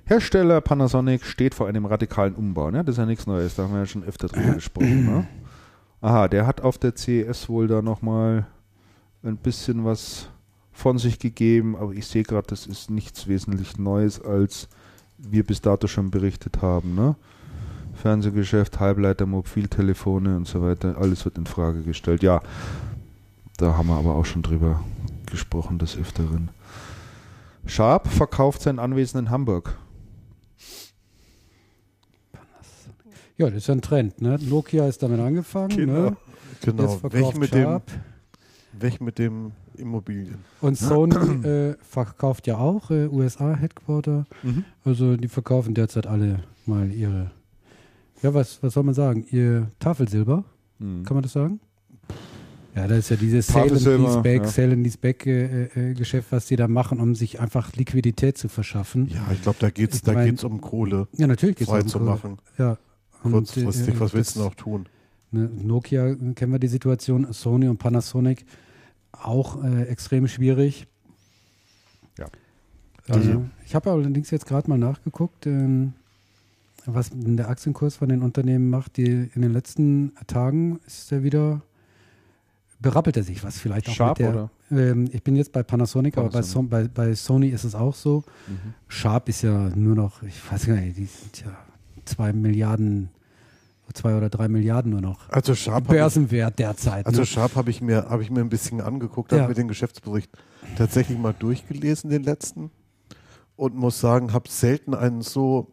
[0.06, 2.70] Hersteller Panasonic steht vor einem radikalen Umbau.
[2.70, 2.84] Ne?
[2.84, 5.06] Das ist ja nichts Neues, da haben wir ja schon öfter drüber gesprochen.
[5.06, 5.26] Ne?
[6.02, 8.46] Aha, der hat auf der CES wohl da nochmal
[9.22, 10.28] ein bisschen was
[10.72, 14.68] von sich gegeben, aber ich sehe gerade, das ist nichts wesentlich Neues als
[15.16, 16.94] wir bis dato schon berichtet haben.
[16.94, 17.16] Ne?
[17.94, 22.22] Fernsehgeschäft, Halbleiter, Mobiltelefone und so weiter, alles wird in Frage gestellt.
[22.22, 22.42] Ja,
[23.56, 24.82] da haben wir aber auch schon drüber
[25.30, 26.50] gesprochen des Öfteren.
[27.66, 29.76] Sharp verkauft sein Anwesen in Hamburg.
[33.36, 34.20] Ja, das ist ja ein Trend.
[34.20, 34.38] Ne?
[34.40, 35.68] Nokia ist damit angefangen.
[35.68, 36.16] Genau, ne?
[36.60, 37.02] genau.
[37.02, 37.80] Weg mit, dem,
[38.72, 40.38] weg mit dem Immobilien.
[40.60, 41.16] Und Sony
[41.46, 44.24] äh, verkauft ja auch äh, USA-Headquarter.
[44.42, 44.64] Mhm.
[44.84, 47.32] Also die verkaufen derzeit alle mal ihre
[48.24, 49.26] ja, was, was soll man sagen?
[49.30, 50.44] Ihr Tafelsilber,
[50.78, 51.04] mhm.
[51.04, 51.60] kann man das sagen?
[52.74, 54.48] Ja, das ist ja dieses Sale and Leaseback, ja.
[54.48, 58.48] Sale and Leaseback äh, äh, Geschäft, was die da machen, um sich einfach Liquidität zu
[58.48, 59.08] verschaffen.
[59.08, 61.06] Ja, ich glaube, da geht es da mein, geht's um Kohle.
[61.16, 62.10] Ja, natürlich geht es um zu Kohle.
[62.10, 62.38] machen.
[62.58, 62.78] Ja.
[63.22, 64.86] Kurzfristig, äh, was willst du noch tun?
[65.30, 68.44] Ne, Nokia kennen wir die Situation, Sony und Panasonic
[69.12, 70.86] auch äh, extrem schwierig.
[72.18, 72.26] Ja.
[73.08, 75.92] Also, ich habe allerdings jetzt gerade mal nachgeguckt, ähm,
[76.86, 78.96] was der Aktienkurs von den Unternehmen macht.
[78.96, 81.62] Die in den letzten Tagen ist er wieder
[82.84, 84.50] berappelt er sich was vielleicht auch Sharp, mit der.
[84.70, 86.36] Ähm, ich bin jetzt bei Panasonic, Panasonic.
[86.36, 88.24] aber bei, so, bei, bei, Sony ist es auch so.
[88.46, 88.74] Mhm.
[88.88, 91.56] Sharp ist ja nur noch, ich weiß gar nicht, die sind ja
[92.04, 93.08] zwei Milliarden,
[93.94, 95.30] zwei oder drei Milliarden nur noch.
[95.30, 97.06] Also Sharp Börsenwert ich, derzeit.
[97.06, 97.26] Also ne?
[97.26, 99.38] Sharp habe ich mir habe ich mir ein bisschen angeguckt, ja.
[99.38, 100.30] habe mir den Geschäftsbericht
[100.76, 102.70] tatsächlich mal durchgelesen, den letzten,
[103.56, 105.72] und muss sagen, habe selten einen so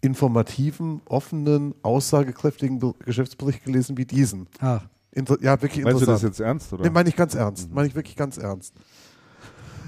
[0.00, 4.48] informativen, offenen, aussagekräftigen Geschäftsbericht gelesen wie diesen.
[4.58, 4.86] Ach.
[5.14, 6.06] Inter ja, wirklich Meinst interessant.
[6.06, 6.72] du das jetzt ernst?
[6.72, 6.84] Oder?
[6.84, 7.68] Nee, meine ich ganz ernst.
[7.68, 7.74] Mhm.
[7.74, 8.74] Meine ich wirklich ganz ernst.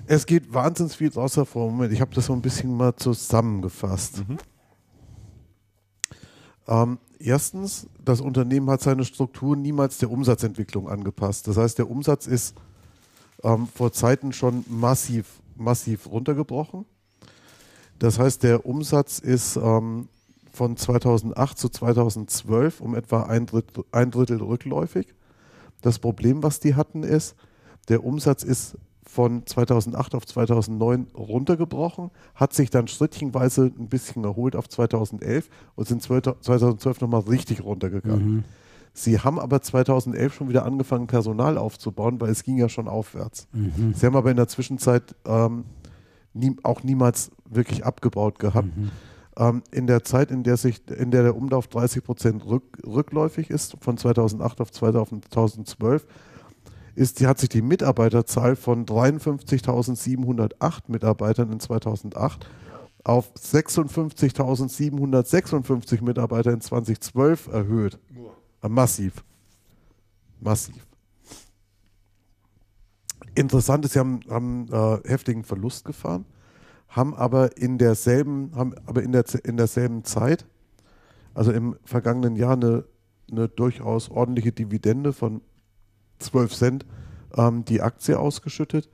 [0.07, 1.70] Es geht wahnsinnig viel draus hervor.
[1.70, 4.23] Moment, ich habe das so ein bisschen mal zusammengefasst.
[4.28, 4.39] Mhm.
[6.69, 11.48] Ähm, erstens, das Unternehmen hat seine Struktur niemals der Umsatzentwicklung angepasst.
[11.48, 12.55] Das heißt, der Umsatz ist
[13.43, 16.85] ähm, vor Zeiten schon massiv, massiv runtergebrochen.
[17.98, 20.09] Das heißt, der Umsatz ist ähm,
[20.57, 25.15] von 2008 zu 2012 um etwa ein Drittel, ein Drittel rückläufig.
[25.83, 27.37] Das Problem, was die hatten, ist,
[27.89, 34.57] der Umsatz ist von 2008 auf 2009 runtergebrochen, hat sich dann schrittchenweise ein bisschen erholt
[34.57, 38.37] auf 2011 und sind 2012 nochmal richtig runtergegangen.
[38.37, 38.45] Mhm.
[38.95, 43.47] Sie haben aber 2011 schon wieder angefangen, Personal aufzubauen, weil es ging ja schon aufwärts.
[43.53, 43.93] Mhm.
[43.95, 45.65] Sie haben aber in der Zwischenzeit ähm,
[46.33, 48.74] nie, auch niemals wirklich abgebaut gehabt.
[48.74, 48.91] Mhm.
[49.38, 53.50] Ähm, in der Zeit, in der sich, in der der Umlauf 30 Prozent rück, rückläufig
[53.50, 56.06] ist, von 2008 auf 2012,
[56.94, 62.48] ist, die, hat sich die Mitarbeiterzahl von 53.708 Mitarbeitern in 2008
[63.04, 67.98] auf 56.756 Mitarbeiter in 2012 erhöht.
[68.62, 69.22] Äh, massiv.
[70.40, 70.86] Massiv.
[73.34, 76.24] Interessant ist, sie haben, haben äh, heftigen Verlust gefahren
[76.88, 80.46] haben aber in derselben, haben aber in, der, in derselben Zeit,
[81.34, 82.84] also im vergangenen Jahr, eine,
[83.30, 85.42] eine durchaus ordentliche Dividende von
[86.18, 86.86] 12 Cent
[87.36, 88.88] ähm, die Aktie ausgeschüttet,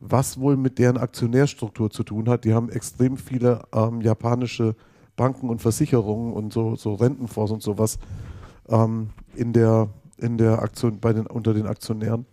[0.00, 2.44] was wohl mit deren Aktionärstruktur zu tun hat.
[2.44, 4.74] Die haben extrem viele ähm, japanische
[5.16, 7.98] Banken und Versicherungen und so, so Rentenfonds und sowas
[8.68, 9.88] ähm, in der,
[10.18, 12.26] in der Aktion, bei den, unter den Aktionären.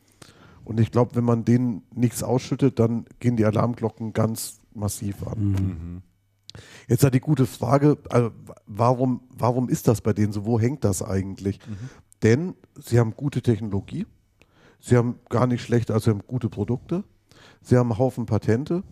[0.64, 5.40] Und ich glaube, wenn man denen nichts ausschüttet, dann gehen die Alarmglocken ganz massiv an.
[5.40, 6.02] Mhm.
[6.88, 8.32] Jetzt hat die gute Frage, also
[8.66, 10.46] warum, warum ist das bei denen so?
[10.46, 11.60] Wo hängt das eigentlich?
[11.68, 11.90] Mhm.
[12.24, 14.06] Denn sie haben gute Technologie,
[14.80, 17.04] sie haben gar nicht schlechte, also sie haben gute Produkte,
[17.62, 18.84] sie haben einen Haufen Patente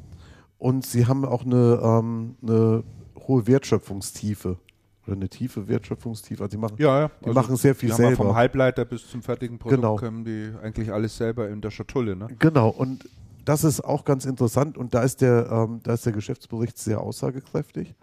[0.57, 2.83] und sie haben auch eine, ähm, eine
[3.27, 4.57] hohe Wertschöpfungstiefe
[5.05, 6.43] oder eine tiefe Wertschöpfungstiefe.
[6.43, 7.11] Also die machen, ja, ja.
[7.21, 8.15] Die also machen sehr viel selber.
[8.15, 9.95] Vom Halbleiter bis zum fertigen Produkt genau.
[9.95, 12.15] können die eigentlich alles selber in der Schatulle.
[12.15, 12.27] Ne?
[12.39, 12.69] Genau.
[12.69, 13.07] Und
[13.49, 17.01] das ist auch ganz interessant und da ist der, ähm, da ist der Geschäftsbericht sehr
[17.01, 17.95] aussagekräftig.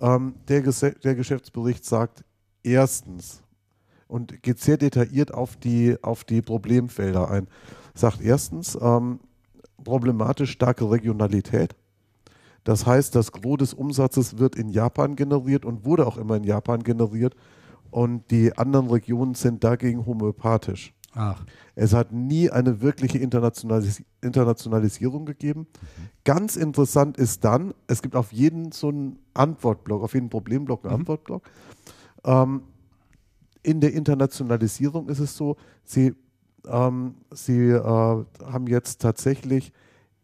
[0.00, 0.62] Ähm, der,
[1.04, 2.24] der Geschäftsbericht sagt
[2.64, 3.44] erstens
[4.08, 7.46] und geht sehr detailliert auf die, auf die Problemfelder ein.
[7.94, 9.20] Sagt erstens, ähm,
[9.84, 11.76] problematisch starke Regionalität.
[12.64, 16.44] Das heißt, das Gros des Umsatzes wird in Japan generiert und wurde auch immer in
[16.44, 17.36] Japan generiert
[17.92, 20.92] und die anderen Regionen sind dagegen homöopathisch.
[21.14, 21.44] Ach.
[21.74, 25.60] Es hat nie eine wirkliche Internationalis Internationalisierung gegeben.
[25.60, 26.08] Mhm.
[26.24, 30.94] Ganz interessant ist dann, es gibt auf jeden so einen Antwortblock, auf jeden Problemblock einen
[30.94, 31.00] mhm.
[31.00, 31.42] Antwortblock.
[32.24, 32.62] Ähm,
[33.62, 36.14] in der Internationalisierung ist es so, sie,
[36.66, 39.72] ähm, sie äh, haben jetzt tatsächlich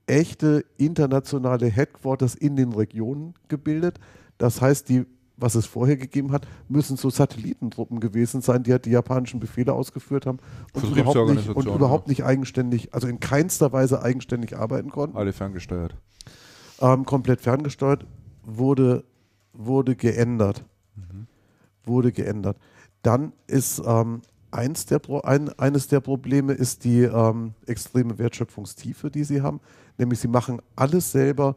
[0.07, 4.01] echte internationale Headquarters in den Regionen gebildet.
[4.39, 5.05] Das heißt, die
[5.39, 9.73] was es vorher gegeben hat, müssen so Satellitentruppen gewesen sein, die halt die japanischen Befehle
[9.73, 10.39] ausgeführt haben
[10.73, 15.17] und, überhaupt nicht, und überhaupt nicht eigenständig, also in keinster Weise eigenständig arbeiten konnten.
[15.17, 15.97] Alle ferngesteuert.
[16.81, 18.05] Ähm, komplett ferngesteuert,
[18.45, 19.05] wurde,
[19.53, 20.65] wurde geändert.
[20.97, 21.27] Mhm.
[21.85, 22.59] Wurde geändert.
[23.03, 29.25] Dann ist ähm, eins der ein, eines der Probleme ist die ähm, extreme Wertschöpfungstiefe, die
[29.25, 29.61] sie haben.
[29.99, 31.57] Nämlich sie machen alles selber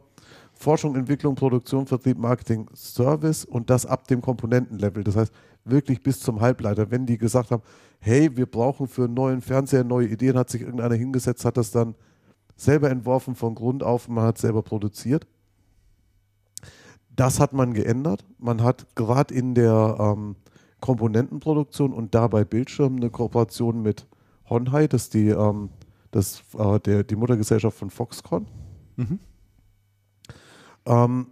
[0.62, 5.02] Forschung, Entwicklung, Produktion, Vertrieb, Marketing, Service und das ab dem Komponentenlevel.
[5.02, 5.32] Das heißt,
[5.64, 6.90] wirklich bis zum Halbleiter.
[6.90, 7.62] Wenn die gesagt haben,
[7.98, 11.70] hey, wir brauchen für einen neuen Fernseher neue Ideen, hat sich irgendeiner hingesetzt, hat das
[11.70, 11.94] dann
[12.56, 15.26] selber entworfen von Grund auf man hat selber produziert.
[17.14, 18.24] Das hat man geändert.
[18.38, 20.36] Man hat gerade in der ähm,
[20.80, 24.06] Komponentenproduktion und dabei Bildschirmen eine Kooperation mit
[24.48, 25.70] Honhai, das ist die, ähm,
[26.10, 28.46] das, äh, der, die Muttergesellschaft von Foxconn.
[28.96, 29.18] Mhm.
[30.86, 31.26] Ähm,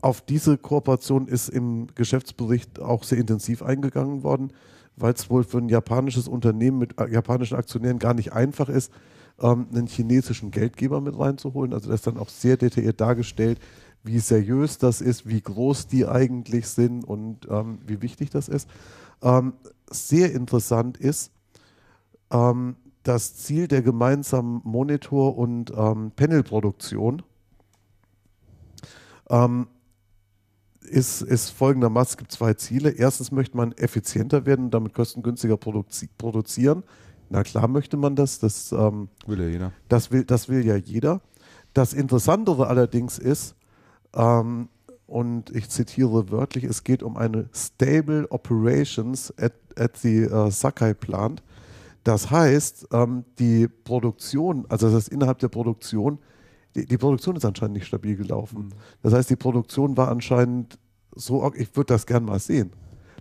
[0.00, 4.52] auf diese Kooperation ist im Geschäftsbericht auch sehr intensiv eingegangen worden,
[4.96, 8.92] weil es wohl für ein japanisches Unternehmen mit äh, japanischen Aktionären gar nicht einfach ist,
[9.40, 11.72] ähm, einen chinesischen Geldgeber mit reinzuholen.
[11.72, 13.60] Also das ist dann auch sehr detailliert dargestellt,
[14.02, 18.68] wie seriös das ist, wie groß die eigentlich sind und ähm, wie wichtig das ist.
[19.22, 19.54] Ähm,
[19.88, 21.30] sehr interessant ist,
[22.32, 27.22] ähm, das Ziel der gemeinsamen Monitor- und ähm, Panelproduktion
[29.32, 29.66] ähm,
[30.82, 32.90] ist, ist folgendermaßen, es gibt zwei Ziele.
[32.90, 36.84] Erstens möchte man effizienter werden und damit kostengünstiger produzi produzieren.
[37.30, 38.38] Na klar möchte man das.
[38.38, 39.72] Das ähm, will ja jeder.
[39.88, 41.22] Das will, das will ja jeder.
[41.72, 43.56] Das Interessantere allerdings ist,
[44.14, 44.68] ähm,
[45.06, 50.94] und ich zitiere wörtlich, es geht um eine Stable Operations at, at the uh, Sakai
[50.94, 51.42] Plant.
[52.04, 56.18] Das heißt, ähm, die Produktion, also das heißt innerhalb der Produktion,
[56.74, 58.66] die, die, Produktion ist anscheinend nicht stabil gelaufen.
[58.66, 58.72] Mhm.
[59.02, 60.78] Das heißt, die Produktion war anscheinend
[61.14, 62.72] so, ich würde das gern mal sehen.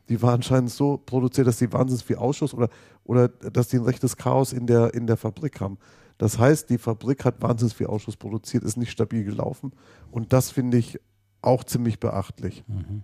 [0.10, 2.69] Die war anscheinend so produziert, dass sie wahnsinnig viel Ausschuss oder,
[3.03, 5.78] oder dass die ein rechtes Chaos in der, in der Fabrik haben.
[6.18, 9.72] Das heißt, die Fabrik hat wahnsinnig viel Ausschuss produziert, ist nicht stabil gelaufen.
[10.11, 10.99] Und das finde ich
[11.41, 12.64] auch ziemlich beachtlich.
[12.68, 13.03] Mhm.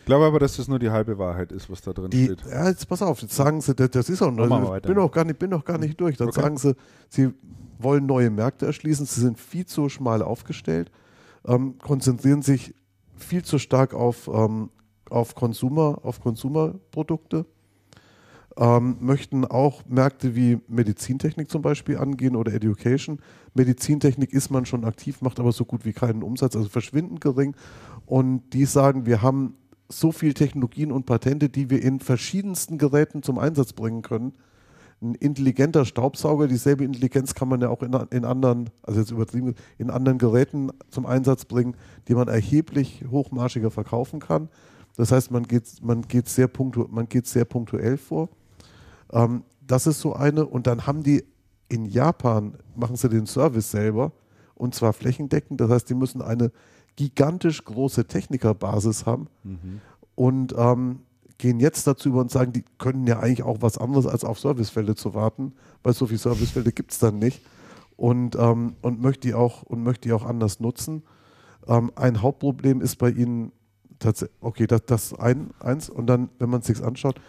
[0.00, 2.44] Ich glaube aber, dass das nur die halbe Wahrheit ist, was da drin die, steht.
[2.50, 5.10] Ja, jetzt pass auf, jetzt sagen sie, das, das ist auch noch, ich bin auch
[5.10, 6.16] gar nicht, bin auch gar nicht durch.
[6.16, 6.40] Dann okay.
[6.40, 6.74] sagen sie,
[7.08, 7.32] sie
[7.78, 10.90] wollen neue Märkte erschließen, sie sind viel zu schmal aufgestellt,
[11.46, 12.74] ähm, konzentrieren sich
[13.16, 14.70] viel zu stark auf, ähm,
[15.10, 17.46] auf Consumer, auf Konsumerprodukte
[18.58, 23.20] ähm, möchten auch Märkte wie Medizintechnik zum Beispiel angehen oder Education.
[23.54, 27.54] Medizintechnik ist man schon aktiv, macht aber so gut wie keinen Umsatz, also verschwindend gering.
[28.04, 29.54] Und die sagen, wir haben
[29.88, 34.32] so viel Technologien und Patente, die wir in verschiedensten Geräten zum Einsatz bringen können.
[35.00, 39.54] Ein intelligenter Staubsauger, dieselbe Intelligenz kann man ja auch in, in anderen, also jetzt übertrieben,
[39.78, 41.76] in anderen Geräten zum Einsatz bringen,
[42.08, 44.48] die man erheblich hochmarschiger verkaufen kann.
[44.96, 48.28] Das heißt, man geht, man geht, sehr, punktu man geht sehr punktuell vor.
[49.12, 50.44] Ähm, das ist so eine.
[50.44, 51.24] Und dann haben die
[51.68, 54.12] in Japan, machen sie den Service selber
[54.54, 55.60] und zwar flächendeckend.
[55.60, 56.50] Das heißt, die müssen eine
[56.96, 59.80] gigantisch große Technikerbasis haben mhm.
[60.16, 61.00] und ähm,
[61.38, 64.40] gehen jetzt dazu über und sagen, die können ja eigentlich auch was anderes als auf
[64.40, 65.52] Servicefälle zu warten,
[65.82, 67.40] weil so viele Servicefälle gibt es dann nicht
[67.96, 71.04] und, ähm, und möchte die auch und möchte die auch anders nutzen.
[71.66, 73.52] Ähm, ein Hauptproblem ist bei ihnen
[74.00, 77.20] tatsächlich, okay, das, das ein, eins und dann, wenn man es sich anschaut,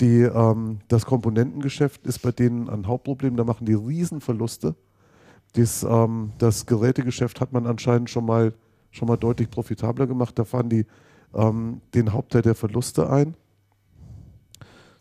[0.00, 4.76] die, ähm, das Komponentengeschäft ist bei denen ein Hauptproblem, da machen die Riesenverluste.
[5.54, 8.54] Das, ähm, das Gerätegeschäft hat man anscheinend schon mal,
[8.92, 10.38] schon mal deutlich profitabler gemacht.
[10.38, 10.86] Da fahren die
[11.34, 13.34] ähm, den Hauptteil der Verluste ein.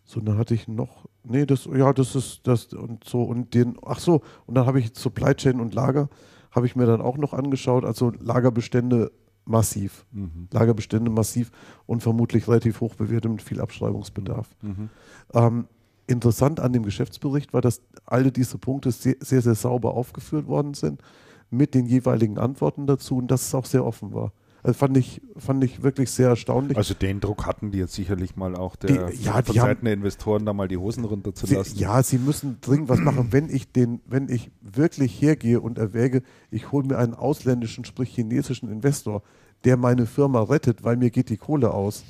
[0.07, 3.77] So, dann hatte ich noch, nee, das, ja, das ist das und so und den,
[3.85, 6.09] ach so, und dann habe ich Supply Chain und Lager,
[6.51, 7.83] habe ich mir dann auch noch angeschaut.
[7.83, 9.11] Also Lagerbestände
[9.43, 10.05] massiv.
[10.13, 10.47] Mhm.
[10.51, 11.51] Lagerbestände massiv
[11.85, 14.49] und vermutlich relativ hoch bewertet mit viel Abschreibungsbedarf.
[14.61, 14.89] Mhm.
[15.33, 15.67] Ähm,
[16.07, 20.73] interessant an dem Geschäftsbericht war, dass alle diese Punkte sehr, sehr, sehr sauber aufgeführt worden
[20.73, 21.01] sind
[21.49, 24.31] mit den jeweiligen Antworten dazu und dass es auch sehr offen war.
[24.63, 26.77] Also fand ich, fand ich wirklich sehr erstaunlich.
[26.77, 29.85] Also den Druck hatten die jetzt sicherlich mal auch der die, ja, von Seiten haben,
[29.85, 31.75] der Investoren da mal die Hosen runterzulassen.
[31.75, 33.27] Sie, ja, sie müssen dringend was machen.
[33.31, 38.09] Wenn ich den, wenn ich wirklich hergehe und erwäge, ich hole mir einen ausländischen, sprich
[38.09, 39.21] chinesischen Investor,
[39.63, 42.03] der meine Firma rettet, weil mir geht die Kohle aus,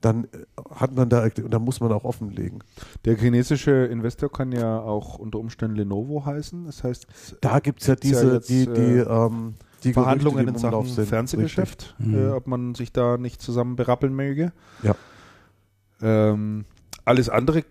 [0.00, 0.28] dann äh,
[0.70, 2.62] hat man da, und dann muss man auch offenlegen.
[3.04, 6.66] Der chinesische Investor kann ja auch unter Umständen Lenovo heißen.
[6.66, 7.06] Das heißt,
[7.40, 10.84] da gibt es ja diese, ja jetzt, die, die, äh, ähm, die Verhandlungen Gerüchte, in
[10.84, 14.52] Sachen Fernsehgeschäft, äh, ob man sich da nicht zusammen berappeln möge.
[14.82, 14.94] Ja.
[16.02, 16.64] Ähm,
[17.04, 17.64] alles andere,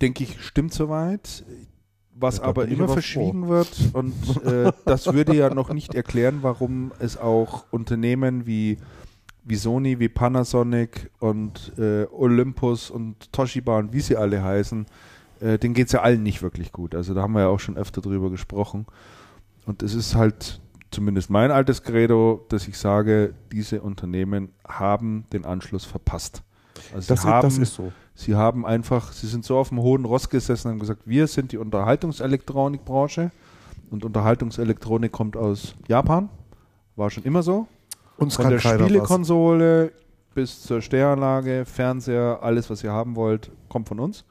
[0.00, 1.44] denke ich, stimmt soweit.
[2.20, 3.48] Was ja, aber immer verschwiegen vor.
[3.48, 8.78] wird und äh, das würde ja noch nicht erklären, warum es auch Unternehmen wie,
[9.44, 14.86] wie Sony, wie Panasonic und äh, Olympus und Toshiba und wie sie alle heißen,
[15.40, 16.96] äh, denen geht es ja allen nicht wirklich gut.
[16.96, 18.86] Also da haben wir ja auch schon öfter drüber gesprochen.
[19.64, 20.60] Und es ist halt
[20.90, 26.42] zumindest mein altes Credo, dass ich sage, diese Unternehmen haben den Anschluss verpasst.
[26.94, 27.92] Also das, haben, das ist so.
[28.14, 31.26] Sie haben einfach, sie sind so auf dem hohen Ross gesessen und haben gesagt, wir
[31.26, 33.30] sind die Unterhaltungselektronikbranche
[33.90, 36.28] und Unterhaltungselektronik kommt aus Japan,
[36.96, 37.68] war schon immer so.
[38.16, 39.92] Uns Von der Spielekonsole
[40.34, 44.24] bis zur Stereoanlage, Fernseher, alles, was ihr haben wollt, kommt von uns.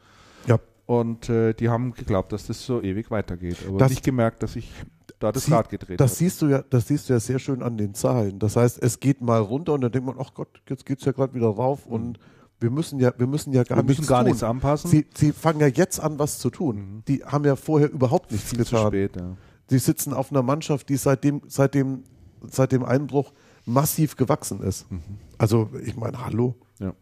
[0.45, 0.59] Ja.
[0.85, 3.57] Und äh, die haben geglaubt, dass das so ewig weitergeht.
[3.67, 4.71] Aber das, nicht gemerkt, dass ich
[5.19, 6.17] da das Sie, Rad gedreht das hat.
[6.17, 8.39] Siehst du ja, das siehst du ja sehr schön an den Zahlen.
[8.39, 11.05] Das heißt, es geht mal runter und dann denkt man, ach Gott, jetzt geht es
[11.05, 11.93] ja gerade wieder rauf mhm.
[11.93, 12.19] und
[12.59, 14.89] wir müssen ja, wir müssen ja gar, wir müssen nichts, gar nichts anpassen.
[14.89, 16.75] Sie, sie fangen ja jetzt an, was zu tun.
[16.75, 17.03] Mhm.
[17.07, 18.81] Die haben ja vorher überhaupt nichts Viel getan.
[18.81, 19.37] Zu spät, ja.
[19.69, 22.03] Die sitzen auf einer Mannschaft, die seit dem, seit dem,
[22.49, 23.33] seit dem Einbruch
[23.65, 24.89] massiv gewachsen ist.
[24.91, 25.01] Mhm.
[25.37, 26.55] Also ich meine, hallo.
[26.79, 26.93] Ja.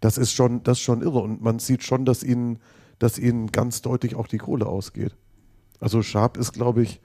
[0.00, 1.20] Das ist schon, das ist schon irre.
[1.20, 2.58] Und man sieht schon, dass ihnen,
[2.98, 5.14] dass ihnen ganz deutlich auch die Kohle ausgeht.
[5.78, 7.00] Also Sharp ist, glaube ich,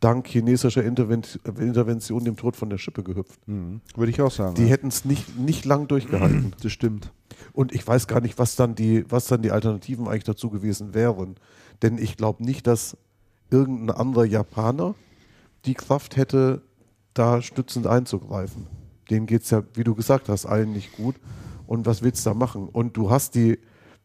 [0.00, 3.46] dank chinesischer Intervention dem Tod von der Schippe gehüpft.
[3.48, 3.80] Mhm.
[3.96, 4.54] Würde ich auch sagen.
[4.54, 4.68] Die ja.
[4.68, 6.54] hätten es nicht, nicht lang durchgehalten.
[6.62, 7.12] Das stimmt.
[7.52, 10.94] Und ich weiß gar nicht, was dann die, was dann die Alternativen eigentlich dazu gewesen
[10.94, 11.36] wären.
[11.82, 12.96] Denn ich glaube nicht, dass
[13.50, 14.94] irgendein anderer Japaner
[15.64, 16.62] die Kraft hätte,
[17.14, 18.66] da stützend einzugreifen.
[19.10, 21.16] Denen geht es ja, wie du gesagt hast, allen nicht gut.
[21.66, 22.68] Und was willst du da machen?
[22.68, 23.58] Und du hast die,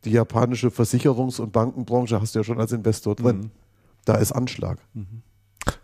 [0.05, 3.37] die japanische Versicherungs- und Bankenbranche hast du ja schon als Investor drin.
[3.37, 3.51] Mhm.
[4.05, 4.79] Da ist Anschlag.
[4.93, 5.21] Mhm.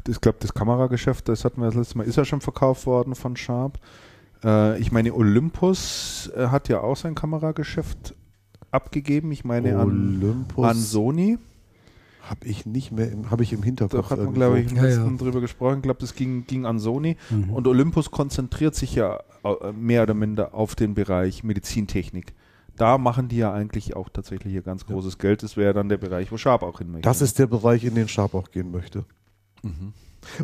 [0.07, 3.15] Ich glaube, das Kamerageschäft, das hatten wir das letzte Mal, ist ja schon verkauft worden
[3.15, 3.79] von Sharp.
[4.43, 8.15] Äh, ich meine, Olympus äh, hat ja auch sein Kamerageschäft
[8.71, 9.31] abgegeben.
[9.31, 9.77] Ich meine.
[9.77, 11.37] An, an Sony.
[12.21, 14.09] Habe ich nicht mehr, habe ich im Hinterkopf.
[14.09, 15.17] Da hat man, glaube ich, im ja, letzten ja.
[15.17, 15.77] drüber gesprochen.
[15.77, 17.17] Ich glaube, das ging, ging an Sony.
[17.29, 17.49] Mhm.
[17.51, 22.33] Und Olympus konzentriert sich ja äh, mehr oder minder auf den Bereich Medizintechnik.
[22.75, 25.19] Da machen die ja eigentlich auch tatsächlich hier ganz großes ja.
[25.19, 25.43] Geld.
[25.43, 27.07] Das wäre dann der Bereich, wo Sharp auch hin möchte.
[27.07, 29.05] Das ist der Bereich, in den Sharp auch gehen möchte.
[29.63, 29.93] Mhm.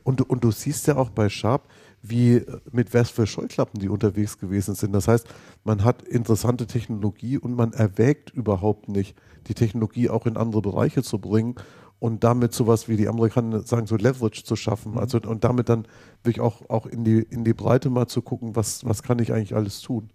[0.03, 1.67] Und, und du siehst ja auch bei Sharp,
[2.01, 4.93] wie mit was für Scheuklappen die unterwegs gewesen sind.
[4.93, 5.27] Das heißt,
[5.63, 9.15] man hat interessante Technologie und man erwägt überhaupt nicht,
[9.47, 11.55] die Technologie auch in andere Bereiche zu bringen
[11.99, 14.93] und damit sowas wie die Amerikaner sagen, so Leverage zu schaffen.
[14.93, 14.97] Mhm.
[14.99, 15.87] Also und damit dann
[16.23, 19.33] wirklich auch, auch in, die, in die Breite mal zu gucken, was, was kann ich
[19.33, 20.09] eigentlich alles tun.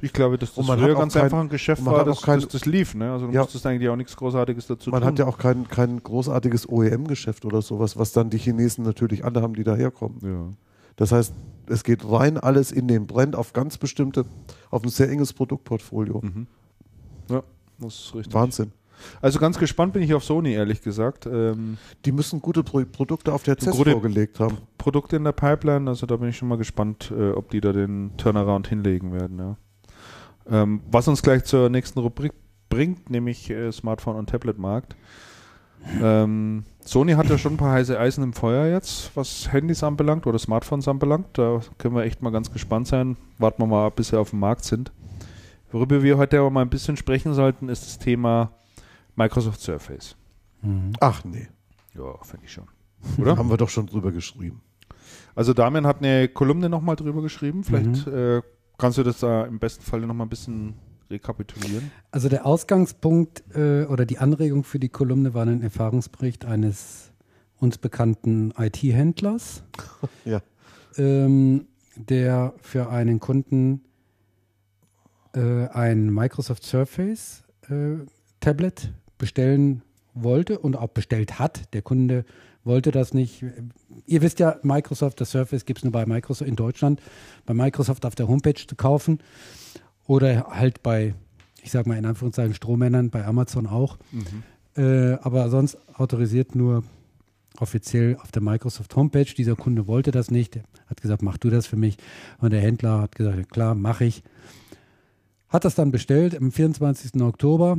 [0.00, 2.64] Ich glaube, dass das früher ganz kein, einfach ein Geschäft war, das, kein, das, das,
[2.64, 2.94] lief.
[2.94, 3.12] Ne?
[3.12, 5.06] Also du ja, musstest eigentlich auch nichts Großartiges dazu man tun.
[5.06, 9.24] Man hat ja auch kein, kein großartiges OEM-Geschäft oder sowas, was dann die Chinesen natürlich
[9.24, 10.18] alle haben, die daherkommen.
[10.22, 10.50] Ja.
[10.96, 11.34] Das heißt,
[11.66, 14.24] es geht rein alles in den Brand auf ganz bestimmte,
[14.70, 16.20] auf ein sehr enges Produktportfolio.
[16.22, 16.46] Mhm.
[17.28, 17.42] Ja,
[17.78, 18.34] das ist richtig.
[18.34, 18.72] Wahnsinn.
[19.20, 21.26] Also ganz gespannt bin ich auf Sony, ehrlich gesagt.
[21.26, 21.76] Ähm,
[22.06, 24.58] die müssen gute Pro Produkte auf der CES vorgelegt haben.
[24.78, 27.72] Produkte in der Pipeline, also da bin ich schon mal gespannt, äh, ob die da
[27.72, 29.38] den Turnaround hinlegen werden.
[29.38, 29.56] Ja.
[30.50, 32.32] Ähm, was uns gleich zur nächsten Rubrik
[32.68, 34.96] bringt, nämlich äh, Smartphone- und Tablet-Markt.
[36.00, 40.26] Ähm, Sony hat ja schon ein paar heiße Eisen im Feuer jetzt, was Handys anbelangt
[40.26, 41.28] oder Smartphones anbelangt.
[41.34, 43.16] Da können wir echt mal ganz gespannt sein.
[43.38, 44.92] Warten wir mal, bis sie auf dem Markt sind.
[45.70, 48.50] Worüber wir heute aber mal ein bisschen sprechen sollten, ist das Thema
[49.14, 50.16] Microsoft Surface.
[50.62, 50.92] Mhm.
[51.00, 51.48] Ach nee.
[51.94, 52.66] Ja, finde ich schon.
[53.18, 53.36] Oder?
[53.36, 54.60] Haben wir doch schon drüber geschrieben.
[55.34, 57.62] Also Damian hat eine Kolumne nochmal drüber geschrieben.
[57.62, 58.12] Vielleicht mhm.
[58.12, 58.42] äh,
[58.78, 60.74] kannst du das da im besten Fall nochmal ein bisschen
[61.10, 61.90] rekapitulieren?
[62.10, 67.12] Also der Ausgangspunkt äh, oder die Anregung für die Kolumne war ein Erfahrungsbericht eines
[67.58, 69.62] uns bekannten IT-Händlers,
[70.24, 70.42] ja.
[70.96, 71.66] ähm,
[71.96, 73.82] der für einen Kunden
[75.34, 78.04] äh, ein Microsoft Surface äh,
[78.40, 79.82] Tablet bestellen
[80.14, 81.72] wollte und auch bestellt hat.
[81.74, 82.24] Der Kunde
[82.66, 83.44] wollte das nicht.
[84.06, 87.00] Ihr wisst ja, Microsoft, das Surface gibt es nur bei Microsoft in Deutschland,
[87.46, 89.20] bei Microsoft auf der Homepage zu kaufen.
[90.06, 91.14] Oder halt bei,
[91.62, 93.96] ich sage mal in Anführungszeichen, Strohmännern, bei Amazon auch.
[94.12, 94.42] Mhm.
[94.82, 96.84] Äh, aber sonst autorisiert nur
[97.58, 99.24] offiziell auf der Microsoft Homepage.
[99.24, 100.56] Dieser Kunde wollte das nicht.
[100.56, 101.96] Er hat gesagt, mach du das für mich.
[102.38, 104.22] Und der Händler hat gesagt, klar, mache ich.
[105.48, 107.22] Hat das dann bestellt am 24.
[107.22, 107.78] Oktober.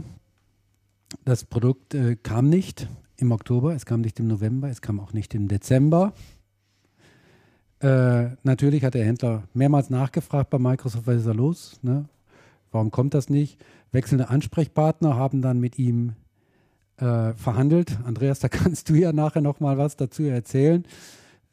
[1.25, 5.13] Das Produkt äh, kam nicht im Oktober, es kam nicht im November, es kam auch
[5.13, 6.13] nicht im Dezember.
[7.79, 11.79] Äh, natürlich hat der Händler mehrmals nachgefragt bei Microsoft, was ist da los?
[11.83, 12.05] Ne?
[12.71, 13.59] Warum kommt das nicht?
[13.91, 16.13] Wechselnde Ansprechpartner haben dann mit ihm
[16.97, 17.97] äh, verhandelt.
[18.03, 20.85] Andreas, da kannst du ja nachher noch mal was dazu erzählen.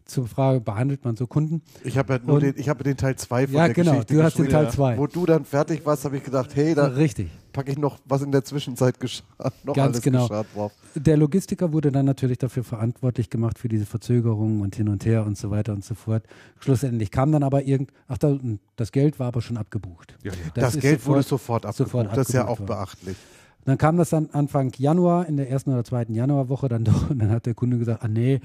[0.06, 1.62] Zur Frage, behandelt man so Kunden?
[1.82, 4.14] Ich habe ja nur den, ich habe den Teil 2 von ja, der genau, Geschichte
[4.14, 4.98] du hast den Teil 2.
[4.98, 6.92] Wo du dann fertig warst, habe ich gedacht, hey, da
[7.54, 9.22] packe ich noch, was in der Zwischenzeit geschah,
[9.62, 10.28] noch Ganz genau.
[10.28, 10.72] drauf.
[10.94, 15.24] Der Logistiker wurde dann natürlich dafür verantwortlich gemacht für diese Verzögerungen und hin und her
[15.24, 16.24] und so weiter und so fort.
[16.60, 18.38] Schlussendlich kam dann aber irgend, ach, da,
[18.76, 20.16] das Geld war aber schon abgebucht.
[20.22, 20.38] Ja, ja.
[20.54, 21.90] Das, das Geld sofort, wurde sofort abgebucht.
[21.90, 22.66] Sofort abgebucht das ist ja auch worden.
[22.66, 23.16] beachtlich.
[23.64, 27.18] Dann kam das dann Anfang Januar, in der ersten oder zweiten Januarwoche dann doch, und
[27.20, 28.40] dann hat der Kunde gesagt, ah nee,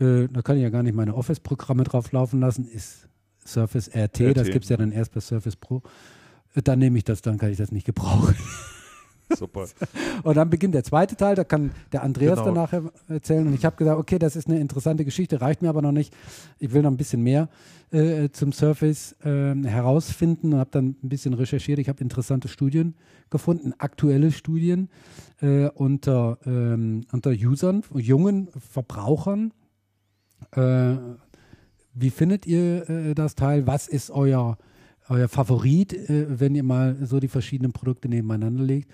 [0.00, 3.08] äh, da kann ich ja gar nicht meine Office-Programme drauf laufen lassen, ist
[3.44, 4.36] Surface RT, RT.
[4.36, 5.82] das gibt es ja dann erst bei Surface Pro.
[6.54, 8.34] Äh, dann nehme ich das, dann kann ich das nicht gebrauchen.
[9.36, 9.66] Super.
[10.22, 12.66] Und dann beginnt der zweite Teil, da kann der Andreas genau.
[12.66, 13.46] danach erzählen.
[13.46, 16.14] Und ich habe gesagt, okay, das ist eine interessante Geschichte, reicht mir aber noch nicht.
[16.58, 17.48] Ich will noch ein bisschen mehr
[17.90, 21.78] äh, zum Surface äh, herausfinden und habe dann ein bisschen recherchiert.
[21.78, 22.94] Ich habe interessante Studien
[23.30, 24.90] gefunden, aktuelle Studien
[25.40, 29.52] äh, unter, ähm, unter Usern, jungen Verbrauchern
[30.54, 30.96] Äh,
[31.94, 33.66] wie findet ihr äh, das Teil?
[33.66, 34.56] Was ist euer,
[35.08, 38.92] euer Favorit, äh, wenn ihr mal so die verschiedenen Produkte nebeneinander legt?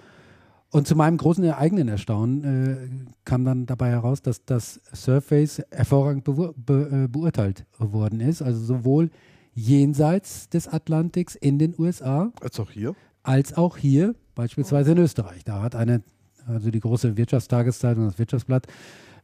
[0.71, 2.77] Und zu meinem großen eigenen Erstaunen äh,
[3.25, 8.43] kam dann dabei heraus, dass das Surface hervorragend be be äh, beurteilt worden ist.
[8.43, 9.11] Also sowohl
[9.55, 12.31] jenseits des Atlantiks in den USA.
[12.41, 12.95] Als auch hier?
[13.23, 15.43] Als auch hier, beispielsweise in Österreich.
[15.45, 16.03] Da hat eine,
[16.47, 18.67] also die große Wirtschaftstageszeitung, das Wirtschaftsblatt,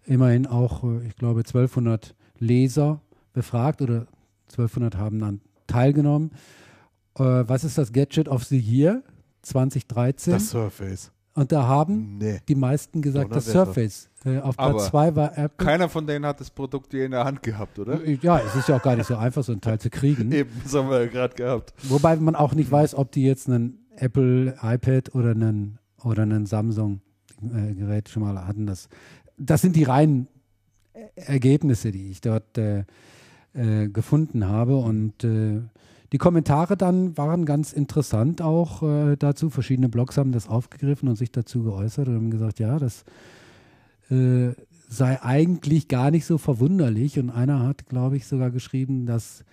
[0.07, 3.01] immerhin auch, äh, ich glaube, 1200 Leser
[3.33, 4.07] befragt oder
[4.51, 6.33] 1200 haben dann teilgenommen.
[7.19, 9.03] Äh, was ist das Gadget of the Year
[9.43, 10.35] 2013?
[10.35, 11.13] Das Surface.
[11.37, 12.41] Und da haben nee.
[12.49, 14.09] die meisten gesagt, das Surface.
[14.25, 15.67] Äh, auf Platz 2 war Apple.
[15.67, 18.03] Keiner von denen hat das Produkt je in der Hand gehabt, oder?
[18.05, 20.31] Äh, ja, es ist ja auch gar nicht so einfach, so ein Teil zu kriegen.
[20.33, 21.75] Eben, das haben wir ja gerade gehabt.
[21.83, 26.47] Wobei man auch nicht weiß, ob die jetzt einen Apple iPad oder einen, oder einen
[26.47, 28.67] Samsung-Gerät schon mal hatten.
[28.67, 28.89] Das,
[29.37, 30.29] das sind die reinen
[31.17, 32.85] Ergebnisse, die ich dort äh,
[33.55, 34.77] äh, gefunden habe.
[34.77, 35.61] Und äh,
[36.13, 39.51] die Kommentare dann waren ganz interessant auch äh, dazu.
[39.51, 43.05] Verschiedene Blogs haben das aufgegriffen und sich dazu geäußert und haben gesagt, ja, das
[44.11, 44.53] äh,
[44.89, 47.19] sei eigentlich gar nicht so verwunderlich.
[47.19, 49.45] Und einer hat, glaube ich, sogar geschrieben, dass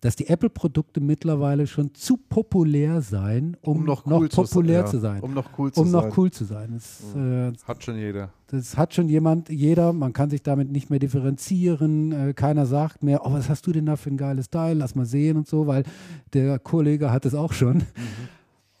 [0.00, 4.98] dass die Apple-Produkte mittlerweile schon zu populär seien, um, um noch, cool noch, populär zu,
[4.98, 5.20] sein.
[5.20, 6.08] Um noch cool zu um sein.
[6.08, 6.70] noch cool zu sein.
[6.72, 8.30] Das, äh, hat schon jeder.
[8.46, 9.92] Das hat schon jemand, jeder.
[9.92, 12.12] Man kann sich damit nicht mehr differenzieren.
[12.12, 14.78] Äh, keiner sagt mehr, oh, was hast du denn da für ein geiles Teil?
[14.78, 15.84] Lass mal sehen und so, weil
[16.32, 17.76] der Kollege hat es auch schon.
[17.76, 17.84] Mhm.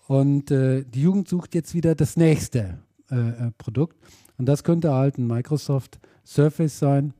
[0.06, 2.78] Und äh, die Jugend sucht jetzt wieder das nächste
[3.10, 3.96] äh, äh, Produkt.
[4.38, 7.12] Und das könnte halt ein Microsoft Surface sein.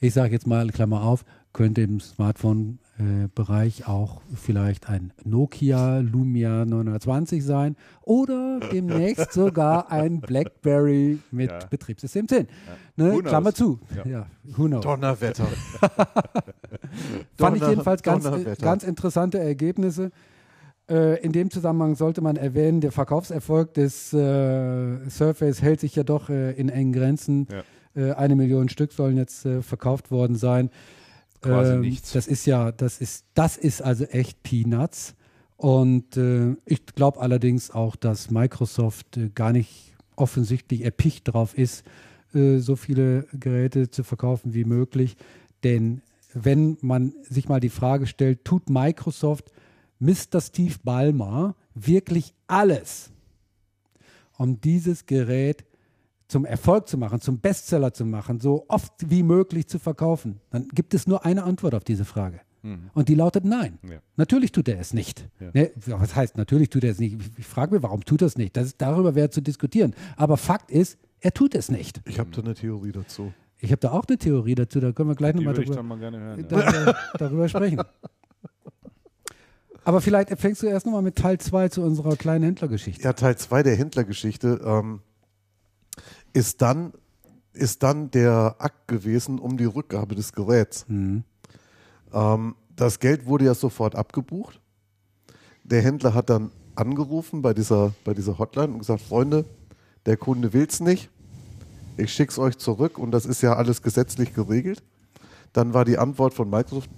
[0.00, 1.24] Ich sage jetzt mal, Klammer auf,
[1.58, 11.18] könnte im Smartphone-Bereich auch vielleicht ein Nokia Lumia 920 sein oder demnächst sogar ein BlackBerry
[11.32, 11.58] mit ja.
[11.68, 12.46] Betriebssystem 10.
[12.46, 13.04] Ja.
[13.04, 13.22] Ne?
[13.24, 13.80] Klammer zu.
[13.96, 14.06] Ja.
[14.08, 14.26] ja.
[14.44, 14.84] Who knows?
[14.84, 15.48] Donnerwetter.
[17.36, 18.30] Fand ich jedenfalls ganz,
[18.60, 20.12] ganz interessante Ergebnisse.
[20.88, 26.04] Äh, in dem Zusammenhang sollte man erwähnen, der Verkaufserfolg des äh, Surface hält sich ja
[26.04, 27.48] doch äh, in engen Grenzen.
[27.96, 30.70] Äh, eine Million Stück sollen jetzt äh, verkauft worden sein
[31.40, 32.12] quasi ähm, nichts.
[32.12, 35.14] Das ist ja, das ist, das ist also echt Peanuts.
[35.56, 41.84] Und äh, ich glaube allerdings auch, dass Microsoft äh, gar nicht offensichtlich erpicht darauf ist,
[42.34, 45.16] äh, so viele Geräte zu verkaufen wie möglich.
[45.64, 46.02] Denn
[46.34, 49.50] wenn man sich mal die Frage stellt, tut Microsoft
[49.98, 50.40] Mr.
[50.40, 53.10] Steve Ballmer wirklich alles,
[54.36, 55.64] um dieses Gerät
[56.28, 60.68] zum Erfolg zu machen, zum Bestseller zu machen, so oft wie möglich zu verkaufen, dann
[60.68, 62.40] gibt es nur eine Antwort auf diese Frage.
[62.62, 62.90] Mhm.
[62.92, 63.78] Und die lautet nein.
[63.82, 63.98] Ja.
[64.16, 65.28] Natürlich tut er es nicht.
[65.40, 65.50] Ja.
[65.54, 65.70] Ne?
[65.86, 67.14] Was heißt, natürlich tut er es nicht?
[67.18, 68.56] Ich, ich frage mich, warum tut er es nicht?
[68.56, 69.94] Das ist, darüber wäre zu diskutieren.
[70.16, 72.00] Aber Fakt ist, er tut es nicht.
[72.04, 73.32] Ich habe da eine Theorie dazu.
[73.60, 76.96] Ich habe da auch eine Theorie dazu, da können wir gleich nochmal drüber, hören, darüber,
[77.18, 77.82] darüber sprechen.
[79.84, 83.02] Aber vielleicht fängst du erst nochmal mit Teil 2 zu unserer kleinen Händlergeschichte.
[83.02, 84.60] Ja, Teil 2 der Händlergeschichte.
[84.62, 85.00] Ähm,
[86.38, 86.92] ist dann,
[87.52, 90.86] ist dann der Akt gewesen um die Rückgabe des Geräts.
[90.88, 91.24] Mhm.
[92.12, 94.60] Ähm, das Geld wurde ja sofort abgebucht.
[95.64, 99.44] Der Händler hat dann angerufen bei dieser, bei dieser Hotline und gesagt, Freunde,
[100.06, 101.10] der Kunde will es nicht.
[101.96, 104.84] Ich schicke es euch zurück und das ist ja alles gesetzlich geregelt.
[105.52, 106.90] Dann war die Antwort von Microsoft,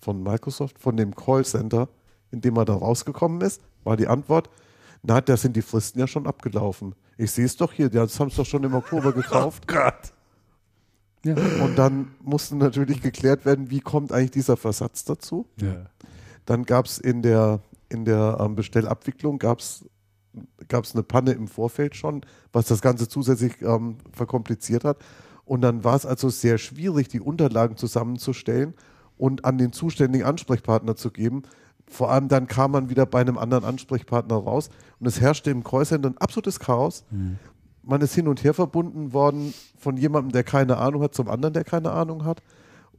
[0.00, 1.88] von Microsoft, von dem Callcenter,
[2.30, 4.48] in dem er da rausgekommen ist, war die Antwort,
[5.02, 6.94] na, da sind die Fristen ja schon abgelaufen.
[7.16, 9.64] Ich sehe es doch hier, das haben es doch schon im Oktober gekauft.
[9.68, 10.12] Oh Gott.
[11.24, 11.36] Ja.
[11.62, 15.46] Und dann musste natürlich geklärt werden, wie kommt eigentlich dieser Versatz dazu.
[15.60, 15.86] Ja.
[16.46, 19.84] Dann gab es in der, in der ähm, Bestellabwicklung gab's,
[20.66, 24.98] gab's eine Panne im Vorfeld schon, was das Ganze zusätzlich ähm, verkompliziert hat.
[25.44, 28.74] Und dann war es also sehr schwierig, die Unterlagen zusammenzustellen
[29.16, 31.42] und an den zuständigen Ansprechpartner zu geben,
[31.92, 35.62] vor allem dann kam man wieder bei einem anderen Ansprechpartner raus und es herrschte im
[35.62, 37.04] Callcenter ein absolutes Chaos.
[37.10, 37.38] Mhm.
[37.82, 41.52] Man ist hin und her verbunden worden von jemandem, der keine Ahnung hat, zum anderen,
[41.52, 42.42] der keine Ahnung hat.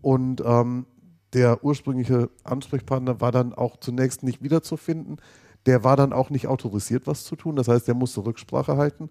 [0.02, 0.86] Und ähm,
[1.32, 5.18] der ursprüngliche Ansprechpartner war dann auch zunächst nicht wiederzufinden.
[5.66, 7.56] Der war dann auch nicht autorisiert, was zu tun.
[7.56, 9.10] Das heißt, der musste Rücksprache halten.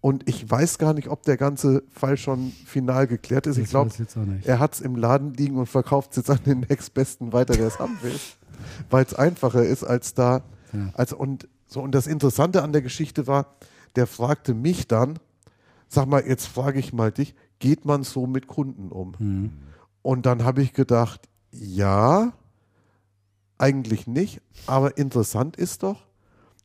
[0.00, 3.56] Und ich weiß gar nicht, ob der ganze Fall schon final geklärt ist.
[3.56, 3.90] Das ich glaube,
[4.44, 7.66] er hat es im Laden liegen und verkauft es jetzt an den nächstbesten weiter, der
[7.66, 8.14] es haben will
[8.90, 10.42] weil es einfacher ist als da.
[10.72, 10.90] Ja.
[10.94, 13.56] Also und so und das Interessante an der Geschichte war,
[13.96, 15.18] der fragte mich dann,
[15.88, 19.14] sag mal, jetzt frage ich mal dich, geht man so mit Kunden um?
[19.18, 19.52] Mhm.
[20.02, 22.32] Und dann habe ich gedacht, ja,
[23.58, 26.06] eigentlich nicht, aber interessant ist doch.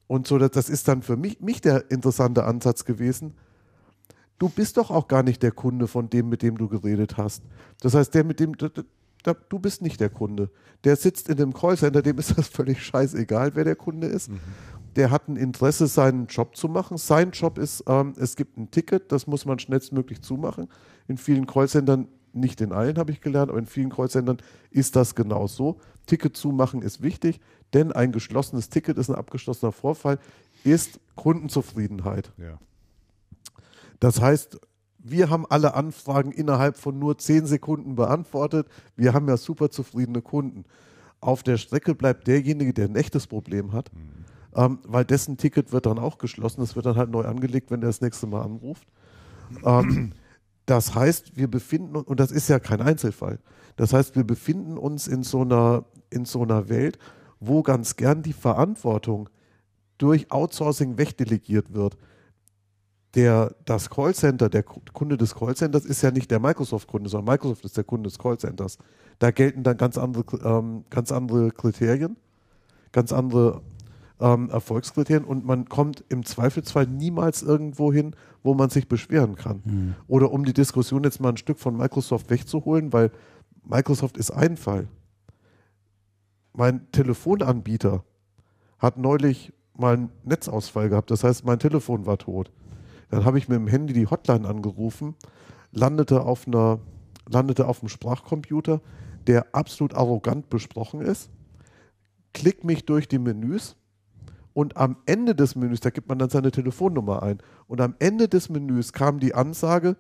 [0.08, 3.34] Und so, das ist dann für mich, mich der interessante Ansatz gewesen.
[4.38, 7.44] du bist doch auch gar nicht der Kunde von dem, mit dem du geredet hast.
[7.82, 8.54] Das heißt, der mit dem,
[9.24, 10.50] du bist nicht der Kunde.
[10.84, 14.30] Der sitzt in dem Callcenter, dem ist das völlig scheißegal, wer der Kunde ist.
[14.30, 14.40] Mhm.
[14.96, 16.98] Der hat ein Interesse, seinen Job zu machen.
[16.98, 20.68] Sein Job ist, ähm, es gibt ein Ticket, das muss man schnellstmöglich zumachen.
[21.08, 24.38] In vielen Callcentern, nicht in allen habe ich gelernt, aber in vielen Callcentern
[24.72, 25.80] ist das genau so.
[26.06, 27.40] Ticket zumachen ist wichtig,
[27.74, 30.20] denn ein geschlossenes Ticket ist ein abgeschlossener Vorfall,
[30.64, 32.32] ist Kundenzufriedenheit.
[32.38, 32.60] Ja.
[34.00, 34.60] Das heißt,
[35.04, 38.68] wir haben alle Anfragen innerhalb von nur zehn Sekunden beantwortet.
[38.96, 40.64] Wir haben ja super zufriedene Kunden.
[41.20, 44.26] Auf der Strecke bleibt derjenige, der ein echtes Problem hat, mhm.
[44.56, 46.62] ähm, weil dessen Ticket wird dann auch geschlossen.
[46.62, 48.88] Das wird dann halt neu angelegt, wenn er das nächste Mal anruft.
[49.64, 50.14] Ähm,
[50.66, 53.40] das heißt, wir befinden uns, und das ist ja kein Einzelfall,
[53.76, 56.98] das heißt, wir befinden uns in so einer, in so einer Welt,
[57.40, 59.30] wo ganz gern die Verantwortung
[59.98, 61.98] durch Outsourcing wegdelegiert wird
[63.16, 67.78] der, das Callcenter, der Kunde des Callcenters ist ja nicht der Microsoft-Kunde, sondern Microsoft ist
[67.78, 68.78] der Kunde des Callcenters.
[69.20, 72.18] Da gelten dann ganz andere, ähm, ganz andere Kriterien,
[72.92, 73.62] ganz andere
[74.20, 79.62] ähm, Erfolgskriterien und man kommt im Zweifelsfall niemals irgendwo hin, wo man sich beschweren kann.
[79.64, 79.96] Mhm.
[80.08, 83.12] Oder um die Diskussion jetzt mal ein Stück von Microsoft wegzuholen, weil
[83.64, 84.88] Microsoft ist ein Fall.
[86.54, 88.04] Mein Telefonanbieter
[88.80, 92.52] hat neulich mal einen Netzausfall gehabt, das heißt, mein Telefon war tot.
[93.14, 95.14] Dann habe ich mit dem Handy die Hotline angerufen,
[95.72, 96.80] landete auf einer,
[97.30, 98.82] landete auf einem Sprachcomputer,
[99.28, 101.30] der absolut arrogant besprochen ist,
[102.34, 103.76] klick mich durch die Menüs
[104.54, 107.38] und am Ende des Menüs, da gibt man dann seine Telefonnummer ein,
[107.68, 109.96] und am Ende des Menüs kam die Ansage,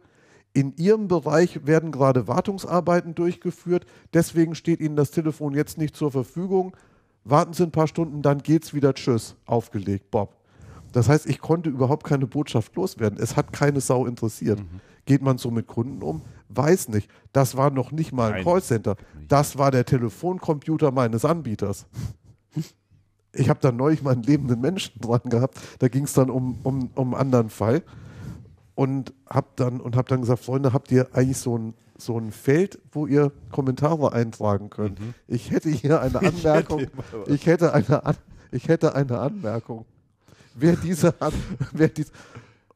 [0.51, 3.85] in Ihrem Bereich werden gerade Wartungsarbeiten durchgeführt,
[4.15, 6.75] deswegen steht Ihnen das Telefon jetzt nicht zur Verfügung.
[7.25, 8.95] Warten Sie ein paar Stunden, dann geht's wieder.
[8.95, 9.35] Tschüss.
[9.45, 10.42] Aufgelegt, Bob.
[10.93, 13.19] Das heißt, ich konnte überhaupt keine Botschaft loswerden.
[13.19, 14.59] Es hat keine Sau interessiert.
[14.59, 14.79] Mhm.
[15.05, 16.21] Geht man so mit Kunden um?
[16.49, 17.09] Weiß nicht.
[17.33, 18.43] Das war noch nicht mal ein Nein.
[18.45, 18.95] Callcenter.
[19.27, 21.87] Das war der Telefoncomputer meines Anbieters.
[23.33, 25.57] Ich habe da neulich mal einen lebenden Menschen dran gehabt.
[25.79, 27.81] Da ging es dann um, um, um einen anderen Fall.
[28.75, 32.79] Und habe dann, hab dann gesagt, Freunde, habt ihr eigentlich so ein, so ein Feld,
[32.91, 34.99] wo ihr Kommentare eintragen könnt?
[34.99, 35.15] Mhm.
[35.27, 36.85] Ich hätte hier eine Anmerkung.
[37.25, 38.15] Ich hätte, ich hätte eine, An
[38.51, 39.85] ich hätte eine Anmerkung
[40.55, 41.33] wer diese hat,
[41.71, 42.11] wer dies.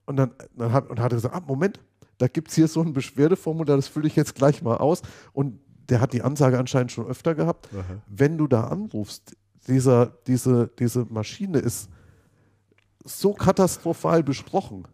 [0.05, 1.79] Und dann, dann hat, und hat er gesagt, ah, Moment,
[2.17, 5.01] da gibt es hier so ein Beschwerdeformular, das fülle ich jetzt gleich mal aus.
[5.33, 5.59] Und
[5.89, 7.69] der hat die Ansage anscheinend schon öfter gehabt.
[7.73, 8.01] Aha.
[8.07, 9.35] Wenn du da anrufst,
[9.67, 11.89] dieser, diese, diese Maschine ist
[13.03, 14.87] so katastrophal besprochen.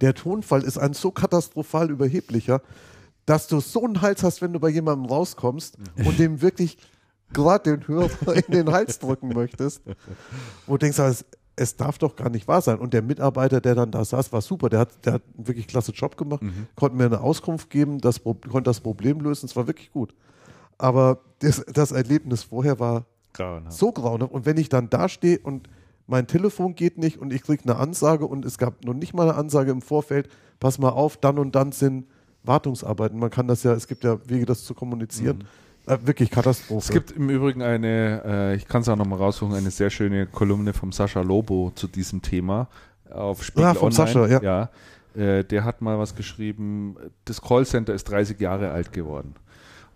[0.00, 2.62] Der Tonfall ist ein so katastrophal überheblicher,
[3.26, 6.06] dass du so einen Hals hast, wenn du bei jemandem rauskommst mhm.
[6.06, 6.78] und dem wirklich
[7.32, 9.82] gerade den Hörer in den Hals drücken möchtest.
[10.66, 11.24] Wo du denkst, es,
[11.56, 12.78] es darf doch gar nicht wahr sein.
[12.78, 14.68] Und der Mitarbeiter, der dann da saß, war super.
[14.68, 16.66] Der hat, der hat einen wirklich klasse Job gemacht, mhm.
[16.76, 19.46] konnte mir eine Auskunft geben, das, konnte das Problem lösen.
[19.46, 20.14] Es war wirklich gut.
[20.78, 23.76] Aber das, das Erlebnis vorher war grauenhaft.
[23.76, 24.32] so grauenhaft.
[24.32, 25.68] Und wenn ich dann da stehe und
[26.06, 29.28] mein Telefon geht nicht und ich kriege eine Ansage und es gab noch nicht mal
[29.28, 30.28] eine Ansage im Vorfeld,
[30.60, 32.06] pass mal auf, dann und dann sind
[32.42, 33.18] Wartungsarbeiten.
[33.18, 35.38] Man kann das ja, es gibt ja Wege, das zu kommunizieren.
[35.38, 35.44] Mhm.
[35.86, 36.84] Äh, wirklich Katastrophe.
[36.84, 40.26] Es gibt im Übrigen eine, äh, ich kann es auch nochmal raussuchen, eine sehr schöne
[40.26, 42.68] Kolumne vom Sascha Lobo zu diesem Thema
[43.10, 43.94] auf Spiegel ja, von Online.
[43.94, 44.42] Sascha, ja.
[44.42, 44.68] ja
[45.14, 49.34] äh, der hat mal was geschrieben, das Callcenter ist 30 Jahre alt geworden.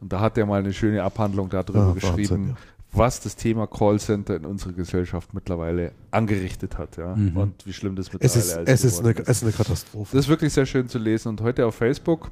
[0.00, 2.56] Und da hat er mal eine schöne Abhandlung darüber ja, geschrieben, Wahnsinn,
[2.92, 6.96] was das Thema Callcenter in unserer Gesellschaft mittlerweile angerichtet hat.
[6.96, 7.14] Ja?
[7.14, 7.36] Mhm.
[7.36, 8.56] Und wie schlimm das mittlerweile es ist.
[8.66, 9.28] Es ist, eine, ist.
[9.28, 10.16] es ist eine Katastrophe.
[10.16, 11.28] Das ist wirklich sehr schön zu lesen.
[11.28, 12.30] Und heute auf Facebook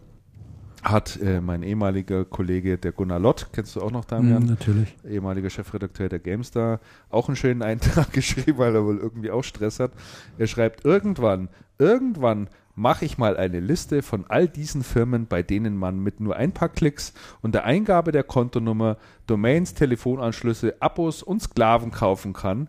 [0.85, 4.45] hat äh, mein ehemaliger Kollege, der Gunnar Lott, kennst du auch noch, Damian?
[4.45, 4.95] Mm, natürlich.
[5.09, 9.81] Ehemaliger Chefredakteur der GameStar, auch einen schönen Eintrag geschrieben, weil er wohl irgendwie auch Stress
[9.81, 9.93] hat.
[10.37, 11.49] Er schreibt, irgendwann,
[11.79, 16.37] irgendwann mache ich mal eine Liste von all diesen Firmen, bei denen man mit nur
[16.37, 22.69] ein paar Klicks und der Eingabe der Kontonummer Domains, Telefonanschlüsse, Abos und Sklaven kaufen kann,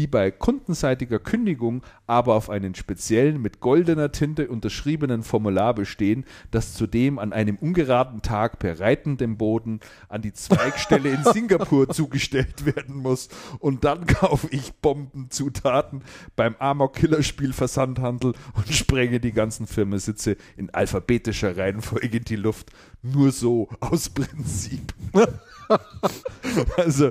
[0.00, 6.72] die bei kundenseitiger Kündigung aber auf einen speziellen mit goldener Tinte unterschriebenen Formular bestehen, das
[6.72, 12.96] zudem an einem ungeraden Tag per reitendem Boden an die Zweigstelle in Singapur zugestellt werden
[12.96, 13.28] muss.
[13.58, 16.00] Und dann kaufe ich Bombenzutaten
[16.34, 22.70] beim Amok Killerspiel Versandhandel und sprenge die ganzen Firmensitze in alphabetischer Reihenfolge in die Luft.
[23.02, 24.94] Nur so aus Prinzip.
[26.76, 27.10] also,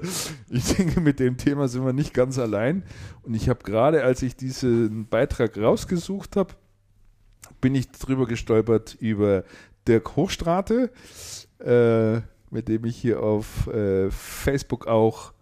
[0.49, 2.83] ich denke, mit dem Thema sind wir nicht ganz allein.
[3.23, 6.53] Und ich habe gerade, als ich diesen Beitrag rausgesucht habe,
[7.61, 9.43] bin ich drüber gestolpert über
[9.87, 10.91] Dirk Hochstrate,
[11.59, 12.21] äh,
[12.51, 15.33] mit dem ich hier auf äh, Facebook auch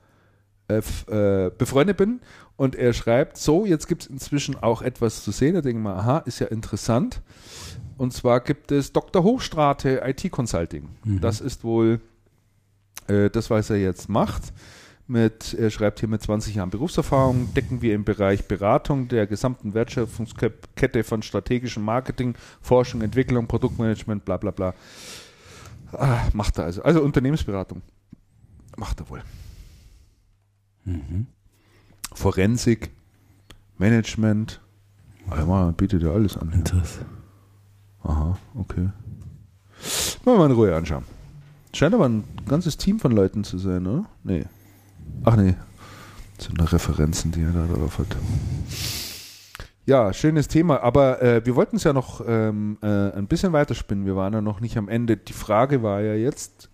[0.67, 2.19] äh, äh, befreundet bin.
[2.55, 5.55] Und er schreibt, so, jetzt gibt es inzwischen auch etwas zu sehen.
[5.55, 7.21] Da denke ich mal, aha, ist ja interessant.
[7.97, 9.23] Und zwar gibt es Dr.
[9.23, 10.89] Hochstrate IT Consulting.
[11.03, 11.21] Mhm.
[11.21, 12.01] Das ist wohl
[13.07, 14.53] äh, das, was er jetzt macht.
[15.09, 19.73] Mit, er schreibt hier mit 20 Jahren Berufserfahrung, decken wir im Bereich Beratung der gesamten
[19.73, 24.73] Wertschöpfungskette von strategischem Marketing, Forschung, Entwicklung, Produktmanagement, bla bla bla.
[25.93, 26.83] Ah, macht er also.
[26.83, 27.81] Also Unternehmensberatung.
[28.75, 29.23] Macht er wohl.
[30.83, 31.27] Mhm.
[32.13, 32.89] Forensik,
[33.77, 34.59] Management.
[35.29, 36.51] Einmal bietet er alles an.
[36.51, 37.07] Interessant.
[38.03, 38.89] Aha, okay.
[40.25, 41.03] Mal mal in Ruhe anschauen.
[41.77, 44.05] Scheint aber ein ganzes Team von Leuten zu sein, oder?
[44.23, 44.45] Nee.
[45.23, 45.53] Ach nee.
[46.35, 48.07] Das sind nur Referenzen, die er da drauf hat.
[49.85, 54.07] Ja, schönes Thema, aber äh, wir wollten es ja noch ähm, äh, ein bisschen weiterspinnen.
[54.07, 55.17] Wir waren ja noch nicht am Ende.
[55.17, 56.71] Die Frage war ja jetzt,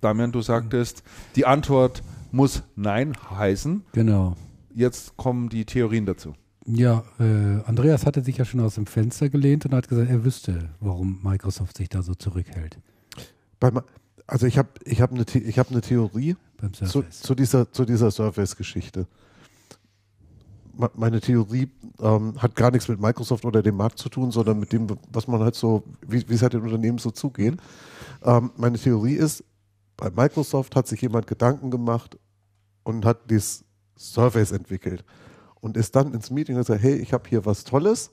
[0.00, 1.02] Damian, du sagtest,
[1.34, 2.02] die Antwort
[2.32, 3.84] muss Nein heißen.
[3.92, 4.36] Genau.
[4.74, 6.32] Jetzt kommen die Theorien dazu.
[6.64, 10.24] Ja, äh, Andreas hatte sich ja schon aus dem Fenster gelehnt und hat gesagt, er
[10.24, 12.78] wüsste, warum Microsoft sich da so zurückhält.
[13.60, 13.70] Bei,
[14.26, 16.36] also ich habe ich hab eine hab ne Theorie
[16.72, 19.06] zu, zu, dieser, zu dieser Surface-Geschichte.
[20.94, 21.70] Meine Theorie
[22.00, 25.26] ähm, hat gar nichts mit Microsoft oder dem Markt zu tun, sondern mit dem, was
[25.26, 27.56] man halt so, wie, es halt den Unternehmen so zugeht.
[28.22, 29.42] Ähm, meine Theorie ist,
[29.96, 32.18] bei Microsoft hat sich jemand Gedanken gemacht
[32.82, 33.64] und hat dieses
[33.96, 35.04] Surface entwickelt
[35.60, 38.10] und ist dann ins Meeting und sagt, hey, ich habe hier was Tolles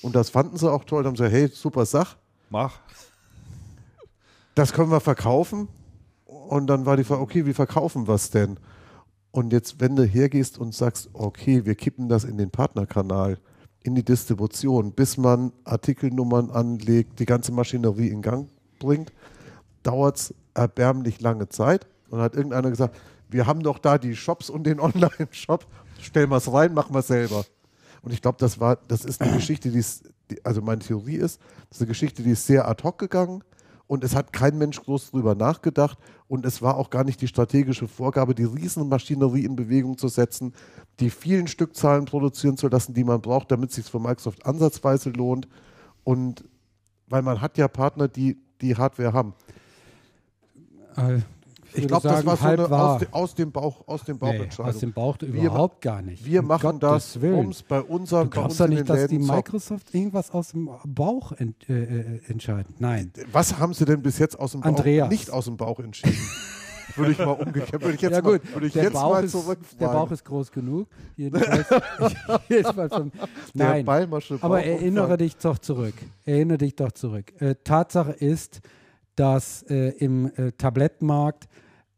[0.00, 1.04] und das fanden sie auch toll.
[1.04, 2.16] Dann haben sie, hey, super Sach.
[2.50, 2.80] Mach
[4.54, 5.68] das können wir verkaufen.
[6.24, 8.58] Und dann war die Frage, okay, wie verkaufen wir es denn?
[9.30, 13.38] Und jetzt, wenn du hergehst und sagst, okay, wir kippen das in den Partnerkanal,
[13.82, 18.48] in die Distribution, bis man Artikelnummern anlegt, die ganze Maschinerie in Gang
[18.78, 19.12] bringt,
[19.82, 21.86] dauert es erbärmlich lange Zeit.
[22.10, 22.94] Und hat irgendeiner gesagt,
[23.30, 25.66] wir haben doch da die Shops und den Online-Shop,
[25.98, 27.46] stellen wir es rein, machen wir es selber.
[28.02, 29.82] Und ich glaube, das war, das ist eine Geschichte, die,
[30.44, 33.42] also meine Theorie ist, das ist eine Geschichte, die ist sehr ad hoc gegangen
[33.92, 37.28] und es hat kein Mensch groß drüber nachgedacht und es war auch gar nicht die
[37.28, 40.54] strategische Vorgabe, die Riesenmaschinerie in Bewegung zu setzen,
[40.98, 45.10] die vielen Stückzahlen produzieren zu lassen, die man braucht, damit es sich für Microsoft ansatzweise
[45.10, 45.46] lohnt
[46.04, 46.42] und
[47.10, 49.34] weil man hat ja Partner, die die Hardware haben.
[51.74, 54.48] Ich glaube, das war so eine aus, de, aus, dem Bauch, aus dem Bauch nee,
[54.58, 56.24] Aus dem Bauch wir, überhaupt gar nicht.
[56.24, 58.24] Wir um machen Gottes das, um es bei unseren.
[58.24, 62.80] Du glaubst doch nicht, dass die Microsoft irgendwas aus dem Bauch ent, äh, äh, entscheidet.
[62.80, 63.12] Nein.
[63.32, 65.08] Was haben sie denn bis jetzt aus dem Bauch Andreas.
[65.08, 66.18] nicht aus dem Bauch entschieden?
[66.96, 68.44] würde ich mal umgekehrt, würde ich jetzt ja, gut.
[68.44, 70.88] mal, würde ich der jetzt Bauch mal ist, Der Bauch ist groß genug.
[71.16, 71.66] Jedenfalls,
[72.48, 73.12] jedenfalls vom,
[73.54, 73.88] nein,
[74.40, 75.94] aber erinnere dich doch zurück.
[76.24, 77.32] Erinnere dich doch zurück.
[77.40, 78.60] Äh, Tatsache ist,
[79.16, 81.48] dass äh, im äh, Tablettmarkt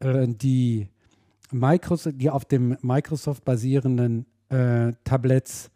[0.04, 0.88] äh, die,
[1.54, 5.70] Microsoft, die auf dem Microsoft basierenden äh, Tablets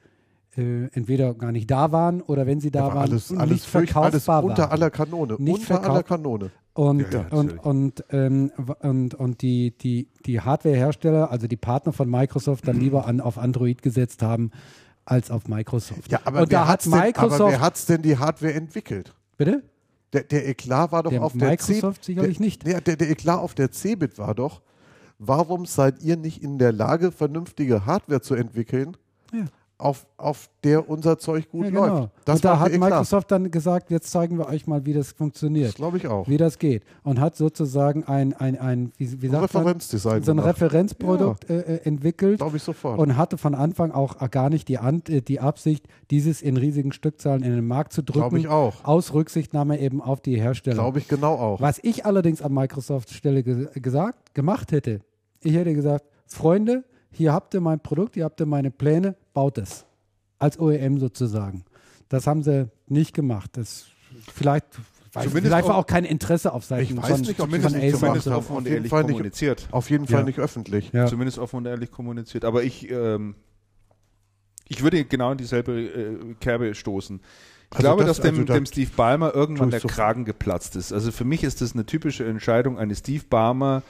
[0.56, 3.66] äh, entweder gar nicht da waren oder wenn sie da ja, waren, alles, alles nicht
[3.66, 4.70] verkaufbar alles unter waren.
[4.70, 5.36] aller Kanone.
[5.38, 6.50] Nicht unter aller Kanone.
[6.74, 11.92] Und, ja, ja, und, und, ähm, und, und die, die, die Hardwarehersteller, also die Partner
[11.92, 14.52] von Microsoft, dann lieber an, auf Android gesetzt haben
[15.04, 16.10] als auf Microsoft.
[16.10, 16.84] Ja, aber und wer hat
[17.74, 19.12] es denn die Hardware entwickelt?
[19.36, 19.64] Bitte?
[20.12, 22.66] Der, der Eklat war doch der auf Microsoft der C sicherlich nicht.
[22.66, 24.62] Der, der, der Eklat auf der Cebit war doch,
[25.18, 28.96] warum seid ihr nicht in der Lage, vernünftige Hardware zu entwickeln?
[29.32, 29.44] Ja
[29.78, 31.86] auf, auf der unser Zeug gut ja, genau.
[31.86, 32.12] läuft.
[32.24, 35.68] Das und da hat Microsoft dann gesagt, jetzt zeigen wir euch mal, wie das funktioniert.
[35.68, 36.28] Das glaube ich auch.
[36.28, 36.82] Wie das geht.
[37.04, 40.40] Und hat sozusagen ein, ein, ein wie, wie sagt Referenzdesign so ein.
[40.40, 41.56] Referenzprodukt ja.
[41.56, 42.38] äh, äh entwickelt.
[42.38, 42.98] Glaube ich sofort.
[42.98, 46.90] Und hatte von Anfang auch gar nicht die, An äh, die Absicht, dieses in riesigen
[46.90, 48.20] Stückzahlen in den Markt zu drücken.
[48.20, 48.84] Glaube ich auch.
[48.84, 50.74] Aus Rücksichtnahme eben auf die Hersteller.
[50.76, 51.60] Glaube ich genau auch.
[51.60, 55.00] Was ich allerdings an Microsoft Stelle ge gesagt, gemacht hätte,
[55.40, 59.58] ich hätte gesagt, Freunde, hier habt ihr mein Produkt, hier habt ihr meine Pläne, baut
[59.58, 59.84] es
[60.38, 61.64] als OEM sozusagen.
[62.08, 63.50] Das haben sie nicht gemacht.
[63.54, 63.86] Das
[64.32, 64.66] vielleicht,
[65.12, 67.98] weiß, vielleicht war auch kein Interesse auf Seiten ich weiß von, nicht, zumindest, von Acer.
[67.98, 69.60] Zumindest offen und ehrlich Fall kommuniziert.
[69.60, 70.26] Nicht, auf jeden Fall ja.
[70.26, 70.92] nicht öffentlich.
[70.92, 71.06] Ja.
[71.06, 72.44] Zumindest offen und ehrlich kommuniziert.
[72.44, 73.34] Aber ich, ähm,
[74.68, 77.20] ich würde genau in dieselbe äh, Kerbe stoßen.
[77.70, 80.92] Ich also glaube, das, dass dem, also dem Steve Ballmer irgendwann der Kragen geplatzt ist.
[80.92, 83.82] Also für mich ist das eine typische Entscheidung eines Steve Ballmer,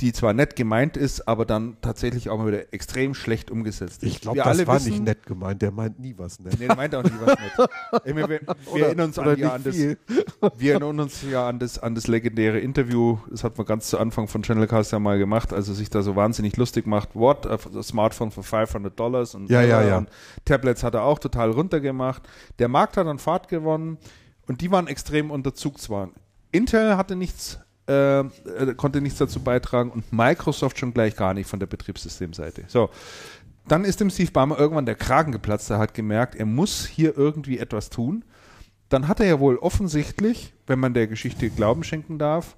[0.00, 4.08] die zwar nett gemeint ist, aber dann tatsächlich auch mal wieder extrem schlecht umgesetzt ist.
[4.08, 5.60] Ich glaube, das war wissen, nicht nett gemeint.
[5.60, 6.58] Der meint nie was nett.
[6.58, 7.70] Nee, der meint auch nie was nett.
[8.16, 8.40] wir, wir,
[8.74, 9.76] wir erinnern uns an, ja, an das,
[10.56, 13.18] wir erinnern uns ja an das, an das legendäre Interview.
[13.30, 16.00] Das hat man ganz zu Anfang von Channelcast ja mal gemacht, als er sich da
[16.00, 17.14] so wahnsinnig lustig macht.
[17.14, 17.46] What?
[17.46, 19.98] A Smartphone für 500 Dollars und, ja, ja, ja.
[19.98, 20.08] und
[20.44, 22.22] Tablets hat er auch total runtergemacht.
[22.58, 23.98] Der Markt hat an Fahrt gewonnen
[24.46, 26.14] und die waren extrem unter Zugzwang.
[26.52, 27.60] Intel hatte nichts
[27.90, 32.64] äh, konnte nichts dazu beitragen und Microsoft schon gleich gar nicht von der Betriebssystemseite.
[32.68, 32.90] So,
[33.68, 35.70] dann ist dem Steve Ballmer irgendwann der Kragen geplatzt.
[35.70, 38.24] Er hat gemerkt, er muss hier irgendwie etwas tun.
[38.88, 42.56] Dann hat er ja wohl offensichtlich, wenn man der Geschichte Glauben schenken darf,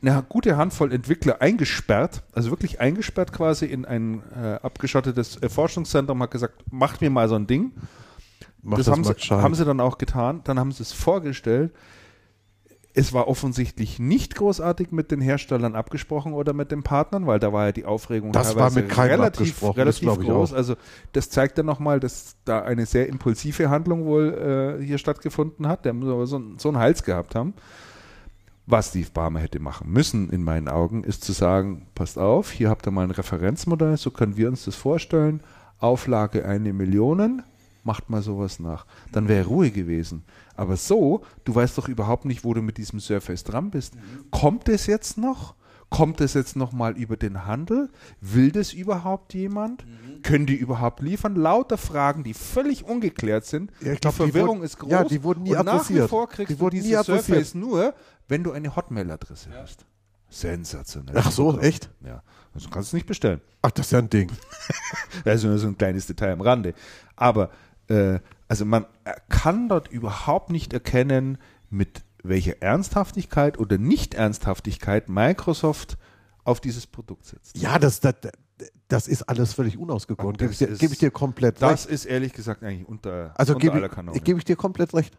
[0.00, 6.22] eine gute Handvoll Entwickler eingesperrt, also wirklich eingesperrt quasi in ein äh, abgeschottetes äh, Forschungszentrum,
[6.22, 7.72] hat gesagt, macht mir mal so ein Ding.
[8.62, 10.42] Mach das, das haben, sie, haben sie dann auch getan.
[10.44, 11.72] Dann haben sie es vorgestellt.
[12.96, 17.52] Es war offensichtlich nicht großartig mit den Herstellern abgesprochen oder mit den Partnern, weil da
[17.52, 20.52] war ja die Aufregung Das war mit keinem relativ, relativ groß.
[20.52, 20.76] Also
[21.12, 25.84] das zeigt ja nochmal, dass da eine sehr impulsive Handlung wohl äh, hier stattgefunden hat.
[25.84, 27.54] Der muss aber so, so einen Hals gehabt haben.
[28.66, 32.70] Was Steve Barmer hätte machen müssen, in meinen Augen, ist zu sagen, passt auf, hier
[32.70, 35.40] habt ihr mal ein Referenzmodell, so können wir uns das vorstellen.
[35.80, 37.42] Auflage eine Million,
[37.82, 38.86] macht mal sowas nach.
[39.12, 40.24] Dann wäre Ruhe gewesen.
[40.56, 43.94] Aber so, du weißt doch überhaupt nicht, wo du mit diesem Surface dran bist.
[44.30, 45.54] Kommt es jetzt noch?
[45.90, 47.88] Kommt es jetzt noch mal über den Handel?
[48.20, 49.84] Will das überhaupt jemand?
[50.22, 51.36] Können die überhaupt liefern?
[51.36, 53.70] Lauter Fragen, die völlig ungeklärt sind.
[53.80, 54.90] Ja, ich die glaub, die Verwirrung wurden- ist groß.
[54.90, 56.10] ja, die wurden nie und nach wie adressiert.
[56.10, 57.24] vor kriegst Die du wurden nie dieses adressiert.
[57.46, 57.94] Surface nur,
[58.28, 59.84] wenn du eine Hotmail-Adresse hast.
[60.30, 61.14] Sensationell.
[61.16, 61.90] Ach so, echt?
[62.04, 62.22] Ja,
[62.54, 63.40] also kannst du es nicht bestellen.
[63.62, 64.30] Ach, das ist ja ein Ding.
[65.24, 66.74] Das ist nur so ein kleines Detail am Rande.
[67.14, 67.50] Aber
[67.88, 68.18] äh,
[68.48, 68.86] also man
[69.28, 71.38] kann dort überhaupt nicht erkennen,
[71.70, 75.98] mit welcher Ernsthaftigkeit oder Nicht-Ernsthaftigkeit Microsoft
[76.44, 77.56] auf dieses Produkt setzt.
[77.58, 78.14] Ja, das, das,
[78.88, 80.36] das ist alles völlig unausgegoren.
[80.36, 81.90] Gebe ich, Das dir- ist- gebe ich dir komplett Das recht.
[81.94, 84.20] ist ehrlich gesagt eigentlich unter, Also unter gebe aller ich, Kanone.
[84.20, 85.16] gebe ich dir komplett recht.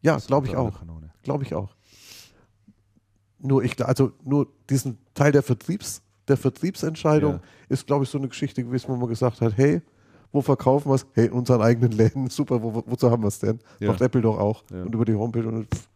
[0.00, 0.80] Ja, Das glaube ich auch.
[1.22, 1.74] Glaube ich auch.
[3.38, 7.40] Nur ich, also nur diesen Teil der Vertriebs, der Vertriebsentscheidung Ja.
[7.68, 9.82] ist, glaube ich, so eine Geschichte gewesen, wo man gesagt hat, hey,
[10.32, 11.06] wo verkaufen wir es?
[11.12, 13.58] Hey, in unseren eigenen Läden, super, wo, wo- wozu haben wir es denn?
[13.80, 13.88] Ja.
[13.90, 14.62] Macht Apple doch auch.
[14.72, 14.82] Ja.
[14.82, 15.88] Und über die Homepage und pff.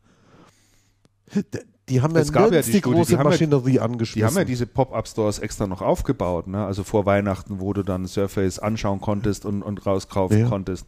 [1.89, 3.81] Die haben ja Es gab ja die die, Studie, große die haben ja- Maschinerie Die
[3.81, 4.27] angeschmissen.
[4.29, 6.65] haben ja diese Pop-Up-Stores extra noch aufgebaut, ne?
[6.67, 10.49] also vor Weihnachten, wo du dann Surface anschauen konntest und, und rauskaufen Ja.
[10.49, 10.87] konntest.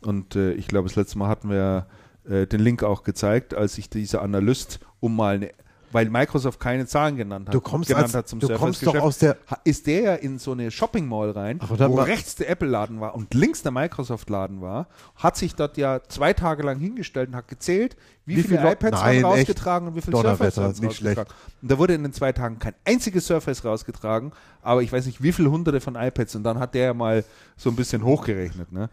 [0.00, 1.86] Und äh, ich glaube, das letzte Mal hatten wir
[2.28, 5.50] äh, den Link auch gezeigt, als sich dieser Analyst um mal eine,
[5.92, 8.94] weil Microsoft keine Zahlen genannt hat, Du kommst genannt als- hat zum du kommst doch
[8.96, 12.48] aus der- ist der ja in so eine Shopping Mall rein, wo mal- rechts der
[12.50, 14.86] Apple-Laden war und links der Microsoft-Laden war,
[15.16, 17.96] hat sich dort ja zwei Tage lang hingestellt und hat gezählt,
[18.26, 19.24] wie, Wie viele viele iPads Nein, echt?
[19.24, 21.18] rausgetragen und wie viele Surface waren nicht schlecht.
[21.18, 21.44] rausgetragen.
[21.62, 25.22] Und da wurde in den zwei Tagen kein einziges Surface rausgetragen, aber ich weiß nicht,
[25.22, 26.36] wie viele hunderte von iPads.
[26.36, 27.24] Und dann hat der ja mal
[27.56, 28.70] so ein bisschen hochgerechnet.
[28.72, 28.88] Ne?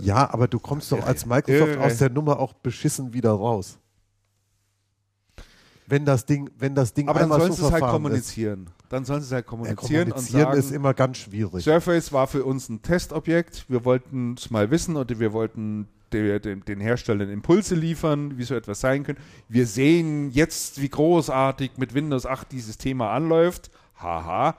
[0.00, 1.84] ja, aber du kommst doch als Microsoft Irre.
[1.84, 3.78] aus der Nummer auch beschissen wieder raus.
[5.90, 8.02] Wenn das Ding, wenn das Ding Aber dann sollen so sie es halt verfahren ist.
[8.10, 8.70] kommunizieren.
[8.90, 11.64] Dann sollen sie es halt Ja, kommunizieren, kommunizieren und sagen, ist immer ganz schwierig.
[11.64, 13.64] Surface war für uns ein Testobjekt.
[13.68, 18.44] Wir wollten es mal wissen oder wir wollten de, de, den Herstellern Impulse liefern, wie
[18.44, 19.20] so etwas sein könnte.
[19.48, 23.70] Wir sehen jetzt, wie großartig mit Windows 8 dieses Thema anläuft.
[24.00, 24.56] Haha.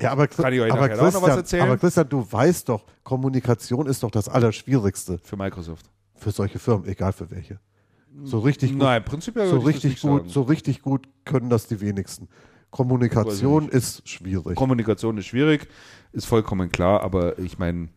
[0.00, 1.62] Ja, aber, Kann ich euch aber, auch noch was Christian, erzählen?
[1.64, 5.84] aber Christian, du weißt doch, Kommunikation ist doch das Allerschwierigste Für Microsoft.
[6.16, 7.58] für solche Firmen, egal für welche.
[8.24, 10.28] So richtig gut, Nein, prinzipiell so richtig gut, sagen.
[10.28, 12.28] so richtig gut können das die wenigsten.
[12.70, 14.56] Kommunikation ist schwierig.
[14.56, 15.68] Kommunikation ist schwierig,
[16.12, 17.88] ist vollkommen klar, aber ich meine,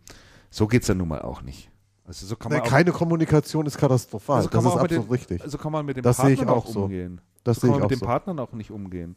[0.50, 1.70] so geht es ja nun mal auch nicht.
[2.06, 4.38] Also so kann man auch, keine Kommunikation ist katastrophal.
[4.38, 5.42] also kann das man ist absolut den, richtig.
[5.44, 6.84] Also kann man mit dem Das Partner ich auch auch so.
[6.84, 7.22] umgehen.
[7.44, 8.06] Das so sehe kann ich man mit dem so.
[8.06, 9.16] Partnern auch nicht umgehen.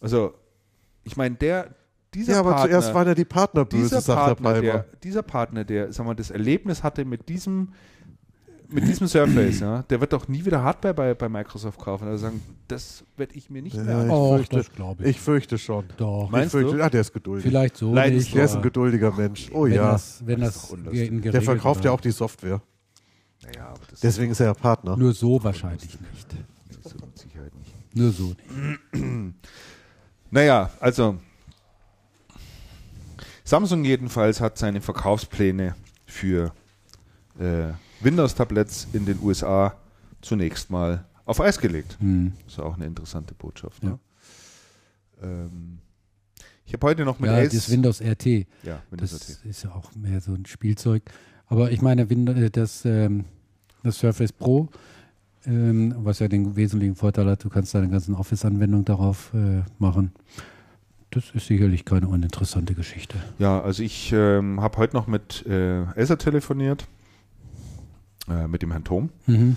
[0.00, 0.34] Also,
[1.04, 1.74] ich meine, der,
[2.14, 5.64] dieser Ja, aber Partner, zuerst waren ja die Partner böse, dieser Partner, der, dieser Partner,
[5.64, 7.72] der, sagen wir, das Erlebnis hatte mit diesem,
[8.72, 12.08] mit diesem Surface, ja, der wird doch nie wieder Hardware bei, bei Microsoft kaufen.
[12.08, 14.08] Also sagen, das werde ich mir nicht mehr Ja, anschauen.
[14.08, 15.10] ich Och, fürchte, das glaube ich.
[15.10, 15.84] Ich fürchte schon.
[15.96, 16.28] Doch.
[16.30, 16.78] Meinst ich fürchte, du?
[16.80, 17.44] Ja, der ist geduldig.
[17.46, 18.34] Vielleicht so Leidens- nicht.
[18.34, 19.50] Der ist ein geduldiger Mensch.
[19.52, 19.92] Oh wenn ja.
[19.92, 20.76] das, wenn Das das,
[21.32, 22.60] Der verkauft ja auch die Software.
[23.44, 24.96] Naja, aber das, Deswegen ist er ja Partner.
[24.96, 26.26] Nur so wahrscheinlich nicht.
[27.00, 27.74] mit Sicherheit nicht.
[27.96, 28.34] Nur so
[28.92, 29.34] nicht.
[30.34, 31.18] Naja, also
[33.44, 35.74] Samsung jedenfalls hat seine Verkaufspläne
[36.06, 36.52] für
[37.38, 37.72] äh,
[38.04, 39.74] Windows-Tablets in den USA
[40.20, 41.96] zunächst mal auf Eis gelegt.
[42.00, 42.32] Hm.
[42.44, 43.82] Das ist auch eine interessante Botschaft.
[43.82, 43.90] Ja.
[43.90, 43.98] Ne?
[45.22, 45.78] Ähm,
[46.64, 47.52] ich habe heute noch mit Ja, Ace...
[47.52, 48.26] das Windows RT.
[48.62, 49.44] ja, Windows Das RT.
[49.46, 51.02] ist ja auch mehr so ein Spielzeug.
[51.46, 53.24] Aber ich meine, äh, das, ähm,
[53.82, 54.68] das Surface Pro,
[55.44, 60.12] ähm, was ja den wesentlichen Vorteil hat, du kannst deine ganzen Office-Anwendungen darauf äh, machen.
[61.10, 63.16] Das ist sicherlich keine uninteressante Geschichte.
[63.38, 66.86] Ja, also ich ähm, habe heute noch mit äh, Acer telefoniert,
[68.28, 69.10] äh, mit dem Herrn Thom.
[69.26, 69.56] Mhm.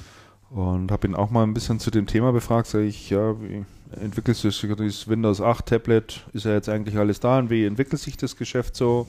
[0.49, 2.67] Und habe ihn auch mal ein bisschen zu dem Thema befragt.
[2.67, 3.65] Sag ich, ja, wie
[3.99, 6.25] entwickelt sich dieses Windows 8 Tablet?
[6.33, 7.39] Ist ja jetzt eigentlich alles da?
[7.39, 9.07] Und wie entwickelt sich das Geschäft so?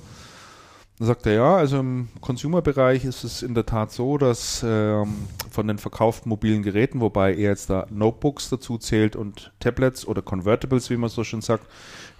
[0.98, 5.14] Dann sagt er, ja, also im Consumer-Bereich ist es in der Tat so, dass ähm,
[5.50, 10.22] von den verkauften mobilen Geräten, wobei er jetzt da Notebooks dazu zählt und Tablets oder
[10.22, 11.66] Convertibles, wie man so schön sagt,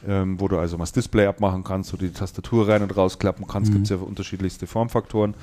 [0.07, 2.95] ähm, wo du also mal das Display abmachen kannst, wo du die Tastatur rein und
[2.95, 3.77] rausklappen kannst, mhm.
[3.77, 5.35] gibt es ja unterschiedlichste Formfaktoren.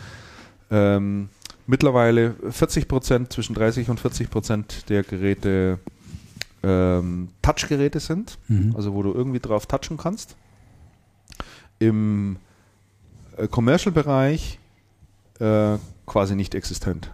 [0.69, 1.29] Ähm,
[1.67, 5.79] mittlerweile 40 Prozent, zwischen 30 und 40 Prozent der Geräte
[6.63, 8.73] ähm, Touchgeräte sind, mhm.
[8.75, 10.35] also wo du irgendwie drauf touchen kannst.
[11.79, 12.37] Im
[13.37, 14.59] äh, Commercial-Bereich
[15.39, 17.11] äh, quasi nicht existent.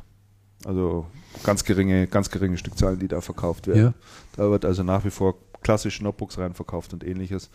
[0.65, 1.07] Also
[1.43, 3.81] ganz geringe, ganz geringe Stückzahlen, die da verkauft werden.
[3.81, 3.93] Ja.
[4.35, 7.49] Da wird also nach wie vor klassische Notebooks reinverkauft und ähnliches.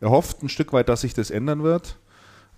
[0.00, 1.98] Er hofft ein Stück weit, dass sich das ändern wird,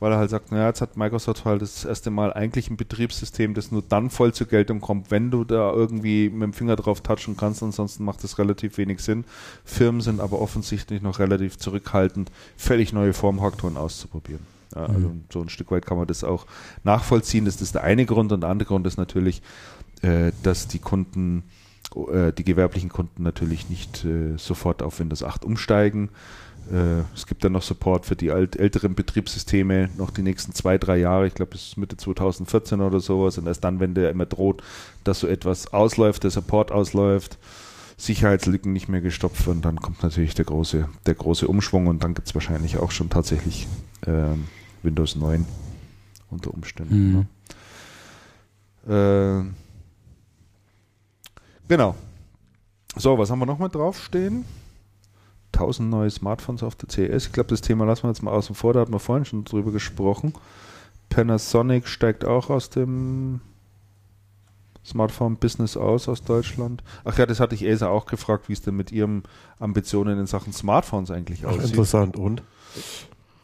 [0.03, 3.55] weil er halt sagt, naja, jetzt hat Microsoft halt das erste Mal eigentlich ein Betriebssystem,
[3.55, 7.03] das nur dann voll zur Geltung kommt, wenn du da irgendwie mit dem Finger drauf
[7.03, 9.24] touchen kannst, ansonsten macht das relativ wenig Sinn.
[9.65, 14.45] Firmen sind aber offensichtlich noch relativ zurückhaltend, völlig neue Formfaktoren auszuprobieren.
[14.74, 15.24] Ja, also mhm.
[15.33, 16.47] so ein Stück weit kann man das auch
[16.83, 17.45] nachvollziehen.
[17.45, 19.41] Das ist der eine Grund und der andere Grund ist natürlich,
[20.03, 21.45] äh, dass die Kunden,
[22.12, 26.09] äh, die gewerblichen Kunden natürlich nicht äh, sofort auf Windows 8 umsteigen.
[26.73, 30.78] Äh, es gibt dann noch Support für die alt, älteren Betriebssysteme noch die nächsten zwei,
[30.78, 31.27] drei Jahre.
[31.27, 33.36] Ich glaube, bis Mitte 2014 oder sowas.
[33.36, 34.62] Und erst dann, wenn der immer droht,
[35.05, 37.39] dass so etwas ausläuft, der Support ausläuft,
[37.99, 42.15] Sicherheitslücken nicht mehr gestopft werden, dann kommt natürlich der große, der große Umschwung und dann
[42.15, 43.69] gibt es wahrscheinlich auch schon tatsächlich
[44.07, 44.44] ähm,
[44.82, 45.44] Windows 9
[46.31, 47.11] unter Umständen.
[47.11, 47.27] Mhm.
[48.86, 49.44] Ne?
[49.47, 49.53] Äh,
[51.69, 51.94] genau.
[52.97, 54.44] So, was haben wir noch mal draufstehen?
[55.55, 57.27] 1000 neue Smartphones auf der CES.
[57.27, 59.45] Ich glaube, das Thema lassen wir jetzt mal außen vor, da hatten wir vorhin schon
[59.45, 60.33] drüber gesprochen.
[61.09, 63.41] Panasonic steigt auch aus dem
[64.85, 66.83] Smartphone-Business aus aus Deutschland.
[67.05, 69.23] Ach ja, das hatte ich ESA auch gefragt, wie es denn mit ihren
[69.61, 71.70] Ambitionen in Sachen Smartphones eigentlich aussieht.
[71.70, 72.16] Interessant.
[72.16, 72.43] Und?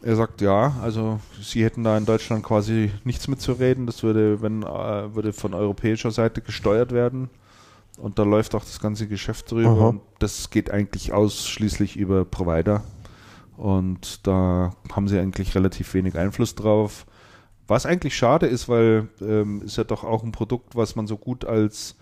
[0.01, 3.86] Er sagt ja, also sie hätten da in Deutschland quasi nichts mitzureden.
[3.86, 7.30] Das würde, wenn, äh, würde von europäischer Seite gesteuert werden.
[7.98, 9.70] Und da läuft auch das ganze Geschäft drüber.
[9.70, 9.88] Aha.
[9.88, 12.82] Und das geht eigentlich ausschließlich über Provider.
[13.56, 17.06] Und da haben sie eigentlich relativ wenig Einfluss drauf.
[17.66, 21.16] Was eigentlich schade ist, weil ähm, ist ja doch auch ein Produkt, was man so
[21.16, 21.96] gut als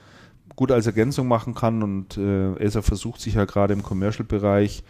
[0.55, 1.82] gut als Ergänzung machen kann.
[1.82, 4.85] Und äh, ESA versucht sich ja gerade im Commercial-Bereich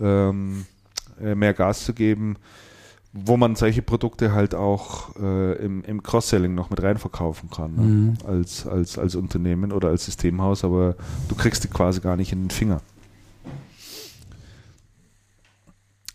[0.00, 0.66] ähm,
[1.20, 2.36] äh, mehr Gas zu geben,
[3.12, 7.82] wo man solche Produkte halt auch äh, im, im Cross-Selling noch mit reinverkaufen kann, ne?
[7.82, 8.14] mhm.
[8.26, 10.96] als, als, als Unternehmen oder als Systemhaus, aber
[11.28, 12.80] du kriegst die quasi gar nicht in den Finger.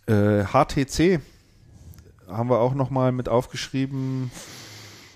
[0.07, 1.19] Äh, HTC
[2.27, 4.31] haben wir auch nochmal mit aufgeschrieben,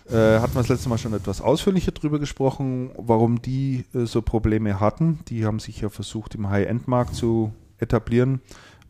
[0.08, 4.22] äh, hatten wir das letzte Mal schon etwas ausführlicher drüber gesprochen, warum die äh, so
[4.22, 5.20] Probleme hatten.
[5.30, 8.42] Die haben sich ja versucht, im High-End-Markt zu etablieren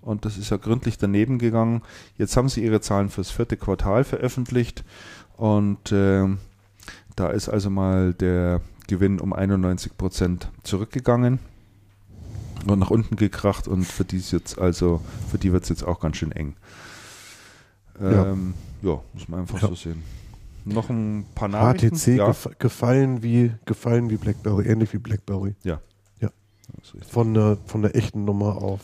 [0.02, 1.82] und das ist ja gründlich daneben gegangen.
[2.18, 4.84] Jetzt haben sie ihre Zahlen fürs vierte Quartal veröffentlicht
[5.38, 6.28] und äh,
[7.16, 11.40] da ist also mal der Gewinn um 91 Prozent zurückgegangen
[12.68, 16.00] und nach unten gekracht und für die jetzt also für die wird es jetzt auch
[16.00, 16.56] ganz schön eng.
[18.00, 18.92] Ähm, ja.
[18.92, 19.02] ja.
[19.14, 19.68] muss man einfach ja.
[19.68, 20.04] so sehen.
[20.66, 21.98] Noch ein paar Nachrichten.
[21.98, 22.28] HTC ja.
[22.28, 25.56] gef gefallen wie gefallen wie BlackBerry, ähnlich wie BlackBerry.
[25.64, 25.80] Ja.
[26.20, 26.30] Ja.
[27.10, 28.82] Von der, von der echten Nummer auf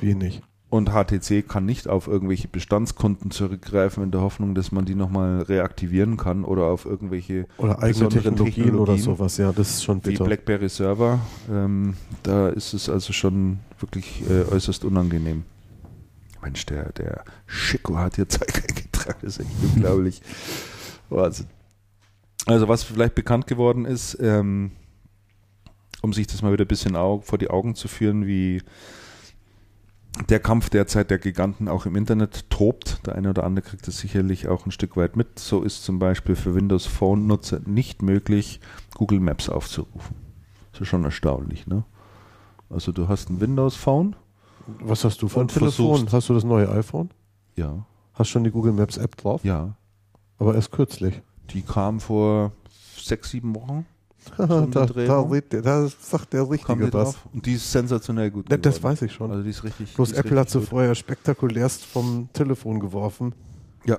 [0.00, 0.42] wenig.
[0.70, 5.40] Und HTC kann nicht auf irgendwelche Bestandskunden zurückgreifen in der Hoffnung, dass man die nochmal
[5.40, 9.38] reaktivieren kann oder auf irgendwelche oder eigene Technologien, Technologien, oder sowas.
[9.38, 10.24] Ja, das ist schon bitter.
[10.24, 11.20] Wie BlackBerry Server.
[11.50, 15.44] Ähm, da ist es also schon wirklich äh, äußerst unangenehm.
[16.42, 19.18] Mensch, der, der Schicko hat hier Zeug eingetragen.
[19.22, 20.20] Das ist echt unglaublich.
[21.08, 21.46] Wahnsinn.
[22.44, 24.72] Also was vielleicht bekannt geworden ist, ähm,
[26.02, 28.62] um sich das mal wieder ein bisschen vor die Augen zu führen, wie
[30.28, 33.06] der Kampf derzeit der Giganten auch im Internet tobt.
[33.06, 35.38] Der eine oder andere kriegt es sicherlich auch ein Stück weit mit.
[35.38, 38.60] So ist zum Beispiel für Windows Phone-Nutzer nicht möglich,
[38.94, 40.16] Google Maps aufzurufen.
[40.72, 41.84] Das ist schon erstaunlich, ne?
[42.70, 44.16] Also du hast ein Windows Phone.
[44.80, 46.06] Was hast du für ein Telefon?
[46.12, 47.10] Hast du das neue iPhone?
[47.56, 47.86] Ja.
[48.12, 49.44] Hast du schon die Google Maps App drauf?
[49.44, 49.76] Ja.
[50.38, 51.22] Aber erst kürzlich.
[51.50, 52.52] Die kam vor
[52.96, 53.86] sechs, sieben Wochen.
[54.38, 57.16] da, da, da, sagt der Richtige was.
[57.32, 58.50] Und die ist sensationell gut.
[58.50, 59.30] Das, das weiß ich schon.
[59.30, 59.94] Also die ist richtig.
[59.94, 63.34] Bloß ist Apple hat sie vorher spektakulärst vom Telefon geworfen.
[63.84, 63.98] Ja.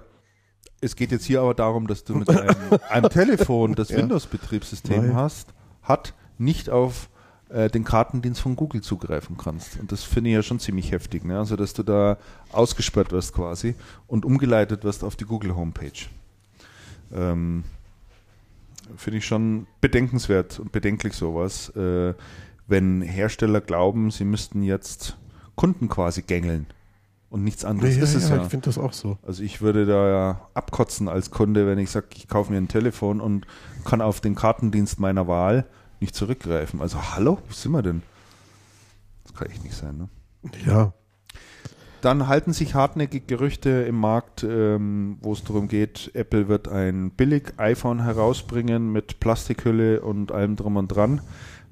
[0.81, 2.55] Es geht jetzt hier aber darum, dass du mit einem,
[2.89, 3.97] einem Telefon das ja.
[3.97, 7.09] Windows-Betriebssystem hast, hat nicht auf
[7.49, 9.79] äh, den Kartendienst von Google zugreifen kannst.
[9.79, 11.25] Und das finde ich ja schon ziemlich heftig.
[11.25, 11.37] Ne?
[11.37, 12.17] Also, dass du da
[12.51, 13.75] ausgesperrt wirst quasi
[14.07, 16.07] und umgeleitet wirst auf die Google Homepage.
[17.11, 17.63] Ähm,
[18.95, 22.13] finde ich schon bedenkenswert und bedenklich sowas, äh,
[22.67, 25.17] wenn Hersteller glauben, sie müssten jetzt
[25.55, 26.67] Kunden quasi gängeln.
[27.29, 28.37] Und nichts anderes ja, ist es ja.
[28.37, 28.43] ja.
[28.43, 29.17] Ich finde das auch so.
[29.21, 32.67] Also ich würde da ja abkotzen als Kunde, wenn ich sage, ich kaufe mir ein
[32.67, 33.45] Telefon und
[33.85, 35.65] kann auf den Kartendienst meiner Wahl
[35.99, 36.81] nicht zurückgreifen.
[36.81, 38.01] Also hallo, wo sind wir denn?
[39.23, 40.09] Das kann echt nicht sein, ne?
[40.65, 40.93] Ja.
[42.01, 47.11] Dann halten sich hartnäckig Gerüchte im Markt, ähm, wo es darum geht, Apple wird ein
[47.11, 51.21] billig iPhone herausbringen mit Plastikhülle und allem drum und dran,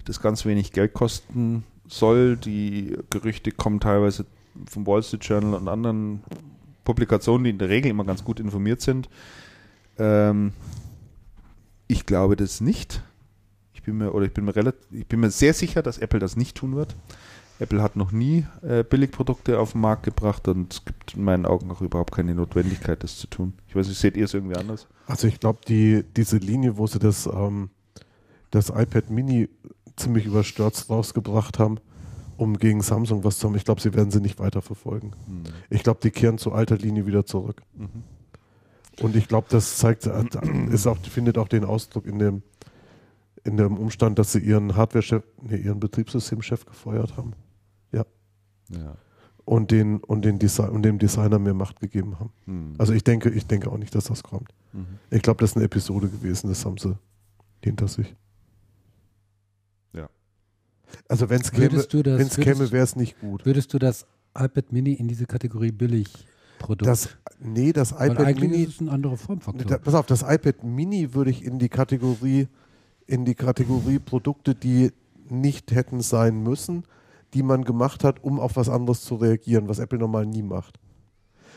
[0.04, 2.36] das ganz wenig Geld kosten soll.
[2.36, 4.26] Die Gerüchte kommen teilweise
[4.70, 6.24] vom Wall Street Journal und anderen
[6.84, 9.10] Publikationen, die in der Regel immer ganz gut informiert sind.
[9.98, 10.52] Ähm,
[11.88, 13.02] ich glaube das nicht.
[13.74, 16.20] Ich bin mir oder ich bin mir relativ, ich bin mir sehr sicher, dass Apple
[16.20, 16.96] das nicht tun wird.
[17.60, 21.46] Apple hat noch nie äh, Billigprodukte auf den Markt gebracht und es gibt in meinen
[21.46, 23.54] Augen auch überhaupt keine Notwendigkeit, das zu tun.
[23.68, 24.88] Ich weiß nicht, seht ihr es irgendwie anders?
[25.08, 27.70] Also ich glaube, die, diese Linie, wo sie das, ähm,
[28.52, 29.50] das iPad Mini
[29.96, 31.80] ziemlich überstürzt rausgebracht haben,
[32.38, 35.14] um gegen Samsung was zu haben, ich glaube, sie werden sie nicht weiter verfolgen.
[35.26, 35.44] Hm.
[35.72, 37.64] Ich glaube, die kehren zur alter Linie wieder zurück.
[37.74, 38.04] Mhm.
[39.02, 40.24] Und ich glaube, das zeigt, äh,
[40.72, 42.44] ist auch, findet auch den Ausdruck in dem,
[43.44, 47.34] in dem Umstand, dass sie ihren Hardware-Chef, nee, ihren Betriebssystemchef gefeuert haben.
[48.70, 48.96] Ja.
[49.46, 52.32] Und, den, und, den Desi und dem Designer mehr Macht gegeben haben.
[52.46, 52.74] Mhm.
[52.78, 54.54] Also ich denke, ich denke auch nicht, dass das kommt.
[54.74, 54.86] Mhm.
[55.10, 56.98] Ich glaube, das ist eine Episode gewesen, das haben sie
[57.64, 58.14] hinter sich.
[59.94, 60.10] Ja.
[61.08, 63.46] Also wenn es käme, wenn's käme wäre es nicht gut.
[63.46, 64.06] Würdest du das
[64.38, 66.08] iPad Mini in diese Kategorie billig
[66.58, 66.88] Produkt.
[66.88, 68.64] Das, nee, das iPad Weil Mini.
[68.64, 69.66] ist ein anderer Formfaktor.
[69.66, 72.48] Da, pass auf, das iPad Mini würde ich in die Kategorie,
[73.06, 74.92] in die Kategorie Produkte, die
[75.30, 76.84] nicht hätten sein müssen,
[77.34, 80.80] die man gemacht hat, um auf was anderes zu reagieren, was Apple normal nie macht.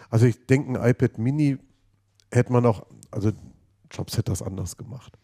[0.08, 1.58] Also ich denke, ein iPad Mini
[2.32, 3.31] hätte man auch, also
[3.90, 5.16] Jobs hätte das anders gemacht.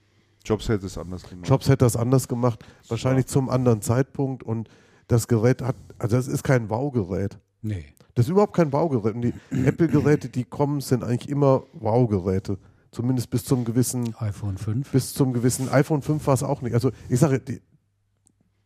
[0.44, 1.49] Jobs hätte es anders gemacht.
[1.49, 4.68] Jobs hätte das anders gemacht, wahrscheinlich zum anderen Zeitpunkt und
[5.08, 7.39] das Gerät hat, also das ist kein Wow-Gerät.
[7.62, 7.84] Nee.
[8.15, 9.15] Das ist überhaupt kein Wow-Gerät.
[9.15, 9.34] Und die
[9.66, 12.58] Apple-Geräte, die kommen, sind eigentlich immer Wow-Geräte.
[12.91, 14.91] Zumindest bis zum gewissen iPhone 5.
[14.91, 16.75] Bis zum gewissen iPhone 5 war es auch nicht.
[16.75, 17.60] Also ich sage, die,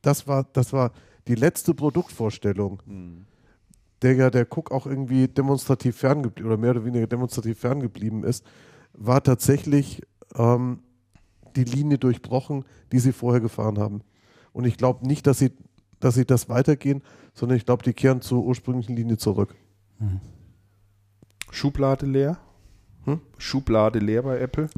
[0.02, 0.92] das war, das war
[1.28, 3.26] die letzte Produktvorstellung, mhm.
[4.02, 8.44] der ja der Cook auch irgendwie demonstrativ ferngeblieben oder mehr oder weniger demonstrativ ferngeblieben ist,
[8.92, 10.02] war tatsächlich
[10.34, 10.80] ähm,
[11.56, 14.02] die Linie durchbrochen, die sie vorher gefahren haben.
[14.52, 15.52] Und ich glaube nicht, dass sie,
[16.00, 17.02] dass sie das weitergehen,
[17.34, 19.54] sondern ich glaube, die kehren zur ursprünglichen Linie zurück.
[19.98, 20.20] Mhm.
[21.50, 22.38] Schublade leer?
[23.04, 23.20] Hm?
[23.38, 24.68] Schublade leer bei Apple?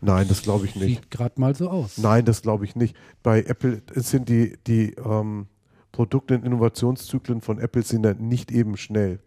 [0.00, 1.00] Nein, das glaube ich nicht.
[1.00, 1.98] Sieht gerade mal so aus.
[1.98, 2.96] Nein, das glaube ich nicht.
[3.22, 5.46] Bei Apple sind die, die ähm,
[5.94, 9.20] Produkte und Innovationszyklen von Apple sind ja nicht eben schnell.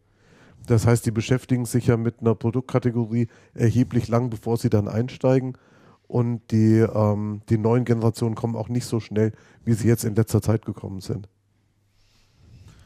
[0.68, 5.58] Das heißt, die beschäftigen sich ja mit einer Produktkategorie erheblich lang, bevor sie dann einsteigen.
[6.10, 9.32] Und die, ähm, die neuen Generationen kommen auch nicht so schnell,
[9.64, 11.30] wie sie jetzt in letzter Zeit gekommen sind.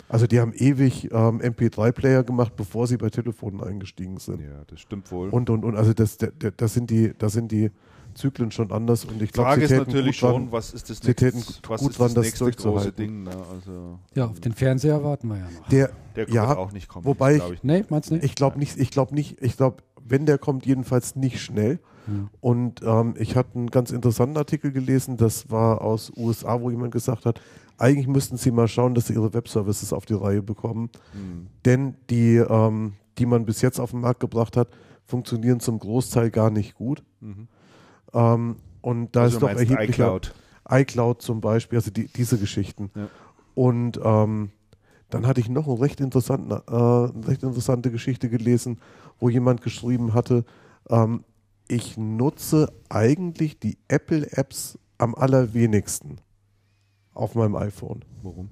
[0.08, 4.42] Also die haben ewig ähm, MP3-Player gemacht, bevor sie bei Telefonen eingestiegen sind.
[4.42, 5.30] Ja, das stimmt wohl.
[5.30, 7.72] Und, und, und also das, das sind die, das sind die
[8.14, 11.34] Zyklen schon anders und ich glaube, Frage ist natürlich schon, was ist das nächste,
[11.68, 13.24] was ist das, das nächste große Ding?
[13.24, 13.32] Ne?
[13.32, 15.68] Also, ja, auf den Fernseher warten wir ja noch.
[15.70, 17.06] Der, der ja, auch nicht kommen.
[17.06, 18.24] Wobei ich, ich nee, meinst nicht?
[18.24, 21.80] Ich glaube nicht, ich glaube nicht, ich glaube, wenn der kommt, jedenfalls nicht schnell.
[22.06, 22.30] Hm.
[22.40, 26.92] Und ähm, ich hatte einen ganz interessanten Artikel gelesen, das war aus USA, wo jemand
[26.92, 27.40] gesagt hat,
[27.78, 30.90] eigentlich müssten sie mal schauen, dass sie ihre Webservices auf die Reihe bekommen.
[31.14, 31.48] Hm.
[31.66, 34.70] Denn die, ähm, die man bis jetzt auf den Markt gebracht hat,
[35.06, 37.04] funktionieren zum Großteil gar nicht gut.
[37.20, 37.48] Mhm.
[38.14, 39.90] Ähm, und da also ist doch erheblich.
[39.90, 40.34] iCloud.
[40.70, 42.92] iCloud zum Beispiel, also die, diese Geschichten.
[42.96, 43.08] Ja.
[43.56, 44.52] Und ähm,
[45.10, 48.80] dann hatte ich noch eine recht, interessanten, äh, eine recht interessante Geschichte gelesen,
[49.20, 50.46] wo jemand geschrieben hatte,
[50.90, 51.24] ähm,
[51.68, 56.20] ich nutze eigentlich die Apple-Apps am allerwenigsten
[57.14, 58.04] auf meinem iPhone.
[58.24, 58.50] Warum?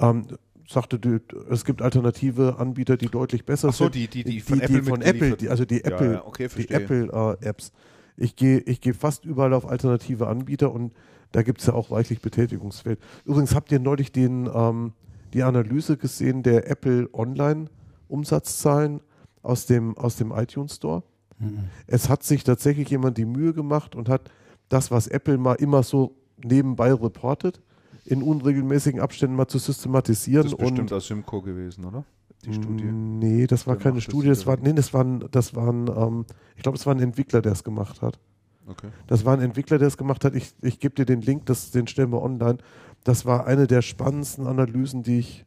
[0.00, 0.26] Ähm,
[0.68, 1.18] sagte, die,
[1.50, 3.94] es gibt alternative Anbieter, die deutlich besser Ach so, sind.
[3.94, 6.68] Die, die, die, von die, Apple, von Apple die, also die Apple, ja, okay, die
[6.70, 7.72] Apple äh, Apps.
[8.18, 10.92] Ich gehe ich geh fast überall auf alternative Anbieter und
[11.32, 12.98] da gibt es ja auch reichlich Betätigungsfeld.
[13.24, 14.92] Übrigens habt ihr neulich den, ähm,
[15.32, 19.00] die Analyse gesehen der Apple Online-Umsatzzahlen
[19.42, 21.02] aus dem, aus dem iTunes Store?
[21.38, 21.64] Mhm.
[21.86, 24.30] Es hat sich tatsächlich jemand die Mühe gemacht und hat
[24.68, 27.60] das, was Apple mal immer so nebenbei reportet,
[28.04, 30.44] in unregelmäßigen Abständen mal zu systematisieren.
[30.44, 32.04] Das ist bestimmt aus Simco gewesen, oder?
[32.44, 32.84] Die Studie?
[32.84, 36.24] Nee, das war keine Studie, das, war, nee, das waren, das waren ähm,
[36.56, 38.18] ich glaube, es war ein Entwickler, der es gemacht hat.
[38.66, 38.88] Okay.
[39.06, 40.34] Das war ein Entwickler, der es gemacht hat.
[40.34, 42.58] Ich, ich gebe dir den Link, das, den stellen wir online.
[43.04, 45.46] Das war eine der spannendsten Analysen, die ich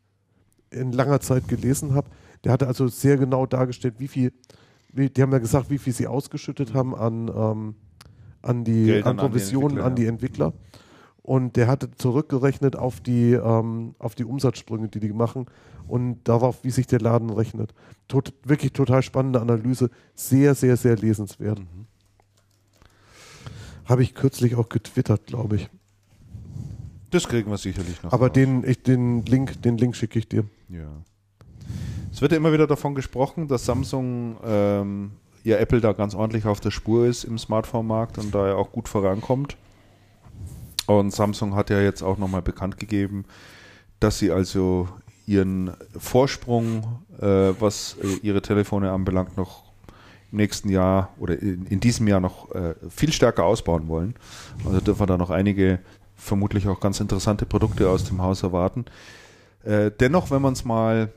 [0.72, 2.10] in langer Zeit gelesen habe.
[2.44, 4.34] Der hatte also sehr genau dargestellt, wie viel,
[4.92, 7.76] wie, die haben ja gesagt, wie viel sie ausgeschüttet haben an, ähm,
[8.42, 10.53] an die an Provisionen an die Entwickler.
[11.24, 15.45] Und der hatte zurückgerechnet auf die, ähm, auf die Umsatzsprünge, die die machen
[15.88, 17.74] und darauf, wie sich der Laden rechnet.
[18.08, 21.59] Tot, wirklich total spannende Analyse, sehr, sehr, sehr lesenswert.
[21.59, 21.85] Mhm.
[23.85, 25.69] Habe ich kürzlich auch getwittert, glaube ich.
[27.11, 28.14] Das kriegen wir sicherlich noch.
[28.14, 30.45] Aber den, ich, den Link, den Link schicke ich dir.
[30.69, 30.88] Ja.
[32.11, 35.11] Es wird ja immer wieder davon gesprochen, dass Samsung ähm,
[35.43, 38.72] ja Apple da ganz ordentlich auf der Spur ist im Smartphone-Markt und da ja auch
[38.72, 39.58] gut vorankommt.
[40.88, 43.26] Und Samsung hat ja jetzt auch nochmal bekannt gegeben,
[44.00, 44.90] dass sie also
[45.27, 49.64] ihren Vorsprung, äh, was äh, ihre Telefone anbelangt, noch
[50.32, 54.16] im nächsten Jahr oder in, in diesem Jahr noch äh, viel stärker ausbauen wollen.
[54.66, 55.80] Also dürfen wir da noch einige,
[56.16, 58.85] vermutlich auch ganz interessante Produkte aus dem Haus erwarten.
[59.64, 61.11] Äh, dennoch, wenn man es mal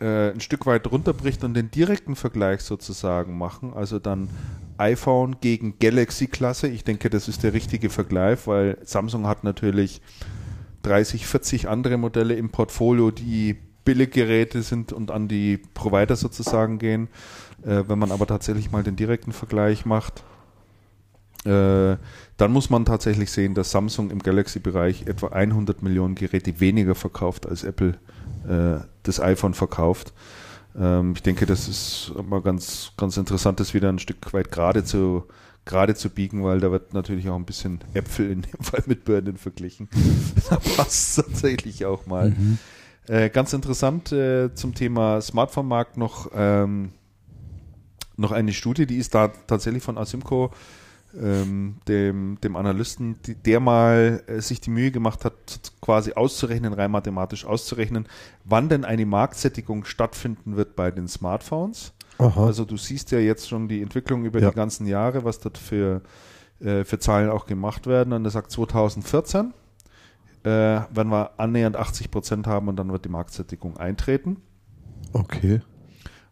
[0.00, 4.28] äh, ein Stück weit runterbricht und den direkten Vergleich sozusagen machen, also dann
[4.78, 6.68] iPhone gegen Galaxy-Klasse.
[6.68, 10.00] Ich denke, das ist der richtige Vergleich, weil Samsung hat natürlich
[10.82, 17.08] 30, 40 andere Modelle im Portfolio, die Billiggeräte sind und an die Provider sozusagen gehen.
[17.62, 20.22] Äh, wenn man aber tatsächlich mal den direkten Vergleich macht,
[21.44, 21.96] äh,
[22.36, 27.46] dann muss man tatsächlich sehen, dass Samsung im Galaxy-Bereich etwa 100 Millionen Geräte weniger verkauft,
[27.46, 27.98] als Apple
[28.50, 30.12] äh, das iPhone verkauft.
[30.78, 34.84] Ähm, ich denke, das ist mal ganz, ganz interessant, das wieder ein Stück weit gerade
[34.84, 35.24] zu,
[35.64, 39.04] gerade zu biegen, weil da wird natürlich auch ein bisschen Äpfel in dem Fall mit
[39.04, 39.88] Birnen verglichen.
[40.50, 42.30] da passt es tatsächlich auch mal.
[42.30, 42.58] Mhm.
[43.08, 46.92] Äh, ganz interessant äh, zum Thema Smartphone-Markt noch, ähm,
[48.16, 50.52] noch eine Studie, die ist da tatsächlich von Asimco
[51.18, 55.34] ähm, dem, dem Analysten, die, der mal äh, sich die Mühe gemacht hat,
[55.80, 58.06] quasi auszurechnen, rein mathematisch auszurechnen,
[58.44, 61.92] wann denn eine Marktsättigung stattfinden wird bei den Smartphones.
[62.18, 62.46] Aha.
[62.46, 64.50] Also du siehst ja jetzt schon die Entwicklung über ja.
[64.50, 66.02] die ganzen Jahre, was dort für,
[66.60, 68.12] äh, für Zahlen auch gemacht werden.
[68.12, 69.54] Und er sagt 2014
[70.42, 74.38] äh, werden wir annähernd 80 Prozent haben und dann wird die Marktsättigung eintreten.
[75.12, 75.60] Okay.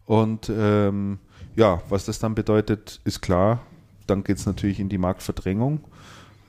[0.04, 1.18] Und ähm,
[1.56, 3.60] ja, was das dann bedeutet, ist klar
[4.08, 5.80] dann geht es natürlich in die Marktverdrängung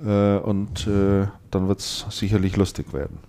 [0.03, 3.19] äh, und äh, dann wird es sicherlich lustig werden.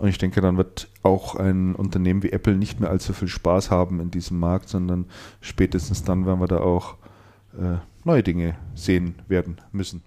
[0.00, 3.70] Und ich denke, dann wird auch ein Unternehmen wie Apple nicht mehr allzu viel Spaß
[3.70, 5.06] haben in diesem Markt, sondern
[5.40, 6.96] spätestens dann werden wir da auch
[7.58, 10.02] äh, neue Dinge sehen werden müssen.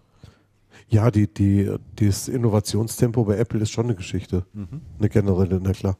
[0.89, 4.45] Ja, die, die, das Innovationstempo bei Apple ist schon eine Geschichte.
[4.53, 4.81] Mhm.
[4.99, 5.97] Eine generelle, na klar.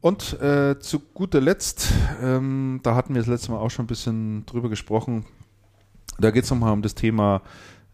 [0.00, 1.92] Und äh, zu guter Letzt,
[2.22, 5.26] ähm, da hatten wir das letzte Mal auch schon ein bisschen drüber gesprochen,
[6.18, 7.42] da geht es nochmal um das Thema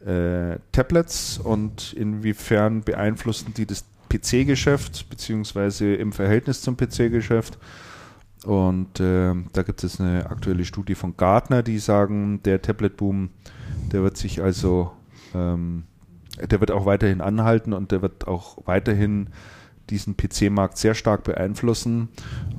[0.04, 7.58] äh, Tablets und inwiefern beeinflussen die das PC-Geschäft, beziehungsweise im Verhältnis zum PC-Geschäft.
[8.44, 13.30] Und äh, da gibt es eine aktuelle Studie von Gartner, die sagen, der Tablet-Boom,
[13.92, 14.92] der wird sich also,
[15.34, 15.84] ähm,
[16.40, 19.30] der wird auch weiterhin anhalten und der wird auch weiterhin
[19.90, 22.08] diesen PC-Markt sehr stark beeinflussen.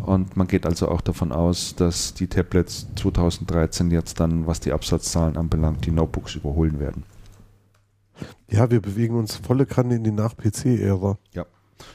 [0.06, 4.72] Und man geht also auch davon aus, dass die Tablets 2013 jetzt dann, was die
[4.72, 7.04] Absatzzahlen anbelangt, die Notebooks überholen werden.
[8.50, 11.18] Ja, wir bewegen uns volle Kanne in die Nach-PC-Ära.
[11.34, 11.46] Ja.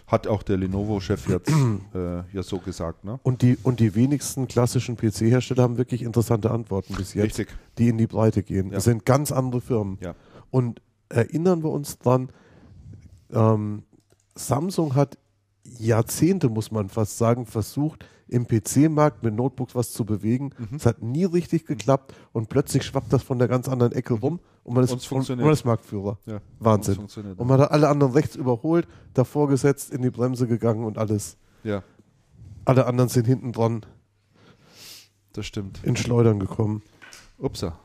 [0.06, 1.50] Hat auch der Lenovo-Chef jetzt
[1.94, 3.04] äh, ja so gesagt.
[3.04, 3.18] Ne?
[3.22, 7.56] Und, die, und die wenigsten klassischen PC-Hersteller haben wirklich interessante Antworten bis jetzt, Richtig.
[7.78, 8.68] die in die Breite gehen.
[8.68, 8.74] Ja.
[8.74, 9.98] Das sind ganz andere Firmen.
[10.00, 10.14] Ja.
[10.50, 12.30] Und erinnern wir uns dran,
[13.32, 13.82] ähm,
[14.34, 15.18] Samsung hat
[15.64, 20.50] Jahrzehnte, muss man fast sagen, versucht, im PC-Markt mit Notebooks was zu bewegen.
[20.58, 20.76] Mhm.
[20.76, 24.40] Es hat nie richtig geklappt und plötzlich schwappt das von der ganz anderen Ecke rum
[24.64, 26.18] und man ist, und, man ist Marktführer.
[26.26, 26.98] Ja, Wahnsinn.
[27.36, 31.36] Und man hat alle anderen rechts überholt, davor gesetzt, in die Bremse gegangen und alles.
[31.62, 31.82] Ja.
[32.64, 33.84] Alle anderen sind hinten dran.
[35.32, 35.82] Das stimmt.
[35.82, 36.82] In Schleudern gekommen.
[37.38, 37.78] Upsa.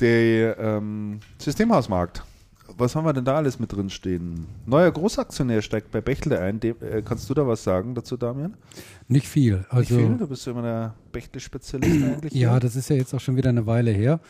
[0.00, 2.22] Der ähm, Systemhausmarkt
[2.78, 4.46] was haben wir denn da alles mit drin stehen?
[4.66, 6.60] Neuer Großaktionär steigt bei Bechtle ein.
[6.60, 8.54] De, äh, kannst du da was sagen dazu, Damian?
[9.08, 9.64] Nicht viel.
[9.68, 10.16] Also, Nicht viel?
[10.16, 12.32] Du bist ja immer der Bechtle-Spezialist eigentlich.
[12.32, 12.60] Ja, hier.
[12.60, 14.20] das ist ja jetzt auch schon wieder eine Weile her.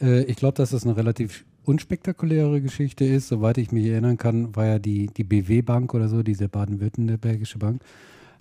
[0.00, 3.28] Äh, ich glaube, dass das eine relativ unspektakuläre Geschichte ist.
[3.28, 7.82] Soweit ich mich erinnern kann, war ja die, die BW-Bank oder so, diese baden-württembergische Bank,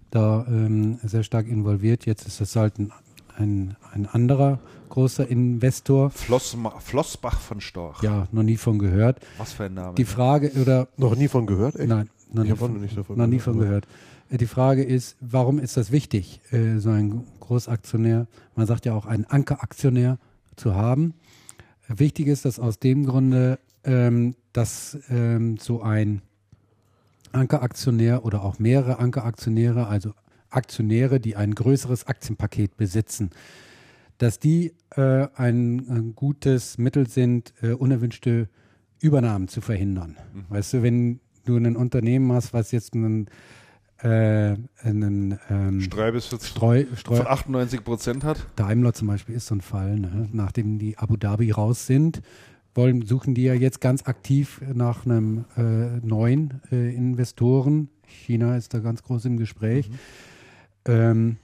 [0.10, 2.06] da ähm, sehr stark involviert.
[2.06, 2.92] Jetzt ist das halt ein,
[3.38, 4.60] ein, ein anderer
[4.92, 6.12] großer Investor.
[6.12, 8.04] Floss, Flossbach von Storch.
[8.04, 9.20] Ja, noch nie von gehört.
[9.38, 9.96] Was für ein Name.
[9.96, 10.88] Die Frage, oder.
[10.98, 11.76] Noch nie von gehört?
[11.78, 11.90] Echt?
[11.90, 13.88] Nein, noch, nie von, nicht davon noch nie von gehört.
[14.30, 18.94] Äh, die Frage ist, warum ist das wichtig, äh, so ein Großaktionär, man sagt ja
[18.94, 20.20] auch einen Ankeraktionär
[20.56, 21.16] zu haben?
[21.88, 26.22] Wichtig ist das aus dem Grunde, ähm, dass ähm, so ein
[27.32, 30.14] Ankeraktionär oder auch mehrere Ankeraktionäre, also
[30.50, 33.32] Aktionäre, die ein größeres Aktienpaket besitzen,
[34.22, 38.50] dass die äh, ein, ein, gutes Mittel sind, äh, unerwünschte
[39.00, 40.16] Übernahmen zu verhindern.
[40.34, 40.46] Mhm.
[40.50, 43.26] Weißt du, wenn du ein Unternehmen hast, was jetzt einen,
[44.04, 48.46] äh, einen ähm, Streubesitz Streu, Streu, von 98 Prozent hat.
[48.56, 50.30] Daimler zum Beispiel ist so ein Fall, ne?
[50.32, 52.22] nachdem die Abu Dhabi raus sind,
[52.76, 57.90] wollen, suchen die ja jetzt ganz aktiv nach einem äh, neuen äh, Investoren.
[58.06, 59.90] China ist da ganz groß im Gespräch.
[59.90, 59.96] Mhm.
[60.86, 61.38] Ähm,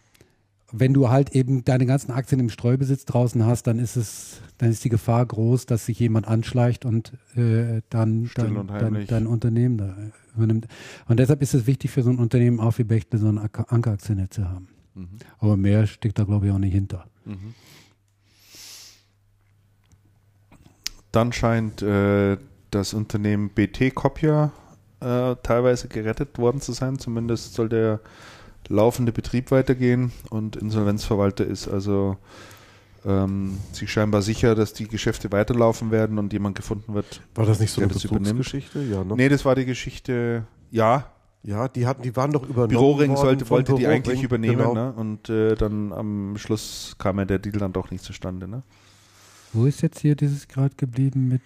[0.72, 4.70] wenn du halt eben deine ganzen Aktien im Streubesitz draußen hast, dann ist es, dann
[4.70, 9.78] ist die Gefahr groß, dass sich jemand anschleicht und äh, dann dein, dein, dein, Unternehmen
[9.78, 9.96] da
[10.36, 10.68] übernimmt.
[11.08, 14.36] Und deshalb ist es wichtig für so ein Unternehmen auch wie Bechtle so ein Ankeraktiennetz
[14.36, 14.68] zu haben.
[14.94, 15.08] Mhm.
[15.40, 17.06] Aber mehr steckt da glaube ich auch nicht hinter.
[17.24, 17.54] Mhm.
[21.14, 22.38] Dann scheint äh,
[22.72, 24.52] das Unternehmen BT Copia
[25.00, 27.00] äh, teilweise gerettet worden zu sein.
[27.00, 28.02] Zumindest soll der
[28.70, 32.18] laufende Betrieb weitergehen und Insolvenzverwalter ist also
[33.06, 37.22] ähm, sich scheinbar sicher, dass die Geschäfte weiterlaufen werden und jemand gefunden wird.
[37.36, 38.84] War das nicht so eine Betrugsgeschichte?
[38.84, 39.16] Ja, ne?
[39.16, 41.12] Nee, das war die Geschichte, ja.
[41.44, 42.70] Ja, die hatten, die waren doch übernommen.
[42.70, 44.74] Büroring sollte, wollte die eigentlich übernehmen, genau.
[44.74, 44.92] ne?
[44.92, 48.64] Und äh, dann am Schluss kam ja der Deal dann doch nicht zustande, ne?
[49.54, 51.42] Wo ist jetzt hier dieses gerade geblieben mit,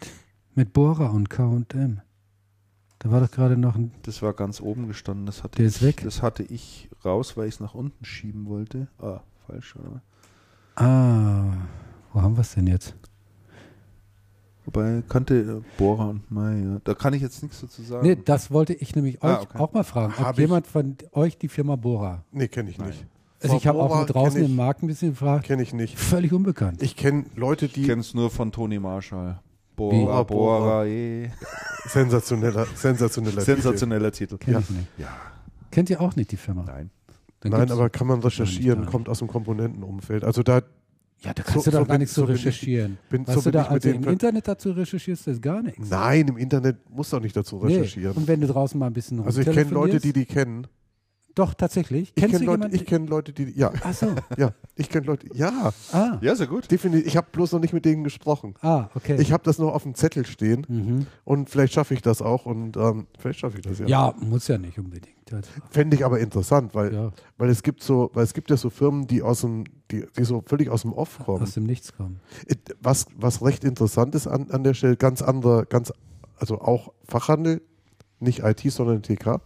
[0.55, 2.01] mit Bora und KM?
[3.03, 3.91] Da war doch gerade noch ein.
[4.03, 5.25] Das war ganz oben gestanden.
[5.25, 6.01] Das hatte der ich, ist weg.
[6.03, 8.89] Das hatte ich raus, weil ich es nach unten schieben wollte.
[8.99, 10.03] Ah, falsch, oder?
[10.75, 11.51] Ah,
[12.13, 12.95] wo haben wir es denn jetzt?
[14.65, 16.81] Wobei kannte äh, Bohrer und Mai, ja.
[16.83, 18.05] Da kann ich jetzt nichts dazu sagen.
[18.05, 19.57] Nee, das wollte ich nämlich ah, euch okay.
[19.57, 20.13] auch mal fragen.
[20.23, 22.23] Ob jemand von euch die Firma Bohrer?
[22.31, 23.03] Nee, kenne ich nicht.
[23.41, 25.45] Also ich habe auch nur draußen im Markt ein bisschen gefragt.
[25.47, 25.97] Kenne ich nicht.
[25.97, 26.83] Völlig unbekannt.
[26.83, 27.81] Ich kenne Leute, die.
[27.81, 29.39] Ich kenne es nur von Toni Marshall.
[29.89, 31.29] Bora, Bora, eh.
[31.87, 34.37] Sensationeller, sensationeller, sensationeller Titel.
[34.37, 34.45] Titel.
[34.45, 34.59] Kenn ja.
[34.59, 34.87] nicht.
[34.97, 35.17] Ja.
[35.71, 36.63] Kennt ihr auch nicht die Firma?
[36.63, 36.91] Nein.
[37.41, 40.23] Dann Nein, aber kann man recherchieren, kommt aus dem Komponentenumfeld.
[40.23, 40.61] Also da.
[41.21, 42.97] Ja, da kannst so, du doch so gar nichts zu recherchieren.
[43.09, 45.89] Bin, Was so du da also im Internet dazu recherchierst, ist gar nichts.
[45.89, 48.13] Nein, im Internet musst du auch nicht dazu recherchieren.
[48.13, 48.19] Nee.
[48.19, 50.67] Und wenn du draußen mal ein bisschen Also ich kenne Leute, die die kennen.
[51.35, 52.11] Doch, tatsächlich.
[52.15, 53.51] Ich kenne Leute, kenn Leute, die.
[53.57, 53.71] Ja.
[53.83, 54.07] Ach so.
[54.37, 55.27] Ja, ich kenne Leute.
[55.33, 55.71] Ja.
[55.91, 56.17] Ah.
[56.21, 56.69] Ja, sehr gut.
[56.71, 57.07] Definitiv.
[57.07, 58.55] Ich habe bloß noch nicht mit denen gesprochen.
[58.61, 59.17] Ah, okay.
[59.19, 61.07] Ich habe das noch auf dem Zettel stehen mhm.
[61.25, 63.87] und vielleicht schaffe ich das auch und ähm, vielleicht schaffe ich das ja.
[63.87, 65.15] Ja, muss ja nicht unbedingt.
[65.69, 67.11] Fände ich aber interessant, weil, ja.
[67.37, 70.23] weil es gibt so, weil es gibt ja so Firmen, die aus dem, die, die
[70.23, 71.43] so völlig aus dem Off kommen.
[71.43, 72.19] Aus dem Nichts kommen.
[72.81, 75.93] Was, was recht interessant ist an, an der Stelle, ganz andere, ganz,
[76.37, 77.61] also auch Fachhandel,
[78.19, 79.41] nicht IT, sondern TK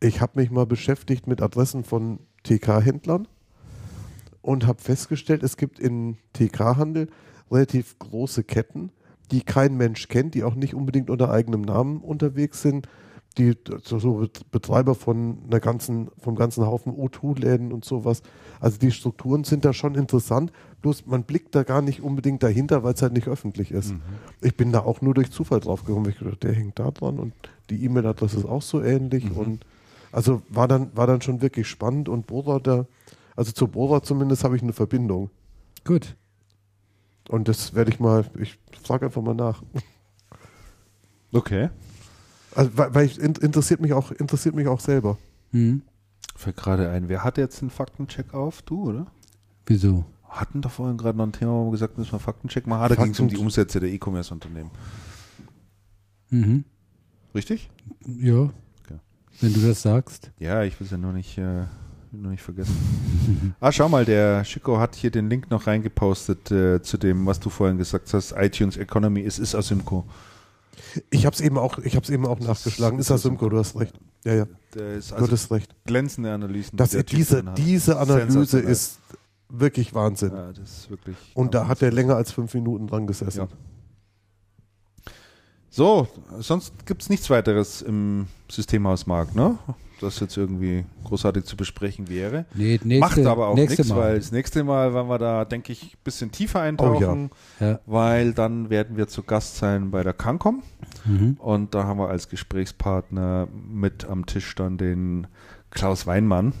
[0.00, 3.28] ich habe mich mal beschäftigt mit Adressen von TK-Händlern
[4.42, 7.08] und habe festgestellt, es gibt in TK-Handel
[7.50, 8.90] relativ große Ketten,
[9.30, 12.88] die kein Mensch kennt, die auch nicht unbedingt unter eigenem Namen unterwegs sind,
[13.38, 13.54] die
[13.84, 18.22] so Betreiber von einer ganzen, vom ganzen Haufen O2-Läden und sowas.
[18.58, 20.50] Also die Strukturen sind da schon interessant,
[20.82, 23.92] bloß man blickt da gar nicht unbedingt dahinter, weil es halt nicht öffentlich ist.
[23.92, 24.00] Mhm.
[24.40, 26.08] Ich bin da auch nur durch Zufall drauf gekommen.
[26.08, 27.34] Ich gedacht, der hängt da dran und
[27.68, 29.36] die E-Mail-Adresse ist auch so ähnlich mhm.
[29.36, 29.66] und
[30.12, 32.86] also war dann, war dann schon wirklich spannend und Bora, da,
[33.36, 35.30] also zu Bora zumindest habe ich eine Verbindung.
[35.84, 36.16] Gut.
[37.28, 39.62] Und das werde ich mal, ich frage einfach mal nach.
[41.32, 41.70] Okay.
[42.54, 45.16] Also, weil, weil ich, interessiert mich auch, interessiert mich auch selber.
[45.52, 45.82] Mhm.
[46.34, 48.62] Fällt gerade ein, wer hat jetzt einen Faktencheck auf?
[48.62, 49.06] Du, oder?
[49.66, 50.04] Wieso?
[50.28, 52.82] Hatten doch vorhin gerade noch ein Thema, wo wir gesagt haben, müssen wir Faktencheck machen.
[52.82, 54.70] Ah, da ging es um die Umsätze der E-Commerce-Unternehmen.
[56.30, 56.64] Mhm.
[57.34, 57.70] Richtig?
[58.06, 58.50] Ja.
[59.40, 60.30] Wenn du das sagst.
[60.38, 61.64] Ja, ich will es ja nur nicht, äh,
[62.12, 62.76] nur nicht vergessen.
[63.60, 67.40] ah, schau mal, der Chico hat hier den Link noch reingepostet äh, zu dem, was
[67.40, 69.22] du vorhin gesagt hast, iTunes Economy.
[69.22, 70.04] Es ist Asymco.
[71.10, 72.98] Ich habe es eben auch, ich habe eben auch nachgeschlagen.
[72.98, 73.94] Ist Asymco, du hast recht.
[74.24, 74.46] Ja, ja.
[74.96, 75.74] Ist also du hast recht.
[75.84, 76.76] Glänzende Analysen.
[76.76, 78.98] Das, die diese, diese Analyse ist
[79.48, 80.32] wirklich Wahnsinn.
[80.32, 81.16] Ja, das ist wirklich.
[81.34, 83.40] Und da hat er länger als fünf Minuten dran gesessen.
[83.40, 83.48] Ja.
[85.72, 86.08] So,
[86.40, 89.56] sonst gibt es nichts weiteres im Systemhausmarkt, ne?
[90.00, 92.46] Das jetzt irgendwie großartig zu besprechen wäre.
[92.54, 95.94] Nee, nächste, Macht aber auch nichts, weil das nächste Mal werden wir da, denke ich,
[95.94, 97.70] ein bisschen tiefer eintauchen, oh, ja.
[97.70, 97.80] Ja.
[97.86, 100.62] weil dann werden wir zu Gast sein bei der Cancom
[101.04, 101.36] mhm.
[101.38, 105.28] und da haben wir als Gesprächspartner mit am Tisch dann den
[105.70, 106.52] Klaus Weinmann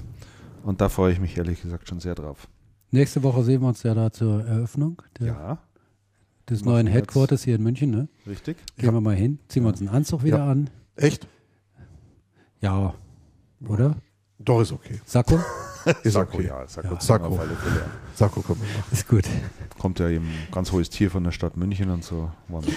[0.62, 2.46] und da freue ich mich ehrlich gesagt schon sehr drauf.
[2.92, 5.02] Nächste Woche sehen wir uns ja da zur Eröffnung.
[5.18, 5.58] ja
[6.50, 8.08] des neuen Headquarters hier in München, ne?
[8.26, 8.58] Richtig.
[8.76, 8.92] Gehen ja.
[8.92, 10.50] wir mal hin, ziehen wir uns einen Anzug wieder ja.
[10.50, 10.68] an.
[10.96, 11.26] Echt?
[12.60, 12.94] Ja.
[13.66, 13.96] Oder?
[14.38, 15.00] Doch, ist okay.
[15.04, 15.38] Sakko?
[16.02, 16.46] ist Sakko, okay.
[16.46, 16.66] ja.
[16.66, 17.00] Sakko, ja.
[17.00, 17.26] Sakko.
[17.26, 17.84] Auf alle Fälle.
[18.14, 19.24] Sakko kommt Ist gut.
[19.78, 22.30] Kommt ja eben ganz hohes Tier von der Stadt München und so.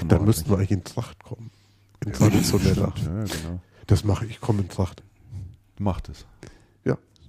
[0.07, 1.49] Dann müssten wir eigentlich in Tracht kommen.
[2.05, 2.93] In traditioneller.
[2.97, 3.59] Ja, genau.
[3.87, 5.03] Das mache ich, ich komme in Tracht.
[5.79, 6.25] Macht es.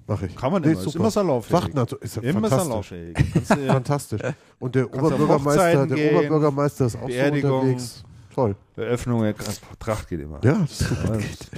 [0.07, 0.35] Mache ich.
[0.35, 0.81] Kann man nee, immer.
[0.85, 1.53] Ist immer salonfähig.
[1.53, 3.17] Wachtnatur ist ja immer salonfähig.
[3.67, 4.21] fantastisch.
[4.59, 8.03] Und der Oberbürgermeister, der Oberbürgermeister ist auch so unterwegs.
[8.33, 8.55] Toll.
[8.75, 9.33] Eröffnung, äh,
[9.79, 10.39] Tracht geht immer.
[10.43, 11.17] Ja, das Ja, super.
[11.17, 11.51] das-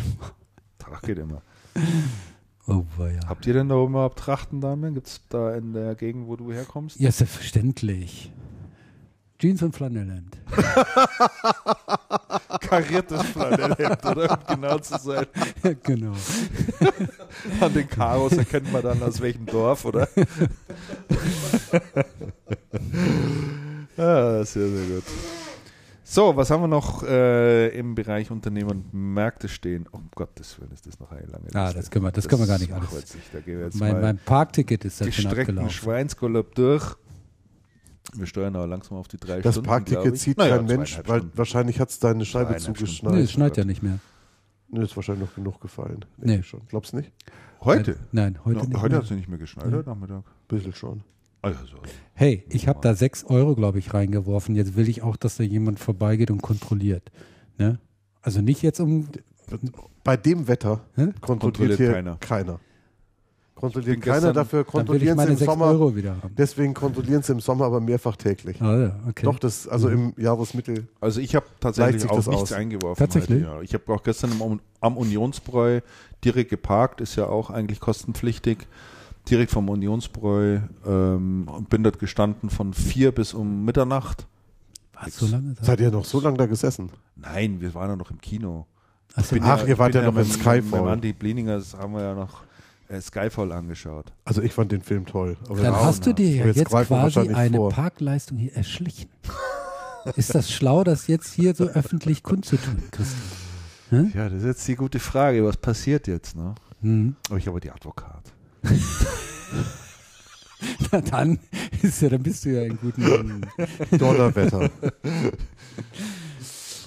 [0.77, 1.41] Tracht geht immer.
[2.67, 3.27] Oh, ja.
[3.27, 4.93] Habt ihr denn da oben überhaupt Trachten, Damian?
[4.93, 6.99] Gibt es da in der Gegend, wo du herkommst?
[6.99, 8.31] Ja, selbstverständlich.
[9.39, 10.35] Jeans und Flanellhemd.
[12.61, 14.39] Kariertes Flanellhemd, oder?
[14.49, 15.27] Um genau zu sein.
[15.83, 16.13] genau.
[17.61, 20.07] An den Karos erkennt man dann aus welchem Dorf, oder?
[23.95, 25.03] ja, sehr, sehr gut.
[26.03, 29.85] So, was haben wir noch äh, im Bereich Unternehmen und Märkte stehen?
[29.91, 31.59] Um Gottes Willen, ist das noch eine lange Liste.
[31.59, 33.13] Ah, das können wir- das können wir gar nicht alles.
[33.13, 33.75] nicht.
[33.75, 35.69] Mein, mein Parkticket ist dann schon gestreckten abgelaufen.
[35.69, 36.95] Schweinsgalopp durch.
[38.15, 40.97] Wir steuern aber langsam auf die drei Das Stunden, glaub Parkticket zieht Naja, kein Mensch,
[41.05, 41.37] weil Stunden.
[41.37, 43.13] wahrscheinlich hat es deine Scheibe zugeschneit.
[43.13, 43.99] Nee, es schneit ja nicht mehr.
[44.69, 46.05] Nee, ist wahrscheinlich noch genug gefallen.
[46.17, 46.41] Nee.
[46.43, 46.61] Schon.
[46.69, 47.11] Glaubst du nicht?
[47.61, 47.97] Heute?
[48.11, 48.77] Nein, heute No, nicht.
[48.77, 48.97] heute mehr.
[48.99, 50.23] hat es nicht mehr geschneit, heute Nachmittag.
[50.47, 51.03] Bisschen schon.
[51.41, 51.59] Also,
[52.13, 54.55] Hey, ich habe da 6 Euro, glaube ich, reingeworfen.
[54.55, 57.11] Jetzt will ich auch, dass da jemand vorbeigeht und kontrolliert.
[57.57, 57.79] Ne?
[58.21, 59.07] Also nicht jetzt um.
[60.03, 62.17] Bei dem Wetter kontrolliert, Kontrolliert hier keiner.
[62.17, 62.59] keiner.
[63.59, 65.65] Kontrolliert bin keiner, gestern- dafür Dann will ich kontrollieren sie im 6 Sommer.
[65.65, 66.35] Euro wieder haben.
[66.37, 68.61] Deswegen kontrollieren sie im Sommer aber mehrfach täglich.
[68.61, 69.25] Ah, ja, okay.
[69.25, 70.87] Doch, das, also im Jahresmittel.
[71.01, 72.51] Also ich habe tatsächlich auch das nichts aus.
[72.53, 72.99] eingeworfen.
[72.99, 73.43] Tatsächlich?
[73.43, 73.61] Heute, ja.
[73.61, 75.81] Ich habe auch gestern am, am Unionsbräu
[76.23, 78.67] direkt geparkt, ist ja auch eigentlich kostenpflichtig.
[79.27, 84.27] Direkt vom Unionsbräu ähm, und bin dort gestanden von vier bis um Mitternacht.
[84.93, 85.53] Was, so lange?
[85.55, 85.63] da?
[85.65, 86.91] Seid ihr noch so lange da gesessen?
[87.15, 88.67] Nein, wir waren ja noch im Kino.
[89.15, 89.35] Ach so.
[89.41, 90.81] Ach, ihr wart bin ja noch in Skyfall.
[90.83, 92.43] Mit Andi Blieninger haben wir ja noch
[92.89, 94.13] äh, Skyfall angeschaut.
[94.25, 95.37] Also ich fand den Film toll.
[95.49, 96.93] Aber Dann hast du dir ja Jetzt jetzt, quasi
[97.33, 97.69] eine vor.
[97.69, 99.09] Parkleistung hier erschlichen.
[100.15, 104.11] Ist das schlau, das jetzt hier so öffentlich kundzutun, Christian?
[104.13, 105.43] Ja, das ist jetzt die gute Frage.
[105.45, 106.35] Was passiert jetzt?
[106.35, 106.55] Ne?
[106.81, 107.15] Hm.
[107.29, 108.23] Aber ich habe die Advokat.
[110.91, 111.39] Na dann
[111.81, 113.41] ist ja, dann bist du ja in guten Händen.
[113.97, 114.69] Donnerwetter.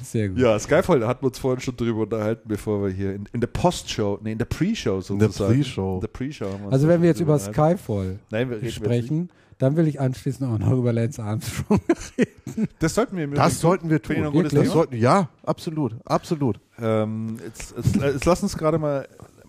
[0.03, 0.39] Sehr gut.
[0.39, 3.49] Ja, Skyfall, hatten wir uns vorhin schon drüber unterhalten, bevor wir hier in, in der
[3.49, 5.55] Postshow, nee, in der Pre-Show In der sozusagen.
[5.55, 5.95] Pre-Show.
[5.97, 7.39] In der Pre-Show Also wenn wir jetzt über.
[7.39, 11.81] Skyfall Nein, reden sprechen, dann will ich anschließend auch noch über Lance Armstrong.
[12.17, 12.31] Nicht.
[12.79, 14.17] Das sollten wir im Das sollten wir tun.
[14.17, 16.59] ein gutes Das sollten, ja, absolut, absolut.
[16.81, 19.07] Ähm, jetzt, jetzt, jetzt lass uns gerade mal,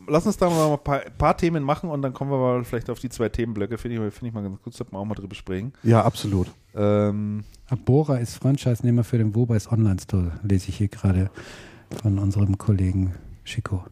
[0.07, 2.89] lass uns da mal ein paar, paar Themen machen und dann kommen wir mal vielleicht
[2.89, 3.77] auf die zwei Themenblöcke.
[3.77, 5.71] Finde ich, finde ich mal ganz gut, sollten wir auch mal drüber sprechen.
[5.83, 6.47] Ja, absolut.
[6.75, 11.29] Ähm, Bora ist Franchise-Nehmer für den Wobais Online-Store, lese ich hier gerade
[12.01, 13.13] von unserem Kollegen
[13.45, 13.83] Chico.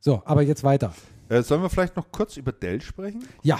[0.00, 0.94] So, aber jetzt weiter.
[1.28, 3.22] äh, sollen wir vielleicht noch kurz über Dell sprechen?
[3.42, 3.58] Ja,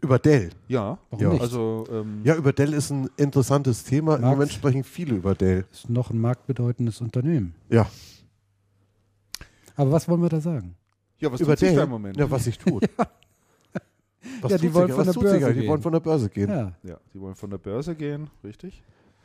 [0.00, 0.50] Über Dell.
[0.68, 0.98] Ja.
[1.10, 1.42] warum Ja, nicht?
[1.42, 4.16] Also, ähm, Ja, über Dell ist ein interessantes Thema.
[4.16, 4.22] Im?
[4.22, 5.64] Moment sprechen viele über Dell.
[5.72, 7.54] ist noch ein marktbedeutendes Unternehmen.
[7.68, 7.86] Ja,
[9.76, 10.74] Aber was wollen wir da sagen?
[11.18, 11.76] ja was über tut sich Dell.
[11.76, 12.16] da im Moment?
[12.16, 12.88] Ja, was sich tut.
[14.42, 15.54] Was Ja, die tut wollen von was der Börse eigentlich?
[15.54, 15.68] Die gehen.
[15.70, 16.50] wollen von der Börse gehen.
[16.50, 16.72] Ja.
[16.82, 18.82] Ja, die wollen von der Börse gehen, richtig?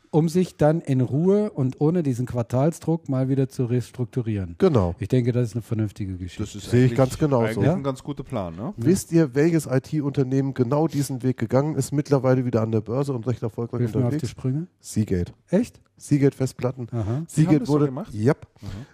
[0.09, 4.55] Um sich dann in Ruhe und ohne diesen Quartalsdruck mal wieder zu restrukturieren.
[4.57, 4.95] Genau.
[4.99, 6.43] Ich denke, das ist eine vernünftige Geschichte.
[6.43, 7.45] Das ist Sehe ich ganz genauso.
[7.45, 7.73] Eigentlich Ja?
[7.73, 8.73] ein ganz guter Plan, ne?
[8.77, 13.27] Wisst ihr, welches IT-Unternehmen genau diesen Weg gegangen ist, mittlerweile wieder an der Börse und
[13.27, 14.29] recht erfolgreich Hilf mir auf die unterwegs?
[14.31, 14.67] Sprünge.
[14.79, 15.33] Seagate.
[15.49, 15.81] Echt?
[15.97, 16.87] Seagate Festplatten.
[16.93, 17.23] Aha.
[17.27, 17.85] Seagate das so wurde.
[17.87, 18.13] gemacht?
[18.13, 18.47] Yep.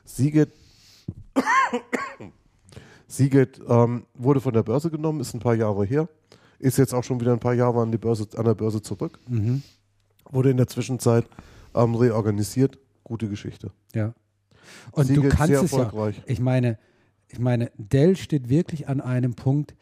[0.06, 0.52] Seagate.
[3.14, 6.09] Seagate ähm, wurde von der Börse genommen, ist ein paar Jahre her,
[6.59, 9.19] ist jetzt auch schon wieder ein paar Jahre an, die Börse, an der Börse zurück,
[9.27, 9.61] Mhm.
[10.32, 11.25] wurde in der Zwischenzeit
[11.75, 12.80] ähm, reorganisiert.
[13.03, 13.72] Gute Geschichte.
[13.93, 14.14] Ja.
[14.92, 16.11] Und Seagate du kannst sehr es ja.
[16.25, 16.77] Ich meine,
[17.27, 19.75] ich meine, Dell steht wirklich an einem Punkt,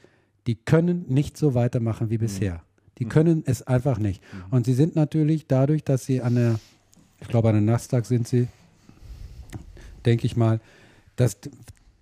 [0.47, 2.11] die können nicht so weitermachen Mhm.
[2.11, 2.63] wie bisher.
[2.97, 4.21] Die können es einfach nicht.
[4.49, 6.59] Und sie sind natürlich dadurch, dass sie an der,
[7.21, 8.47] ich glaube an der Nasdaq sind sie,
[10.05, 10.59] denke ich mal,
[11.15, 11.37] dass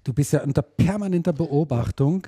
[0.09, 2.25] du bist ja unter permanenter Beobachtung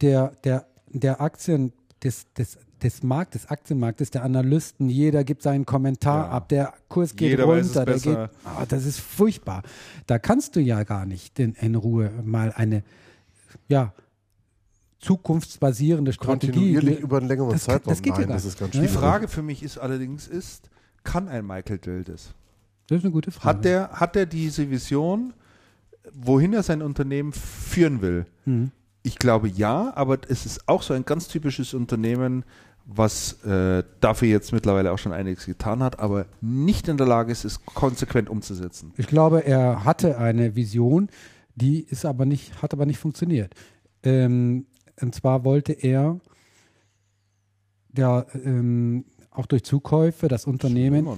[0.00, 1.72] der, der, der Aktien,
[2.02, 6.30] des, des, des Marktes, Aktienmarktes, der Analysten, jeder gibt seinen Kommentar Ja.
[6.30, 9.62] ab, der Kurs geht Jeder runter, der geht, ah, das ist furchtbar.
[10.06, 12.84] Da kannst du ja gar nicht in, in Ruhe mal eine,
[13.68, 13.92] ja,
[15.00, 16.52] zukunftsbasierende Strategie.
[16.52, 17.90] Kontinuierlich über einen längeren Das Zeitraum.
[17.92, 18.54] das geht ja Nein, gar das nicht.
[18.54, 18.88] ist ganz Die Die.
[18.88, 20.70] Frage für mich ist allerdings ist,
[21.02, 22.32] kann ein Michael Dell das?
[22.86, 23.58] Das ist eine gute Frage.
[23.58, 25.32] Hat der, hat der diese Vision,
[26.12, 28.26] wohin er sein Unternehmen führen will?
[28.44, 28.70] Mhm.
[29.02, 32.44] Ich glaube ja, aber es ist auch so ein ganz typisches Unternehmen,
[32.86, 37.32] was äh, dafür jetzt mittlerweile auch schon einiges getan hat, aber nicht in der Lage
[37.32, 38.92] ist, es konsequent umzusetzen.
[38.96, 41.08] Ich glaube, er hatte eine Vision,
[41.54, 43.54] die ist aber nicht, hat aber nicht funktioniert.
[44.02, 44.66] Ähm,
[45.00, 46.20] und zwar wollte er
[47.96, 51.08] ja, ähm, auch durch Zukäufe das Unternehmen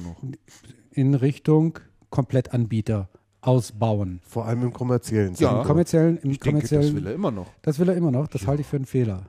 [0.90, 1.78] in Richtung
[2.10, 3.08] Komplettanbieter
[3.46, 4.20] ausbauen.
[4.26, 5.48] Vor allem im kommerziellen Ja.
[5.50, 5.62] Im Sektor.
[5.64, 7.46] kommerziellen, im Ich denke, das kommerziellen, will er immer noch.
[7.62, 8.26] das will er immer noch.
[8.28, 9.22] Das halte ich für einen Fehler.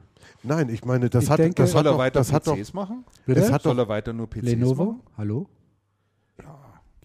[0.44, 2.56] Nein, ich meine, das Ich hat, denke- das Soll hat er weiter das hat doch,
[2.56, 3.04] PCs machen?
[3.26, 5.02] es hat Soll doch, er weiter nur PCs Lenovo, machen?
[5.18, 5.48] hallo?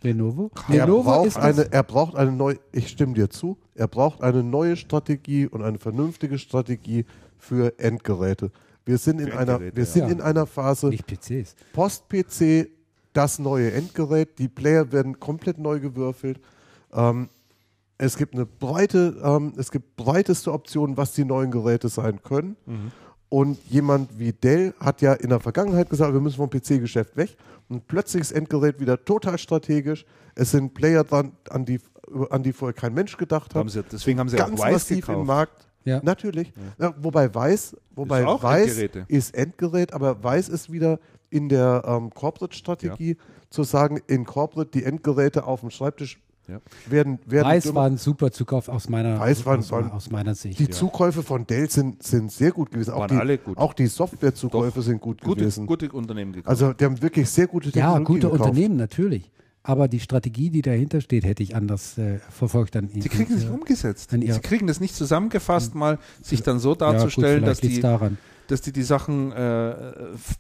[0.03, 0.51] Lenovo?
[0.69, 3.87] Er Lenovo braucht, ist das, eine, er braucht eine neue, ich stimme dir zu, er
[3.87, 7.05] braucht eine neue Strategie und eine vernünftige Strategie
[7.39, 8.51] für Endgeräte.
[8.85, 9.85] Wir sind in einer, wir ja.
[9.85, 10.09] sind Ja.
[10.09, 11.55] in einer Phase nicht PCs.
[11.73, 12.69] Post-PC,
[13.13, 16.41] das neue Endgerät, die Player werden komplett neu gewürfelt.
[16.93, 17.29] Ähm,
[17.99, 22.57] es gibt eine breite, ähm, es gibt breiteste Optionen, was die neuen Geräte sein können.
[23.29, 27.37] Und jemand wie Dell hat ja in der Vergangenheit gesagt, wir müssen vom PC-Geschäft weg.
[27.69, 30.05] Und plötzlich ist Endgerät wieder total strategisch.
[30.35, 31.81] Es sind Player dran, an die,
[32.29, 33.73] an die vorher kein Mensch gedacht Haben hat.
[33.73, 35.27] sie, deswegen haben sie auch Ganz Weiß massiv im gekauft.
[35.27, 35.67] Markt.
[35.85, 36.01] Ja.
[36.03, 36.53] Natürlich.
[36.79, 39.05] Ja, wobei Weiß, wobei Ist auch Weiß Endgeräte.
[39.09, 40.99] ist Endgerät, aber Weiß ist wieder
[41.31, 43.17] in der ähm, Corporate-Strategie
[43.49, 46.61] zu sagen, in Corporate die Endgeräte auf dem Schreibtisch Ja.
[46.89, 47.77] werden, werden Weiß dümmer.
[47.77, 50.59] war ein super Zukauf aus meiner, Weiß aus, war- aus meiner Sicht.
[50.59, 52.93] die Zukäufe von Dell sind, sind sehr gut gewesen.
[52.95, 53.59] Auch Waren die, alle gut.
[53.59, 55.67] Auch die Softwarezukäufe sind gut Gute, gewesen.
[55.67, 56.49] gute Unternehmen gekauft.
[56.49, 58.41] Also die haben wirklich sehr gute ja, Technologie gute gekauft.
[58.51, 59.31] Unternehmen natürlich.
[59.65, 62.75] Aber die Strategie, die dahinter steht, hätte ich anders äh, verfolgt.
[62.75, 64.13] Dann Sie kriegen es nicht umgesetzt.
[64.13, 67.79] An Sie kriegen das nicht zusammengefasst, mal sich dann so ja, gut, darzustellen, dass, die,
[67.79, 68.19] daran.
[68.49, 69.75] dass die die Sachen äh,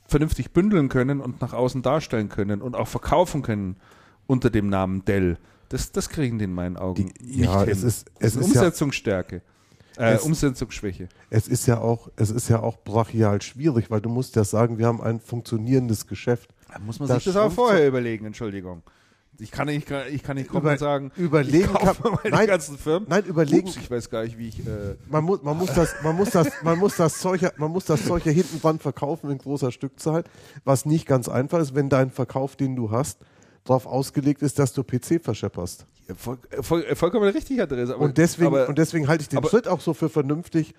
[0.08, 3.76] vernünftig bündeln können und nach außen darstellen können und auch verkaufen können
[4.26, 5.38] unter dem Namen Dell.
[5.72, 7.70] Das, das kriegen die in meinen Augen Die- nicht ja, hin.
[7.70, 9.42] es ist- es ist ja- Umsetzungsstärke.
[9.98, 11.08] Äh, Es- Umsetzungsschwäche.
[11.30, 14.78] Es ist ja auch, es ist ja auch brachial schwierig, weil du musst ja sagen,
[14.78, 16.50] wir haben ein funktionierendes Geschäft.
[16.72, 18.82] Da muss man Das sich das auch vorher überlegen, Entschuldigung.
[19.38, 22.36] Ich kann nicht, ich kann nicht kommen Über- und sagen, überlegen ich kaufe kann- meine
[22.36, 23.06] nein, ganzen Firmen.
[23.08, 24.60] nein, überlegen- Ups, ich weiß gar nicht, wie ich...
[24.60, 27.70] Äh, Man muss, man muss das, man muss das, man muss das Zeug, ja- man
[27.70, 30.24] muss das Zeug ja hinten dran verkaufen in großer Stückzahl,
[30.64, 33.18] was nicht ganz einfach ist, wenn dein Verkauf, den du hast,
[33.64, 35.86] darauf ausgelegt ist, dass du PC verschepperst.
[36.16, 37.96] voll, voll, vollkommen richtig, Herr Therese.
[37.96, 40.74] Und deswegen, aber, und deswegen halte ich den aber- Schritt auch so für vernünftig,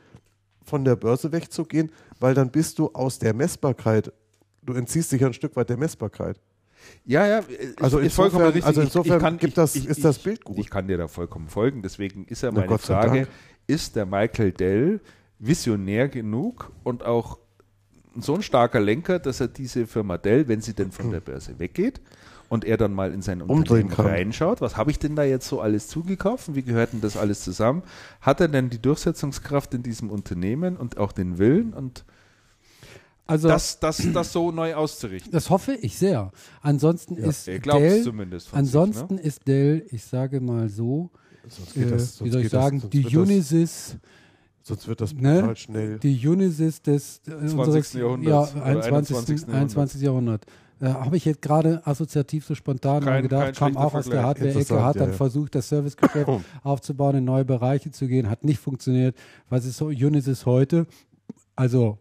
[0.66, 4.12] von der Börse wegzugehen, weil dann bist du aus der Messbarkeit,
[4.62, 6.40] du entziehst dich ein Stück weit der Messbarkeit.
[7.06, 7.42] Ja, ja,
[7.80, 8.66] Also ist vollkommen insofern- richtig.
[8.66, 10.58] also Ich- insofern ich kann, gibt ich, das- ich, ist das ich, Bild gut.
[10.58, 11.82] Ich kann dir da vollkommen folgen.
[11.82, 13.28] Deswegen ist ja Na meine sei Frage, Dank.
[13.68, 15.00] ist der Michael Dell
[15.40, 17.40] visionär genug und auch
[18.20, 21.58] so ein starker Lenker, dass er diese Firma Dell, wenn sie denn von der Börse
[21.60, 22.00] weggeht
[22.54, 25.48] und er dann mal in sein Umdrehen Unternehmen reinschaut, was habe ich denn da jetzt
[25.48, 27.84] so alles zugekauft und wie gehört denn das alles zusammen?
[28.22, 32.06] Hat er denn die Durchsetzungskraft in diesem Unternehmen und auch den Willen und
[33.26, 35.32] Also das, das, das so neu auszurichten?
[35.32, 36.32] Das hoffe ich sehr.
[36.62, 38.14] Ansonsten ist Er glaubt Dell,
[38.52, 39.28] ansonsten sich, ne?
[39.28, 41.10] ist Dell, ich sage mal so,
[41.48, 43.96] Sonst äh, das, wie soll ich geht das- sagen, sonst die das- Unisys,
[44.66, 45.40] Sonst wird das Ne?
[45.42, 46.00] total schnell.
[46.00, 47.58] die Unisys des äh, 20.
[47.60, 49.16] unseres Jahrhunderts ja, oder 21.
[49.18, 49.48] 21.
[49.54, 50.02] 21.
[50.02, 50.46] Jahrhundert.
[50.84, 54.24] Äh, Habe ich jetzt gerade assoziativ so spontan Kein- gedacht, kam auch aus der.
[54.24, 55.16] Hardware-Ecke, hat dann ja.
[55.16, 56.30] versucht, das Servicegeschäft
[56.64, 59.16] aufzubauen, in neue Bereiche zu gehen, hat nicht funktioniert.
[59.50, 60.86] Was ist so Unisys heute?
[61.56, 62.00] Also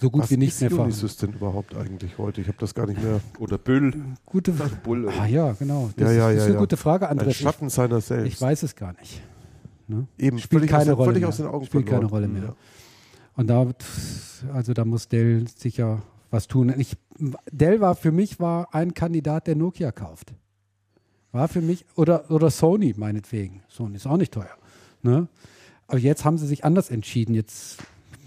[0.00, 0.92] so gut Was wie nicht ist mehr vorhanden.
[0.92, 2.40] Unisys denn überhaupt eigentlich heute?
[2.40, 3.20] Ich habe das gar nicht mehr.
[3.40, 3.92] Oder Büll.
[4.26, 4.52] Gute
[4.86, 5.90] oder Ah ja, genau.
[5.96, 6.60] Das Ja, ja, ist, ja, ist eine ja.
[6.60, 7.32] gute Frage, Ein Andreas.
[7.34, 8.28] Ich, Schatten seiner selbst.
[8.32, 9.20] ich weiß es gar nicht.
[9.88, 10.06] Ne?
[10.18, 11.28] Eben Spielt völlig keine aus, Rolle völlig mehr.
[11.30, 12.04] aus den Augen Spielt keine.
[12.06, 12.42] Rolle mehr.
[12.44, 12.54] Ja.
[13.34, 13.66] Und da,
[14.52, 16.72] also da muss Dell sicher was tun.
[16.78, 16.96] Ich,
[17.50, 20.34] Dell war für mich war ein Kandidat, der Nokia kauft.
[21.32, 23.62] War für mich, oder, oder Sony meinetwegen.
[23.68, 24.56] Sony ist auch nicht teuer.
[25.02, 25.28] Ne?
[25.86, 27.34] Aber jetzt haben sie sich anders entschieden.
[27.34, 27.78] Jetzt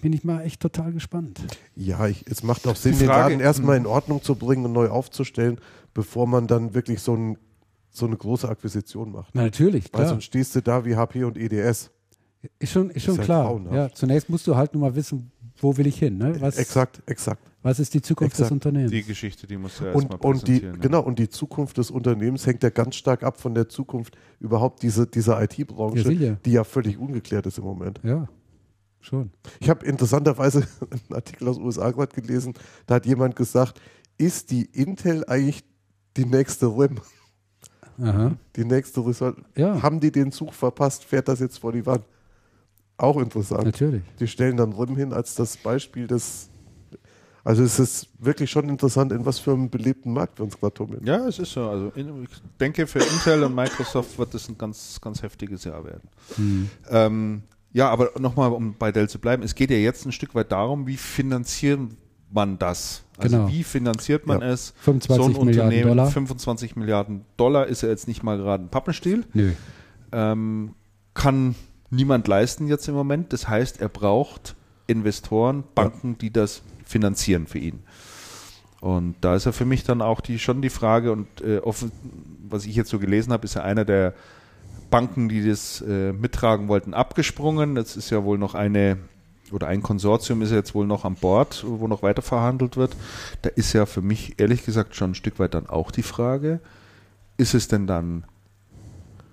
[0.02, 1.40] bin ich mal echt total gespannt.
[1.76, 4.66] Ja, ich, es macht auch Sinn, Die den Frage- Laden erstmal in Ordnung zu bringen
[4.66, 5.60] und neu aufzustellen,
[5.94, 7.38] bevor man dann wirklich so, ein,
[7.92, 9.32] so eine große Akquisition macht.
[9.34, 10.08] Na, natürlich, Weil klar.
[10.10, 11.92] sonst stehst du da wie HP und EDS.
[12.60, 13.61] Ist schon, ist schon halt klar.
[13.72, 16.17] Ja, zunächst musst du halt nur mal wissen, wo will ich hin.
[16.17, 16.40] Ne?
[16.41, 17.41] Was, Exakt, exakt.
[17.61, 18.51] was ist die Zukunft des Exakt.
[18.53, 18.91] Unternehmens?
[18.91, 20.73] Die Geschichte, die muss ja Und, und die, ne?
[20.80, 24.81] genau, und die Zukunft des Unternehmens hängt ja ganz stark ab von der Zukunft überhaupt
[24.83, 26.38] diese, dieser Ja, IT-Branche, sicher.
[26.45, 27.99] die ja völlig ungeklärt ist im Moment.
[28.03, 28.27] Ja,
[28.99, 29.31] schon.
[29.59, 30.59] Ich habe interessanterweise
[30.91, 32.53] einen Artikel aus den USA gerade gelesen,
[32.88, 33.80] da hat jemand gesagt,
[34.17, 35.64] ist die Intel eigentlich
[36.17, 36.99] die nächste RIM?
[38.01, 38.35] Aha.
[38.56, 39.38] Die nächste Resort.
[39.56, 39.81] Ja.
[39.81, 41.03] Haben die den Zug verpasst?
[41.03, 42.03] Fährt das jetzt vor die Wand?
[43.02, 43.66] Auch interessant.
[43.66, 44.04] Natürlich.
[44.20, 46.50] Die stellen dann RIM hin als das Beispiel des.
[47.44, 50.76] Also es ist wirklich schon interessant, in was für einem belebten Markt wir uns gerade
[50.76, 51.02] tummeln.
[51.04, 51.68] Ja, es ist so.
[51.68, 55.84] Also in, ich denke, für Intel und Microsoft wird das ein ganz, ganz heftiges Jahr
[55.84, 56.08] werden.
[56.92, 57.42] Ähm,
[57.74, 60.52] ja, aber nochmal, um bei Dell zu bleiben, es geht ja jetzt ein Stück weit
[60.52, 61.80] darum, wie finanziert
[62.32, 63.04] man das?
[63.18, 63.50] Also Genau.
[63.50, 64.50] wie finanziert man Ja.
[64.52, 64.74] es?
[64.82, 66.12] 25 so ein Milliarden Unternehmen, Dollar.
[66.12, 69.26] 25 Milliarden Dollar ist ja jetzt nicht mal gerade ein Pappenstiel.
[69.34, 69.54] Nö.
[70.12, 70.76] ähm,
[71.16, 71.56] kann
[71.92, 73.32] niemand leisten jetzt im Moment.
[73.34, 74.56] Das heißt, er braucht
[74.88, 77.84] Investoren, Banken, die das finanzieren für ihn.
[78.80, 81.92] Und da ist ja für mich dann auch die, schon die Frage, und äh, offen,
[82.50, 84.16] was ich jetzt so gelesen habe, ist ja einer der
[84.90, 87.76] Banken, die das äh, mittragen wollten, abgesprungen.
[87.76, 88.98] Das ist ja wohl noch eine,
[89.52, 92.95] oder ein Konsortium ist ja jetzt wohl noch an Bord, wo noch weiter verhandelt wird.
[93.44, 96.60] Da ist ja für mich ehrlich gesagt schon ein Stück weit dann auch die Frage,
[97.38, 98.24] ist es denn dann,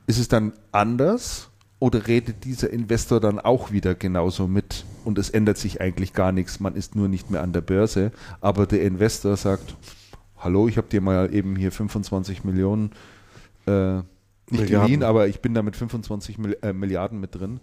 [0.07, 5.31] ist es dann anders oder redet dieser Investor dann auch wieder genauso mit und es
[5.31, 8.83] ändert sich eigentlich gar nichts, man ist nur nicht mehr an der Börse, aber der
[8.83, 9.77] Investor sagt,
[10.39, 12.91] hallo, ich habe dir mal eben hier 25 Millionen
[13.67, 13.97] äh,
[14.51, 14.87] nicht Milliarden.
[14.87, 17.61] geliehen, aber ich bin da mit 25 Mil äh, Milliarden mit drin.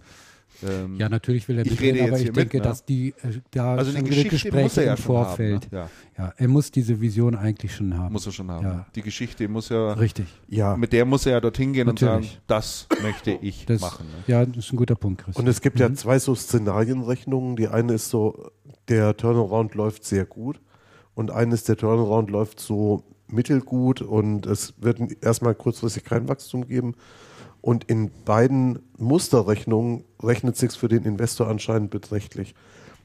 [0.62, 2.60] Ähm, Ja, natürlich will er mitreden, rede aber ich denke, mit, ne?
[2.60, 5.64] dass die äh, da also die schon muss Gespräche er ja im schon Vorfeld.
[5.66, 5.76] haben.
[5.76, 5.88] Ne?
[6.16, 8.12] Ja, Ja, er muss diese Vision eigentlich schon haben.
[8.12, 8.64] muss er schon haben.
[8.64, 8.86] Ja.
[8.94, 10.26] Die Geschichte muss ja, Richtig.
[10.48, 10.76] Ja.
[10.76, 12.30] mit der muss er ja dorthin gehen und Natürlich.
[12.32, 14.06] sagen, das möchte ich Das, machen.
[14.06, 14.24] Ne?
[14.32, 15.36] Ja, das ist ein guter Punkt, Chris.
[15.36, 17.56] Und es gibt ja zwei so Szenarienrechnungen.
[17.56, 18.50] Die eine ist so,
[18.88, 20.60] der Turnaround läuft sehr gut
[21.14, 26.94] und eines der Turnaround läuft so mittelgut und es wird erstmal kurzfristig kein Wachstum geben.
[27.66, 32.54] Und in beiden Musterrechnungen rechnet sich für den Investor anscheinend beträchtlich.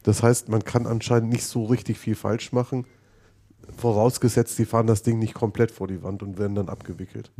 [0.04, 2.86] Das heißt, man kann anscheinend nicht so richtig viel falsch machen,
[3.76, 7.32] vorausgesetzt, die fahren das Ding nicht komplett vor die Wand und werden dann abgewickelt.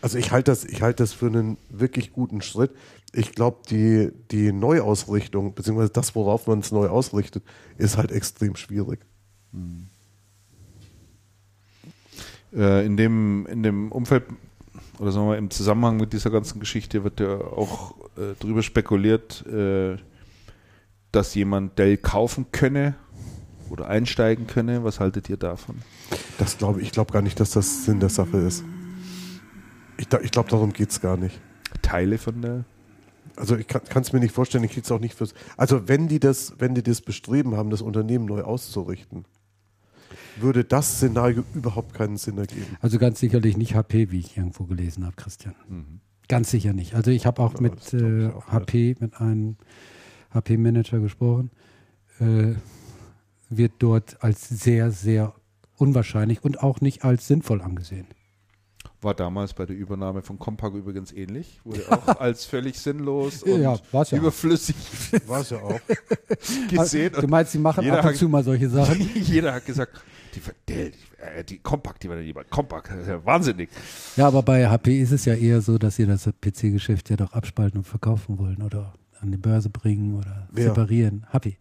[0.00, 2.72] Also ich halte das, ich halte das für einen wirklich guten Schritt.
[3.12, 7.44] Ich glaube, die, die Neuausrichtung, beziehungsweise das, worauf man es neu ausrichtet,
[7.78, 9.06] ist halt extrem schwierig.
[12.54, 14.24] Äh, in, dem, in dem Umfeld,
[14.98, 19.44] oder sagen wir im Zusammenhang mit dieser ganzen Geschichte wird ja auch äh, drüber spekuliert,
[19.46, 19.96] äh,
[21.12, 22.94] dass jemand Dell kaufen könne
[23.70, 24.84] oder einsteigen könne.
[24.84, 25.76] Was haltet ihr davon?
[26.38, 28.64] Das glaube ich, glaube gar nicht, dass das Sinn der Sache ist.
[29.96, 31.40] Ich, ich glaube, darum geht es gar nicht.
[31.80, 32.64] Teile von der
[33.36, 35.34] Also ich kann es mir nicht vorstellen, ich kriege es auch nicht fürs.
[35.56, 39.24] Also wenn die das, wenn die das bestreben haben, das Unternehmen neu auszurichten,
[40.36, 42.76] würde das Szenario überhaupt keinen Sinn ergeben.
[42.80, 45.54] Also ganz sicherlich nicht HP, wie ich irgendwo gelesen habe, Christian.
[46.28, 46.94] Ganz sicher nicht.
[46.94, 49.56] Also ich habe auch Ja, mit äh, auch HP, mit einem
[50.32, 51.50] HP-Manager gesprochen.
[52.20, 52.54] Äh,
[53.50, 55.34] wird dort als sehr, sehr
[55.76, 58.06] unwahrscheinlich und auch nicht als sinnvoll angesehen.
[59.02, 61.60] War damals bei der Übernahme von Compaq übrigens ähnlich.
[61.64, 64.76] Wurde auch als völlig sinnlos und Ja, war's ja überflüssig
[65.26, 65.80] War es ja auch.
[66.70, 67.12] gesehen.
[67.20, 69.00] du meinst, sie machen ab und hat- zu mal solche Sachen?
[69.14, 70.00] Jeder hat gesagt,
[70.34, 70.92] die, Dell,
[71.36, 72.48] äh, die Compaq, die war ja jemand.
[72.50, 73.68] Compaq, das ist ja wahnsinnig.
[74.16, 77.32] Ja, aber bei HP ist es ja eher so, dass sie das PC-Geschäft ja doch
[77.32, 80.64] abspalten und verkaufen wollen oder an die Börse bringen oder Wer?
[80.68, 81.26] separieren.
[81.32, 81.56] HP.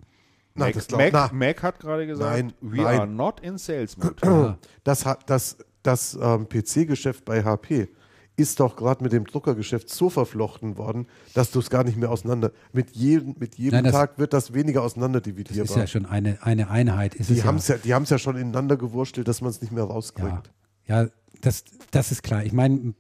[0.54, 1.30] Na, Mac, das glaub- Mac, na.
[1.34, 3.00] Mac hat gerade gesagt, Nein, we nein.
[3.00, 4.16] are not in sales mode.
[4.24, 4.58] Ja.
[4.84, 7.90] Das, hat- das, das ähm, PC-Geschäft bei HP
[8.38, 12.10] ist doch gerade mit dem Druckergeschäft so verflochten worden, dass du es gar nicht mehr
[12.10, 12.52] auseinander.
[12.72, 15.70] Mit jedem, mit jedem Nein, das- Tag wird das weniger Das auseinandieverdivierbar.
[15.70, 17.14] ist ja schon eine, eine Einheit.
[17.16, 19.72] Ist die haben es ja, die haben's ja schon ineinander gewurstelt, dass man es nicht
[19.72, 20.52] mehr rauskriegt.
[20.88, 21.10] Ja, ja
[21.42, 22.44] das, das ist klar.
[22.46, 22.94] Ich meine,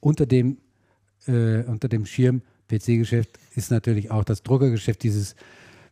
[0.00, 0.58] unter dem,
[1.26, 5.36] äh, unter dem Schirm PC-Geschäft ist natürlich auch das Druckergeschäft, dieses,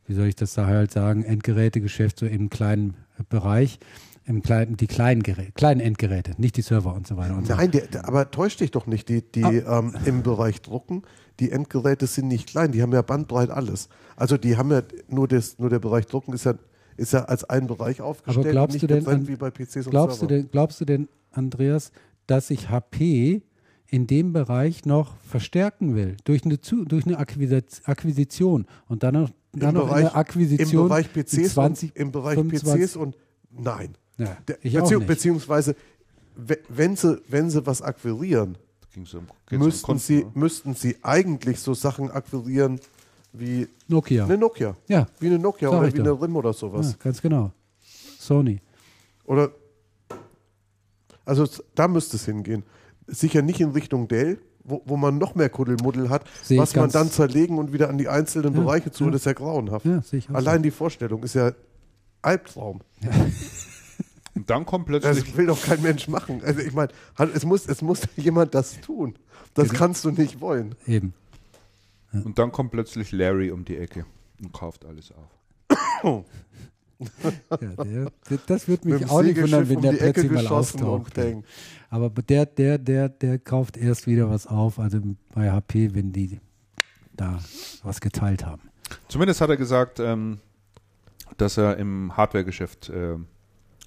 [0.07, 2.95] wie soll ich das da halt sagen, Endgerätegeschäft so im kleinen
[3.29, 3.79] Bereich,
[4.25, 7.55] im kleinen, die kleinen Geräte, kleinen Endgeräte, nicht die Server und so weiter und so.
[7.55, 9.09] Nein, der, der, aber täusch dich doch nicht.
[9.09, 9.79] Die, die Ah.
[9.81, 11.03] ähm, im Bereich Drucken,
[11.41, 13.89] die Endgeräte sind nicht klein, die haben ja bandbreit alles.
[14.17, 16.55] Also die haben ja nur das, nur der Bereich Drucken ist ja,
[16.97, 19.87] ist ja als ein Bereich aufgestellt, Aber glaubst nicht du denn an- wie bei PCs
[19.87, 21.91] und Glaubst du, denn, glaubst du denn, Andreas,
[22.27, 23.43] dass sich HP
[23.89, 26.17] in dem Bereich noch verstärken will?
[26.25, 30.15] Durch eine, Zu durch eine Akquisi- Akquisition und dann noch, dann Im noch Bereich- eine
[30.15, 33.17] Akquisition Im Bereich PCs 20, und, im Bereich 25 PCs und
[33.51, 33.95] nein.
[34.19, 35.07] Ja, ich auch bezieh nicht.
[35.07, 35.77] beziehungsweise
[36.37, 38.57] we- wenn sie, wenn sie was akquirieren,
[38.97, 39.05] um,
[39.51, 40.31] um müssten, Konten, sie, ne?
[40.35, 42.79] müssten sie eigentlich so Sachen akquirieren
[43.33, 44.25] wie Nokia.
[44.27, 44.77] eine Nokia.
[44.89, 46.05] Ja, Wie eine Nokia Sag oder wie doch.
[46.05, 46.91] eine RIM oder sowas.
[46.93, 47.53] ja, ganz genau.
[48.19, 48.61] Sony.
[49.25, 49.51] Oder
[51.25, 52.65] also da müsste es hingehen.
[53.07, 56.91] Sicher nicht in Richtung Dell, wo, wo man noch mehr Kuddelmuddel hat, Sehe was man
[56.91, 59.11] dann zerlegen und wieder an die einzelnen Ja, Bereiche zu, ja.
[59.11, 59.87] das ist ja grauenhaft.
[59.87, 59.99] Ja,
[60.31, 61.53] auch Allein die Vorstellung ist ja
[62.23, 62.81] Albtraum.
[64.35, 66.41] Und dann kommt plötzlich Das will doch kein Mensch machen.
[66.45, 66.91] Also ich meine,
[67.35, 69.15] es muss, es muss jemand das tun.
[69.55, 69.79] Das Genau.
[69.79, 70.75] kannst du nicht wollen.
[70.87, 71.13] Eben.
[72.13, 74.07] Und dann kommt plötzlich Larry um die Ecke
[74.43, 76.25] und kauft alles auf.
[77.51, 80.33] Ja, der, der, das würde mich auch nicht wundern, wenn um der die Ecke plötzlich
[80.33, 81.45] mal geschossen auftaucht.
[81.91, 85.01] Aber der, der, der, der kauft erst wieder was auf, also
[85.35, 86.41] bei HP, wenn die
[87.15, 87.39] da
[87.83, 88.63] was geteilt haben.
[89.09, 90.39] Zumindest hat er gesagt, ähm,
[91.37, 93.17] dass er im Hardware-Geschäft äh,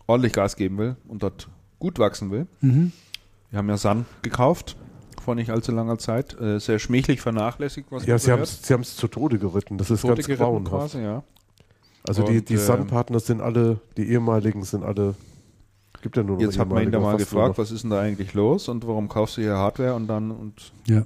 [0.08, 2.48] ordentlich Gas geben will und dort gut wachsen will.
[2.61, 2.92] Mhm.
[3.50, 4.75] Wir haben ja Sun gekauft
[5.22, 6.40] vor nicht allzu langer Zeit.
[6.40, 9.77] Äh, sehr schmächlich vernachlässigt, was Ja, sie haben es zu Tode geritten.
[9.77, 10.93] Das ist Tote ganz grauenhaft.
[10.93, 11.24] quasi, ja.
[12.08, 15.16] Also die, Und, die ähm, Sun-Partner sind alle, die ehemaligen sind alle,
[16.03, 18.01] gibt ja nur noch Jetzt hat man ihn da mal gefragt, was ist denn da
[18.01, 21.03] eigentlich los und warum kaufst du hier Hardware und dann und Ja.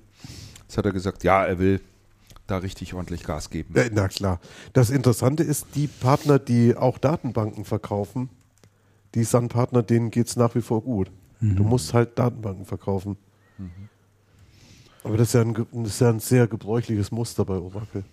[0.64, 1.80] jetzt hat er gesagt, ja, er will
[2.48, 3.74] da richtig ordentlich Gas geben.
[3.78, 4.42] Ja, Na klar.
[4.74, 8.30] Das Interessante ist, die Partner, die auch Datenbanken verkaufen,
[9.16, 11.10] die Sun-Partner, denen geht es nach wie vor gut.
[11.40, 11.56] Mhm.
[11.56, 13.18] Du musst halt Datenbanken verkaufen.
[15.04, 18.04] Aber das ist, ja ein, das ist ja ein sehr gebräuchliches Muster bei Oracle.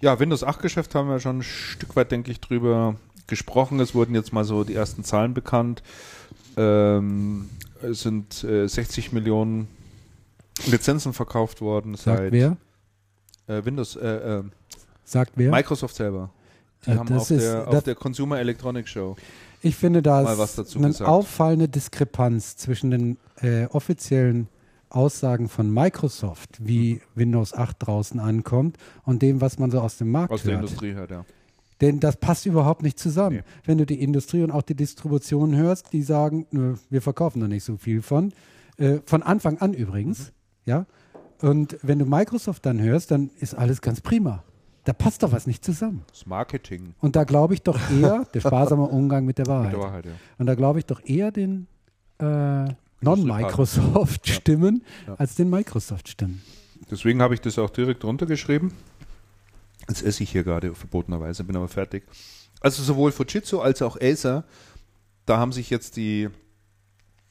[0.00, 3.78] Ja, Windows 8 Geschäft haben wir schon ein Stück weit, denke ich, drüber gesprochen.
[3.80, 5.82] Es wurden jetzt mal so die ersten Zahlen bekannt.
[6.56, 7.50] Ähm,
[7.82, 9.68] es sind äh, 60 Millionen
[10.66, 12.56] Lizenzen verkauft worden Sagt seit wer?
[13.46, 14.42] Äh, Windows, äh, äh,
[15.04, 15.50] Sagt wer?
[15.50, 16.30] Microsoft selber.
[16.86, 19.16] Die haben das auf, ist- der, auf der Consumer Electronics Show.
[19.62, 21.08] Ich finde, da ist eine gesagt.
[21.08, 24.48] auffallende Diskrepanz zwischen den äh, offiziellen
[24.88, 30.10] Aussagen von Microsoft, wie Windows 8 draußen ankommt, und dem, was man so aus dem
[30.10, 30.62] Markt Aus der hört.
[30.64, 31.24] Industrie hört, ja.
[31.80, 33.36] Denn das passt überhaupt nicht zusammen.
[33.36, 33.42] Nee.
[33.64, 37.48] Wenn du die Industrie und auch die Distribution hörst, die sagen, nö, wir verkaufen da
[37.48, 38.32] nicht so viel von.
[38.76, 40.32] Äh, von Anfang an übrigens.
[40.66, 40.86] Ja.
[41.40, 44.42] Und wenn du Microsoft dann hörst, dann ist alles ganz prima.
[44.84, 46.02] Da passt doch was nicht zusammen.
[46.08, 46.94] Das Marketing.
[47.00, 49.72] Und da glaube ich doch eher, der sparsame Umgang mit der Mit Wahrheit.
[49.72, 50.12] der Wahrheit, ja.
[50.38, 51.66] Und da glaube ich doch eher den
[52.18, 52.64] äh,
[53.02, 55.14] Non-Microsoft-Stimmen Ja.
[55.14, 56.42] als den Microsoft-Stimmen.
[56.90, 58.72] Deswegen habe ich das auch direkt runtergeschrieben.
[59.88, 62.04] Jetzt esse ich hier gerade verbotenerweise, bin aber fertig.
[62.60, 64.44] Also sowohl Fujitsu als auch Acer,
[65.26, 66.28] da haben sich jetzt die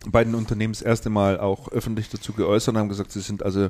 [0.06, 3.70] beiden Unternehmen das erste Mal auch öffentlich dazu geäußert und haben gesagt, sie sind also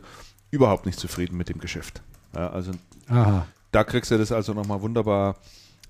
[0.51, 2.01] überhaupt nicht zufrieden mit dem Geschäft.
[2.35, 2.71] Ja, also
[3.07, 3.47] Aha.
[3.71, 5.35] Da kriegst du das also nochmal wunderbar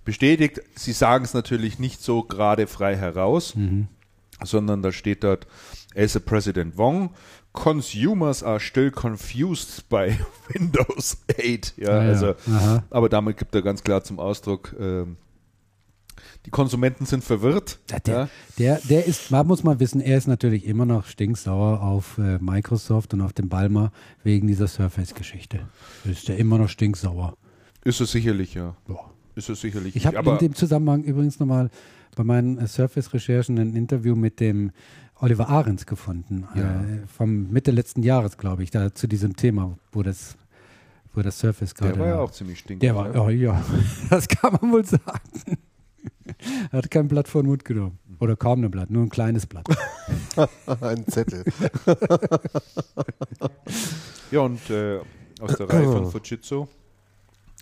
[0.05, 0.61] bestätigt.
[0.75, 3.87] Sie sagen es natürlich nicht so gerade frei heraus, Mhm.
[4.43, 5.47] sondern da steht dort,
[5.95, 7.11] Acer President Wong,
[7.51, 10.13] Consumers are still confused by
[10.53, 11.73] Windows 8.
[11.77, 12.09] Ja, Ah, ja.
[12.09, 12.83] also, Aha.
[12.89, 15.17] aber damit gibt er ganz klar zum Ausdruck, ähm,
[16.45, 17.79] die Konsumenten sind verwirrt.
[17.89, 18.29] Ja, der, Ja.
[18.57, 22.37] der, der ist, man muss mal wissen, er ist natürlich immer noch stinksauer auf äh,
[22.39, 23.91] Microsoft und auf den Balmer
[24.23, 25.61] wegen dieser Surface-Geschichte.
[26.05, 27.35] Ist der immer noch stinksauer.
[27.83, 28.75] Ist es sicherlich, ja.
[28.87, 28.95] Ja.
[29.35, 29.95] Ist es sicherlich.
[29.95, 31.69] Ich habe in dem Zusammenhang übrigens nochmal
[32.15, 34.71] bei meinen äh, Surface-Recherchen ein Interview mit dem
[35.21, 36.81] Oliver Ahrens gefunden, Ja.
[36.81, 40.37] äh, vom Mitte letzten Jahres, glaube ich, da zu diesem Thema, wo das,
[41.13, 42.81] wo das Surface gerade der war ja auch ziemlich stinkig.
[42.81, 43.63] Der war, oh ja,
[44.09, 45.57] das kann man wohl sagen.
[46.71, 47.97] er hat kein Blatt vor den Mund genommen.
[48.19, 49.65] Oder kaum ein Blatt, nur ein kleines Blatt.
[50.81, 51.43] Ein Zettel.
[54.31, 54.99] Ja, und äh,
[55.41, 56.67] aus der Reihe von Fujitsu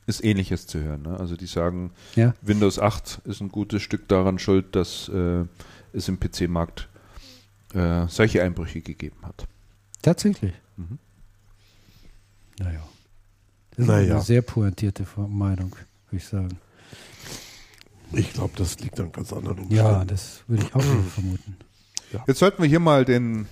[0.08, 1.04] ist ähnliches zu hören.
[1.04, 1.20] Ne?
[1.20, 2.34] Also die sagen, Ja.
[2.42, 5.46] Windows 8 ist ein gutes Stück daran schuld, dass äh,
[5.94, 6.90] es im PC-Markt
[7.74, 9.46] äh, solche Einbrüche gegeben hat.
[10.02, 10.54] Tatsächlich.
[10.78, 10.98] Mhm.
[12.60, 12.80] Naja.
[13.72, 14.16] Das ist Naja.
[14.16, 15.72] eine sehr pointierte Meinung,
[16.10, 16.58] würde ich sagen.
[18.14, 19.76] Ich glaube, das liegt an ganz anderen Umständen.
[19.76, 21.58] Ja, das würde ich auch vermuten.
[22.26, 23.48] Jetzt sollten wir hier mal den,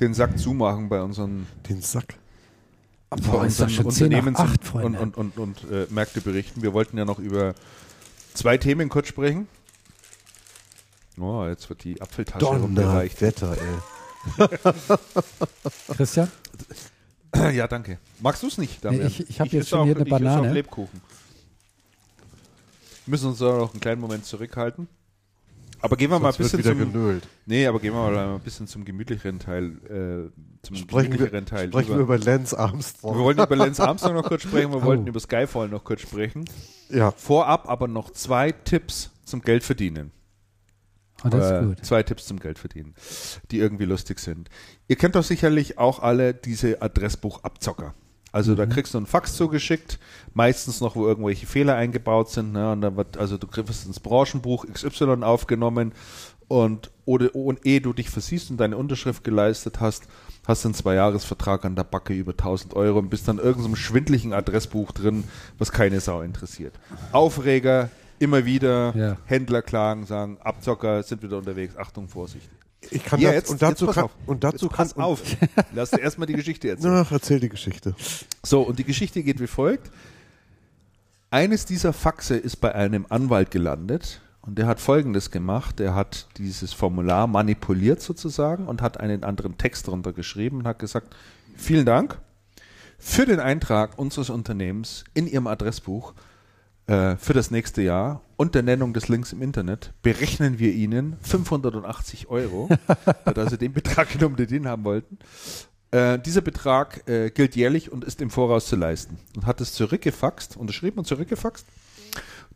[0.00, 2.16] den Sack zumachen bei unseren, Den Sack.
[3.10, 5.00] Boah, ist das unseren schon 10 nach Unternehmens- 8, und, Freunde.
[5.00, 6.62] und, und, und äh, Märkte berichten.
[6.62, 7.54] Wir wollten ja noch über
[8.34, 9.48] zwei Themen kurz sprechen.
[11.18, 13.20] Oh, jetzt wird die Apfeltasche rumgereicht.
[13.20, 13.56] Donnerwetter,
[14.38, 14.48] ey.
[15.96, 16.30] Christian?
[17.54, 17.98] Ja, danke.
[18.18, 19.02] Magst du es nicht, Damian?
[19.02, 20.48] Nee, ich- ich hab jetzt schon auch- hier eine ich Banane.
[20.50, 21.00] auch Lebkuchen.
[23.06, 24.88] Wir müssen uns da noch einen kleinen Moment zurückhalten.
[25.82, 27.26] Aber gehen wir mal ein Sonst bisschen zum, genölt.
[27.46, 31.46] nee, aber gehen wir mal ein bisschen zum gemütlicheren Teil, äh, zum Sprechen wir, gemütlicheren
[31.46, 31.68] Teil.
[31.68, 32.16] sprechen wir über.
[32.16, 33.16] über Lance Armstrong.
[33.16, 34.84] Wir wollten über Lance Armstrong noch kurz sprechen, wir Oh.
[34.84, 36.44] wollten über Skyfall noch kurz sprechen.
[36.90, 40.10] ja, Vorab aber noch zwei Tipps zum Geld verdienen.
[41.24, 41.84] Oh, das Äh, ist gut.
[41.86, 42.94] Zwei Tipps zum Geld verdienen,
[43.50, 44.48] die irgendwie lustig sind.
[44.88, 47.94] Ihr kennt doch sicherlich auch alle diese Adressbuchabzocker.
[48.32, 48.56] Also Mhm.
[48.56, 49.98] da kriegst du einen Fax zugeschickt,
[50.34, 52.52] meistens noch, wo irgendwelche Fehler eingebaut sind.
[52.52, 52.72] Ne?
[52.72, 55.92] Und dann wird, also du kriegst ins Branchenbuch XY aufgenommen
[56.48, 60.04] und oder, und ehe du dich versiehst und deine Unterschrift geleistet hast,
[60.46, 64.32] hast du einen Zweijahresvertrag an der Backe über 1000 Euro und bist dann irgendeinem schwindlichen
[64.32, 65.24] Adressbuch drin,
[65.58, 66.74] was keine Sau interessiert.
[67.12, 69.16] Aufreger, immer wieder, Ja.
[69.24, 72.48] Händler klagen, sagen, Abzocker sind wieder unterwegs, Achtung, Vorsicht.
[72.90, 74.10] Ich kann Ja, das, jetzt- und dazu jetzt pass kann, auf.
[74.26, 75.22] und dazu Jetzt pass kann, auf.
[75.74, 76.94] Lass dir erstmal die Geschichte erzählen.
[76.94, 77.94] Ach, erzähl die Geschichte.
[78.42, 79.90] So, und die Geschichte geht wie folgt.
[81.30, 85.78] Eines dieser Faxe ist bei einem Anwalt gelandet und der hat folgendes gemacht.
[85.78, 90.78] Der hat dieses Formular manipuliert sozusagen und hat einen anderen Text darunter geschrieben und hat
[90.80, 91.14] gesagt,
[91.56, 92.18] vielen Dank
[92.98, 96.14] für den Eintrag unseres Unternehmens in Ihrem Adressbuch
[96.86, 101.18] äh, für das nächste Jahr und der Nennung des Links im Internet berechnen wir Ihnen
[101.20, 102.70] 580 Euro.
[102.88, 105.18] hat also den Betrag genommen, den ihn haben wollten.
[105.90, 109.18] Äh, dieser Betrag äh, gilt jährlich und ist im Voraus zu leisten.
[109.36, 111.66] Und hat es zurückgefaxt, unterschrieben und zurückgefaxt.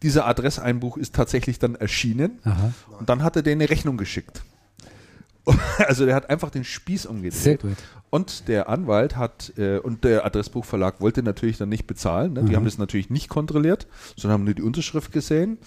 [0.03, 2.73] Dieser Adresseinbuch ist tatsächlich dann erschienen Aha.
[2.99, 4.43] und dann hat er denen eine Rechnung geschickt.
[5.77, 7.43] Also der hat einfach den Spieß umgedreht.
[7.43, 7.77] Sehr gut.
[8.15, 12.35] Und der Anwalt hat, äh, und der Adressbuchverlag wollte natürlich dann nicht bezahlen.
[12.35, 12.45] Ne?
[12.45, 12.57] Die Mhm.
[12.57, 15.59] haben das natürlich nicht kontrolliert, sondern haben nur die Unterschrift gesehen.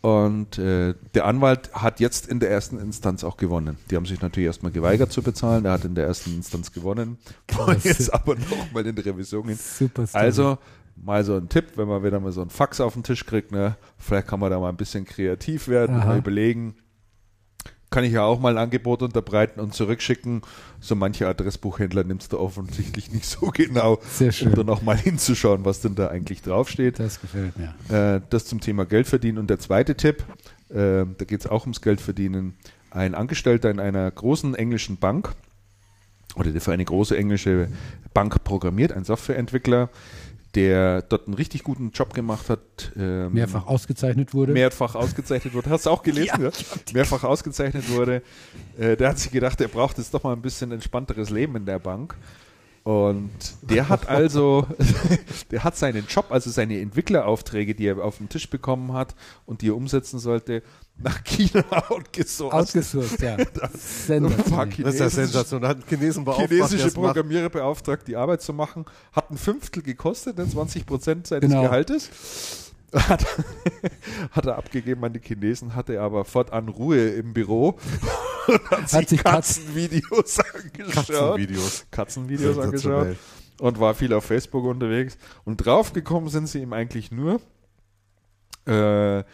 [0.00, 3.78] Und äh, der Anwalt hat jetzt in der ersten Instanz auch gewonnen.
[3.90, 5.64] Die haben sich natürlich erstmal geweigert zu bezahlen.
[5.64, 7.18] Er hat in der ersten Instanz gewonnen.
[7.56, 9.58] Wollen jetzt aber nochmal in die Revision gehen.
[9.58, 10.58] Super also
[10.94, 13.50] mal so ein Tipp, wenn man wieder mal so einen Fax auf den Tisch kriegt,
[13.50, 13.76] ne?
[13.98, 16.76] vielleicht kann man da mal ein bisschen kreativ werden mal überlegen,
[17.96, 20.42] kann ich ja auch mal ein Angebot unterbreiten und zurückschicken.
[20.80, 24.48] So manche Adressbuchhändler nimmst du offensichtlich nicht so genau, Sehr schön.
[24.48, 26.98] um da nochmal hinzuschauen, was denn da eigentlich draufsteht.
[26.98, 28.16] Das gefällt mir.
[28.16, 29.38] Äh, das zum Thema Geld verdienen.
[29.38, 30.24] Und der zweite Tipp,
[30.68, 32.58] äh, da geht es auch ums Geld verdienen.
[32.90, 35.34] Ein Angestellter in einer großen englischen Bank
[36.34, 37.68] oder der für eine große englische
[38.12, 39.88] Bank programmiert, ein Softwareentwickler,
[40.56, 42.60] der dort einen richtig guten Job gemacht hat.
[42.96, 44.52] Ähm, mehrfach ausgezeichnet wurde.
[44.52, 45.70] Mehrfach ausgezeichnet wurde.
[45.70, 46.26] Hast du auch gelesen?
[46.40, 46.50] ja, ja?
[46.94, 48.22] Mehrfach ausgezeichnet wurde.
[48.78, 51.66] Äh, der hat sich gedacht, er braucht jetzt doch mal ein bisschen entspannteres Leben in
[51.66, 52.16] der Bank.
[52.84, 53.30] Und
[53.62, 54.66] der hat also,
[55.50, 59.60] der hat seinen Job, also seine Entwickleraufträge, die er auf den Tisch bekommen hat und
[59.60, 60.62] die er umsetzen sollte,
[60.98, 62.54] nach China outgesourced.
[62.54, 63.36] Outgesourced, ja.
[63.54, 65.68] das, das ist ja sensationell.
[65.68, 68.84] Hat Chinesen beauftragt, chinesische Programmierer beauftragt, die Arbeit zu machen.
[69.12, 71.62] Hat ein Fünftel gekostet, 20 ne, Prozent seines genau.
[71.62, 72.10] Gehaltes.
[72.94, 73.26] Hat,
[74.30, 77.76] hat, er abgegeben an die Chinesen, hatte aber fortan Ruhe im Büro
[78.46, 80.94] und hat, hat sich Katzenvideos angeschaut.
[80.94, 81.86] Katzenvideos.
[81.90, 83.16] Katzenvideos angeschaut
[83.60, 85.18] und war viel auf Facebook unterwegs.
[85.44, 87.40] Und draufgekommen sind sie ihm eigentlich nur,
[88.66, 89.24] äh,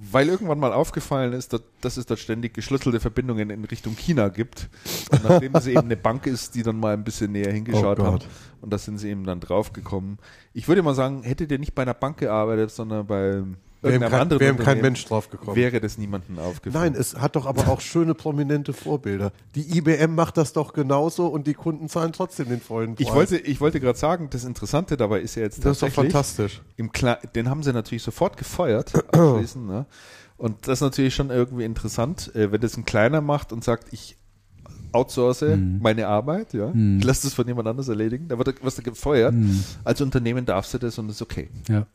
[0.00, 4.28] weil irgendwann mal aufgefallen ist, dass, dass, es dort ständig geschlüsselte Verbindungen in Richtung China
[4.28, 4.68] gibt.
[5.10, 8.04] Und nachdem es eben eine Bank ist, die dann mal ein bisschen näher hingeschaut oh
[8.04, 8.26] hat.
[8.60, 10.18] Und da sind sie eben dann draufgekommen.
[10.52, 13.42] Ich würde mal sagen, hätte der nicht bei einer Bank gearbeitet, sondern bei
[13.80, 15.56] Wäre kein, wär kein Mensch drauf gekommen.
[15.56, 16.92] Wäre das niemandem aufgefallen.
[16.92, 19.32] Nein, es hat doch aber auch schöne prominente Vorbilder.
[19.54, 23.06] Die IBM macht das doch genauso und die Kunden zahlen trotzdem den vollen Preis.
[23.06, 25.90] Ich wollte, ich wollte gerade sagen, das Interessante dabei ist ja jetzt Das ist doch
[25.90, 26.60] fantastisch.
[26.76, 28.92] Im Kle den haben sie natürlich sofort gefeuert.
[29.14, 29.86] ne?
[30.36, 33.92] Und das ist natürlich schon irgendwie interessant, äh, wenn das ein Kleiner macht und sagt,
[33.92, 34.16] ich
[34.92, 35.78] outsource mhm.
[35.82, 36.70] meine Arbeit, ja.
[36.72, 36.98] Mhm.
[36.98, 38.28] Ich lasse das von jemand anders erledigen.
[38.28, 39.34] Da wird was da gefeuert.
[39.34, 39.62] Mhm.
[39.84, 41.48] Als Unternehmen darfst du das und das ist okay.
[41.68, 41.86] Ja.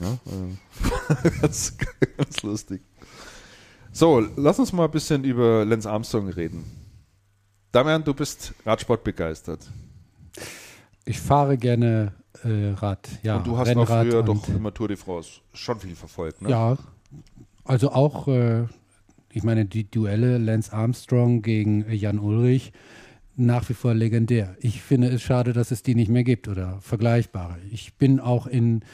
[0.00, 1.76] Ja, äh, ganz,
[2.16, 2.82] ganz lustig.
[3.92, 6.64] So, lass uns mal ein bisschen über Lance Armstrong reden.
[7.72, 9.70] Damian, du bist Radsport begeistert.
[11.04, 12.12] Ich fahre gerne
[12.44, 13.36] äh, Rad, ja.
[13.36, 16.50] Und du hast Rennrad auch früher doch immer Tour de France schon viel verfolgt, ne?
[16.50, 16.78] Ja,
[17.64, 18.64] also auch, äh,
[19.30, 22.72] ich meine, die Duelle Lance Armstrong gegen Jan Ulrich,
[23.36, 24.56] nach wie vor legendär.
[24.60, 27.56] Ich finde es schade, dass es die nicht mehr gibt oder vergleichbare.
[27.70, 28.84] Ich bin auch in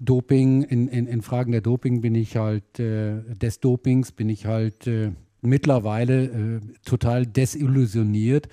[0.00, 4.46] Doping, in, in, in Fragen der Doping bin ich halt, äh, des Dopings bin ich
[4.46, 5.12] halt äh,
[5.42, 8.48] mittlerweile äh, total desillusioniert.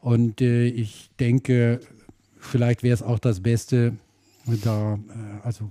[0.00, 1.80] Und äh, ich denke,
[2.38, 3.96] vielleicht wäre es auch das Beste,
[4.64, 4.98] da, äh,
[5.42, 5.70] also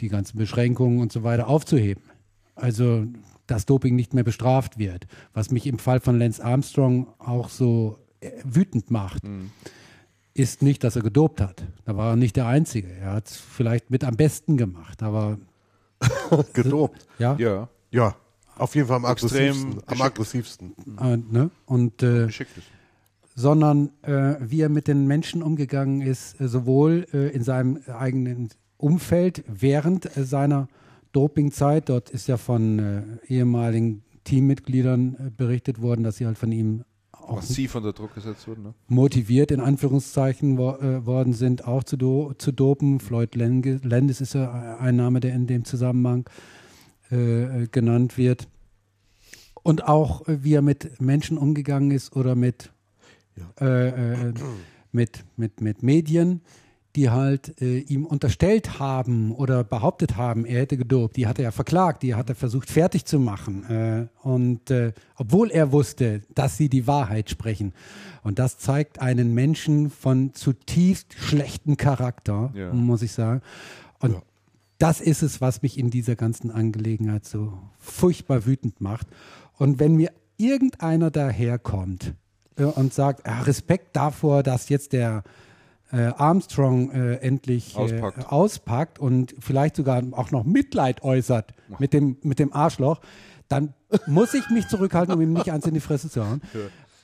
[0.00, 2.04] die ganzen Beschränkungen und so weiter aufzuheben.
[2.54, 3.06] Also,
[3.46, 5.06] dass Doping nicht mehr bestraft wird.
[5.32, 7.98] Was mich im Fall von Lance Armstrong auch so
[8.44, 9.24] wütend macht.
[9.24, 9.50] Mhm
[10.38, 11.64] ist nicht, dass er gedopt hat.
[11.84, 12.88] Da war er nicht der Einzige.
[12.88, 15.38] Er hat es vielleicht mit am besten gemacht, aber.
[16.52, 17.06] gedopt?
[17.18, 17.36] Ja.
[17.38, 17.68] Ja.
[17.90, 18.14] Ja.
[18.56, 19.80] Auf jeden Fall am aggressivsten.
[19.86, 20.74] Am aggressivsten.
[21.00, 21.50] Äh, ne?
[21.66, 22.28] Und, äh,
[23.34, 28.48] sondern äh, wie er mit den Menschen umgegangen ist, äh, sowohl äh, in seinem eigenen
[28.76, 30.66] Umfeld während äh, seiner
[31.12, 31.88] Dopingzeit.
[31.88, 36.84] Dort ist ja von ehemaligen Teammitgliedern berichtet worden, dass sie halt von ihm
[37.36, 38.62] massiv unter Druck gesetzt wurden.
[38.62, 38.74] Ne?
[38.88, 43.00] Motiviert in Anführungszeichen wo, äh, worden sind, auch zu, do, zu dopen.
[43.00, 46.28] Floyd Landis ist ja ein Name, der in dem Zusammenhang
[47.10, 48.48] äh, genannt wird.
[49.62, 52.70] Und auch, äh, wie er mit Menschen umgegangen ist oder mit,
[53.36, 53.66] ja.
[53.66, 54.34] Äh, äh,
[54.92, 56.40] mit, mit, mit Medien
[56.98, 61.44] die halt äh, ihm unterstellt haben oder behauptet haben, er hätte gedopt, die hat er
[61.44, 63.64] ja verklagt, die hat er versucht fertig zu machen.
[63.70, 67.72] Äh, und äh, obwohl er wusste, dass sie die Wahrheit sprechen.
[68.24, 72.72] Und das zeigt einen Menschen von zutiefst schlechtem Charakter, ja.
[72.72, 73.42] muss ich sagen.
[74.00, 74.22] Und ja.
[74.78, 79.06] das ist es, was mich in dieser ganzen Angelegenheit so furchtbar wütend macht.
[79.56, 82.14] Und wenn mir irgendeiner daherkommt
[82.56, 85.22] äh, und sagt, ah, Respekt davor, dass jetzt der
[85.90, 88.32] äh, Armstrong äh, endlich äh, auspackt.
[88.32, 88.98] auspackt.
[88.98, 93.00] und vielleicht sogar auch noch Mitleid äußert mit dem, mit dem Arschloch,
[93.48, 93.74] dann
[94.06, 96.42] muss ich mich zurückhalten, um ihm nicht eins in die Fresse zu hauen.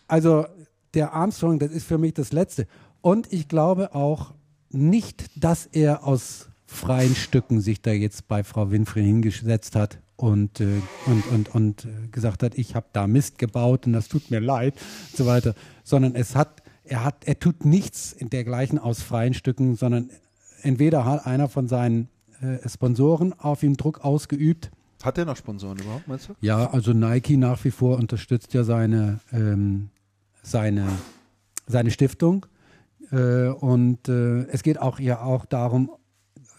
[0.06, 0.46] Also
[0.92, 2.66] der Armstrong, das ist für mich das Letzte.
[3.00, 4.34] Und ich glaube auch
[4.70, 10.60] nicht, dass er aus freien Stücken sich da jetzt bei Frau Winfrey hingesetzt hat und,
[10.60, 14.30] äh, und, und, und äh, gesagt hat, ich habe da Mist gebaut und das tut
[14.30, 14.74] mir leid
[15.10, 15.54] und so weiter,
[15.84, 20.10] sondern es hat er, hat, er tut nichts in dergleichen aus freien Stücken, sondern
[20.62, 22.08] entweder hat einer von seinen
[22.40, 24.70] äh, Sponsoren auf ihn Druck ausgeübt.
[25.02, 26.34] Hat er noch Sponsoren überhaupt, meinst du?
[26.40, 29.90] Ja, also Nike nach wie vor unterstützt ja seine, ähm,
[30.42, 30.86] seine,
[31.66, 32.46] seine Stiftung.
[33.12, 35.90] Äh, und äh, es geht auch ja auch darum,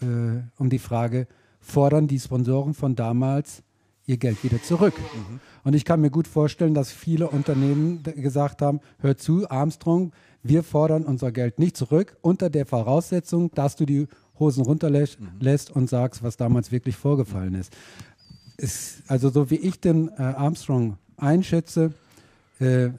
[0.00, 1.26] äh, um die Frage,
[1.60, 3.62] fordern die Sponsoren von damals
[4.06, 4.94] ihr Geld wieder zurück?
[4.98, 5.40] Mhm.
[5.66, 10.12] Und ich kann mir gut vorstellen, dass viele Unternehmen gesagt haben, hör zu, Armstrong,
[10.44, 14.06] wir fordern unser Geld nicht zurück, unter der Voraussetzung, dass du die
[14.38, 15.66] Hosen runterlässt mhm.
[15.74, 17.76] und sagst, was damals wirklich vorgefallen ist.
[18.56, 21.92] ist also so wie ich den äh, Armstrong einschätze,
[22.60, 22.90] äh,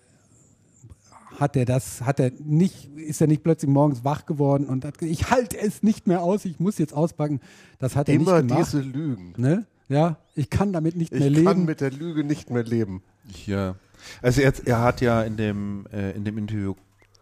[1.39, 4.97] hat er das, hat er nicht, ist er nicht plötzlich morgens wach geworden und hat
[4.97, 7.39] gesagt, ich halte es nicht mehr aus, ich muss jetzt auspacken.
[7.79, 8.73] Das hat er Immer nicht gemacht.
[8.73, 9.33] diese Lügen.
[9.37, 9.65] Ne?
[9.89, 11.41] Ja, ich kann damit nicht ich mehr leben.
[11.41, 13.03] Ich kann mit der Lüge nicht mehr leben.
[13.45, 13.75] Ja.
[14.21, 16.75] Also er, er hat ja in dem, äh, in dem Interview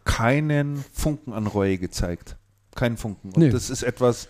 [0.04, 2.38] keinen Funken an Reue gezeigt.
[2.76, 3.30] Keinen Funken.
[3.30, 3.50] Und nee.
[3.50, 4.28] das ist etwas,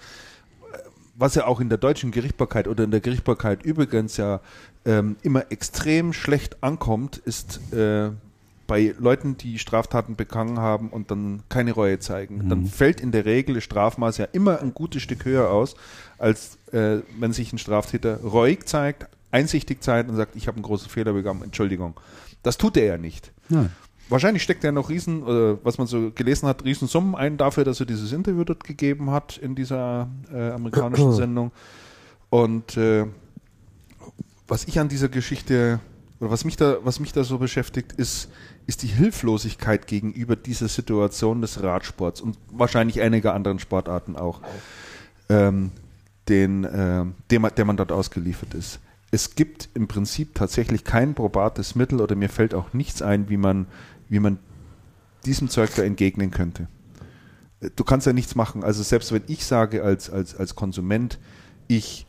[1.16, 4.42] was ja auch in der deutschen Gerichtbarkeit oder in der Gerichtbarkeit übrigens ja
[4.86, 8.12] ähm, immer extrem schlecht ankommt, ist äh,
[8.68, 12.50] bei Leuten, die Straftaten begangen haben und dann keine Reue zeigen, mhm.
[12.50, 15.76] dann fällt in der Regel das Strafmaß ja immer ein gutes Stück höher aus,
[16.18, 20.64] als äh, wenn sich ein Straftäter reuig zeigt, einsichtig zeigt und sagt, ich habe einen
[20.64, 22.00] großen Fehler begangen, Entschuldigung.
[22.44, 23.32] Das tut er ja nicht.
[23.50, 23.72] Nein.
[24.08, 27.80] Wahrscheinlich steckt er noch riesen, äh, was man so gelesen hat, Riesensummen ein dafür, dass
[27.80, 31.52] er dieses Interview dort gegeben hat in dieser äh, amerikanischen Sendung.
[32.30, 33.06] Und äh,
[34.48, 35.80] was ich an dieser Geschichte
[36.20, 38.30] oder was mich da, was mich da so beschäftigt, ist,
[38.68, 44.42] ist die Hilflosigkeit gegenüber dieser Situation des Radsports und wahrscheinlich einiger anderen Sportarten auch,
[45.30, 45.72] ähm,
[46.30, 48.80] den, äh, dem, der man dort ausgeliefert ist.
[49.12, 53.38] Es gibt im Prinzip tatsächlich kein probates Mittel oder mir fällt auch nichts ein, wie
[53.38, 53.68] man,
[54.10, 54.40] wie man
[55.26, 56.68] diesem Zeug da entgegnen könnte.
[57.76, 58.64] Du kannst ja nichts machen.
[58.64, 61.20] Also selbst wenn ich sage als, als, als Konsument,
[61.68, 62.06] ich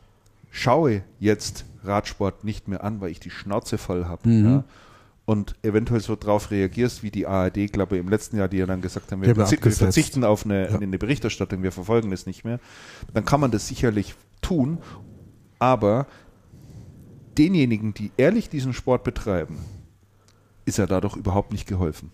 [0.51, 4.29] schaue jetzt Radsport nicht mehr an, weil ich die Schnauze voll habe.
[4.29, 4.45] Mhm.
[4.45, 4.65] Ja,
[5.27, 8.67] und eventuell so drauf reagierst, wie die ARD, glaube ich, im letzten Jahr, die ja
[8.67, 10.79] dann gesagt haben, wir, verzi wir verzichten auf eine, ja.
[10.79, 12.61] eine, Berichterstattung, wir verfolgen das nicht mehr,
[13.13, 14.79] dann kann man das sicherlich tun,
[15.59, 16.07] aber
[17.37, 19.59] denjenigen, die ehrlich diesen Sport betreiben,
[20.65, 22.13] ist ja dadurch überhaupt nicht geholfen.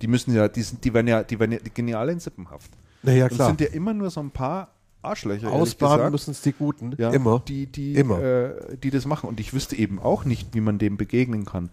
[0.00, 2.70] Die müssen ja, die, sind, die werden ja, die werden ja genial in Sippenhaft.
[3.02, 3.50] Naja, klar.
[3.50, 5.50] Und sind ja immer nur so ein paar Arschlöcher.
[5.50, 6.94] Ausbaden müssen es die Guten.
[6.96, 7.42] Ja, immer.
[7.46, 8.20] Die, die, immer.
[8.20, 9.28] Äh, die das machen.
[9.28, 11.70] Und ich wüsste eben auch nicht, wie man dem begegnen kann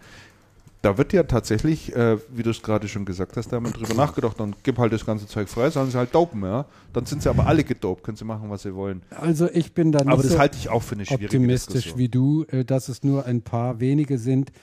[0.81, 3.73] da wird ja tatsächlich, äh, wie du es gerade schon gesagt hast, da haben wir
[3.73, 6.65] drüber nachgedacht, dann gib halt das ganze Zeug frei, sollen sie halt dopen, ja.
[6.93, 9.01] Dann sind sie aber alle gedopt, können sie machen, was sie wollen.
[9.09, 11.73] Also ich bin da nicht aber das so halte ich auch für eine schwierige optimistisch
[11.73, 11.99] Diskussion.
[11.99, 14.53] wie du, äh, dass es nur ein paar wenige sind,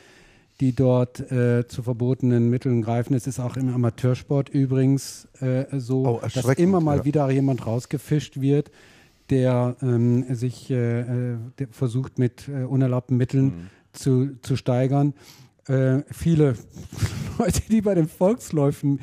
[0.60, 3.12] die dort äh, zu verbotenen Mitteln greifen.
[3.12, 7.04] Es ist auch im Amateursport übrigens äh, so, oh, dass immer mal ja.
[7.04, 8.70] wieder jemand rausgefischt wird,
[9.28, 13.70] der ähm, sich äh, äh, der versucht mit unerlaubten Mitteln mhm.
[13.92, 15.12] zu, zu steigern
[15.68, 16.54] äh, viele
[17.38, 19.00] Leute, die bei den Volksläufen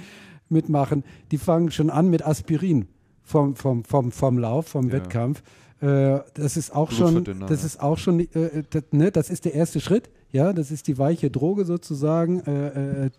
[0.49, 2.87] mitmachen, die fangen schon an mit Aspirin
[3.23, 4.93] vom, vom, vom, vom Lauf, vom ja.
[4.93, 5.43] Wettkampf.
[5.81, 9.53] Äh, das ist auch schon, das ist auch schon, äh, das, ne, das ist der
[9.53, 10.09] erste Schritt.
[10.31, 12.39] Ja, das ist die weiche Droge sozusagen.
[12.41, 13.09] Äh, äh,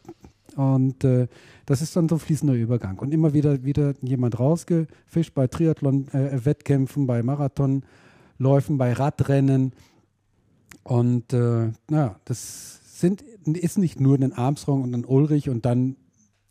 [0.57, 1.27] und äh,
[1.67, 2.99] das ist dann so ein fließender Übergang.
[2.99, 9.73] Und immer wieder, wieder jemand rausgefischt bei Triathlon-Wettkämpfen, bei Marathonläufen, bei Radrennen.
[10.85, 15.97] Und äh, ja, das sind, ist nicht nur ein Armstrong und ein Ulrich und dann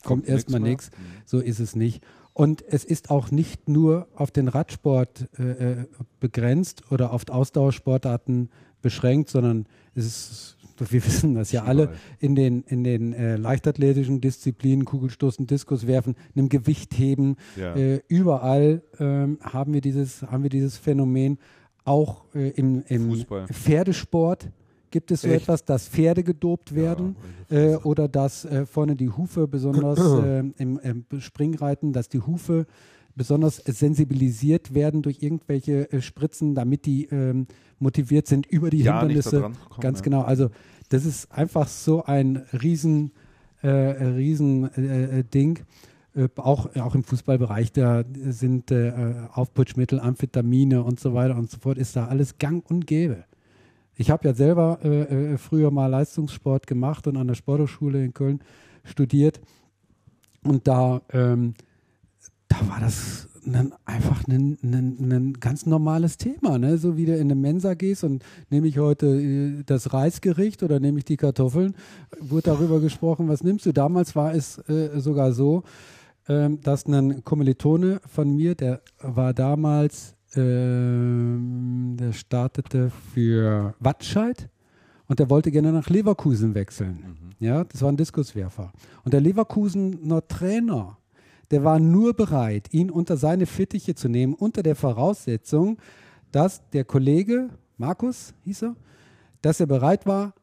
[0.03, 0.91] kommt, kommt erstmal nichts.
[0.91, 1.22] Mhm.
[1.25, 2.03] So ist es nicht.
[2.33, 5.85] Und es ist auch nicht nur auf den Radsport äh, äh,
[6.19, 8.49] begrenzt oder auf Ausdauersportarten
[8.82, 9.65] beschränkt, sondern
[9.95, 15.48] es ist, wir wissen das ja alle, in den, in den äh, leichtathletischen Disziplinen, Kugelstoßen,
[15.48, 17.75] Diskus werfen, einem Gewichtheben, ja.
[17.75, 21.40] äh, überall ähm, haben, wir dieses, haben wir dieses Phänomen,
[21.85, 24.49] auch äh, im, im Pferdesport
[24.93, 25.45] Gibt es so Echt?
[25.45, 27.15] etwas, dass Pferde gedopt werden
[27.49, 32.19] ja, äh, oder dass äh, vorne die Hufe besonders äh, im, im, Springreiten, dass die
[32.19, 32.67] Hufe
[33.15, 37.47] besonders sensibilisiert werden durch irgendwelche äh, Spritzen, damit die ähm,
[37.80, 39.41] motiviert sind über die ja, Hindernisse.
[39.41, 40.03] Kommen, Ganz ja.
[40.03, 40.22] genau.
[40.22, 40.51] Also
[40.89, 43.13] das ist einfach so ein riesen,
[43.63, 45.65] äh, riesen äh, Ding.
[46.35, 51.95] auch, auch im Fußballbereich, da sind Aufputschmittel, Amphetamine und so weiter und so fort, ist
[51.95, 53.23] da alles gang und gäbe.
[53.95, 58.13] Ich habe ja selber äh, äh, früher mal Leistungssport gemacht und an der Sporthochschule in
[58.13, 58.39] Köln
[58.83, 59.39] studiert.
[60.43, 61.53] Und da, ähm,
[62.47, 66.57] da war das ein, einfach ein, ein, ein, ganz normales Thema.
[66.57, 66.77] Ne?
[66.77, 70.80] So wie du in eine Mensa gehst und nehme ich heute äh, das Reisgericht oder
[70.80, 71.75] nehme ich die Kartoffeln,
[72.19, 73.73] wurde darüber gesprochen, was nimmst du?
[73.73, 75.63] Damals war es äh, sogar so,
[76.27, 84.50] ähm, dass ein Kommilitone von mir, der war damals ähm, der startete für Watscheid
[85.08, 87.18] und der wollte gerne nach Leverkusen wechseln.
[87.22, 87.45] Mhm.
[87.45, 88.72] Ja, das war ein Diskuswerfer.
[89.03, 90.98] Und der Leverkusener Trainer,
[91.52, 95.78] der war nur bereit, ihn unter seine Fittiche zu nehmen, unter der Voraussetzung,
[96.32, 98.76] dass der Kollege, Markus hieß er,
[99.42, 100.34] dass er bereit war,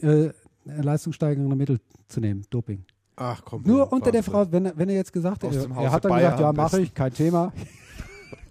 [0.00, 0.30] äh,
[0.64, 2.84] leistungssteigernde Mittel zu nehmen, Doping.
[3.16, 3.62] Ach komm.
[3.64, 6.40] Nur unter der Frau, wenn, wenn er jetzt gesagt hätte, er hat dann Bayer gesagt,
[6.40, 7.52] ja, mache ich, kein Thema.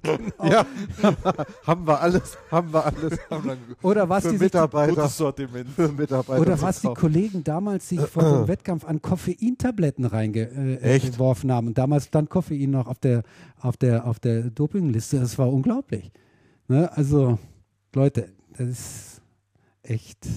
[0.43, 0.65] ja,
[1.65, 3.19] haben wir alles, haben wir alles.
[3.81, 5.69] oder was für die Mitarbeiter, Sortiment.
[5.69, 11.53] Für Mitarbeiter oder was die Kollegen damals sich vor dem Wettkampf an Koffeintabletten reingeworfen äh,
[11.53, 13.23] haben und damals stand Koffein noch auf der
[13.59, 15.19] auf der auf der Dopingliste.
[15.19, 16.11] Das war unglaublich.
[16.67, 16.91] Ne?
[16.95, 17.37] Also
[17.93, 19.21] Leute, das ist
[19.83, 20.27] echt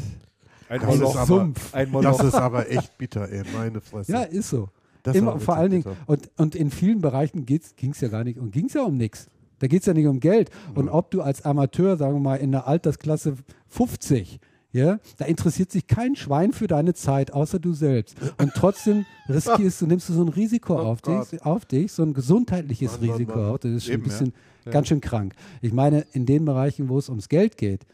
[0.71, 4.13] ein ist aber, ein das ist aber echt bitter, ey, meine Fresse.
[4.13, 4.69] Ja, ist so.
[5.07, 8.53] Immer, vor allen Dingen, und, und in vielen Bereichen ging es ja gar nicht und
[8.53, 9.29] ging es ja um nichts.
[9.61, 10.51] Da geht es ja nicht um Geld.
[10.75, 13.35] Und ob du als Amateur, sagen wir mal, in der Altersklasse
[13.69, 14.41] 50,
[14.73, 18.17] ja, da interessiert sich kein Schwein für deine Zeit, außer du selbst.
[18.39, 22.03] Und trotzdem riskierst du, nimmst du so ein Risiko oh auf, dich, auf dich, so
[22.05, 23.53] ein gesundheitliches Mann, Risiko Mann, Mann.
[23.53, 23.59] auf.
[23.59, 24.33] Das ist schon Eben, ein bisschen
[24.65, 24.73] ja.
[24.73, 25.35] ganz schön krank.
[25.61, 27.85] Ich meine, in den Bereichen, wo es ums Geld geht,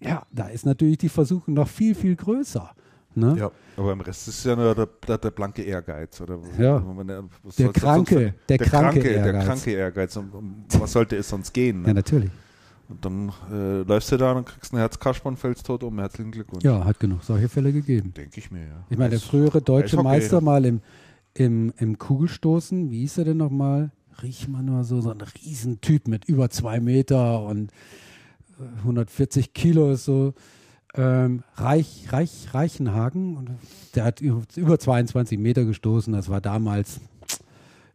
[0.00, 2.70] ja, da ist natürlich die Versuchung noch viel, viel größer.
[3.14, 3.36] Ne?
[3.38, 6.20] Ja, aber im Rest ist es ja nur der, der, der blanke Ehrgeiz.
[6.20, 6.82] Oder ja.
[7.58, 9.32] der, kranke, der, der, kranke, Ehrgeiz.
[9.32, 10.16] Der kranke Ehrgeiz.
[10.16, 11.82] Um, um was sollte es sonst gehen?
[11.82, 11.88] Ne?
[11.88, 12.30] Ja, natürlich.
[12.88, 15.98] Und dann äh, läufst du da und kriegst einen Herzkasper und fällst tot um.
[15.98, 16.64] Herzlichen Glückwunsch.
[16.64, 18.12] Ja, hat genug solche Fälle gegeben.
[18.14, 18.84] Denke ich mir, ja.
[18.90, 20.80] Ich meine, der frühere deutsche Meister mal im,
[21.34, 23.92] im, im Kugelstoßen, wie hieß er denn nochmal?
[24.22, 27.70] Riechmann oder so, so ein Riesentyp mit über zwei Meter und
[28.78, 30.34] 140 äh, Kilo so
[30.94, 33.36] ähm, Reich, Reich, Reichenhagen.
[33.36, 33.50] Und
[33.94, 36.12] der hat über 22 Meter gestoßen.
[36.12, 37.00] Das war damals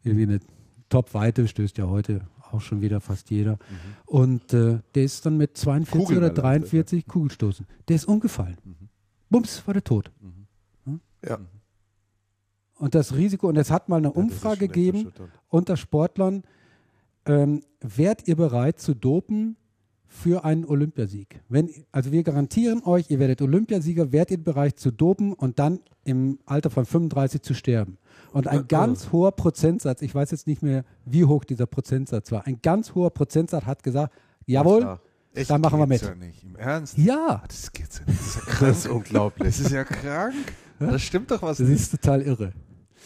[0.03, 0.40] irgendwie eine
[0.90, 3.53] Top-Weite, stößt ja heute auch schon wieder fast jeder.
[3.53, 3.57] Mhm.
[4.06, 7.65] Und äh, der ist dann mit 42 oder 43 Kugelstoßen.
[7.88, 8.57] Der ist umgefallen.
[8.64, 8.90] Mhm.
[9.30, 10.11] Bums, war der tot.
[10.22, 10.48] Mhm.
[10.85, 11.01] Hm?
[11.27, 11.40] Ja.
[12.77, 15.11] Und das Risiko, und es hat mal eine ja, Umfrage gegeben
[15.48, 16.43] unter Sportlern,
[17.25, 19.57] ähm, wärt ihr bereit zu dopen,
[20.08, 21.42] für einen Olympiasieg.
[21.50, 25.80] Wenn, also wir garantieren euch, ihr werdet Olympiasieger, werdet ihr bereit zu dopen und dann
[26.03, 27.98] im Alter von 35 zu sterben.
[28.32, 32.45] Und ein ganz hoher Prozentsatz, ich weiß jetzt nicht mehr, wie hoch dieser Prozentsatz war,
[32.48, 34.14] ein ganz hoher Prozentsatz hat gesagt,
[34.45, 35.00] jawohl,
[35.34, 36.01] Echt, dann machen wir mit.
[36.01, 36.43] Ja nicht.
[36.43, 36.98] Im Ernst?
[36.98, 37.43] Ja.
[37.48, 38.19] Das geht's ja nicht.
[38.19, 39.48] Das ist, ja das ist unglaublich.
[39.48, 40.34] Das ist ja krank.
[40.80, 41.58] Das stimmt doch was.
[41.58, 41.82] Das nicht.
[41.82, 42.53] ist total irre.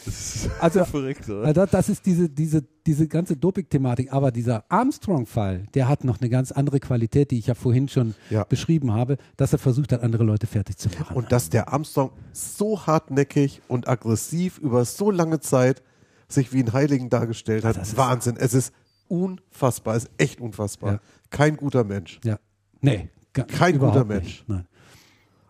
[0.05, 1.45] Das ist also, verrückt, oder?
[1.45, 4.11] Also das ist diese, diese, diese ganze Doping-Thematik.
[4.11, 8.15] Aber dieser Armstrong-Fall, der hat noch eine ganz andere Qualität, die ich ja vorhin schon
[8.29, 8.43] ja.
[8.43, 11.15] beschrieben habe, dass er versucht hat, andere Leute fertig zu machen.
[11.15, 15.83] Und dass der Armstrong so hartnäckig und aggressiv über so lange Zeit
[16.27, 17.77] sich wie ein Heiligen dargestellt hat.
[17.77, 18.37] Das Wahnsinn.
[18.37, 18.73] Es ist
[19.07, 19.95] unfassbar.
[19.95, 20.93] Es ist echt unfassbar.
[20.93, 20.99] Ja.
[21.31, 22.19] Kein guter Mensch.
[22.23, 22.39] Ja.
[22.81, 23.09] Nee.
[23.33, 24.43] Kein guter Mensch.
[24.47, 24.65] Nein.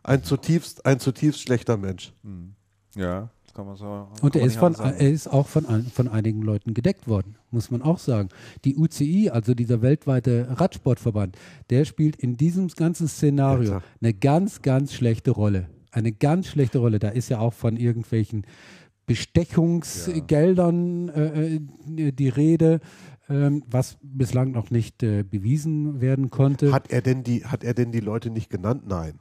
[0.04, 2.14] Ein zutiefst, ein zutiefst schlechter Mensch.
[2.24, 2.56] Hm.
[2.96, 4.08] Ja kann man so.
[4.22, 7.82] Und er ist, von, er ist auch von, von einigen Leuten gedeckt worden, muss man
[7.82, 8.30] auch sagen.
[8.66, 11.38] Die UCI, also dieser weltweite Radsportverband,
[11.70, 15.70] der spielt in diesem ganzen Szenario ja, eine ganz, ganz schlechte Rolle.
[15.92, 17.00] Eine ganz schlechte Rolle.
[17.00, 18.46] Da ist ja auch von irgendwelchen
[19.06, 21.60] Bestechungsgeldern äh, äh
[22.12, 22.80] die Rede.
[23.30, 26.72] Ähm, was bislang noch nicht äh, bewiesen werden konnte.
[26.72, 28.88] Hat er denn die, hat er denn die Leute nicht genannt?
[28.88, 29.14] Nein.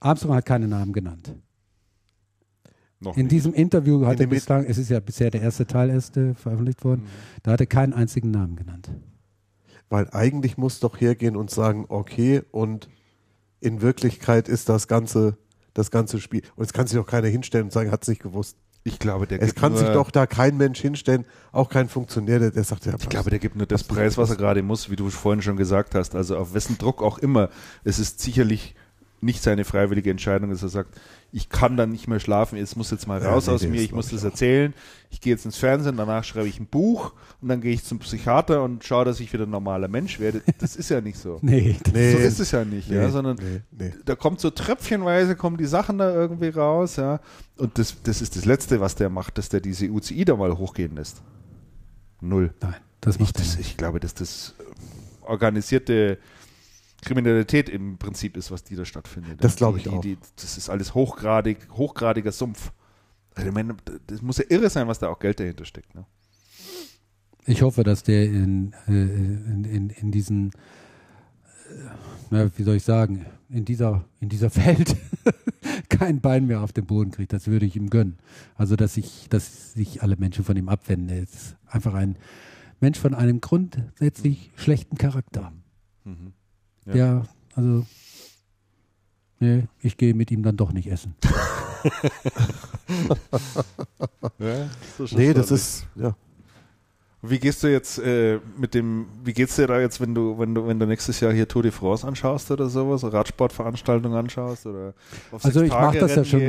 [0.00, 1.34] Armstrong hat keine Namen genannt.
[3.04, 3.32] Noch in nicht.
[3.32, 6.84] diesem Interview hat er bislang, es ist ja bisher der erste Teil erst äh, veröffentlicht
[6.84, 7.40] worden, mhm.
[7.42, 8.90] da hat er keinen einzigen Namen genannt.
[9.90, 12.88] Weil eigentlich muss doch hergehen und sagen, okay, und
[13.60, 15.36] in Wirklichkeit ist das ganze,
[15.72, 16.42] das ganze Spiel.
[16.56, 18.56] Und es kann sich doch keiner hinstellen und sagen, hat es nicht gewusst.
[18.86, 22.50] Ich glaube, der Es kann sich doch da kein Mensch hinstellen, auch kein Funktionär, der,
[22.50, 24.96] der sagt, ja, Ich glaube, der gibt nur das Preis, was er gerade muss, wie
[24.96, 26.14] du vorhin schon gesagt hast.
[26.14, 27.48] Also auf wessen Druck auch immer.
[27.82, 28.74] Es ist sicherlich
[29.24, 30.94] nicht seine freiwillige Entscheidung, dass er sagt,
[31.32, 33.80] ich kann dann nicht mehr schlafen, es muss jetzt mal raus ja, nee, aus mir,
[33.80, 34.74] ich muss das erzählen.
[35.10, 37.98] Ich gehe jetzt ins Fernsehen, danach schreibe ich ein Buch und dann gehe ich zum
[37.98, 40.42] Psychiater und schaue, dass ich wieder ein normaler Mensch werde.
[40.58, 41.38] Das ist ja nicht so.
[41.42, 43.38] nee, nee, so ist es ja nicht, nee, ja, sondern
[44.04, 47.20] da kommt so tröpfchenweise kommen die Sachen da irgendwie raus, ja.
[47.56, 50.56] Und das, das ist das Letzte, was der macht, dass der diese UCI da mal
[50.56, 51.22] hochgehen lässt.
[52.20, 52.54] Null.
[52.60, 54.54] Nein, das macht ich, das, ich glaube, dass das
[55.22, 56.18] organisierte
[57.04, 59.42] Kriminalität im Prinzip ist, was die da stattfindet.
[59.42, 60.00] Das glaube ich die, auch.
[60.00, 62.72] Die, das ist alles hochgradig, hochgradiger Sumpf.
[63.34, 63.76] Also ich meine,
[64.06, 65.94] das muss ja irre sein, was da auch Geld dahinter steckt.
[65.94, 66.06] Ne?
[67.46, 70.52] Ich hoffe, dass der in, äh, in, in, in diesen,
[72.30, 74.96] äh, wie soll ich sagen, in dieser, in dieser Welt
[75.88, 77.32] kein Bein mehr auf den Boden kriegt.
[77.32, 78.18] Das würde ich ihm gönnen.
[78.54, 81.08] Also, dass sich dass sich alle Menschen von ihm abwenden.
[81.08, 82.16] Er ist einfach ein
[82.80, 85.52] Mensch von einem grundsätzlich schlechten Charakter.
[86.04, 86.32] Mhm.
[86.86, 86.92] Ja.
[86.92, 87.22] Der,
[87.54, 87.86] also,
[89.40, 91.14] nee, ich gehe mit ihm dann doch nicht essen.
[94.38, 96.14] ja, das nee, das ist, ja.
[97.26, 100.54] Wie gehst du jetzt äh, mit dem, wie geht's dir da jetzt, wenn du, wenn
[100.54, 104.92] du, wenn du nächstes Jahr hier Tour de France anschaust oder sowas, Radsportveranstaltungen anschaust oder
[105.42, 106.42] Also ich mache das ja schon,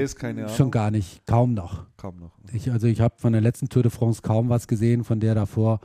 [0.49, 1.85] schon gar nicht, kaum noch.
[1.95, 2.31] Kaum noch.
[2.51, 5.33] Ich, also ich habe von der letzten Tour de France kaum was gesehen, von der
[5.33, 5.79] davor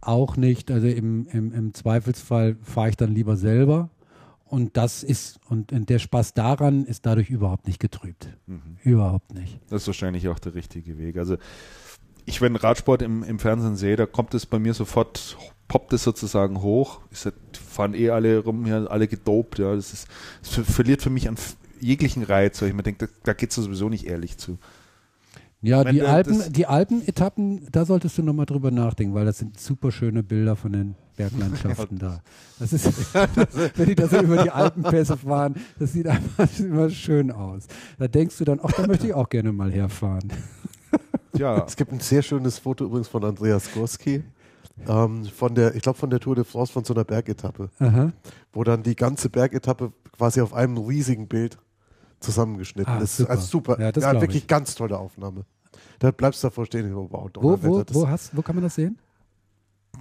[0.00, 0.70] auch nicht.
[0.70, 3.90] Also im, im, im Zweifelsfall fahre ich dann lieber selber.
[4.44, 8.28] Und das ist, und, und der Spaß daran ist dadurch überhaupt nicht getrübt.
[8.46, 8.78] Mhm.
[8.82, 9.60] Überhaupt nicht.
[9.68, 11.18] Das ist wahrscheinlich auch der richtige Weg.
[11.18, 11.36] Also
[12.24, 15.36] ich, wenn Radsport im, im Fernsehen sehe, da kommt es bei mir sofort,
[15.68, 17.00] poppt es sozusagen hoch.
[17.10, 19.74] Ich sag, fahren eh alle rum, hier alle gedopt, ja.
[19.74, 20.08] Das ist,
[20.42, 21.36] das verliert für mich an
[21.80, 24.58] jeglichen Reiz, weil ich mir denke, da, da geht es sowieso nicht ehrlich zu.
[25.60, 29.90] Ja, die, Alpen, die Alpenetappen, da solltest du nochmal drüber nachdenken, weil das sind super
[29.90, 32.20] schöne Bilder von den Berglandschaften da.
[32.60, 33.12] Das ist,
[33.76, 37.66] wenn die da so über die Alpenpässe fahren, das sieht einfach immer schön aus.
[37.98, 40.32] Da denkst du dann, ach, da möchte ich auch gerne mal herfahren.
[41.36, 41.64] Ja.
[41.66, 44.22] Es gibt ein sehr schönes Foto übrigens von Andreas Gorski.
[44.86, 48.12] Ähm, von der, ich glaube von der Tour de France von so einer Bergetappe, Aha.
[48.52, 51.58] wo dann die ganze Bergetappe quasi auf einem riesigen Bild
[52.20, 53.16] zusammengeschnitten ah, ist.
[53.16, 53.30] Super.
[53.30, 53.80] Also super.
[53.80, 54.46] Ja, ja wirklich ich.
[54.46, 55.44] ganz tolle Aufnahme.
[55.98, 56.94] Da bleibst du davor stehen.
[56.94, 58.98] Wow, wo, wo, wo, hast, wo kann man das sehen?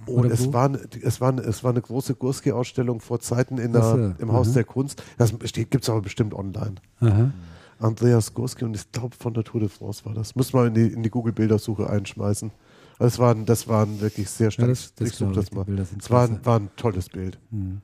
[0.05, 0.71] Und es war,
[1.01, 5.03] es, war, es war eine große Gurski-Ausstellung vor Zeiten in der, im Haus der Kunst.
[5.17, 6.75] Das gibt es aber bestimmt online.
[6.99, 7.31] Aha.
[7.79, 10.35] Andreas Gurski und ich glaube von der Tour de France war das.
[10.35, 12.51] Muss man in die, in die Google-Bildersuche einschmeißen.
[12.99, 14.67] Das waren, das waren wirklich sehr stark.
[14.67, 15.65] Ja, das, das ich suche das mal.
[15.97, 17.37] Es war, war ein tolles Bild.
[17.51, 17.81] Mhm.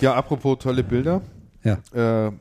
[0.00, 1.22] Ja, apropos tolle Bilder.
[1.62, 1.78] Ja.
[2.26, 2.32] Äh,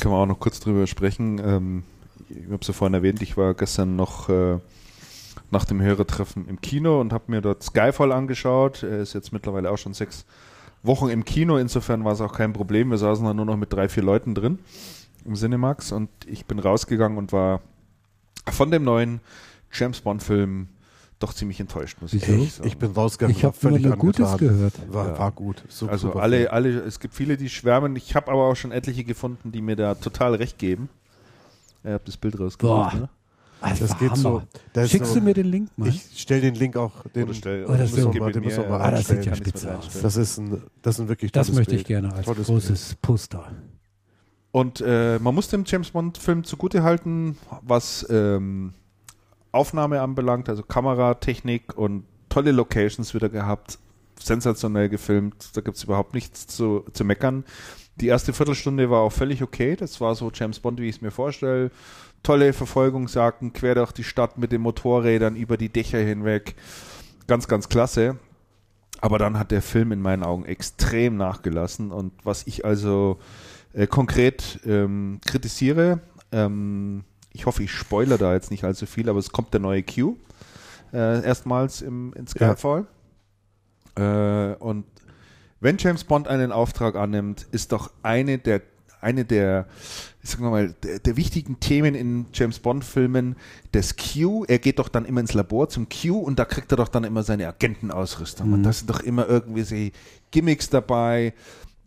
[0.00, 1.40] können wir auch noch kurz drüber sprechen.
[1.44, 1.82] Ähm,
[2.28, 4.58] ich habe es ja vorhin erwähnt, ich war gestern noch äh,
[5.50, 8.82] nach dem Hörertreffen im Kino und habe mir dort Skyfall angeschaut.
[8.82, 10.24] Er ist jetzt mittlerweile auch schon sechs
[10.82, 12.90] Wochen im Kino, insofern war es auch kein Problem.
[12.90, 14.58] Wir saßen da nur noch mit drei, vier Leuten drin
[15.26, 17.60] im Cinemax und ich bin rausgegangen und war
[18.50, 19.20] von dem neuen
[19.72, 20.68] James Bond Film
[21.20, 22.50] doch ziemlich enttäuscht, muss ich sagen.
[22.64, 24.74] Ich bin rausgegangen, ich habe völlig nur Gutes gehört.
[24.92, 25.18] War, ja.
[25.18, 25.62] war gut.
[25.68, 27.94] Super, also super alle, alle, es gibt viele, die schwärmen.
[27.94, 30.88] Ich habe aber auch schon etliche gefunden, die mir da total recht geben.
[31.84, 33.08] Ihr habt das Bild rausgesucht, ne?
[33.60, 34.42] Also das geht so.
[34.72, 35.88] Das Schickst so, du mir den Link mal?
[35.88, 37.04] Ich stelle den Link auch.
[37.14, 39.26] Den, Oder stell, oh, das müssen wir mal, den müssen wir mal ah, das sieht
[39.26, 40.00] ja spitze aus.
[40.00, 43.02] Das ist ein, das ist ein wirklich Das möchte ich gerne als tolles großes Bild.
[43.02, 43.52] Poster.
[44.52, 48.72] Und äh, man muss dem James Bond-Film zugutehalten, was ähm,
[49.52, 53.78] Aufnahme anbelangt, also Kameratechnik und tolle Locations wieder gehabt,
[54.18, 57.44] sensationell gefilmt, da gibt es überhaupt nichts zu, zu meckern.
[57.96, 61.02] Die erste Viertelstunde war auch völlig okay, das war so James Bond, wie ich es
[61.02, 61.70] mir vorstelle.
[62.22, 66.54] Tolle Verfolgungsjagden quer durch die Stadt mit den Motorrädern über die Dächer hinweg.
[67.26, 68.18] Ganz, ganz klasse.
[69.00, 73.18] Aber dann hat der Film in meinen Augen extrem nachgelassen und was ich also
[73.72, 76.00] äh, konkret ähm, kritisiere.
[76.32, 79.82] Ähm, ich hoffe, ich spoilere da jetzt nicht allzu viel, aber es kommt der neue
[79.82, 80.16] Q
[80.92, 82.86] äh, erstmals im, in Skyfall.
[83.98, 84.52] Ja.
[84.52, 84.84] Äh, und
[85.60, 88.62] wenn James Bond einen Auftrag annimmt, ist doch eine der
[89.02, 89.66] eine der,
[90.22, 93.36] ich sag mal, der, der, wichtigen Themen in James Bond-Filmen
[93.72, 94.44] das Q.
[94.46, 97.04] Er geht doch dann immer ins Labor zum Q und da kriegt er doch dann
[97.04, 98.48] immer seine Agentenausrüstung.
[98.48, 98.52] Mhm.
[98.54, 99.92] Und da sind doch immer irgendwie
[100.30, 101.32] Gimmicks dabei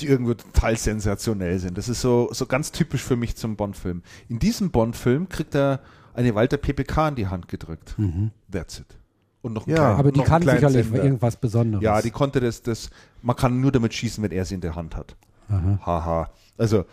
[0.04, 1.78] die irgendwie total sensationell sind.
[1.78, 4.04] Das ist so, so ganz typisch für mich zum Bond-Film.
[4.30, 5.82] In diesem Bond-Film kriegt er
[6.14, 7.96] eine Walter PPK in die Hand gedrückt.
[7.98, 8.32] Mhm.
[8.52, 8.98] That's it.
[9.42, 11.04] Und noch ein ja, klein, aber die kann sicherlich Sender.
[11.04, 11.84] irgendwas Besonderes.
[11.84, 12.90] Ja, die konnte das, das,
[13.22, 15.16] man kann nur damit schießen, wenn er sie in der Hand hat.
[15.50, 16.30] Haha.
[16.58, 16.86] Also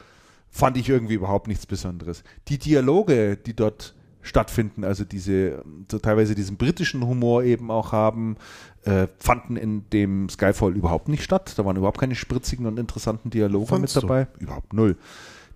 [0.49, 2.25] fand ich irgendwie überhaupt nichts Besonderes.
[2.49, 8.37] Die Dialoge, die dort stattfinden, also diese so teilweise diesen britischen Humor eben auch haben,
[8.85, 11.55] äh, fanden in dem Skyfall überhaupt nicht statt.
[11.57, 14.27] Da waren überhaupt keine spritzigen und interessanten Dialoge Fandst mit dabei.
[14.39, 14.45] Du?
[14.45, 14.97] Überhaupt null.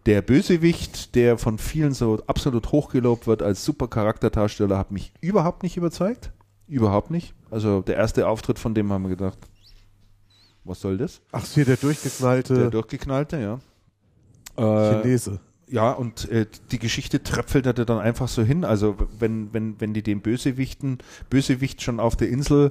[0.06, 5.62] Der Bösewicht, der von vielen so absolut hochgelobt wird als super Charakterdarsteller, hat mich überhaupt
[5.62, 6.32] nicht überzeugt.
[6.66, 7.34] Überhaupt nicht.
[7.50, 9.38] Also der erste Auftritt von dem haben wir gedacht,
[10.64, 11.20] was soll das?
[11.32, 12.54] Ach, hier der durchgeknallte.
[12.54, 13.60] Der durchgeknallte, ja.
[14.56, 18.64] Äh, Chinese ja, und äh, die Geschichte tröpfelte dann einfach so hin.
[18.64, 20.98] Also wenn, wenn, wenn die den Bösewichten,
[21.30, 22.70] Bösewicht schon auf der Insel,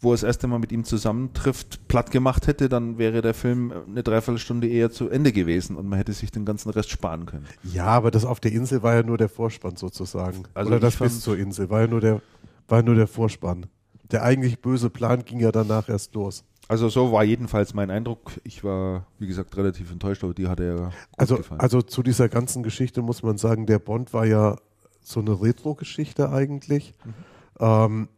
[0.00, 3.72] wo er das erste Mal mit ihm zusammentrifft, platt gemacht hätte, dann wäre der Film
[3.88, 7.46] eine Dreiviertelstunde eher zu Ende gewesen und man hätte sich den ganzen Rest sparen können.
[7.62, 10.44] Ja, aber das auf der Insel war ja nur der Vorspann sozusagen.
[10.54, 12.20] Also Oder das bis zur Insel war ja nur der,
[12.68, 13.66] war ja nur der Vorspann.
[14.10, 16.44] Der eigentlich böse Plan ging ja danach erst los.
[16.68, 18.32] Also so war jedenfalls mein Eindruck.
[18.42, 21.60] Ich war, wie gesagt, relativ enttäuscht, aber die hat er ja also, gefallen.
[21.60, 24.56] Also zu dieser ganzen Geschichte muss man sagen, der Bond war ja
[25.00, 26.94] so eine Retro-Geschichte eigentlich.
[27.04, 27.14] Mhm.
[27.58, 28.08] Ähm,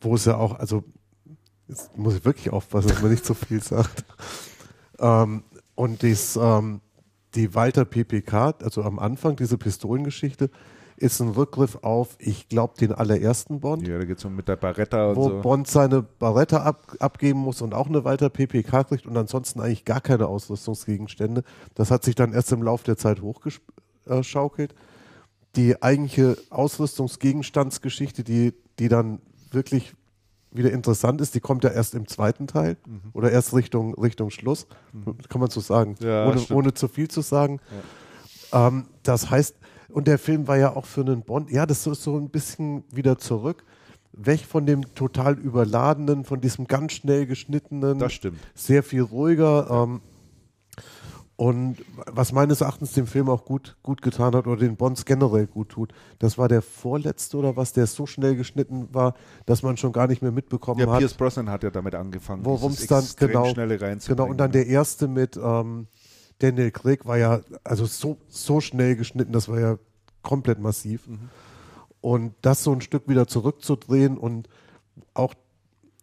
[0.00, 0.84] wo es ja auch, also
[1.68, 4.04] jetzt muss ich wirklich aufpassen, dass man nicht so viel sagt.
[5.02, 5.44] Ähm,
[5.76, 6.82] und dies, ähm,
[7.34, 10.50] die Walter PPK, also am Anfang diese Pistolengeschichte,
[11.00, 13.88] ist ein Rückgriff auf, ich glaube, den allerersten Bond.
[13.88, 15.40] Ja, da geht es um mit der Barretta und wo so.
[15.40, 19.86] Bond seine Barretta ab, abgeben muss und auch eine Walter PPK kriegt und ansonsten eigentlich
[19.86, 21.42] gar keine Ausrüstungsgegenstände.
[21.74, 24.74] Das hat sich dann erst im Laufe der Zeit hochgeschaukelt.
[25.56, 29.20] Die eigentliche Ausrüstungsgegenstandsgeschichte, die, die dann
[29.50, 29.94] wirklich
[30.52, 33.10] wieder interessant ist, die kommt ja erst im zweiten Teil mhm.
[33.14, 35.16] oder erst Richtung, Richtung Schluss, mhm.
[35.28, 37.60] kann man so sagen, ja, ohne, ohne zu viel zu sagen.
[38.52, 38.68] Ja.
[38.68, 39.56] Ähm, das heißt,
[39.92, 42.84] und der Film war ja auch für einen Bond, ja, das ist so ein bisschen
[42.92, 43.64] wieder zurück,
[44.12, 48.38] weg von dem total überladenen, von diesem ganz schnell geschnittenen, das stimmt.
[48.54, 49.68] sehr viel ruhiger.
[49.70, 50.00] Ähm,
[51.40, 55.46] und was meines Erachtens dem Film auch gut, gut getan hat oder den Bonds generell
[55.46, 59.14] gut tut, das war der vorletzte oder was, der so schnell geschnitten war,
[59.46, 60.98] dass man schon gar nicht mehr mitbekommen ja, hat.
[60.98, 64.66] Pierce Brosnan hat ja damit angefangen, worum es dann genau, schnelle genau und dann der
[64.66, 65.86] erste mit ähm,
[66.40, 69.78] Daniel Craig war ja also so so schnell geschnitten, das war ja
[70.22, 71.06] komplett massiv.
[71.06, 71.30] Mhm.
[72.00, 74.48] Und das so ein Stück wieder zurückzudrehen und
[75.14, 75.34] auch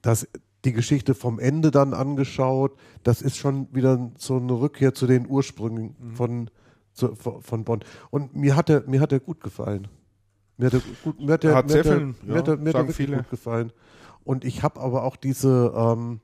[0.01, 0.27] das
[0.65, 2.77] die Geschichte vom Ende dann angeschaut.
[3.03, 6.15] Das ist schon wieder so eine Rückkehr zu den Ursprüngen mhm.
[6.15, 6.49] von,
[6.93, 7.83] zu, von Bonn.
[8.09, 9.87] Und mir hat er, mir hat er gut gefallen.
[10.57, 12.47] Mir hat er gut, mir hat er, hat mir sehr hat er, viel, mir hat
[12.47, 13.71] er, mir hat er gut gefallen.
[14.23, 16.19] Und ich habe aber auch diese, ähm,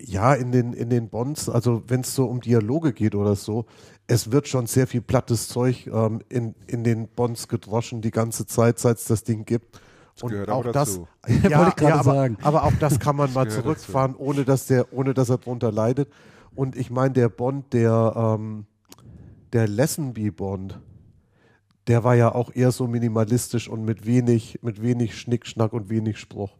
[0.00, 3.66] ja, in den, in den Bonds, also wenn es so um Dialoge geht oder so,
[4.06, 8.46] es wird schon sehr viel plattes Zeug ähm, in, in den Bonds gedroschen die ganze
[8.46, 9.80] Zeit, seit es das Ding gibt.
[10.14, 11.00] Das und auch das,
[11.42, 12.38] ja, ja aber, sagen.
[12.42, 14.24] aber auch das kann man mal zurückfahren, dazu.
[14.24, 16.08] ohne dass der, ohne dass er drunter leidet.
[16.54, 18.64] Und ich meine, der Bond, der, ähm,
[19.52, 20.80] der Lessenby Bond,
[21.86, 26.18] der war ja auch eher so minimalistisch und mit wenig, mit wenig Schnickschnack und wenig
[26.18, 26.56] Spruch.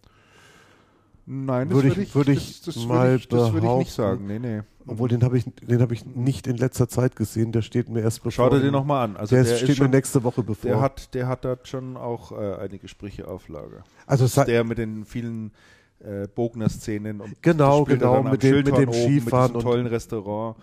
[1.26, 3.92] Nein, das würde ich, würde ich, das, das mal würde ich, das würde ich nicht
[3.92, 4.26] sagen.
[4.26, 4.60] Nee, nee.
[4.86, 7.50] Obwohl, den habe ich, den habe ich nicht in letzter Zeit gesehen.
[7.50, 8.30] Der steht mir erst bevor.
[8.30, 9.16] Schau dir den nochmal an.
[9.16, 10.70] Also der, der steht schon, mir nächste Woche bevor.
[10.70, 13.82] Der hat, der hat da schon auch äh, einige Sprüche auf Lager.
[14.06, 15.50] Also der mit den vielen
[15.98, 20.56] äh, Bogner-Szenen und genau, genau, mit dem, mit dem Skifahren mit und tollen Restaurant.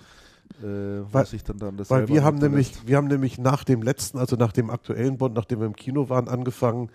[0.62, 0.66] Äh,
[1.12, 4.36] weil, dann dann das weil wir haben nämlich, wir haben nämlich nach dem letzten, also
[4.36, 6.90] nach dem aktuellen Bond, nachdem wir im Kino waren, angefangen,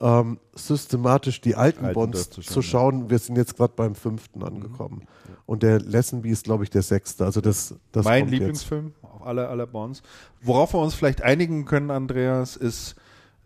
[0.00, 2.52] ähm, systematisch die alten, alten Bonds zu schauen.
[2.52, 3.10] Zu schauen.
[3.10, 4.46] Wir sind jetzt gerade beim fünften mhm.
[4.46, 5.02] angekommen.
[5.02, 5.34] Mhm.
[5.46, 7.24] Und der Lessenby ist, glaube ich, der sechste.
[7.24, 10.02] Also das, das mein Lieblingsfilm auf aller aller Bonds.
[10.40, 12.96] Worauf wir uns vielleicht einigen können, Andreas, ist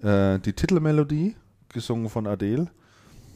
[0.02, 1.36] äh, die Titelmelodie,
[1.68, 2.68] gesungen von Adele.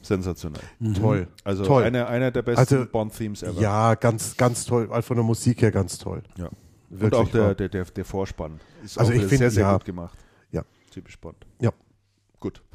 [0.00, 0.62] Sensationell.
[0.81, 0.94] Mhm.
[0.94, 1.28] Toll.
[1.44, 1.84] Also toll.
[1.84, 3.60] Eine, einer der besten also, Bond-Themes ever.
[3.60, 4.89] Ja, ganz, ganz toll.
[5.02, 6.23] Von der Musik her ganz toll.
[6.36, 6.49] Ja.
[6.89, 9.73] Wirklich Und auch der, der, der, der Vorspann ist also ich find, sehr, sehr ja.
[9.73, 10.18] gut gemacht.
[10.50, 10.62] Ja.
[10.91, 11.36] Typisch Bond.
[11.60, 11.70] Ja.
[12.42, 12.60] Gut.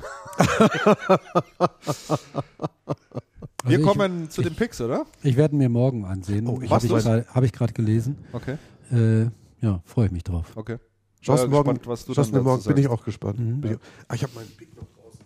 [3.63, 5.05] Also Wir kommen ich, zu den Picks, oder?
[5.23, 6.47] Ich werde mir morgen ansehen.
[6.47, 8.17] Oh, Habe ich, hab ich gerade gelesen.
[8.31, 8.57] Okay.
[8.91, 9.23] Äh,
[9.59, 10.53] ja, freue ich mich drauf.
[10.55, 10.77] Okay.
[11.19, 13.39] Schaust äh, morgen, gespannt, was du schaust dann morgen, bin ich auch gespannt.
[13.39, 13.61] Mhm.
[13.65, 15.19] Ich, ah, ich habe meinen Pick noch draußen.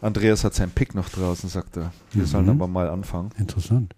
[0.00, 1.92] Andreas hat seinen Pick noch draußen, sagt er.
[2.12, 2.26] Wir mhm.
[2.26, 3.30] sollen aber mal anfangen.
[3.36, 3.94] Interessant.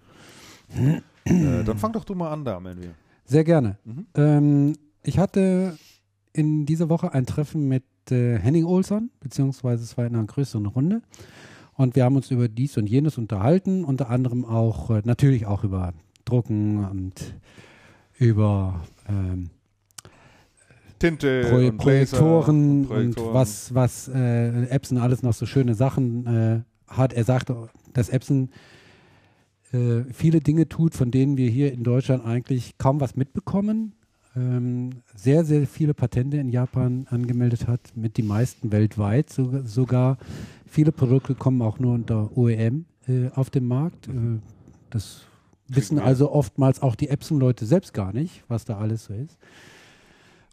[0.75, 2.95] Äh, dann fang doch du mal an da, Melvin.
[3.27, 3.79] Sehr gerne.
[3.85, 4.07] Mhm.
[4.17, 4.73] Ähm,
[5.05, 5.79] ich hatte
[6.35, 10.67] in dieser Woche ein Treffen mit äh, Henning Olsson, beziehungsweise es war in einer größeren
[10.67, 11.01] Runde.
[11.75, 15.65] Und wir haben uns über dies und jenes unterhalten, unter anderem auch, äh, natürlich auch
[15.65, 17.35] über Drucken und
[18.19, 19.51] über ähm,
[20.99, 25.75] Tinte, Pro und Projektoren, und, Projektoren, und was, was äh, Epson alles noch so schöne
[25.75, 27.13] Sachen äh, hat.
[27.13, 28.51] Er sagte, dass Epson
[29.73, 33.95] äh, viele Dinge tut, von denen wir hier in Deutschland eigentlich kaum was mitbekommen
[34.37, 40.19] ähm, sehr, sehr viele Patente in Japan angemeldet hat, mit die meisten weltweit so, sogar.
[40.67, 44.09] Viele Produkte kommen auch nur unter OEM äh, auf den Markt.
[44.09, 44.41] Äh,
[44.91, 45.23] das
[45.69, 49.39] wissen also oftmals auch die Epson-Leute selbst gar nicht, was da alles so ist.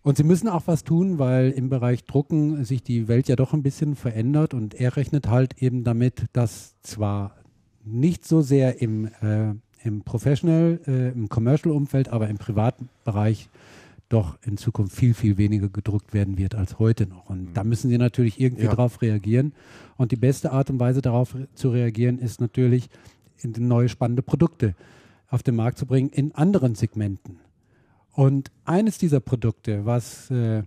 [0.03, 3.53] Und sie müssen auch was tun, weil im Bereich Drucken sich die Welt ja doch
[3.53, 7.35] ein bisschen verändert und er rechnet halt eben damit, dass zwar
[7.83, 9.53] nicht so sehr im, äh,
[9.83, 13.49] im Professional, äh, im Commercial-Umfeld, aber im privaten Bereich
[14.11, 17.29] doch in Zukunft viel, viel weniger gedruckt werden wird als heute noch.
[17.29, 17.53] Und mhm.
[17.53, 18.69] da müssen sie natürlich irgendwie ja.
[18.69, 19.53] darauf reagieren.
[19.97, 22.89] Und die beste Art und Weise darauf zu reagieren ist natürlich,
[23.43, 24.75] in neue spannende Produkte
[25.27, 27.39] auf den Markt zu bringen in anderen Segmenten.
[28.13, 30.63] Und eines dieser Produkte, was äh,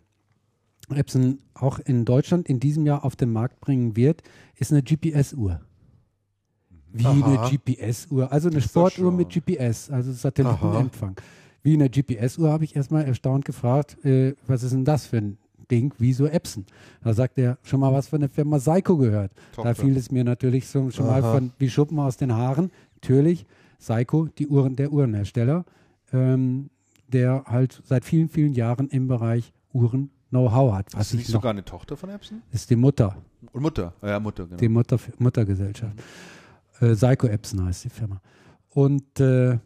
[0.89, 4.23] Epson auch in Deutschland in diesem Jahr auf den Markt bringen wird,
[4.56, 5.60] ist eine GPS-Uhr.
[6.92, 7.12] Wie Aha.
[7.12, 11.16] eine GPS-Uhr, also eine Sportuhr mit GPS, also Satellitenempfang.
[11.16, 11.24] Aha
[11.65, 15.17] wie in der GPS-Uhr habe ich erstmal erstaunt gefragt, äh, was ist denn das für
[15.17, 15.39] ein
[15.70, 16.67] Ding, wieso Epson?
[17.02, 19.33] Da sagt er, schon mal was von der Firma Seiko gehört.
[19.52, 19.70] Tochter.
[19.70, 21.20] Da fiel es mir natürlich so, schon Aha.
[21.20, 22.70] mal von wie Schuppen aus den Haaren.
[22.97, 23.47] Natürlich,
[23.78, 25.65] Seiko, die Uhren, der Uhrenhersteller,
[26.12, 26.68] ähm,
[27.09, 30.86] der halt seit vielen, vielen Jahren im Bereich Uhren Know-how hat.
[30.93, 32.43] Was ist nicht sogar eine Tochter von Epson?
[32.52, 33.17] Ist die Mutter.
[33.52, 34.59] Und Mutter, ja, Mutter, genau.
[34.59, 35.97] Die Mutter, Muttergesellschaft.
[36.81, 36.86] Mhm.
[36.86, 38.20] Äh, Seiko Epson heißt die Firma.
[38.70, 39.59] Und äh,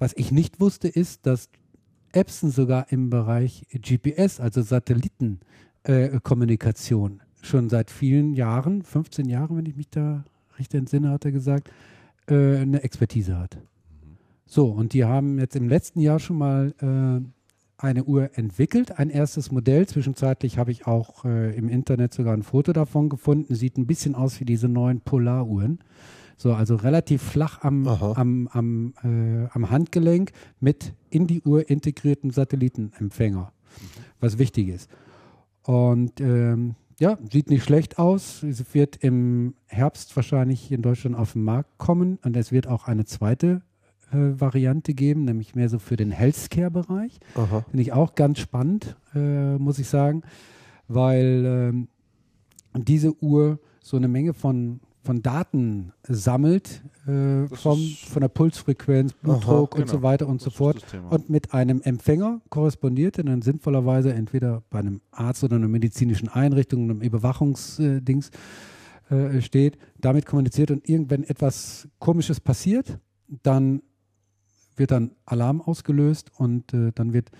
[0.00, 1.50] was ich nicht wusste, ist, dass
[2.12, 9.66] Epson sogar im Bereich GPS, also Satellitenkommunikation, äh, schon seit vielen Jahren, 15 Jahren, wenn
[9.66, 10.24] ich mich da
[10.58, 11.70] richtig entsinne, hat er gesagt,
[12.28, 13.56] äh, eine Expertise hat.
[13.56, 14.16] Mhm.
[14.46, 17.20] So, und die haben jetzt im letzten Jahr schon mal äh,
[17.76, 19.86] eine Uhr entwickelt, ein erstes Modell.
[19.86, 23.54] Zwischenzeitlich habe ich auch äh, im Internet sogar ein Foto davon gefunden.
[23.54, 25.78] Sieht ein bisschen aus wie diese neuen Polaruhren.
[26.40, 32.30] So, also relativ flach am, am, am, äh, am Handgelenk mit in die Uhr integrierten
[32.30, 33.52] Satellitenempfänger,
[34.20, 34.88] was wichtig ist.
[35.64, 38.42] Und ähm, ja, sieht nicht schlecht aus.
[38.42, 42.88] Es wird im Herbst wahrscheinlich in Deutschland auf den Markt kommen und es wird auch
[42.88, 43.60] eine zweite
[44.10, 47.20] äh, Variante geben, nämlich mehr so für den Healthcare-Bereich.
[47.68, 50.22] Finde ich auch ganz spannend, äh, muss ich sagen,
[50.88, 51.88] weil ähm,
[52.74, 59.74] diese Uhr so eine Menge von von Daten sammelt, äh, vom, von der Pulsfrequenz, Blutdruck
[59.74, 59.92] Aha, und genau.
[59.92, 64.62] so weiter und das so fort und mit einem Empfänger korrespondiert, der dann sinnvollerweise entweder
[64.70, 68.30] bei einem Arzt oder einer medizinischen Einrichtung, einem Überwachungsdings
[69.10, 72.98] äh, steht, damit kommuniziert und irgendwann etwas Komisches passiert,
[73.42, 73.82] dann
[74.76, 77.30] wird dann Alarm ausgelöst und äh, dann wird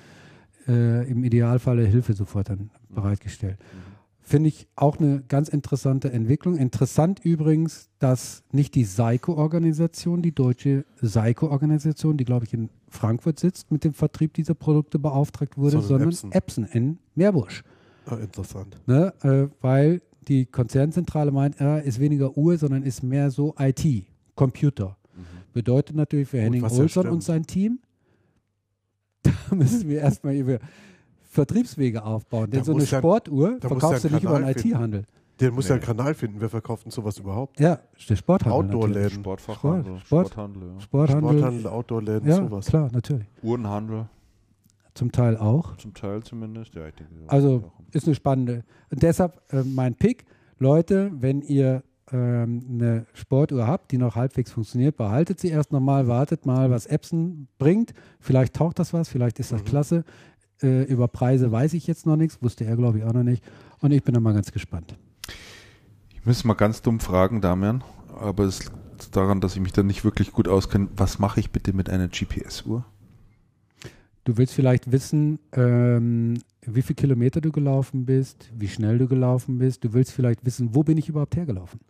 [0.66, 3.58] äh, im Idealfall Hilfe sofort dann bereitgestellt.
[3.58, 3.89] Mhm.
[4.30, 6.56] Finde ich auch eine ganz interessante Entwicklung.
[6.56, 13.72] Interessant übrigens, dass nicht die Seiko-Organisation, die deutsche Seiko-Organisation, die glaube ich in Frankfurt sitzt,
[13.72, 16.64] mit dem Vertrieb dieser Produkte beauftragt wurde, sondern, sondern Epson.
[16.66, 17.64] in Meerbusch.
[18.06, 18.80] Ah, interessant.
[18.86, 23.84] Ne, äh, weil die Konzernzentrale meint, er ist weniger Uhr, sondern ist mehr so IT,
[24.36, 24.96] Computer.
[25.12, 25.22] Mhm.
[25.54, 27.80] Bedeutet natürlich für Henning Olson und sein Team,
[29.24, 30.60] da müssen wir erstmal über
[31.30, 32.50] Vertriebswege aufbauen.
[32.50, 35.04] Denn da so eine Sportuhr verkaufst du nicht über einen IT-Handel.
[35.38, 35.68] Der muss nee.
[35.70, 36.40] ja einen Kanal finden.
[36.40, 37.58] Wer verkauft denn sowas überhaupt?
[37.60, 37.78] Ja,
[38.08, 38.52] der Sporthandel.
[38.52, 39.20] Outdoor-Läden.
[39.20, 39.98] Sportfachhandel.
[40.00, 40.68] Sport, Sporthandel.
[40.74, 40.80] Ja.
[40.80, 42.66] Sporthandel, Sporthandel Outdoor-Läden, ja, sowas.
[42.66, 43.26] klar, natürlich.
[43.42, 44.06] Uhrenhandel.
[44.92, 45.76] Zum Teil auch.
[45.76, 46.88] Zum Teil zumindest, ja.
[46.88, 48.64] Ich denke, also ist eine spannende.
[48.90, 50.24] Und deshalb äh, mein Pick.
[50.58, 56.08] Leute, wenn ihr ähm, eine Sportuhr habt, die noch halbwegs funktioniert, behaltet sie erst nochmal,
[56.08, 57.94] wartet mal, was Epson bringt.
[58.18, 59.66] Vielleicht taucht das was, vielleicht ist das mhm.
[59.66, 60.04] klasse.
[60.62, 63.42] Äh, über Preise weiß ich jetzt noch nichts, wusste er, glaube ich, auch noch nicht.
[63.80, 64.96] Und ich bin dann mal ganz gespannt.
[66.14, 67.82] Ich müsste mal ganz dumm fragen, Damian,
[68.18, 70.88] aber es liegt daran, dass ich mich da nicht wirklich gut auskenne.
[70.96, 72.84] Was mache ich bitte mit einer GPS-Uhr?
[74.24, 79.58] Du willst vielleicht wissen, ähm, wie viele Kilometer du gelaufen bist, wie schnell du gelaufen
[79.58, 79.82] bist.
[79.82, 81.80] Du willst vielleicht wissen, wo bin ich überhaupt hergelaufen?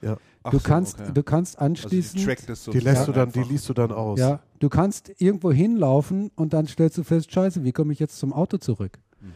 [0.00, 0.16] Ja.
[0.44, 1.10] du, so, kannst, okay.
[1.12, 2.26] du kannst anschließend.
[2.26, 4.18] Also die, so die, lässt du dann, die liest du dann aus.
[4.18, 8.18] Ja, du kannst irgendwo hinlaufen und dann stellst du fest, scheiße, wie komme ich jetzt
[8.18, 8.98] zum Auto zurück?
[9.20, 9.32] Mhm.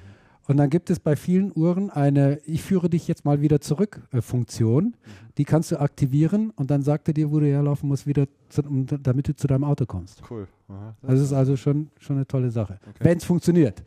[0.48, 4.02] Und dann gibt es bei vielen Uhren eine Ich führe dich jetzt mal wieder zurück
[4.12, 4.84] äh, Funktion.
[4.84, 4.94] Mhm.
[5.38, 8.62] Die kannst du aktivieren und dann sagt er dir, wo du herlaufen musst, wieder zu,
[8.62, 10.22] damit du zu deinem Auto kommst.
[10.30, 10.46] Cool.
[10.68, 12.78] Aha, das, das ist also schon, schon eine tolle Sache.
[12.82, 13.04] Okay.
[13.04, 13.82] Wenn es funktioniert.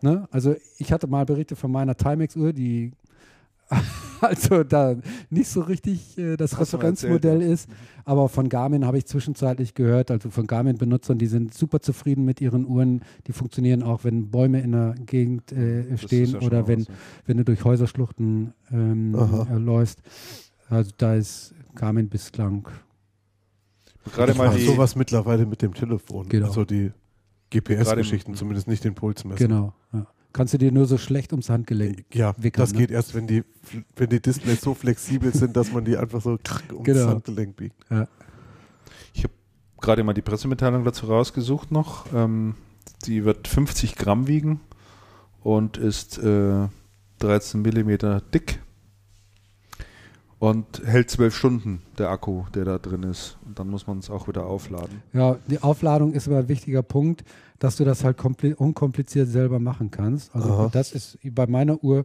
[0.00, 0.28] Ne?
[0.30, 2.92] Also ich hatte mal Berichte von meiner Timex-Uhr, die
[4.20, 4.96] also da
[5.30, 7.68] nicht so richtig äh, das Referenzmodell ist.
[8.04, 12.40] Aber von Garmin habe ich zwischenzeitlich gehört, also von Garmin-Benutzern, die sind super zufrieden mit
[12.40, 13.02] ihren Uhren.
[13.26, 16.86] Die funktionieren auch, wenn Bäume in der Gegend äh, stehen ja oder wenn,
[17.26, 20.00] wenn du durch Häuserschluchten ähm, äh, läufst.
[20.68, 22.68] Also da ist Garmin bislang.
[24.14, 26.28] Gerade mal die sowas mittlerweile mit dem Telefon.
[26.28, 26.46] Genau.
[26.46, 26.92] Also die
[27.50, 29.48] GPS-Geschichten, zumindest nicht den Puls messen.
[29.48, 29.74] Genau.
[29.92, 32.78] Ja kannst du dir nur so schlecht ums Handgelenk Ja, wickeln, das ne?
[32.78, 33.44] geht erst, wenn die,
[33.96, 37.08] wenn die Displays so flexibel sind, dass man die einfach so ums genau.
[37.08, 37.76] Handgelenk biegt.
[37.90, 38.06] Ja.
[39.14, 39.34] Ich habe
[39.80, 42.06] gerade mal die Pressemitteilung dazu rausgesucht noch.
[42.14, 42.54] Ähm,
[43.04, 44.60] die wird 50 Gramm wiegen
[45.42, 46.68] und ist äh,
[47.20, 48.60] 13 Millimeter dick
[50.38, 53.38] und hält zwölf Stunden der Akku, der da drin ist.
[53.44, 55.02] Und dann muss man es auch wieder aufladen.
[55.12, 57.24] Ja, die Aufladung ist aber ein wichtiger Punkt,
[57.58, 58.22] dass du das halt
[58.56, 60.34] unkompliziert selber machen kannst.
[60.34, 60.68] Also Aha.
[60.72, 62.04] das ist bei meiner Uhr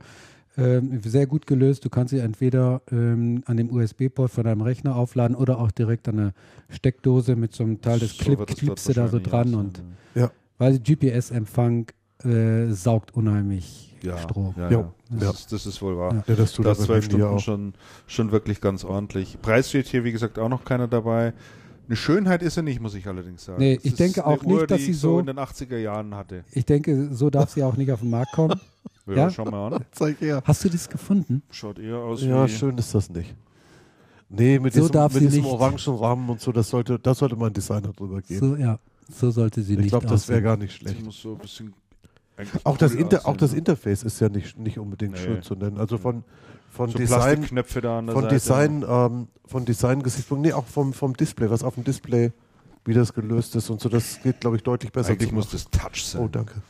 [0.58, 1.84] ähm, sehr gut gelöst.
[1.86, 6.08] Du kannst sie entweder ähm, an dem USB-Port von deinem Rechner aufladen oder auch direkt
[6.08, 6.34] an eine
[6.70, 9.84] Steckdose mit so einem Teil des so Clip, klippst du da so dran und
[10.16, 10.32] ja.
[10.58, 11.88] weil GPS-Empfang
[12.24, 14.54] äh, saugt unheimlich ja, Strom.
[14.58, 14.94] Ja, ja.
[15.10, 15.30] Das, ja.
[15.32, 16.24] Ist, das, Ist, wohl wahr.
[16.28, 17.74] Ja, das tut das zwölf Stunden schon,
[18.06, 19.42] schon wirklich ganz ordentlich.
[19.42, 21.34] Preis steht hier, wie gesagt, auch noch keiner dabei.
[21.88, 23.60] Eine Schönheit ist er nicht, muss ich allerdings sagen.
[23.60, 26.44] Nee, das ich denke auch Uhr, nicht, dass sie so in den 80er Jahren hatte.
[26.52, 28.60] Ich denke, so darf sie auch nicht auf den Markt kommen.
[29.06, 29.30] Ja, Ja?
[29.30, 29.84] schau mal an.
[29.92, 30.42] Zeig her.
[30.46, 31.44] Hast du das gefunden?
[31.52, 32.50] Schaut eher aus Ja, wie...
[32.50, 33.36] schön ist das nicht.
[34.30, 35.52] Nee, mit So diesem, darf mit sie diesem nicht.
[35.52, 38.40] orangen Rahmen und so, das sollte, das sollte mal ein Designer drüber gehen.
[38.40, 38.80] So, ja.
[39.14, 41.04] So sollte sie ich nicht glaube, das wäre gar nicht schlecht.
[41.04, 41.74] muss so ein bisschen...
[42.38, 43.58] eigentlich Auch das, cool Inter, auch aussehen, das ne?
[43.58, 45.20] Interface ist ja nicht, nicht unbedingt Nee.
[45.20, 45.78] schön zu nennen.
[45.78, 46.24] Also von,
[46.74, 48.36] von So Design, Plastikknöpfe da an der von Seite.
[48.36, 52.32] Design, ähm, von Design-Gesichtspunkt, nee, auch vom, vom Display, was auf dem Display,
[52.86, 55.12] wie das gelöst ist und so, das geht, glaube ich, deutlich besser.
[55.12, 56.22] Eigentlich muss das Touch sein.
[56.22, 56.62] Oh, danke.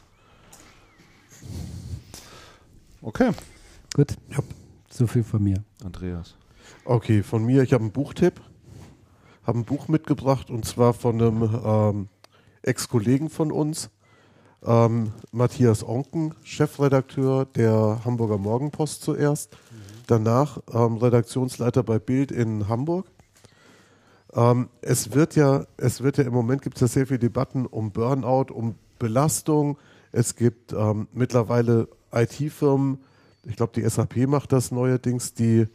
[3.01, 3.31] Okay,
[3.93, 4.15] Gut.
[4.89, 5.63] So viel von mir.
[5.83, 6.35] Andreas.
[6.83, 8.41] Okay, von mir, ich habe einen Buchtipp,
[9.43, 12.07] habe ein Buch mitgebracht und zwar von einem ähm,
[12.63, 13.91] Ex-Kollegen von uns,
[14.65, 19.55] ähm, Matthias Onken, Chefredakteur der Hamburger Morgenpost zuerst,
[20.07, 23.07] danach ähm, Redaktionsleiter bei Bild in Hamburg.
[24.35, 27.65] Ähm, es wird ja, es wird ja im Moment gibt es ja sehr viele Debatten
[27.65, 29.77] um Burnout, um Belastung.
[30.11, 32.99] Es gibt ähm, mittlerweile IT-Firmen,
[33.45, 35.67] ich glaube die SAP macht das neuerdings, die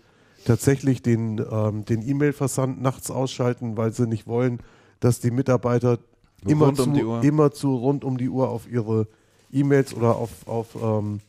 [0.44, 4.60] tatsächlich den, ähm, den E-Mail-Versand nachts ausschalten, weil sie nicht wollen,
[5.00, 5.98] dass die Mitarbeiter
[6.46, 9.08] immer zu, um immer zu rund um die Uhr auf ihre
[9.52, 11.20] E-Mails oder auf, auf ähm,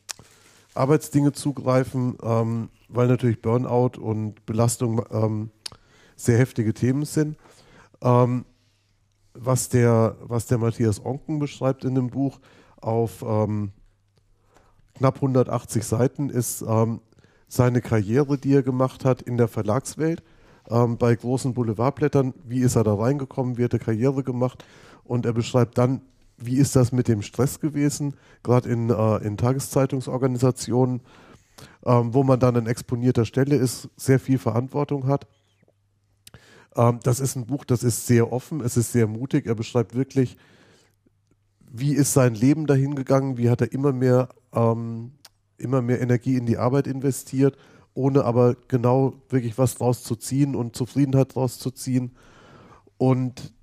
[0.74, 5.52] Arbeitsdinge zugreifen, ähm, weil natürlich Burnout und Belastung ähm,
[6.16, 7.38] sehr heftige Themen sind.
[8.02, 8.46] Ähm,
[9.34, 12.40] was, der, was der Matthias Onken beschreibt in dem Buch
[12.82, 13.72] auf ähm,
[14.96, 17.00] knapp 180 Seiten ist ähm,
[17.48, 20.24] seine Karriere, die er gemacht hat in der Verlagswelt,
[20.70, 22.34] ähm, bei großen Boulevardblättern.
[22.46, 23.58] Wie ist er da reingekommen?
[23.58, 24.66] Wie hat er Karriere gemacht?
[25.04, 26.02] Und er beschreibt dann,
[26.38, 31.02] wie ist das mit dem Stress gewesen, gerade in, äh, in Tageszeitungsorganisationen,
[31.86, 35.28] ähm, wo man dann an exponierter Stelle ist, sehr viel Verantwortung hat.
[36.76, 39.46] Ähm, das ist ein Buch, das ist sehr offen, es ist sehr mutig.
[39.46, 40.38] Er beschreibt wirklich,
[41.72, 45.12] wie ist sein Leben dahin gegangen, wie hat er immer mehr, ähm,
[45.58, 47.58] immer mehr Energie in die Arbeit investiert,
[47.94, 52.12] ohne aber genau wirklich was draus zu ziehen und Zufriedenheit draus zu ziehen.
[52.98, 53.54] Und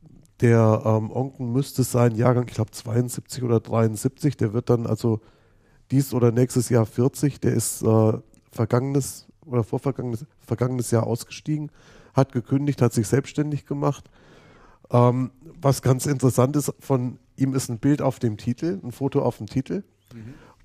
[0.41, 5.21] der ähm, Onken müsste sein Jahrgang, ich glaube 72 oder 73, der wird dann also
[5.91, 8.13] dies oder nächstes Jahr 40, der ist äh,
[8.51, 11.71] vergangenes oder vorvergangenes vergangenes Jahr ausgestiegen,
[12.15, 14.11] hat gekündigt, hat sich selbstständig gemacht.
[14.91, 19.23] Ähm, was ganz interessant ist, von ihm ist ein Bild auf dem Titel, ein Foto
[19.23, 19.83] auf dem Titel.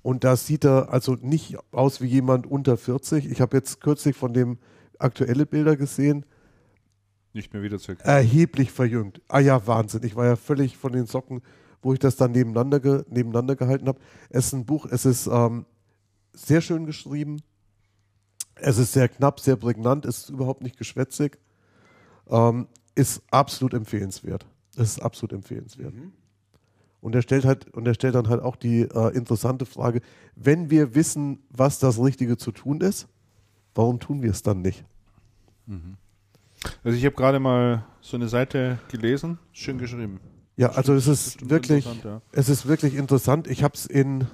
[0.02, 3.30] Und da sieht er also nicht aus wie jemand unter 40.
[3.30, 4.58] Ich habe jetzt kürzlich von dem
[4.98, 6.24] aktuelle Bilder gesehen,
[7.34, 8.08] Nicht mehr wieder zu erkennen.
[8.08, 9.20] erheblich verjüngt.
[9.28, 10.02] Ah ja, Wahnsinn.
[10.04, 11.42] Ich war ja völlig von den Socken,
[11.82, 14.00] wo ich das dann nebeneinander, ge nebeneinander gehalten habe.
[14.30, 15.66] Es ist ein Buch, es ist ähm,
[16.32, 17.42] sehr schön geschrieben.
[18.54, 21.38] Es ist sehr knapp, sehr prägnant, ist überhaupt nicht geschwätzig.
[22.28, 24.46] Ähm, ist absolut empfehlenswert.
[24.76, 25.94] Es ist absolut empfehlenswert.
[27.00, 30.00] Und er stellt halt, und er stellt dann halt auch die äh, interessante Frage,
[30.36, 33.08] wenn wir wissen, was das Richtige zu tun ist,
[33.74, 34.84] warum tun wir es dann nicht?
[36.84, 40.20] Also ich habe gerade mal so eine Seite gelesen, schön geschrieben.
[40.56, 43.46] Ja, also es ist wirklich, interessant, es ist wirklich interessant.
[43.46, 44.26] Ich habe es in,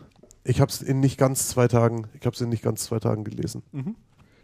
[0.45, 2.99] ich habe es in nicht ganz zwei Tagen, ich habe es in nicht ganz zwei
[2.99, 3.63] Tagen gelesen.
[3.73, 3.95] Mhm.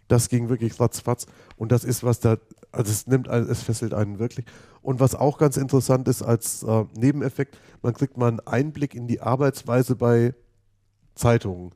[0.07, 1.27] Das ging wirklich ratzfatz.
[1.57, 2.37] Und das ist was da,
[2.71, 4.47] also es nimmt, es fesselt einen wirklich.
[4.83, 9.07] Und was auch ganz interessant ist als äh, Nebeneffekt, man kriegt mal einen Einblick in
[9.07, 10.35] die Arbeitsweise bei
[11.15, 11.73] Zeitungen.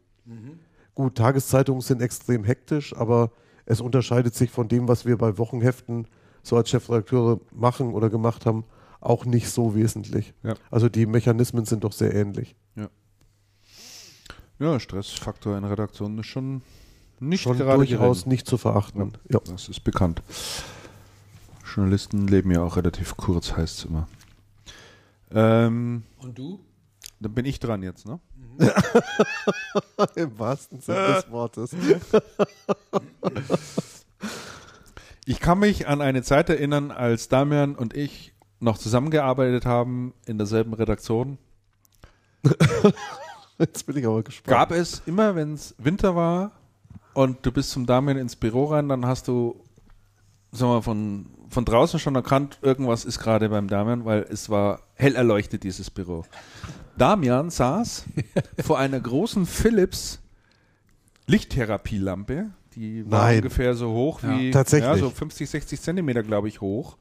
[0.95, 3.31] Gut, Tageszeitungen sind extrem hektisch, aber
[3.67, 6.07] es unterscheidet sich von dem, was wir bei Wochenheften
[6.43, 8.65] so als Chefredakteure machen oder gemacht haben,
[9.01, 10.35] auch nicht so wesentlich.
[10.43, 10.55] Ja.
[10.71, 12.57] Also die Mechanismen sind doch sehr ähnlich.
[14.61, 16.63] Ja, Stressfaktor in Redaktionen ist schon
[17.21, 18.31] nicht Schon gerade durchaus gering.
[18.33, 19.13] nicht zu verachten.
[19.31, 19.39] Ja.
[19.47, 20.21] Das ist bekannt.
[21.75, 24.09] Journalisten leben ja auch relativ kurz, heißt es immer.
[25.31, 26.59] Ähm, Und du?
[27.21, 28.19] dann bin ich dran jetzt, ne?
[30.17, 31.77] Im wahrsten Sinne des Wortes.
[35.25, 40.39] Ich kann mich an eine Zeit erinnern, als Damian und ich noch zusammengearbeitet haben in
[40.39, 41.39] derselben Redaktion.
[43.59, 44.57] Jetzt bin ich aber gespannt.
[44.57, 46.53] Gab es immer, wenn es Winter war
[47.15, 49.61] und du bist zum Damian ins Büro rein, dann hast du,
[50.53, 54.49] sagen wir mal, von, von draußen schon erkannt, irgendwas ist gerade beim Damian, weil es
[54.49, 56.25] war hell erleuchtet, dieses Büro.
[56.97, 58.05] Damian saß
[58.65, 60.21] vor einer großen Philips
[61.27, 63.37] Lichttherapielampe, die war Nein.
[63.39, 64.89] ungefähr so hoch wie Tatsächlich.
[64.89, 66.97] Ja, so 50, 60 Zentimeter, glaube ich, hoch.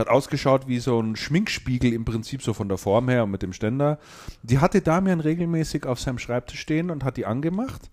[0.00, 3.42] Hat ausgeschaut wie so ein Schminkspiegel im Prinzip so von der Form her und mit
[3.42, 3.98] dem Ständer.
[4.42, 7.90] Die hatte Damian regelmäßig auf seinem Schreibtisch stehen und hat die angemacht.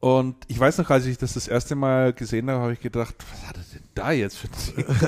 [0.00, 3.14] Und ich weiß noch, als ich das das erste Mal gesehen habe, habe ich gedacht,
[3.30, 4.98] was hat er denn da jetzt für ein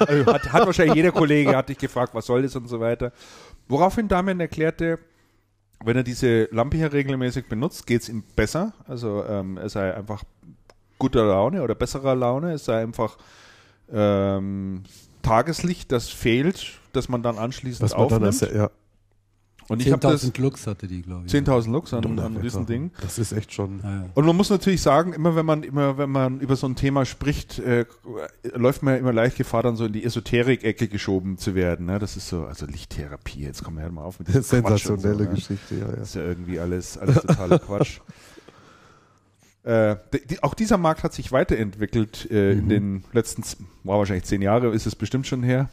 [0.08, 3.12] also hat, hat wahrscheinlich jeder Kollege hat dich gefragt, was soll das und so weiter.
[3.68, 4.98] Woraufhin Damian erklärte,
[5.84, 8.72] wenn er diese Lampe hier regelmäßig benutzt, geht es ihm besser.
[8.88, 10.24] Also ähm, er sei einfach
[10.98, 12.54] guter Laune oder besserer Laune.
[12.54, 13.16] Es sei einfach
[13.92, 14.82] ähm,
[15.22, 18.42] Tageslicht, das fehlt, das man dann anschließend Was man dann aufnimmt.
[18.42, 18.70] als, ja,
[19.68, 21.32] und ich habe das 10.000 Lux hatte die, glaube ich.
[21.32, 22.90] 10.000 Lux an, an einem Riesending.
[23.00, 23.80] Das ist echt schon.
[23.82, 24.04] Ja, ja.
[24.14, 27.04] Und man muss natürlich sagen, immer wenn man immer wenn man über so ein Thema
[27.04, 27.86] spricht, äh,
[28.54, 31.86] läuft man ja immer leicht Gefahr, dann so in die Esoterik-Ecke geschoben zu werden.
[31.86, 31.98] Ne?
[31.98, 33.40] Das ist so, also Lichttherapie.
[33.40, 35.30] Jetzt kommen wir halt mal auf mit diesem und Sensationelle so, ne?
[35.30, 35.96] Geschichte, ja, ja.
[35.96, 38.00] Das ist ja irgendwie alles, alles totaler Quatsch.
[39.64, 39.96] Äh,
[40.28, 43.44] die, auch dieser Markt hat sich weiterentwickelt äh, in den letzten,
[43.84, 45.68] war wahrscheinlich zehn Jahre, ist es bestimmt schon her.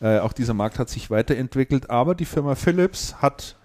[0.00, 3.56] Äh, auch dieser Markt hat sich weiterentwickelt, aber die Firma Philips hat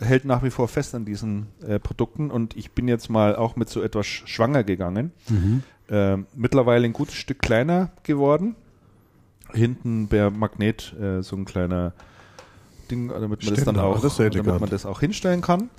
[0.00, 3.56] hält nach wie vor fest an diesen äh, Produkten und ich bin jetzt mal auch
[3.56, 5.10] mit so etwas sch- schwanger gegangen.
[5.28, 5.62] Mhm.
[5.88, 8.54] Äh, mittlerweile ein gutes Stück kleiner geworden.
[9.52, 11.94] Hinten per Magnet äh, so ein kleiner
[12.88, 15.70] Ding, damit man das dann auch, das damit man das auch hinstellen kann.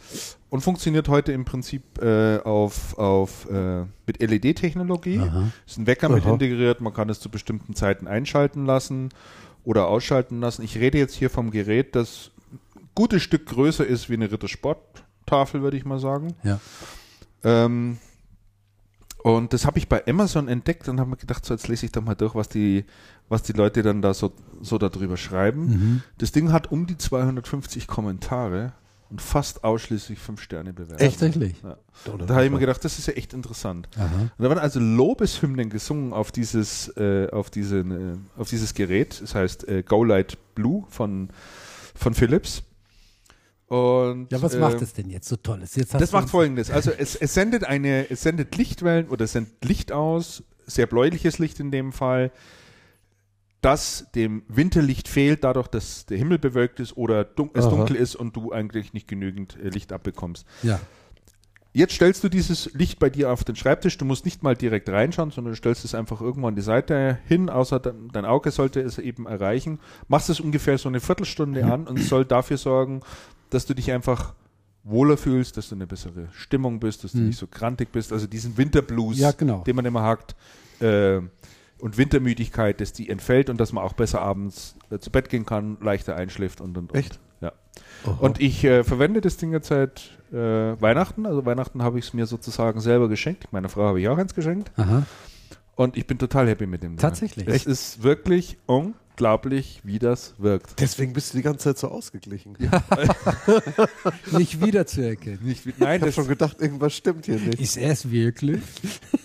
[0.50, 5.22] Und funktioniert heute im Prinzip äh, auf, auf äh, mit LED-Technologie.
[5.68, 6.34] Ist ein Wecker mit Aha.
[6.34, 9.10] integriert, man kann es zu bestimmten Zeiten einschalten lassen
[9.64, 10.64] oder ausschalten lassen.
[10.64, 15.62] Ich rede jetzt hier vom Gerät, das ein gutes Stück größer ist wie eine Rittersporttafel,
[15.62, 16.36] würde ich mal sagen.
[16.44, 16.60] Ja.
[17.44, 17.98] Ähm,
[19.22, 21.92] und das habe ich bei Amazon entdeckt und habe mir gedacht, so jetzt lese ich
[21.92, 22.86] doch mal durch, was die,
[23.30, 25.66] was die Leute dann da so, so darüber schreiben.
[25.66, 26.04] Mhm.
[26.18, 28.74] Das Ding hat um die 250 Kommentare
[29.10, 31.00] und fast ausschließlich 5 Sterne bewertet.
[31.12, 31.56] Tatsächlich.
[31.64, 31.78] Ja.
[32.18, 33.90] Da habe ich mir gedacht, das ist ja echt interessant.
[34.38, 39.22] Da waren also Lobeshymnen gesungen auf dieses, äh, auf, diese, äh, auf dieses Gerät.
[39.22, 41.30] Das heißt äh, Go Light Blue von,
[41.96, 42.64] von Philips.
[43.68, 45.76] Und, Ja, was äh, macht es denn jetzt so Tolles?
[45.76, 46.70] Jetzt Das macht folgendes.
[46.72, 51.40] Also es, es sendet eine, es sendet Lichtwellen oder es sendet Licht aus, sehr bläuliches
[51.40, 52.32] Licht in dem Fall,
[53.62, 57.76] das dem Winterlicht fehlt, dadurch, dass der Himmel bewölkt ist oder dun es Aha.
[57.76, 60.46] dunkel ist und du eigentlich nicht genügend äh, Licht abbekommst.
[60.64, 60.80] Ja.
[61.72, 63.96] Jetzt stellst du dieses Licht bei dir auf den Schreibtisch.
[63.98, 67.20] Du musst nicht mal direkt reinschauen, sondern du stellst es einfach irgendwo an die Seite
[67.28, 69.80] hin, außer dein, dein Auge sollte es eben erreichen.
[70.08, 73.02] Machst es ungefähr so eine Viertelstunde an und soll dafür sorgen,
[73.52, 74.34] dass du dich einfach
[74.84, 77.28] wohler fühlst, dass du eine bessere Stimmung bist, dass du Mhm.
[77.28, 78.12] nicht so krantig bist.
[78.14, 79.64] Also diesen Winterblues, Ja, genau.
[79.64, 80.36] den man immer hat,
[80.82, 81.20] äh,
[81.80, 85.46] und Wintermüdigkeit, dass die entfällt und dass man auch besser abends äh, zu Bett gehen
[85.46, 86.98] kann, leichter einschläft und und und.
[86.98, 87.20] Echt?
[87.42, 87.54] Ja.
[88.06, 88.18] Aha.
[88.20, 91.26] Und ich äh, verwende das Ding jetzt seit äh, Weihnachten.
[91.26, 93.52] Also Weihnachten habe ich es mir sozusagen selber geschenkt.
[93.52, 94.72] Meiner Frau habe ich auch eins geschenkt.
[94.78, 95.06] Aha.
[95.76, 97.02] Und ich bin total happy mit dem Ding.
[97.02, 97.48] Tatsächlich?
[97.48, 100.78] Es ist wirklich unglaublich, wie das wirkt.
[100.78, 102.58] Deswegen bist du die ganze Zeit so ausgeglichen.
[104.38, 105.40] Nicht wiederzuerkennen.
[105.42, 107.62] Nicht wie, nein, Ich habe schon gedacht, irgendwas stimmt hier nicht.
[107.62, 108.62] Ist es wirklich?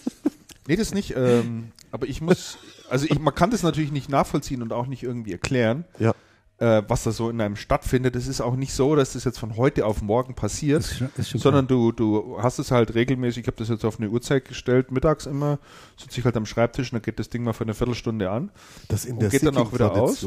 [0.68, 1.14] nee, das nicht.
[1.16, 2.58] Ähm, aber ich muss,
[2.90, 6.12] also ich, man kann das natürlich nicht nachvollziehen und auch nicht irgendwie erklären, Ja.
[6.58, 8.16] äh, was da so in einem stattfindet.
[8.16, 10.80] Es ist auch nicht so, dass das jetzt von heute auf morgen passiert.
[10.82, 14.00] Ist schon, ist sondern du, du hast es halt regelmäßig, ich habe das jetzt auf
[14.00, 15.60] eine Uhrzeit gestellt, mittags immer,
[15.96, 18.50] sitze ich halt am Schreibtisch und dann geht das Ding mal für eine Viertelstunde an.
[18.88, 20.26] Das in Und der geht dann auch wieder aus?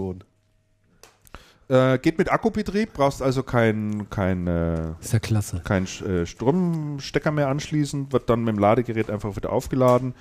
[1.70, 4.92] Äh, geht mit Akkubetrieb, brauchst also kein, kein, äh.
[5.02, 5.62] Ist ja klasse.
[5.66, 10.14] kein äh, Stromstecker mehr anschließen, wird dann mit dem Ladegerät einfach wieder aufgeladen,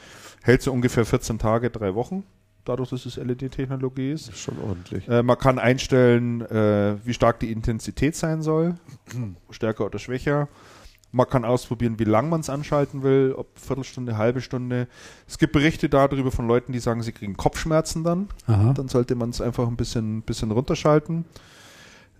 [0.46, 2.24] hält so ungefähr 14 Tage, drei Wochen,
[2.64, 4.28] dadurch, dass es LED-Technologie ist.
[4.28, 5.08] Das ist schon ordentlich.
[5.08, 8.76] Äh, man kann einstellen, äh, wie stark die Intensität sein soll,
[9.50, 10.48] stärker oder schwächer.
[11.12, 14.86] Man kann ausprobieren, wie lang man es anschalten will, ob Viertelstunde, halbe Stunde.
[15.26, 18.28] Es gibt Berichte darüber von Leuten, die sagen, sie kriegen Kopfschmerzen dann.
[18.46, 18.72] Aha.
[18.74, 21.24] Dann sollte man es einfach ein bisschen, bisschen runterschalten.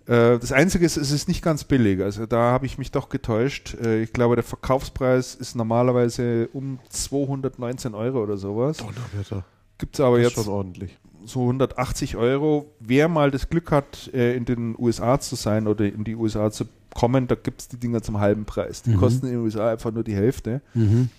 [0.07, 2.01] Äh, das Einzige ist, es ist nicht ganz billig.
[2.01, 3.75] Also da habe ich mich doch getäuscht.
[3.81, 8.77] Äh, ich glaube, der Verkaufspreis ist normalerweise um 219 Euro oder sowas.
[8.77, 9.43] Donnerwetter.
[9.77, 10.97] Gibt es aber Das jetzt schon ordentlich.
[11.25, 12.73] so 180 Euro.
[12.79, 16.49] Wer mal das Glück hat, äh, in den USA zu sein oder in die USA
[16.51, 18.81] zu kommen, da gibt es die Dinger zum halben Preis.
[18.81, 18.97] Die Mhm.
[18.97, 20.61] kosten in den USA einfach nur die Hälfte.
[20.73, 21.09] Mhm.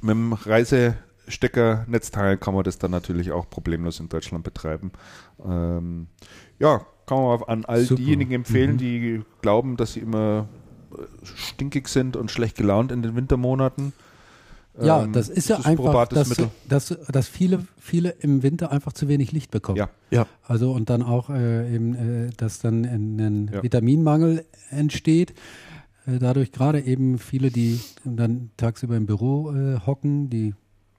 [0.00, 4.92] Mit dem Reisestecker-Netzteil kann man das dann natürlich auch problemlos in Deutschland betreiben.
[5.44, 6.06] Ähm,
[6.58, 8.00] ja, kann man an all Super.
[8.00, 8.78] diejenigen empfehlen, Mhm.
[8.78, 10.48] die glauben, dass sie immer
[10.92, 13.92] äh, stinkig sind und schlecht gelaunt in den Wintermonaten.
[14.80, 16.48] Ja, Ähm, das ist ja ein einfach, probates dass, Mittel.
[16.68, 19.76] dass, dass viele, viele im Winter einfach zu wenig Licht bekommen.
[19.78, 19.90] Ja.
[20.10, 20.26] Ja.
[20.46, 23.62] Also und dann auch äh, eben, äh, dass dann ein, ein Ja.
[23.62, 25.34] Vitaminmangel entsteht.
[26.06, 30.54] Äh, dadurch gerade eben viele, die dann tagsüber im Büro äh, hocken, die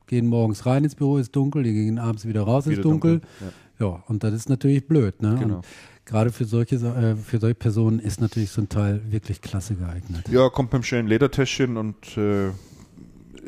[0.08, 3.22] gehen morgens rein ins Büro, ist dunkel, die gehen abends wieder raus, ist Wieder dunkel.
[3.40, 3.48] Ja.
[3.88, 5.22] Ja, und das ist natürlich blöd.
[5.24, 5.38] Ne?
[5.40, 5.56] Genau.
[5.56, 5.66] Und
[6.12, 9.76] gerade für solche, Sa- äh, für solche Personen ist natürlich so ein Teil wirklich klasse
[9.76, 10.28] geeignet.
[10.30, 12.50] Ja, kommt mit einem schönen Ledertäschchen und äh,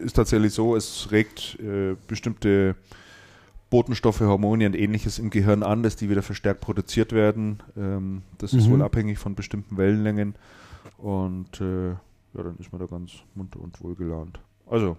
[0.04, 2.76] ist tatsächlich so, es regt äh, bestimmte
[3.70, 7.62] Botenstoffe, Hormone und ähnliches im Gehirn an, dass die wieder verstärkt produziert werden.
[7.78, 8.72] Ähm, das ist Mhm.
[8.72, 10.36] wohl abhängig von bestimmten Wellenlängen.
[10.98, 11.96] Und äh, ja,
[12.44, 14.40] dann ist man da ganz munter und wohlgelaunt.
[14.68, 14.98] Also,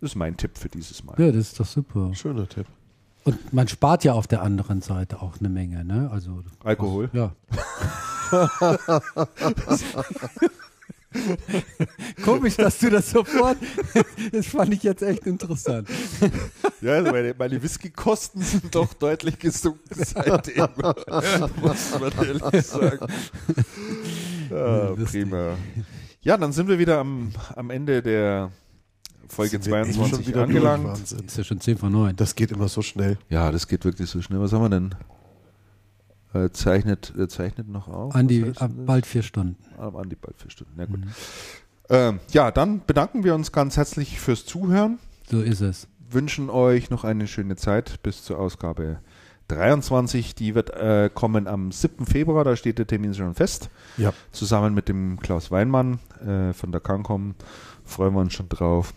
[0.00, 1.14] das ist mein Tipp für dieses Mal.
[1.18, 2.12] Ja, das ist doch super.
[2.14, 2.66] Schöner Tipp.
[3.24, 6.10] Und man spart ja auf der anderen Seite auch eine Menge, ne?
[6.12, 7.10] Also Alkohol?
[7.12, 7.32] Ja.
[12.24, 13.56] Komisch, dass du das sofort.
[14.32, 15.88] Das fand ich jetzt echt interessant.
[16.80, 20.68] Ja, also meine, meine Whisky-Kosten sind doch deutlich gesunken seitdem.
[21.60, 23.06] muss man ehrlich sagen.
[24.50, 25.56] Ja, prima.
[26.22, 28.52] Ja, dann sind wir wieder am, am Ende der
[29.30, 30.86] Folge Sind wir echt 22 schon wieder angelangt.
[30.86, 31.26] Wahnsinn.
[31.26, 32.16] Ist ja schon 10 von 9.
[32.16, 33.18] Das geht immer so schnell.
[33.28, 34.40] Ja, das geht wirklich so schnell.
[34.40, 34.94] Was haben wir denn?
[36.32, 38.14] Äh, zeichnet, äh, zeichnet noch auf.
[38.14, 39.56] Andi, ab bald vier Stunden.
[39.78, 40.78] Ah, Andi, bald vier Stunden.
[40.78, 41.00] Ja, gut.
[41.88, 44.98] Ähm, ja, dann bedanken wir uns ganz herzlich fürs Zuhören.
[45.28, 45.88] So ist es.
[46.08, 49.00] Wünschen euch noch eine schöne Zeit bis zur Ausgabe
[49.48, 50.36] 23.
[50.36, 52.06] Die wird äh, kommen am 7.
[52.06, 53.70] Februar, da steht der Termin schon fest.
[53.96, 54.12] Ja.
[54.30, 57.34] Zusammen mit dem Klaus Weinmann äh, von der Cancom.
[57.84, 58.94] Freuen wir uns schon drauf.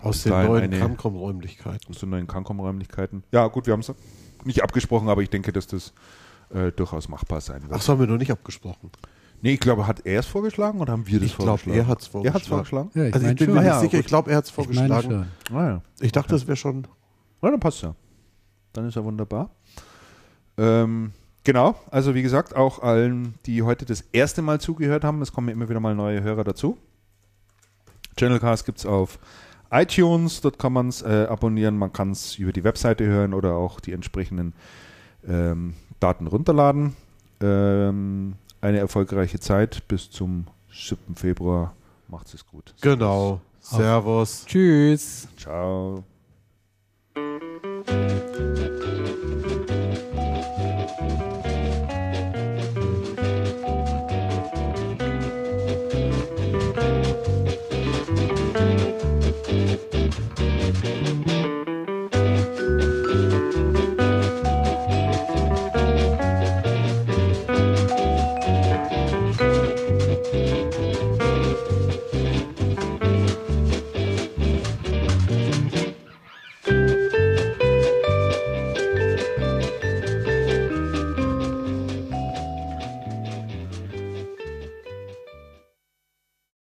[0.00, 1.90] Aus den neuen Cancom-Räumlichkeiten.
[1.90, 3.24] Aus den neuen Cancom-Räumlichkeiten.
[3.32, 3.92] Ja, gut, wir haben es
[4.44, 5.92] nicht abgesprochen, aber ich denke, dass das
[6.50, 7.72] äh, durchaus machbar sein wird.
[7.72, 8.90] Ach, das haben wir noch nicht abgesprochen.
[9.40, 11.78] Nee, ich glaube, hat er es vorgeschlagen oder haben wir das Ich glaube, vorgeschlagen?
[11.78, 12.90] er hat es Er hat es vorgeschlagen.
[12.90, 12.90] vorgeschlagen?
[12.94, 13.54] Ja, ich Also ich bin schon.
[13.54, 14.00] mir nicht ja, sicher, gut.
[14.00, 15.26] ich glaube, er hat es ich meine vorgeschlagen.
[15.46, 15.56] schon.
[15.56, 15.82] Ah, ja.
[16.00, 16.86] Ich dachte, das wäre schon.
[17.42, 17.94] Na, dann passt ja.
[18.72, 19.50] Dann ist ja wunderbar.
[20.56, 21.12] Ähm,
[21.44, 25.48] genau, also wie gesagt, auch allen, die heute das erste Mal zugehört haben, es kommen
[25.48, 26.76] immer wieder mal neue Hörer dazu.
[28.16, 29.18] Channelcast gibt es auf
[29.70, 33.54] iTunes, dort kann man es äh, abonnieren, man kann es über die Webseite hören oder
[33.54, 34.54] auch die entsprechenden
[35.26, 36.96] ähm, Daten runterladen.
[37.40, 41.14] Ähm, eine erfolgreiche Zeit bis zum 7.
[41.14, 41.74] Februar.
[42.08, 42.74] Macht's es gut.
[42.80, 43.40] Genau.
[43.60, 44.44] Servus.
[44.46, 45.28] Tschüss.
[45.36, 46.04] Ciao.
[47.86, 48.77] Thank